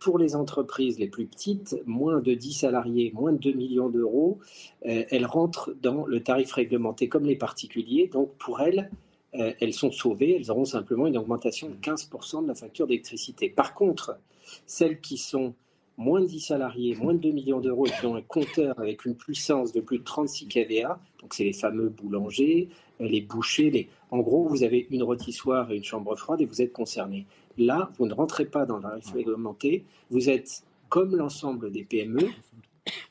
pour 0.00 0.18
les 0.18 0.36
entreprises 0.36 0.98
les 0.98 1.08
plus 1.08 1.24
petites, 1.24 1.80
moins 1.86 2.20
de 2.20 2.34
10 2.34 2.52
salariés, 2.52 3.10
moins 3.14 3.32
de 3.32 3.38
2 3.38 3.52
millions 3.52 3.88
d'euros, 3.88 4.38
elles 4.82 5.24
rentrent 5.24 5.74
dans 5.80 6.04
le 6.04 6.22
tarif 6.22 6.52
réglementé 6.52 7.08
comme 7.08 7.24
les 7.24 7.36
particuliers. 7.36 8.10
Donc, 8.12 8.34
pour 8.36 8.60
elles, 8.60 8.90
euh, 9.36 9.52
elles 9.60 9.72
sont 9.72 9.90
sauvées, 9.90 10.36
elles 10.36 10.50
auront 10.50 10.64
simplement 10.64 11.06
une 11.06 11.16
augmentation 11.16 11.68
de 11.68 11.74
15% 11.74 12.42
de 12.42 12.48
la 12.48 12.54
facture 12.54 12.86
d'électricité. 12.86 13.48
Par 13.48 13.74
contre, 13.74 14.18
celles 14.66 15.00
qui 15.00 15.16
sont 15.16 15.54
moins 15.96 16.20
de 16.20 16.26
10 16.26 16.40
salariés, 16.40 16.96
moins 16.96 17.14
de 17.14 17.18
2 17.18 17.30
millions 17.30 17.60
d'euros 17.60 17.84
qui 17.84 18.06
ont 18.06 18.16
un 18.16 18.22
compteur 18.22 18.78
avec 18.78 19.04
une 19.04 19.14
puissance 19.14 19.72
de 19.72 19.80
plus 19.80 19.98
de 19.98 20.04
36 20.04 20.48
kVA, 20.48 21.00
donc 21.20 21.34
c'est 21.34 21.44
les 21.44 21.52
fameux 21.52 21.88
boulangers, 21.88 22.68
euh, 23.00 23.08
les 23.08 23.20
bouchers, 23.20 23.88
en 24.10 24.18
gros, 24.18 24.46
vous 24.48 24.62
avez 24.62 24.86
une 24.90 25.02
rôtissoire 25.02 25.70
et 25.70 25.76
une 25.76 25.84
chambre 25.84 26.14
froide 26.16 26.40
et 26.40 26.46
vous 26.46 26.62
êtes 26.62 26.72
concerné. 26.72 27.26
Là, 27.58 27.90
vous 27.98 28.06
ne 28.06 28.14
rentrez 28.14 28.44
pas 28.44 28.66
dans 28.66 28.78
la 28.78 28.98
réglementé, 29.12 29.84
vous 30.10 30.30
êtes 30.30 30.62
comme 30.88 31.16
l'ensemble 31.16 31.72
des 31.72 31.82
PME, 31.82 32.28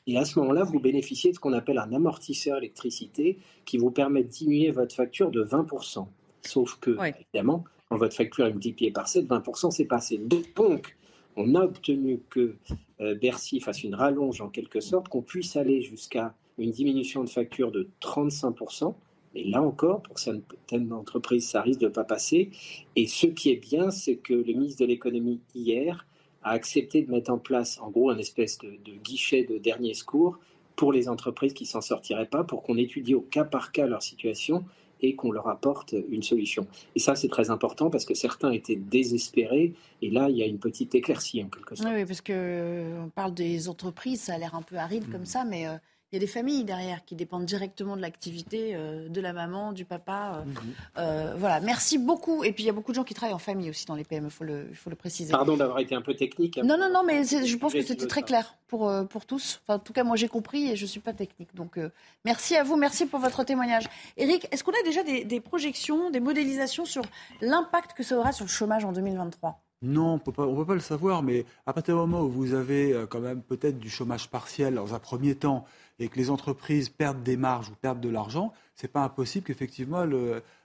et 0.06 0.18
à 0.18 0.24
ce 0.24 0.38
moment-là, 0.38 0.64
vous 0.64 0.80
bénéficiez 0.80 1.30
de 1.30 1.36
ce 1.36 1.40
qu'on 1.40 1.52
appelle 1.52 1.78
un 1.78 1.92
amortisseur 1.92 2.58
électricité 2.58 3.38
qui 3.64 3.78
vous 3.78 3.90
permet 3.90 4.22
de 4.22 4.28
diminuer 4.28 4.70
votre 4.70 4.94
facture 4.94 5.30
de 5.30 5.44
20%. 5.44 6.06
Sauf 6.42 6.78
que, 6.80 6.96
évidemment, 7.32 7.64
quand 7.88 7.96
votre 7.96 8.14
facture 8.14 8.46
est 8.46 8.52
multipliée 8.52 8.90
par 8.90 9.08
7, 9.08 9.26
20%, 9.26 9.70
c'est 9.70 9.84
passé. 9.84 10.20
Donc, 10.56 10.96
on 11.36 11.54
a 11.54 11.64
obtenu 11.64 12.20
que 12.30 12.56
euh, 13.00 13.14
Bercy 13.14 13.60
fasse 13.60 13.82
une 13.82 13.94
rallonge 13.94 14.40
en 14.40 14.48
quelque 14.48 14.80
sorte, 14.80 15.08
qu'on 15.08 15.22
puisse 15.22 15.56
aller 15.56 15.82
jusqu'à 15.82 16.34
une 16.58 16.70
diminution 16.70 17.24
de 17.24 17.28
facture 17.28 17.72
de 17.72 17.88
35%. 18.00 18.94
Mais 19.34 19.44
là 19.44 19.62
encore, 19.62 20.02
pour 20.02 20.18
certaines 20.18 20.92
entreprises, 20.92 21.48
ça 21.48 21.60
risque 21.60 21.80
de 21.80 21.86
ne 21.86 21.92
pas 21.92 22.04
passer. 22.04 22.50
Et 22.94 23.06
ce 23.08 23.26
qui 23.26 23.50
est 23.50 23.56
bien, 23.56 23.90
c'est 23.90 24.16
que 24.16 24.32
le 24.32 24.52
ministre 24.52 24.82
de 24.82 24.86
l'économie, 24.86 25.40
hier, 25.54 26.06
a 26.44 26.50
accepté 26.50 27.02
de 27.02 27.10
mettre 27.10 27.32
en 27.32 27.38
place, 27.38 27.80
en 27.80 27.90
gros, 27.90 28.10
un 28.10 28.18
espèce 28.18 28.58
de, 28.58 28.92
guichet 29.02 29.44
de 29.44 29.58
dernier 29.58 29.94
secours 29.94 30.38
pour 30.76 30.92
les 30.92 31.08
entreprises 31.08 31.54
qui 31.54 31.66
s'en 31.66 31.80
sortiraient 31.80 32.26
pas, 32.26 32.44
pour 32.44 32.62
qu'on 32.62 32.76
étudie 32.76 33.14
au 33.14 33.20
cas 33.20 33.44
par 33.44 33.72
cas 33.72 33.86
leur 33.86 34.02
situation 34.02 34.64
et 35.00 35.14
qu'on 35.16 35.32
leur 35.32 35.48
apporte 35.48 35.94
une 36.08 36.22
solution. 36.22 36.66
Et 36.94 36.98
ça, 36.98 37.14
c'est 37.14 37.28
très 37.28 37.50
important 37.50 37.90
parce 37.90 38.04
que 38.04 38.14
certains 38.14 38.52
étaient 38.52 38.76
désespérés 38.76 39.74
et 40.02 40.10
là, 40.10 40.28
il 40.30 40.36
y 40.36 40.42
a 40.42 40.46
une 40.46 40.58
petite 40.58 40.94
éclaircie 40.94 41.42
en 41.42 41.48
quelque 41.48 41.74
sorte. 41.74 41.90
Oui, 41.92 42.04
parce 42.04 42.20
qu'on 42.20 42.32
euh, 42.32 43.06
parle 43.14 43.34
des 43.34 43.68
entreprises, 43.68 44.22
ça 44.22 44.34
a 44.34 44.38
l'air 44.38 44.54
un 44.54 44.62
peu 44.62 44.76
aride 44.76 45.10
comme 45.10 45.22
mmh. 45.22 45.26
ça, 45.26 45.44
mais 45.44 45.66
euh, 45.66 45.76
il 46.14 46.18
y 46.18 46.18
a 46.18 46.20
des 46.20 46.28
familles 46.28 46.62
derrière 46.62 47.04
qui 47.04 47.16
dépendent 47.16 47.44
directement 47.44 47.96
de 47.96 48.00
l'activité 48.00 48.70
euh, 48.74 49.08
de 49.08 49.20
la 49.20 49.32
maman, 49.32 49.72
du 49.72 49.84
papa. 49.84 50.36
Euh, 50.36 50.44
mhm. 50.44 50.54
euh, 50.98 51.34
voilà, 51.36 51.58
merci 51.58 51.98
beaucoup. 51.98 52.44
Et 52.44 52.52
puis 52.52 52.62
il 52.62 52.66
y 52.68 52.70
a 52.70 52.72
beaucoup 52.72 52.92
de 52.92 52.94
gens 52.94 53.02
qui 53.02 53.14
travaillent 53.14 53.34
en 53.34 53.40
famille 53.40 53.68
aussi 53.68 53.84
dans 53.84 53.96
les 53.96 54.04
PME, 54.04 54.28
il 54.28 54.30
faut 54.30 54.44
le, 54.44 54.68
faut 54.74 54.90
le 54.90 54.96
préciser. 54.96 55.32
Pardon 55.32 55.56
d'avoir 55.56 55.80
été 55.80 55.96
un 55.96 56.02
peu 56.02 56.14
technique. 56.14 56.58
Non, 56.58 56.78
non, 56.78 56.88
non, 56.88 57.02
mais 57.04 57.24
je 57.24 57.56
pense 57.56 57.72
que 57.72 57.82
c'était 57.82 58.06
très 58.06 58.22
clair 58.22 58.54
pour, 58.68 58.92
pour 59.08 59.26
tous. 59.26 59.60
Enfin, 59.64 59.74
en 59.74 59.78
tout 59.80 59.92
cas, 59.92 60.04
moi 60.04 60.14
j'ai 60.14 60.28
compris 60.28 60.70
et 60.70 60.76
je 60.76 60.84
ne 60.84 60.88
suis 60.88 61.00
pas 61.00 61.12
technique. 61.12 61.52
Donc 61.56 61.80
merci 62.24 62.54
à 62.54 62.62
vous, 62.62 62.76
merci 62.76 63.06
pour 63.06 63.18
votre 63.18 63.42
témoignage. 63.42 63.86
Eric, 64.16 64.46
est-ce 64.52 64.62
qu'on 64.62 64.70
a 64.70 64.84
déjà 64.84 65.02
des, 65.02 65.24
des 65.24 65.40
projections, 65.40 66.10
des 66.10 66.20
modélisations 66.20 66.84
sur 66.84 67.02
l'impact 67.40 67.94
que 67.94 68.04
ça 68.04 68.16
aura 68.16 68.30
sur 68.30 68.44
le 68.44 68.50
chômage 68.50 68.84
en 68.84 68.92
2023 68.92 69.60
non, 69.82 70.12
on 70.12 70.14
ne 70.14 70.18
peut 70.56 70.64
pas 70.64 70.74
le 70.74 70.80
savoir, 70.80 71.22
mais 71.22 71.44
à 71.66 71.74
partir 71.74 71.94
du 71.94 72.00
moment 72.00 72.22
où 72.22 72.30
vous 72.30 72.54
avez 72.54 73.04
quand 73.10 73.20
même 73.20 73.42
peut-être 73.42 73.78
du 73.78 73.90
chômage 73.90 74.30
partiel 74.30 74.76
dans 74.76 74.94
un 74.94 74.98
premier 74.98 75.34
temps, 75.34 75.66
et 75.98 76.08
que 76.08 76.18
les 76.18 76.30
entreprises 76.30 76.88
perdent 76.88 77.22
des 77.22 77.36
marges 77.36 77.70
ou 77.70 77.74
perdent 77.74 78.00
de 78.00 78.08
l'argent, 78.08 78.52
c'est 78.74 78.88
pas 78.88 79.04
impossible 79.04 79.46
qu'effectivement 79.46 80.04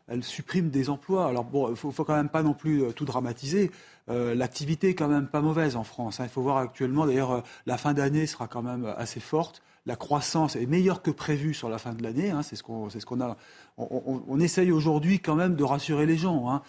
elles 0.10 0.24
suppriment 0.24 0.70
des 0.70 0.90
emplois. 0.90 1.28
Alors 1.28 1.46
bon, 1.46 1.70
il 1.70 1.76
faut, 1.76 1.92
faut 1.92 2.04
quand 2.04 2.16
même 2.16 2.30
pas 2.30 2.44
non 2.44 2.54
plus 2.54 2.84
euh, 2.84 2.92
tout 2.92 3.06
dramatiser. 3.06 3.72
Euh, 4.10 4.34
l'activité 4.34 4.90
est 4.90 4.96
quand 4.96 5.08
même 5.08 5.28
pas 5.28 5.42
mauvaise 5.42 5.76
en 5.76 5.84
France. 5.84 6.20
Hein. 6.20 6.26
Il 6.26 6.30
faut 6.30 6.42
voir 6.42 6.58
actuellement, 6.58 7.06
d'ailleurs, 7.06 7.32
euh, 7.32 7.42
la 7.66 7.78
fin 7.78 7.94
d'année 7.94 8.26
sera 8.26 8.48
quand 8.48 8.64
même 8.64 8.86
assez 8.98 9.20
forte 9.20 9.62
la 9.86 9.96
croissance 9.96 10.56
est 10.56 10.68
meilleure 10.68 11.02
que 11.02 11.10
prévu 11.10 11.56
sur 11.56 11.68
la 11.68 11.80
fin 11.80 11.94
de 11.94 12.04
l'année. 12.04 12.30
Hein, 12.30 12.44
c'est 12.44 12.56
ce 12.56 12.62
qu'on 12.62 12.90
ce 12.90 13.04
qu'on 13.06 13.22
a. 13.22 13.38
On, 13.78 14.40
essaye 14.40 14.72
aujourd'hui 14.72 15.20
quand 15.20 15.36
même 15.36 15.56
de 15.56 15.64
rassurer 15.64 16.06
les 16.06 16.18
gens. 16.18 16.50
Hein. 16.52 16.62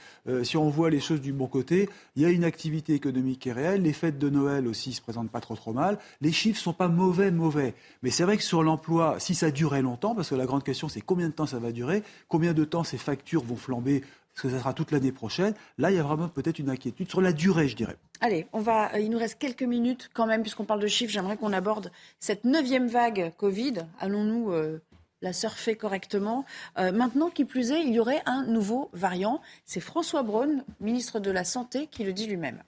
Si 0.45 0.57
on 0.57 0.71
voit 0.71 0.91
les 0.91 1.01
choses 1.01 1.21
du 1.21 1.33
bon 1.33 1.49
côté, 1.49 1.91
il 2.15 2.23
y 2.23 2.25
a 2.25 2.31
une 2.31 2.45
activité 2.45 2.95
économique 2.95 3.41
qui 3.41 3.49
est 3.49 3.53
réelle. 3.53 3.83
Les 3.83 3.93
fêtes 3.93 4.19
de 4.19 4.31
Noël 4.31 4.69
aussi 4.69 4.93
se 4.93 5.03
présentent 5.03 5.31
pas 5.31 5.41
trop 5.41 5.57
trop 5.57 5.73
mal. 5.73 5.99
Les 6.21 6.31
chiffres 6.31 6.61
sont 6.61 6.73
pas 6.73 6.87
mauvais 6.87 7.33
mauvais. 7.33 7.75
Mais 8.03 8.11
c'est 8.11 8.23
vrai 8.23 8.37
que 8.37 8.45
sur 8.45 8.63
l'emploi, 8.63 9.17
si 9.19 9.35
ça 9.35 9.51
durait 9.51 9.83
longtemps, 9.83 10.15
parce 10.15 10.31
que 10.31 10.37
la 10.37 10.47
grande 10.47 10.63
question 10.63 10.89
c'est 10.89 11.01
combien 11.01 11.29
de 11.29 11.33
temps 11.33 11.47
ça 11.47 11.59
va 11.59 11.73
durer, 11.73 12.05
combien 12.29 12.55
de 12.55 12.65
temps 12.65 12.85
ces 12.85 12.99
factures 12.99 13.21
vont 13.39 13.57
flamber 13.57 14.03
parce 14.35 14.43
que 14.43 14.51
ça 14.51 14.59
sera 14.59 14.73
toute 14.73 14.91
l'année 14.91 15.13
prochaine. 15.13 15.55
Là, 15.79 15.91
il 15.91 15.97
y 15.97 15.99
a 15.99 16.03
vraiment 16.03 16.29
peut-être 16.29 16.59
une 16.59 16.71
inquiétude 16.71 17.09
sur 17.09 17.21
la 17.21 17.33
durée, 17.33 17.69
je 17.69 17.77
dirais. 17.77 17.97
Allez, 18.21 18.47
on 18.53 18.61
va, 18.61 18.99
il 18.99 19.11
nous 19.11 19.19
reste 19.19 19.39
quelques 19.39 19.63
minutes 19.63 20.11
quand 20.15 20.27
même, 20.27 20.43
puisqu'on 20.43 20.65
parle 20.65 20.81
de 20.81 20.87
chiffres. 20.87 21.13
J'aimerais 21.13 21.37
qu'on 21.37 21.53
aborde 21.53 21.91
cette 22.21 22.45
neuvième 22.45 22.89
vague 22.89 23.33
Covid. 23.37 23.75
Allons-nous 23.99 24.53
euh, 24.53 24.81
la 25.21 25.33
surfer 25.33 25.75
correctement? 25.75 26.45
Euh, 26.79 26.93
Maintenant, 26.93 27.29
qui 27.31 27.45
plus 27.45 27.73
est, 27.73 27.83
il 27.83 27.93
y 27.93 28.01
aurait 28.01 28.23
un 28.27 28.45
nouveau 28.45 28.91
variant. 28.93 29.41
C'est 29.65 29.81
François 29.81 30.23
Braun, 30.23 30.65
ministre 30.81 31.19
de 31.19 31.31
la 31.31 31.45
Santé, 31.45 31.89
qui 31.91 32.05
le 32.05 32.13
dit 32.13 32.27
lui-même. 32.27 32.63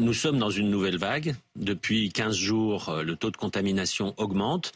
Nous 0.00 0.14
sommes 0.14 0.38
dans 0.38 0.50
une 0.50 0.70
nouvelle 0.70 0.96
vague. 0.96 1.34
Depuis 1.54 2.08
15 2.10 2.34
jours, 2.34 2.88
euh, 2.88 3.02
le 3.02 3.14
taux 3.14 3.30
de 3.30 3.36
contamination 3.36 4.14
augmente. 4.16 4.72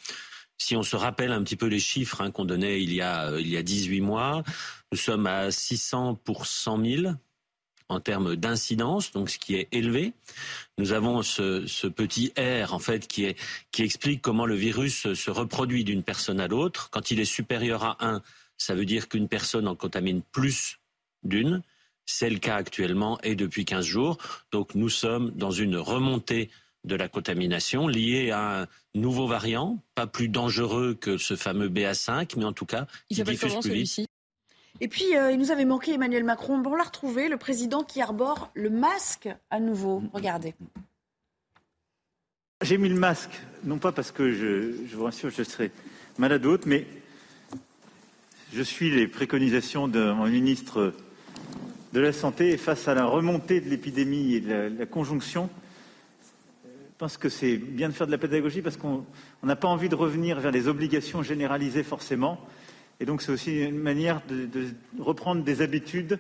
Si 0.59 0.77
on 0.77 0.83
se 0.83 0.97
rappelle 0.97 1.33
un 1.33 1.43
petit 1.43 1.57
peu 1.57 1.67
les 1.67 1.81
chiffres 1.81 2.21
hein, 2.21 2.31
qu'on 2.31 2.45
donnait 2.45 2.83
il 2.83 2.93
y, 2.93 3.01
a, 3.01 3.31
euh, 3.31 3.41
il 3.41 3.49
y 3.49 3.57
a 3.57 3.63
18 3.63 4.01
mois, 4.01 4.43
nous 4.93 4.99
sommes 4.99 5.27
à 5.27 5.51
600 5.51 6.15
pour 6.17 6.47
100 6.47 6.85
000 6.85 7.13
en 7.89 8.01
termes 8.01 8.35
d'incidence, 8.35 9.13
donc 9.13 9.31
ce 9.31 9.39
qui 9.39 9.55
est 9.55 9.69
élevé. 9.71 10.13
Nous 10.79 10.93
avons 10.93 11.23
ce, 11.23 11.67
ce, 11.67 11.87
petit 11.87 12.33
R 12.37 12.75
en 12.75 12.79
fait 12.79 13.07
qui, 13.07 13.25
est, 13.25 13.39
qui 13.71 13.83
explique 13.83 14.23
comment 14.23 14.47
le 14.47 14.57
virus 14.57 15.13
se 15.13 15.31
reproduit 15.31 15.85
d'une 15.85 16.03
personne 16.03 16.41
à 16.41 16.49
l'autre. 16.49 16.91
Quand 16.91 17.11
il 17.11 17.21
est 17.21 17.25
supérieur 17.25 17.85
à 17.85 18.05
1, 18.05 18.23
ça 18.59 18.75
veut 18.75 18.87
dire 18.87 19.09
qu'une 19.09 19.29
personne 19.29 19.69
en 19.69 19.77
contamine 19.77 20.23
plus 20.23 20.79
d'une. 21.23 21.63
C'est 22.07 22.31
le 22.31 22.39
cas 22.39 22.57
actuellement 22.57 23.21
et 23.23 23.35
depuis 23.35 23.65
15 23.65 23.85
jours. 23.85 24.19
Donc 24.53 24.75
nous 24.75 24.89
sommes 24.89 25.33
dans 25.33 25.51
une 25.51 25.77
remontée 25.77 26.51
de 26.87 26.97
la 26.97 27.09
contamination 27.09 27.89
liée 27.89 28.31
à 28.31 28.63
un 28.63 28.67
nouveau 28.95 29.27
variant, 29.27 29.79
pas 29.95 30.07
plus 30.07 30.29
dangereux 30.29 30.95
que 30.95 31.19
ce 31.19 31.37
fameux 31.37 31.69
BA5, 31.69 32.35
mais 32.37 32.45
en 32.45 32.53
tout 32.53 32.67
cas 32.67 32.87
qui 33.09 33.23
diffuse 33.23 33.57
plus 33.61 33.73
vite. 33.73 34.09
Et 34.81 34.89
puis, 34.89 35.17
euh, 35.17 35.33
il 35.33 35.39
nous 35.39 35.51
avait 35.51 35.65
manqué 35.65 35.95
Emmanuel 35.95 36.25
Macron. 36.25 36.59
Bon, 36.59 36.73
on 36.73 36.75
l'a 36.75 36.85
retrouvé, 36.85 37.29
le 37.29 37.39
président 37.39 37.83
qui 37.83 38.03
arbore 38.03 38.51
le 38.55 38.69
masque 38.69 39.29
à 39.51 39.59
nouveau. 39.59 40.03
Regardez. 40.13 40.55
J'ai 42.63 42.79
mis 42.79 42.89
le 42.89 42.95
masque, 42.95 43.41
non 43.65 43.79
pas 43.79 43.93
parce 43.93 44.11
que 44.11 44.33
je, 44.33 44.87
je 44.87 44.97
vous 44.97 45.05
rassure, 45.05 45.31
je 45.31 45.43
serai 45.43 45.71
malade 46.19 46.45
ou 46.47 46.51
autre, 46.51 46.67
mais 46.67 46.87
je 48.53 48.63
suis 48.63 48.91
les 48.91 49.07
préconisations 49.07 49.89
de 49.89 50.13
mon 50.13 50.27
ministre 50.27 50.95
de 51.93 52.01
la 52.01 52.13
Santé 52.13 52.51
et 52.51 52.57
face 52.57 52.89
à 52.89 52.95
la 52.95 53.05
remontée 53.05 53.61
de 53.61 53.69
l'épidémie 53.69 54.35
et 54.35 54.41
de 54.41 54.73
la, 54.79 54.87
conjonction, 54.87 55.51
pense 56.99 57.19
que 57.19 57.29
c'est 57.29 57.57
bien 57.59 57.89
de 57.89 57.95
faire 57.95 58.07
de 58.07 58.13
la 58.13 58.19
pédagogie 58.19 58.63
parce 58.63 58.77
qu'on 58.77 59.05
n'a 59.43 59.57
pas 59.57 59.69
envie 59.69 59.89
de 59.89 59.95
revenir 59.95 60.41
vers 60.41 60.51
les 60.51 60.67
obligations 60.67 61.23
généralisées 61.23 61.83
forcément. 61.83 62.41
Et 63.01 63.05
donc 63.05 63.23
c'est 63.23 63.33
aussi 63.33 63.61
une 63.61 63.79
manière 63.79 64.23
de, 64.29 64.49
reprendre 64.99 65.45
des 65.45 65.61
habitudes 65.61 66.19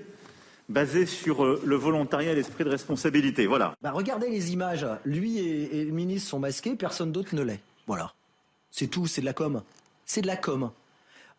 basées 0.69 1.07
sur 1.07 1.45
euh, 1.45 1.63
le 1.65 1.77
volontariat 1.77 2.33
et 2.33 2.35
l'esprit 2.35 2.65
de 2.65 2.71
responsabilité. 2.71 3.47
Voilà. 3.47 3.75
Bah 3.81 3.93
regardez 3.93 4.29
les 4.29 4.53
images. 4.53 4.87
Lui 5.05 5.39
et, 5.39 5.85
le 5.85 5.93
ministre 5.93 6.29
sont 6.29 6.39
masqués, 6.39 6.75
personne 6.75 7.13
d'autre 7.13 7.35
ne 7.35 7.43
l'est. 7.43 7.61
Voilà. 7.87 8.13
C'est 8.71 8.89
tout, 8.89 9.07
c'est 9.07 9.21
de 9.21 9.27
la 9.27 9.33
com. 9.33 9.63
C'est 10.05 10.23
de 10.23 10.27
la 10.27 10.37
com. 10.37 10.71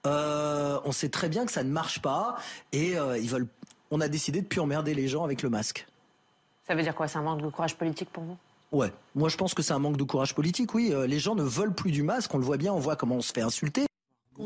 Euh, 0.06 0.80
on 0.86 0.92
sait 0.92 1.10
très 1.10 1.30
bien 1.30 1.46
que 1.46 1.52
ça 1.52 1.64
ne 1.64 1.70
marche 1.70 2.02
pas 2.02 2.38
et 2.72 2.98
euh, 2.98 3.18
ils 3.18 3.30
veulent. 3.30 3.48
On 3.92 4.02
a 4.02 4.08
décidé 4.08 4.42
de 4.42 4.48
plus 4.48 4.60
emmerder 4.60 4.94
les 4.94 5.08
gens 5.08 5.24
avec 5.24 5.44
le 5.44 5.50
masque. 5.50 5.86
Ça 6.66 6.76
veut 6.76 6.82
dire 6.82 6.96
quoi? 6.96 7.08
C'est 7.08 7.18
un 7.18 7.22
manque 7.22 7.42
de 7.42 7.50
courage 7.50 7.76
politique 7.76 8.10
pour 8.12 8.24
vous? 8.24 8.38
Ouais, 8.72 8.92
moi 9.16 9.30
je 9.30 9.38
pense 9.38 9.54
que 9.54 9.62
c'est 9.62 9.74
un 9.74 9.80
manque 9.80 9.98
de 9.98 10.04
courage 10.04 10.36
politique, 10.36 10.74
oui. 10.74 10.94
les 11.08 11.20
gens 11.20 11.36
ne 11.36 11.44
veulent 11.44 11.74
plus 11.74 11.92
du 11.92 12.04
masque, 12.04 12.34
on 12.34 12.38
le 12.38 12.44
voit 12.44 12.58
bien, 12.58 12.74
on 12.74 12.80
voit 12.80 12.96
comment 12.96 13.16
on 13.16 13.22
se 13.22 13.32
fait 13.32 13.42
insulter 13.42 13.88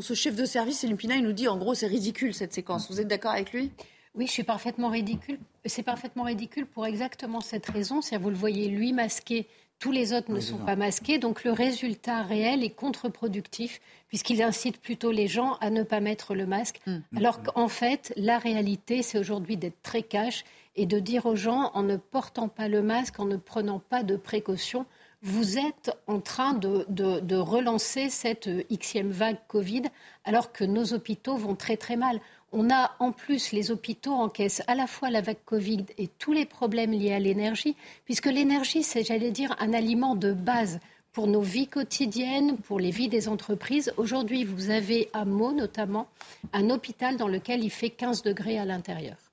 ce 0.00 0.14
chef 0.14 0.34
de 0.34 0.44
service, 0.46 0.84
Lupina, 0.84 1.16
il 1.16 1.22
nous 1.22 1.32
dit 1.32 1.48
en 1.48 1.58
gros 1.58 1.74
c'est 1.74 1.86
ridicule 1.86 2.32
cette 2.32 2.54
séquence. 2.54 2.90
Vous 2.90 3.00
êtes 3.00 3.08
d'accord 3.08 3.32
avec 3.32 3.52
lui? 3.52 3.70
Oui, 4.14 4.26
je 4.26 4.32
suis 4.32 4.42
parfaitement 4.42 4.88
ridicule. 4.88 5.38
C'est 5.64 5.82
parfaitement 5.82 6.24
ridicule 6.24 6.66
pour 6.66 6.86
exactement 6.86 7.40
cette 7.40 7.66
raison. 7.66 8.00
C'est 8.00 8.16
vous 8.16 8.30
le 8.30 8.36
voyez 8.36 8.68
lui 8.68 8.92
masqué, 8.92 9.46
tous 9.78 9.90
les 9.90 10.12
autres 10.12 10.30
ne 10.30 10.40
sont 10.40 10.58
pas 10.58 10.76
masqués. 10.76 11.18
Donc 11.18 11.44
le 11.44 11.52
résultat 11.52 12.22
réel 12.22 12.62
est 12.62 12.70
contre-productif 12.70 13.80
puisqu'il 14.08 14.42
incite 14.42 14.78
plutôt 14.78 15.12
les 15.12 15.28
gens 15.28 15.54
à 15.60 15.70
ne 15.70 15.82
pas 15.82 16.00
mettre 16.00 16.34
le 16.34 16.46
masque. 16.46 16.80
Mm. 16.86 16.98
Alors 17.16 17.42
qu'en 17.42 17.68
fait, 17.68 18.12
la 18.16 18.38
réalité, 18.38 19.02
c'est 19.02 19.18
aujourd'hui 19.18 19.56
d'être 19.56 19.80
très 19.82 20.02
cash 20.02 20.44
et 20.76 20.86
de 20.86 20.98
dire 20.98 21.26
aux 21.26 21.36
gens 21.36 21.70
en 21.74 21.82
ne 21.82 21.96
portant 21.96 22.48
pas 22.48 22.68
le 22.68 22.82
masque, 22.82 23.20
en 23.20 23.26
ne 23.26 23.36
prenant 23.36 23.78
pas 23.78 24.02
de 24.02 24.16
précautions, 24.16 24.86
vous 25.22 25.56
êtes 25.56 25.96
en 26.08 26.20
train 26.20 26.52
de, 26.52 27.36
relancer 27.36 28.10
cette 28.10 28.48
xème 28.70 29.10
vague 29.10 29.38
Covid 29.46 29.84
alors 30.24 30.52
que 30.52 30.64
nos 30.64 30.92
hôpitaux 30.92 31.36
vont 31.36 31.54
très 31.54 31.76
très 31.76 31.96
mal. 31.96 32.20
On 32.50 32.70
a 32.70 32.92
en 32.98 33.12
plus 33.12 33.52
les 33.52 33.70
hôpitaux 33.70 34.12
encaissent 34.12 34.62
à 34.66 34.74
la 34.74 34.86
fois 34.86 35.10
la 35.10 35.20
vague 35.20 35.42
Covid 35.44 35.86
et 35.96 36.08
tous 36.08 36.32
les 36.32 36.44
problèmes 36.44 36.90
liés 36.90 37.12
à 37.12 37.20
l'énergie, 37.20 37.76
puisque 38.04 38.26
l'énergie, 38.26 38.82
c'est, 38.82 39.04
j'allais 39.04 39.30
dire, 39.30 39.54
un 39.60 39.72
aliment 39.72 40.16
de 40.16 40.32
base 40.32 40.80
pour 41.12 41.28
nos 41.28 41.40
vies 41.40 41.68
quotidiennes, 41.68 42.56
pour 42.56 42.80
les 42.80 42.90
vies 42.90 43.08
des 43.08 43.28
entreprises. 43.28 43.92
Aujourd'hui, 43.96 44.44
vous 44.44 44.70
avez 44.70 45.08
à 45.12 45.24
Meaux 45.24 45.52
notamment 45.52 46.08
un 46.52 46.68
hôpital 46.68 47.16
dans 47.16 47.28
lequel 47.28 47.62
il 47.62 47.70
fait 47.70 47.90
15 47.90 48.22
degrés 48.22 48.58
à 48.58 48.64
l'intérieur. 48.64 49.31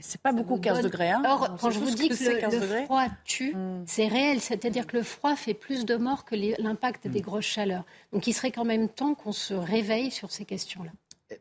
C'est 0.00 0.20
pas 0.20 0.32
beaucoup 0.32 0.58
15 0.58 0.82
degrés. 0.82 1.10
Hein 1.10 1.22
Or, 1.26 1.56
quand 1.60 1.70
je 1.70 1.78
vous 1.78 1.90
dis 1.90 2.08
que, 2.08 2.14
le, 2.14 2.84
froid 2.84 3.06
tue, 3.24 3.54
hmm. 3.54 3.84
c'est 3.86 4.08
réel. 4.08 4.40
C'est-à-dire 4.40 4.86
que 4.86 4.96
le 4.96 5.02
froid 5.02 5.36
fait 5.36 5.54
plus 5.54 5.84
de 5.84 5.96
morts 5.96 6.24
que 6.24 6.34
l'impact 6.34 7.08
des 7.08 7.20
hmm. 7.20 7.22
grosses 7.22 7.44
chaleurs. 7.44 7.84
Donc 8.12 8.26
il 8.26 8.32
serait 8.32 8.52
quand 8.52 8.64
même 8.64 8.88
temps 8.88 9.14
qu'on 9.14 9.32
se 9.32 9.54
réveille 9.54 10.10
sur 10.10 10.30
ces 10.30 10.44
questions-là. 10.44 10.90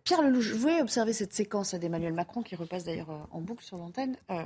Pierre 0.03 0.21
Lelouch, 0.21 0.51
vous 0.51 0.59
voyez 0.59 0.81
observer 0.81 1.13
cette 1.13 1.33
séquence 1.33 1.73
d'Emmanuel 1.73 2.13
Macron 2.13 2.41
qui 2.41 2.55
repasse 2.55 2.83
d'ailleurs 2.83 3.09
euh, 3.09 3.19
en 3.31 3.39
boucle 3.39 3.63
sur 3.63 3.77
l'antenne. 3.77 4.17
Euh, 4.31 4.43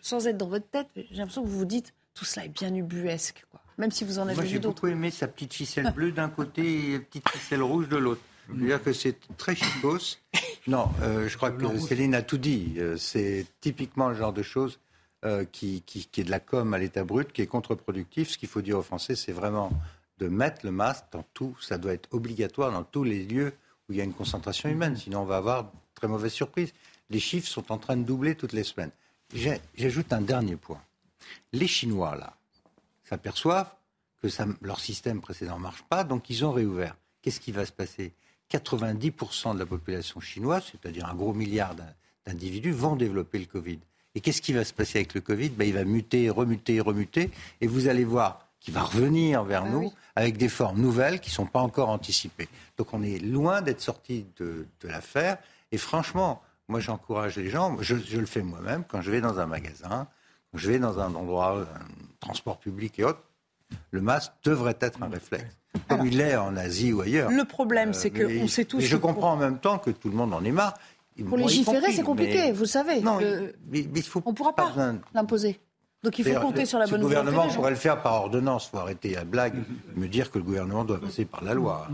sans 0.00 0.26
être 0.26 0.36
dans 0.36 0.48
votre 0.48 0.68
tête, 0.68 0.88
j'ai 0.96 1.14
l'impression 1.14 1.42
que 1.42 1.48
vous 1.48 1.58
vous 1.58 1.64
dites 1.64 1.94
tout 2.14 2.24
cela 2.24 2.46
est 2.46 2.48
bien 2.48 2.74
ubuesque, 2.74 3.44
quoi. 3.50 3.60
Même 3.78 3.90
si 3.90 4.04
vous 4.04 4.18
en 4.18 4.28
avez 4.28 4.34
vu 4.34 4.36
d'autres. 4.36 4.48
J'ai 4.48 4.58
beaucoup 4.58 4.86
aimé 4.88 5.10
sa 5.10 5.28
petite 5.28 5.54
ficelle 5.54 5.90
bleue 5.92 6.12
d'un 6.12 6.28
côté 6.28 6.62
et 6.62 6.94
une 6.94 7.00
petite 7.00 7.28
ficelle 7.30 7.62
rouge 7.62 7.88
de 7.88 7.96
l'autre. 7.96 8.20
Je 8.48 8.54
veux 8.54 8.66
dire 8.66 8.82
que 8.82 8.92
c'est 8.92 9.16
très 9.36 9.54
chicos. 9.54 10.18
Non, 10.68 10.88
euh, 11.02 11.28
je 11.28 11.36
crois 11.36 11.50
que 11.50 11.78
Céline 11.80 12.14
a 12.14 12.22
tout 12.22 12.38
dit. 12.38 12.74
Euh, 12.78 12.96
c'est 12.96 13.46
typiquement 13.60 14.10
le 14.10 14.14
genre 14.14 14.32
de 14.32 14.44
choses 14.44 14.78
euh, 15.24 15.44
qui, 15.44 15.82
qui, 15.82 16.08
est 16.20 16.22
de 16.22 16.30
la 16.30 16.38
com 16.38 16.72
à 16.72 16.78
l'état 16.78 17.02
brut, 17.02 17.32
qui 17.32 17.42
est 17.42 17.48
contre-productif. 17.48 18.30
Ce 18.30 18.38
qu'il 18.38 18.48
faut 18.48 18.62
dire 18.62 18.78
aux 18.78 18.82
Français, 18.82 19.16
c'est 19.16 19.32
vraiment 19.32 19.72
de 20.18 20.28
mettre 20.28 20.64
le 20.64 20.70
masque 20.70 21.06
dans 21.10 21.24
tout. 21.34 21.56
Ça 21.60 21.78
doit 21.78 21.92
être 21.92 22.08
obligatoire 22.12 22.70
dans 22.70 22.84
tous 22.84 23.02
les 23.02 23.24
lieux 23.24 23.52
où 23.88 23.92
il 23.92 23.98
y 23.98 24.00
a 24.00 24.04
une 24.04 24.14
concentration 24.14 24.68
humaine. 24.68 24.96
Sinon, 24.96 25.22
on 25.22 25.24
va 25.24 25.38
avoir 25.38 25.64
de 25.64 25.70
très 25.96 26.06
mauvaises 26.06 26.32
surprises. 26.32 26.72
Les 27.10 27.18
chiffres 27.18 27.48
sont 27.48 27.72
en 27.72 27.78
train 27.78 27.96
de 27.96 28.04
doubler 28.04 28.36
toutes 28.36 28.52
les 28.52 28.62
semaines. 28.62 28.92
J'ajoute 29.74 30.12
un 30.12 30.20
dernier 30.20 30.56
point. 30.56 30.80
Les 31.52 31.66
Chinois, 31.66 32.14
là, 32.16 32.36
s'aperçoivent 33.02 33.74
que 34.22 34.28
ça, 34.28 34.46
leur 34.60 34.78
système 34.78 35.20
précédent 35.20 35.56
ne 35.56 35.62
marche 35.62 35.82
pas, 35.82 36.04
donc 36.04 36.30
ils 36.30 36.44
ont 36.44 36.52
réouvert. 36.52 36.96
Qu'est-ce 37.20 37.40
qui 37.40 37.50
va 37.50 37.66
se 37.66 37.72
passer? 37.72 38.12
90% 38.52 39.54
de 39.54 39.58
la 39.58 39.66
population 39.66 40.20
chinoise, 40.20 40.64
c'est-à-dire 40.70 41.06
un 41.08 41.14
gros 41.14 41.32
milliard 41.32 41.74
d'individus, 42.26 42.72
vont 42.72 42.96
développer 42.96 43.38
le 43.38 43.46
Covid. 43.46 43.78
Et 44.14 44.20
qu'est-ce 44.20 44.42
qui 44.42 44.52
va 44.52 44.64
se 44.64 44.74
passer 44.74 44.98
avec 44.98 45.14
le 45.14 45.20
Covid? 45.20 45.50
Ben, 45.50 45.66
Il 45.66 45.74
va 45.74 45.84
muter, 45.84 46.28
remuter, 46.28 46.80
remuter, 46.80 47.30
et 47.60 47.66
vous 47.66 47.88
allez 47.88 48.04
voir 48.04 48.46
qu'il 48.60 48.74
va 48.74 48.82
revenir 48.82 49.42
vers 49.42 49.64
ah 49.64 49.70
nous 49.70 49.92
avec 50.14 50.36
des 50.36 50.48
formes 50.48 50.80
nouvelles 50.80 51.20
qui 51.20 51.30
ne 51.30 51.34
sont 51.34 51.46
pas 51.46 51.60
encore 51.60 51.88
anticipées. 51.88 52.48
Donc 52.76 52.94
on 52.94 53.02
est 53.02 53.18
loin 53.18 53.60
d'être 53.60 53.80
sorti 53.80 54.26
de, 54.38 54.66
l'affaire. 54.84 55.38
Et 55.72 55.78
franchement, 55.78 56.42
moi 56.68 56.78
j'encourage 56.78 57.36
les 57.36 57.48
gens, 57.48 57.76
je, 57.80 57.96
je 57.96 58.18
le 58.18 58.26
fais 58.26 58.42
moi-même, 58.42 58.84
quand 58.86 59.00
je 59.00 59.10
vais 59.10 59.20
dans 59.20 59.40
un 59.40 59.46
magasin, 59.46 60.06
quand 60.52 60.58
je 60.58 60.70
vais 60.70 60.78
dans 60.78 61.00
un 61.00 61.14
endroit, 61.14 61.62
un 61.62 61.88
transport 62.20 62.58
public 62.58 62.98
et 63.00 63.04
autres, 63.04 63.22
le 63.90 64.00
masque 64.00 64.32
devrait 64.44 64.76
être 64.80 65.02
un 65.02 65.08
réflexe 65.08 65.56
comme 65.88 66.06
il 66.06 66.18
l'est 66.18 66.36
en 66.36 66.56
Asie 66.56 66.92
ou 66.92 67.00
ailleurs. 67.00 67.30
Le 67.30 67.44
problème, 67.44 67.90
euh, 67.90 67.92
c'est 67.92 68.10
qu'on 68.10 68.48
sait 68.48 68.64
tous. 68.64 68.80
Et 68.80 68.86
je 68.86 68.96
comprends 68.96 69.32
en 69.32 69.36
même 69.36 69.58
temps 69.58 69.78
que 69.78 69.90
tout 69.90 70.08
le 70.08 70.14
monde 70.14 70.34
en 70.34 70.44
est 70.44 70.52
marre. 70.52 70.74
Pour 71.28 71.36
légiférer, 71.36 71.92
c'est 71.92 72.02
compliqué, 72.02 72.52
vous 72.52 72.66
savez. 72.66 73.00
Non, 73.00 73.18
mais, 73.68 73.80
il 73.94 74.02
faut 74.02 74.22
on 74.24 74.30
ne 74.30 74.34
pourra 74.34 74.54
pas 74.54 74.72
l'imposer. 75.14 75.60
Donc 76.02 76.18
il 76.18 76.24
faut 76.24 76.40
compter 76.40 76.66
sur 76.66 76.78
la 76.78 76.86
bonne 76.86 77.02
volonté. 77.02 77.14
Le 77.14 77.20
gouvernement 77.22 77.54
pourrait 77.54 77.70
le 77.70 77.76
faire 77.76 78.02
par 78.02 78.14
ordonnance. 78.14 78.66
Il 78.66 78.70
faut 78.70 78.78
arrêter 78.78 79.10
la 79.10 79.24
blague, 79.24 79.54
me 79.94 80.08
dire 80.08 80.30
que 80.30 80.38
le 80.38 80.44
gouvernement 80.44 80.84
doit 80.84 81.00
passer 81.00 81.24
par 81.24 81.44
la 81.44 81.54
loi. 81.54 81.86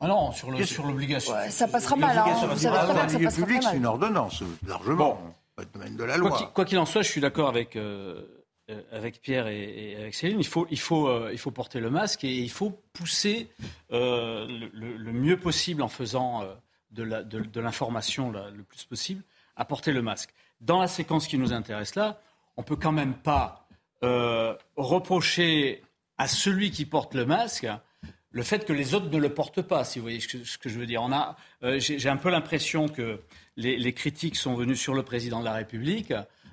Ah 0.00 0.08
non, 0.08 0.32
sur 0.32 0.50
l'obligation. 0.50 1.32
Ouais, 1.32 1.50
ça 1.50 1.66
passera 1.66 1.96
mal. 1.96 2.18
Hein, 2.18 2.24
vous 2.50 2.58
savez 2.58 2.76
très 2.76 2.94
bien 2.94 3.06
que 3.06 3.12
ça 3.12 3.18
passera 3.18 3.46
public, 3.46 3.62
c'est 3.62 3.76
une 3.76 3.86
ordonnance, 3.86 4.42
largement. 4.66 4.96
Bon. 4.96 5.16
Le 5.58 5.64
domaine 5.72 5.96
de 5.96 6.04
la 6.04 6.18
loi. 6.18 6.50
Quoi 6.52 6.66
qu'il 6.66 6.78
en 6.78 6.84
soit, 6.84 7.00
je 7.00 7.08
suis 7.08 7.20
d'accord 7.20 7.48
avec. 7.48 7.76
Euh, 7.76 8.22
euh, 8.68 8.82
avec 8.90 9.20
Pierre 9.22 9.46
et, 9.46 9.94
avec 9.96 10.12
Céline, 10.12 10.40
euh, 10.40 11.30
il 11.32 11.38
faut 11.38 11.50
porter 11.52 11.78
le 11.78 11.88
masque 11.88 12.24
et 12.24 12.34
il 12.34 12.50
faut 12.50 12.70
pousser 12.92 13.48
euh, 13.92 14.44
le, 14.72 15.12
mieux 15.12 15.38
possible 15.38 15.82
en 15.82 15.88
faisant 15.88 16.42
de 16.90 17.60
l'information 17.60 18.32
le 18.32 18.62
plus 18.64 18.82
possible 18.82 19.22
à 19.54 19.64
porter 19.64 19.92
le 19.92 20.02
masque. 20.02 20.30
Dans 20.60 20.80
la 20.80 20.88
séquence 20.88 21.28
qui 21.28 21.38
nous 21.38 21.52
intéresse 21.52 21.94
là, 21.94 22.20
on 22.56 22.62
ne 22.62 22.66
peut 22.66 22.74
quand 22.74 22.90
même 22.90 23.14
pas 23.14 23.68
reprocher 24.02 25.82
à 26.18 26.26
celui 26.26 26.72
qui 26.72 26.86
porte 26.86 27.14
le 27.14 27.24
masque 27.24 27.68
le 28.32 28.42
fait 28.42 28.66
que 28.66 28.72
les 28.72 28.94
autres 28.94 29.08
ne 29.08 29.16
le 29.16 29.32
portent 29.32 29.62
pas, 29.62 29.84
si 29.84 30.00
vous 30.00 30.04
voyez 30.04 30.20
ce 30.20 30.58
que, 30.58 30.68
je 30.68 30.78
veux 30.78 30.86
dire. 30.86 31.08
j'ai, 31.78 32.08
un 32.08 32.16
peu 32.16 32.30
l'impression 32.30 32.88
que 32.88 33.20
les, 33.56 33.92
critiques 33.92 34.36
sont 34.36 34.54
venues 34.54 34.76
sur 34.76 34.92
le 34.92 35.04
président 35.04 35.38
de 35.38 35.44
la 35.44 35.54
République 35.54 36.12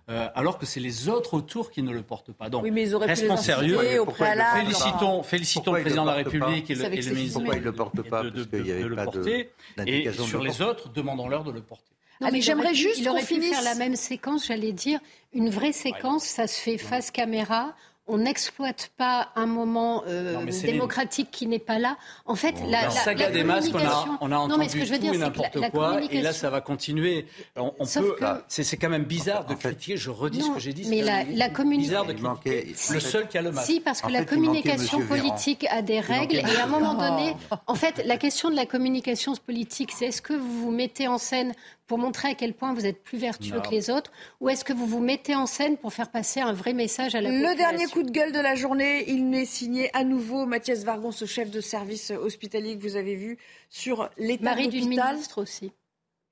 euh, 0.09 0.27
alors 0.35 0.57
que 0.57 0.65
c'est 0.65 0.79
les 0.79 1.07
autres 1.09 1.33
autour 1.33 1.71
qui 1.71 1.81
ne 1.81 1.91
le 1.91 2.01
portent 2.01 2.33
pas. 2.33 2.49
Donc, 2.49 2.63
oui, 2.63 2.71
mais 2.71 2.83
ils 2.83 2.95
auraient 2.95 3.07
restons 3.07 3.37
sérieux. 3.37 4.01
Au 4.01 4.05
préalable. 4.05 4.59
Félicitons, 4.59 5.23
félicitons 5.23 5.73
le 5.73 5.81
président 5.81 6.03
de 6.03 6.09
la 6.09 6.15
République 6.15 6.69
et 6.69 6.75
le, 6.75 6.85
et 6.93 7.01
le 7.01 7.15
ministre. 7.15 7.39
Pourquoi 7.39 7.55
il 7.55 7.61
ne 7.61 7.65
le 7.65 7.73
porte 7.73 8.01
pas 8.01 8.23
de, 8.23 8.29
de, 8.29 8.43
de, 8.43 8.63
de 8.63 8.85
le 8.85 8.95
porter. 8.95 9.49
Et 9.87 10.11
sur 10.11 10.41
les 10.41 10.61
autres, 10.61 10.89
demandons-leur 10.89 11.43
de 11.43 11.51
le 11.51 11.61
porter. 11.61 11.85
Non, 12.21 12.29
mais 12.31 12.41
j'aimerais 12.41 12.73
juste 12.73 13.05
aurait 13.07 13.23
pu 13.23 13.41
faire 13.41 13.61
la 13.63 13.75
même 13.75 13.95
séquence, 13.95 14.47
j'allais 14.47 14.71
dire, 14.71 14.99
une 15.33 15.49
vraie 15.49 15.73
séquence, 15.73 16.23
ça 16.23 16.47
se 16.47 16.59
fait 16.59 16.77
face 16.77 17.11
caméra, 17.11 17.75
on 18.05 18.17
n'exploite 18.17 18.91
pas 18.97 19.29
un 19.35 19.45
moment 19.45 20.03
euh, 20.07 20.45
démocratique 20.61 21.29
qui 21.31 21.47
n'est 21.47 21.59
pas 21.59 21.79
là. 21.79 21.97
En 22.25 22.35
fait, 22.35 22.55
la, 22.67 22.83
la, 22.83 22.89
saga 22.89 23.31
des 23.31 23.43
masques, 23.43 23.73
on 23.73 23.79
a, 23.79 24.17
on 24.19 24.31
a 24.31 24.37
entendu 24.37 24.69
ce 24.69 24.75
que 24.75 24.85
je 24.85 24.91
veux 24.91 24.99
dire, 24.99 25.13
n'importe 25.13 25.57
quoi, 25.71 26.01
et 26.11 26.21
là, 26.21 26.33
ça 26.33 26.49
va 26.49 26.59
continuer. 26.59 27.25
On, 27.55 27.71
peut, 27.85 28.15
c'est 28.47 28.77
quand 28.77 28.89
même 28.89 29.05
bizarre 29.05 29.45
de 29.45 29.53
critiquer. 29.53 29.97
Je 29.97 30.09
redis 30.09 30.41
ce 30.41 30.49
que 30.51 30.59
j'ai 30.59 30.73
dit. 30.73 30.87
Mais 30.89 31.01
la, 31.01 31.23
la 31.23 31.49
communication, 31.49 32.03
bizarre 32.03 32.05
de 32.05 32.13
critiquer 32.13 32.75
le 32.93 32.99
seul 32.99 33.27
qui 33.27 33.37
a 33.37 33.41
le 33.41 33.51
masque. 33.51 33.67
Si, 33.67 33.79
parce 33.79 34.01
que 34.01 34.11
la 34.11 34.25
communication 34.25 34.99
politique 35.07 35.65
a 35.69 35.81
des 35.81 35.99
règles, 35.99 36.37
et 36.37 36.55
à 36.57 36.65
un 36.65 36.67
moment 36.67 36.95
donné, 36.95 37.35
en 37.67 37.75
fait, 37.75 38.03
la 38.05 38.17
question 38.17 38.49
de 38.49 38.55
la 38.55 38.65
communication 38.65 39.33
politique, 39.35 39.91
c'est 39.91 40.07
est-ce 40.07 40.21
que 40.21 40.33
vous 40.33 40.61
vous 40.63 40.71
mettez 40.71 41.07
en 41.07 41.17
scène 41.17 41.53
pour 41.87 41.97
montrer 41.97 42.29
à 42.29 42.35
quel 42.35 42.53
point 42.53 42.73
vous 42.73 42.85
êtes 42.85 43.03
plus 43.03 43.17
vertueux 43.17 43.59
que 43.59 43.69
les 43.69 43.89
autres 43.89 44.11
Ou 44.39 44.49
est-ce 44.49 44.63
que 44.63 44.73
vous 44.73 44.85
vous 44.85 44.99
mettez 44.99 45.35
en 45.35 45.45
scène 45.45 45.77
pour 45.77 45.93
faire 45.93 46.09
passer 46.09 46.39
un 46.39 46.53
vrai 46.53 46.73
message 46.73 47.15
à 47.15 47.21
la 47.21 47.29
Le 47.29 47.55
dernier 47.55 47.87
coup 47.87 48.03
de 48.03 48.11
gueule 48.11 48.31
de 48.31 48.39
la 48.39 48.55
journée, 48.55 49.09
il 49.09 49.29
n'est 49.29 49.45
signé 49.45 49.89
à 49.95 50.03
nouveau 50.03 50.45
Mathias 50.45 50.83
Vargon, 50.83 51.11
ce 51.11 51.25
chef 51.25 51.51
de 51.51 51.61
service 51.61 52.11
hospitalier 52.11 52.77
que 52.77 52.83
vous 52.83 52.95
avez 52.95 53.15
vu 53.15 53.37
sur 53.69 54.09
l'état 54.17 54.43
Marie 54.43 54.69
du 54.69 54.81
ministre 54.81 55.41
aussi. 55.41 55.71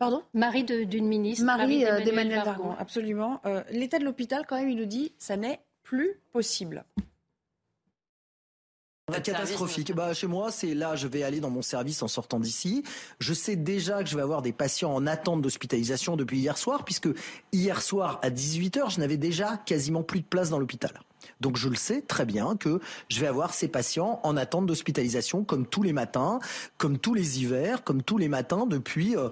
Pardon? 0.01 0.23
Mari 0.33 0.63
d'une 0.63 1.05
ministre. 1.05 1.45
Marie 1.45 1.85
euh, 1.85 2.01
d'Emmanuel 2.01 2.43
Vargon, 2.43 2.71
absolument. 2.79 3.39
Euh, 3.45 3.63
l'état 3.69 3.99
de 3.99 4.03
l'hôpital, 4.03 4.47
quand 4.47 4.55
même, 4.57 4.69
il 4.69 4.77
nous 4.77 4.85
dit, 4.85 5.13
ça 5.19 5.37
n'est 5.37 5.59
plus 5.83 6.19
possible. 6.31 6.85
Catastrophique. 9.19 9.93
Bah, 9.93 10.13
chez 10.13 10.27
moi, 10.27 10.51
c'est 10.51 10.73
là, 10.73 10.95
je 10.95 11.07
vais 11.07 11.23
aller 11.23 11.39
dans 11.39 11.49
mon 11.49 11.61
service 11.61 12.01
en 12.01 12.07
sortant 12.07 12.39
d'ici. 12.39 12.83
Je 13.19 13.33
sais 13.33 13.55
déjà 13.55 14.03
que 14.03 14.09
je 14.09 14.15
vais 14.15 14.21
avoir 14.21 14.41
des 14.41 14.53
patients 14.53 14.93
en 14.93 15.07
attente 15.07 15.41
d'hospitalisation 15.41 16.15
depuis 16.15 16.39
hier 16.39 16.57
soir, 16.57 16.85
puisque 16.85 17.09
hier 17.51 17.81
soir 17.81 18.19
à 18.21 18.29
18h, 18.29 18.93
je 18.93 18.99
n'avais 18.99 19.17
déjà 19.17 19.57
quasiment 19.57 20.03
plus 20.03 20.21
de 20.21 20.25
place 20.25 20.49
dans 20.49 20.59
l'hôpital. 20.59 20.91
Donc 21.39 21.57
je 21.57 21.69
le 21.69 21.75
sais 21.75 22.01
très 22.01 22.25
bien 22.25 22.55
que 22.55 22.79
je 23.09 23.19
vais 23.19 23.27
avoir 23.27 23.53
ces 23.53 23.67
patients 23.67 24.19
en 24.23 24.37
attente 24.37 24.65
d'hospitalisation 24.65 25.43
comme 25.43 25.65
tous 25.67 25.83
les 25.83 25.93
matins, 25.93 26.39
comme 26.77 26.97
tous 26.97 27.13
les 27.13 27.41
hivers, 27.41 27.83
comme 27.83 28.03
tous 28.03 28.17
les 28.17 28.27
matins 28.27 28.65
depuis... 28.65 29.15
Euh, 29.17 29.29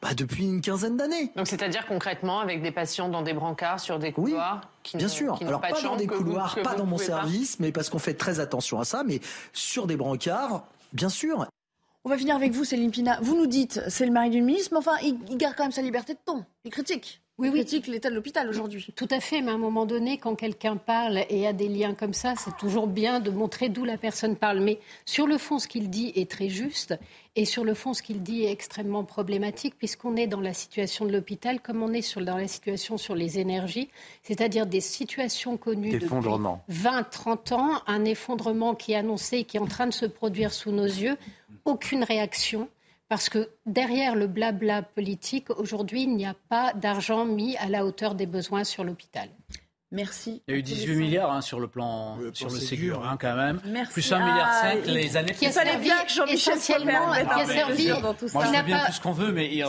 bah, 0.00 0.14
depuis 0.14 0.44
une 0.44 0.60
quinzaine 0.60 0.96
d'années. 0.96 1.32
Donc 1.34 1.48
c'est-à-dire 1.48 1.86
concrètement 1.86 2.40
avec 2.40 2.62
des 2.62 2.70
patients 2.70 3.08
dans 3.08 3.22
des 3.22 3.32
brancards 3.32 3.80
sur 3.80 3.98
des 3.98 4.12
couloirs 4.12 4.60
qui 4.82 4.96
Bien 4.96 5.08
sûr. 5.08 5.38
Alors 5.42 5.60
pas, 5.60 5.72
dans 5.82 5.96
des 5.96 6.06
couloirs, 6.06 6.56
pas 6.62 6.74
dans 6.74 6.86
mon 6.86 6.98
service, 6.98 7.58
mais 7.58 7.72
parce 7.72 7.90
qu'on 7.90 7.98
fait 7.98 8.14
très 8.14 8.40
attention 8.40 8.80
à 8.80 8.84
ça, 8.84 9.02
mais 9.04 9.20
sur 9.52 9.86
des 9.86 9.96
brancards, 9.96 10.64
bien 10.92 11.08
sûr. 11.08 11.46
On 12.04 12.08
va 12.08 12.16
finir 12.16 12.36
avec 12.36 12.52
vous, 12.52 12.64
Céline 12.64 12.90
Pina. 12.90 13.18
Vous 13.20 13.36
nous 13.36 13.46
dites, 13.46 13.82
c'est 13.88 14.06
le 14.06 14.12
mari 14.12 14.30
d'une 14.30 14.44
ministre, 14.44 14.70
mais 14.72 14.78
enfin, 14.78 14.96
il, 15.02 15.18
il 15.28 15.36
garde 15.36 15.54
quand 15.56 15.64
même 15.64 15.72
sa 15.72 15.82
liberté 15.82 16.14
de 16.14 16.20
ton. 16.24 16.44
Il 16.64 16.70
critique. 16.70 17.20
Oui, 17.38 17.50
oui. 17.50 17.58
critique 17.58 17.86
l'état 17.86 18.10
de 18.10 18.14
l'hôpital 18.14 18.48
aujourd'hui. 18.48 18.88
Tout 18.96 19.08
à 19.10 19.20
fait, 19.20 19.42
mais 19.42 19.52
à 19.52 19.54
un 19.54 19.58
moment 19.58 19.86
donné, 19.86 20.18
quand 20.18 20.34
quelqu'un 20.34 20.76
parle 20.76 21.24
et 21.28 21.46
a 21.46 21.52
des 21.52 21.68
liens 21.68 21.94
comme 21.94 22.14
ça, 22.14 22.34
c'est 22.36 22.56
toujours 22.56 22.88
bien 22.88 23.20
de 23.20 23.30
montrer 23.30 23.68
d'où 23.68 23.84
la 23.84 23.96
personne 23.96 24.36
parle. 24.36 24.60
Mais 24.60 24.78
sur 25.04 25.26
le 25.26 25.38
fond, 25.38 25.58
ce 25.58 25.68
qu'il 25.68 25.88
dit 25.88 26.12
est 26.16 26.30
très 26.30 26.48
juste, 26.48 26.98
et 27.36 27.44
sur 27.44 27.62
le 27.62 27.74
fond, 27.74 27.94
ce 27.94 28.02
qu'il 28.02 28.22
dit 28.22 28.44
est 28.44 28.50
extrêmement 28.50 29.04
problématique, 29.04 29.74
puisqu'on 29.78 30.16
est 30.16 30.26
dans 30.26 30.40
la 30.40 30.52
situation 30.52 31.04
de 31.04 31.12
l'hôpital 31.12 31.60
comme 31.60 31.82
on 31.82 31.92
est 31.92 32.02
sur, 32.02 32.20
dans 32.24 32.36
la 32.36 32.48
situation 32.48 32.96
sur 32.96 33.14
les 33.14 33.38
énergies, 33.38 33.88
c'est-à-dire 34.22 34.66
des 34.66 34.80
situations 34.80 35.56
connues 35.56 35.92
depuis 35.92 36.08
20-30 36.08 37.54
ans, 37.54 37.82
un 37.86 38.04
effondrement 38.04 38.74
qui 38.74 38.92
est 38.92 38.96
annoncé, 38.96 39.44
qui 39.44 39.58
est 39.58 39.60
en 39.60 39.66
train 39.66 39.86
de 39.86 39.92
se 39.92 40.06
produire 40.06 40.52
sous 40.52 40.72
nos 40.72 40.84
yeux, 40.84 41.16
aucune 41.64 42.02
réaction 42.02 42.68
parce 43.08 43.28
que 43.28 43.50
derrière 43.66 44.14
le 44.14 44.26
blabla 44.26 44.82
politique, 44.82 45.50
aujourd'hui, 45.50 46.02
il 46.02 46.14
n'y 46.14 46.26
a 46.26 46.34
pas 46.48 46.72
d'argent 46.74 47.24
mis 47.24 47.56
à 47.56 47.68
la 47.68 47.84
hauteur 47.84 48.14
des 48.14 48.26
besoins 48.26 48.64
sur 48.64 48.84
l'hôpital. 48.84 49.28
Merci. 49.90 50.42
Il 50.46 50.52
y 50.52 50.56
a 50.56 50.60
eu 50.60 50.62
18 50.62 50.96
milliards 50.96 51.32
hein, 51.32 51.40
sur 51.40 51.60
le 51.60 51.66
plan, 51.66 52.18
sur 52.34 52.50
le 52.50 52.58
Ségur, 52.58 53.06
hein, 53.08 53.16
quand 53.18 53.34
même. 53.34 53.58
Merci. 53.64 53.92
Plus 53.94 54.12
1 54.12 54.18
milliard 54.18 54.54
5 54.60 54.78
ah, 54.84 54.90
les 54.90 55.16
années 55.16 55.32
qui 55.32 55.50
servi 55.50 55.76
bien 55.78 56.04
que 56.04 56.12
Jean-Michel 56.12 56.58
qui 56.58 56.72
a 56.72 57.46
servi 57.46 57.88
dans 58.02 58.12
tout 58.12 58.28
ça. 58.28 58.38
Moi, 58.38 58.46
je 58.52 58.58
veux 58.58 58.62
bien 58.64 58.84
tout 58.84 58.92
ce 58.92 59.00
qu'on 59.00 59.12
veut, 59.12 59.32
mais 59.32 59.46
il 59.46 59.54
y 59.54 59.62
a 59.62 59.68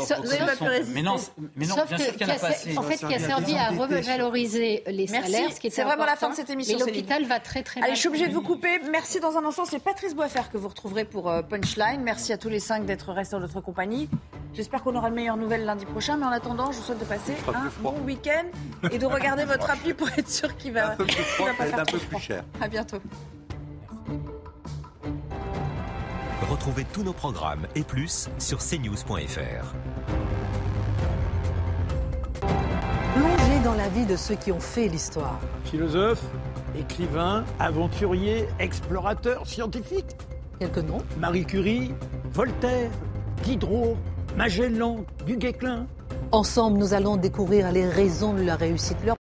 mais 0.93 1.01
non, 1.01 1.15
mais 1.55 1.65
non, 1.65 1.75
bien 1.87 1.97
sûr 1.97 2.15
qu'il 2.17 2.27
n'y 2.27 2.33
en 2.33 2.35
a 2.35 2.39
pas 2.39 2.47
assez. 2.47 2.77
En 2.77 2.81
fait, 2.81 2.97
qui 2.97 3.13
a 3.13 3.19
servi 3.19 3.55
à 3.55 3.69
revaloriser 3.69 4.83
les 4.87 5.07
salaires, 5.07 5.53
ce 5.53 5.59
qui 5.59 5.71
C'est 5.71 5.83
vraiment 5.83 6.05
la 6.05 6.17
fin 6.17 6.29
de 6.29 6.35
cette 6.35 6.49
émission. 6.49 6.77
Mais 6.77 6.85
l'hôpital 6.85 7.25
va 7.25 7.39
très 7.39 7.63
très 7.63 7.79
bien. 7.79 7.85
Allez, 7.85 7.95
je 7.95 7.99
suis 7.99 8.09
obligée 8.09 8.27
de 8.27 8.33
vous 8.33 8.41
couper. 8.41 8.79
Merci 8.91 9.21
dans 9.21 9.37
un 9.37 9.45
instant. 9.45 9.63
C'est 9.65 9.79
Patrice 9.79 10.15
Boisfer 10.15 10.49
que 10.51 10.57
vous 10.57 10.67
retrouverez 10.67 11.05
pour 11.05 11.29
euh, 11.29 11.41
Punchline. 11.41 12.01
Merci 12.01 12.33
à 12.33 12.37
tous 12.37 12.49
les 12.49 12.59
cinq 12.59 12.85
d'être 12.85 13.13
restés 13.13 13.35
en 13.35 13.39
notre 13.39 13.61
compagnie. 13.61 14.09
J'espère 14.53 14.83
qu'on 14.83 14.95
aura 14.95 15.09
de 15.09 15.15
meilleures 15.15 15.37
nouvelles 15.37 15.65
lundi 15.65 15.85
prochain. 15.85 16.17
Mais 16.17 16.25
en 16.25 16.31
attendant, 16.31 16.71
je 16.71 16.77
vous 16.77 16.83
souhaite 16.83 16.99
de 16.99 17.05
passer 17.05 17.33
un 17.47 17.71
bon 17.81 17.95
week-end 18.05 18.45
et 18.91 18.97
de 18.97 19.05
regarder 19.05 19.45
votre 19.45 19.69
appli 19.69 19.93
pour 19.93 20.08
être 20.17 20.29
sûr 20.29 20.55
qu'il 20.57 20.73
va 20.73 20.91
un 20.91 20.95
peu 20.95 21.05
plus 21.05 21.15
froid, 21.15 21.49
un 21.59 21.85
peu 21.85 21.97
plus 21.97 22.19
cher. 22.19 22.43
À 22.61 22.67
bientôt. 22.67 22.99
Retrouvez 26.49 26.85
tous 26.91 27.03
nos 27.03 27.13
programmes 27.13 27.67
et 27.75 27.83
plus 27.83 28.27
sur 28.39 28.57
cnews.fr. 28.57 29.75
Plongez 33.13 33.59
dans 33.63 33.75
la 33.75 33.87
vie 33.89 34.05
de 34.05 34.15
ceux 34.15 34.35
qui 34.35 34.51
ont 34.51 34.59
fait 34.59 34.87
l'histoire. 34.87 35.39
Philosophe, 35.65 36.23
écrivain, 36.77 37.43
aventurier, 37.59 38.47
explorateur, 38.59 39.45
scientifique. 39.45 40.15
Quelques 40.59 40.79
noms 40.79 41.03
Marie 41.19 41.45
Curie, 41.45 41.93
Voltaire, 42.33 42.89
Diderot, 43.43 43.97
Magellan, 44.35 45.05
Du 45.25 45.37
Guesclin. 45.37 45.85
Ensemble, 46.31 46.79
nous 46.79 46.93
allons 46.93 47.15
découvrir 47.15 47.71
les 47.71 47.87
raisons 47.87 48.33
de 48.33 48.41
la 48.41 48.55
réussite, 48.55 48.97
leurs 49.05 49.18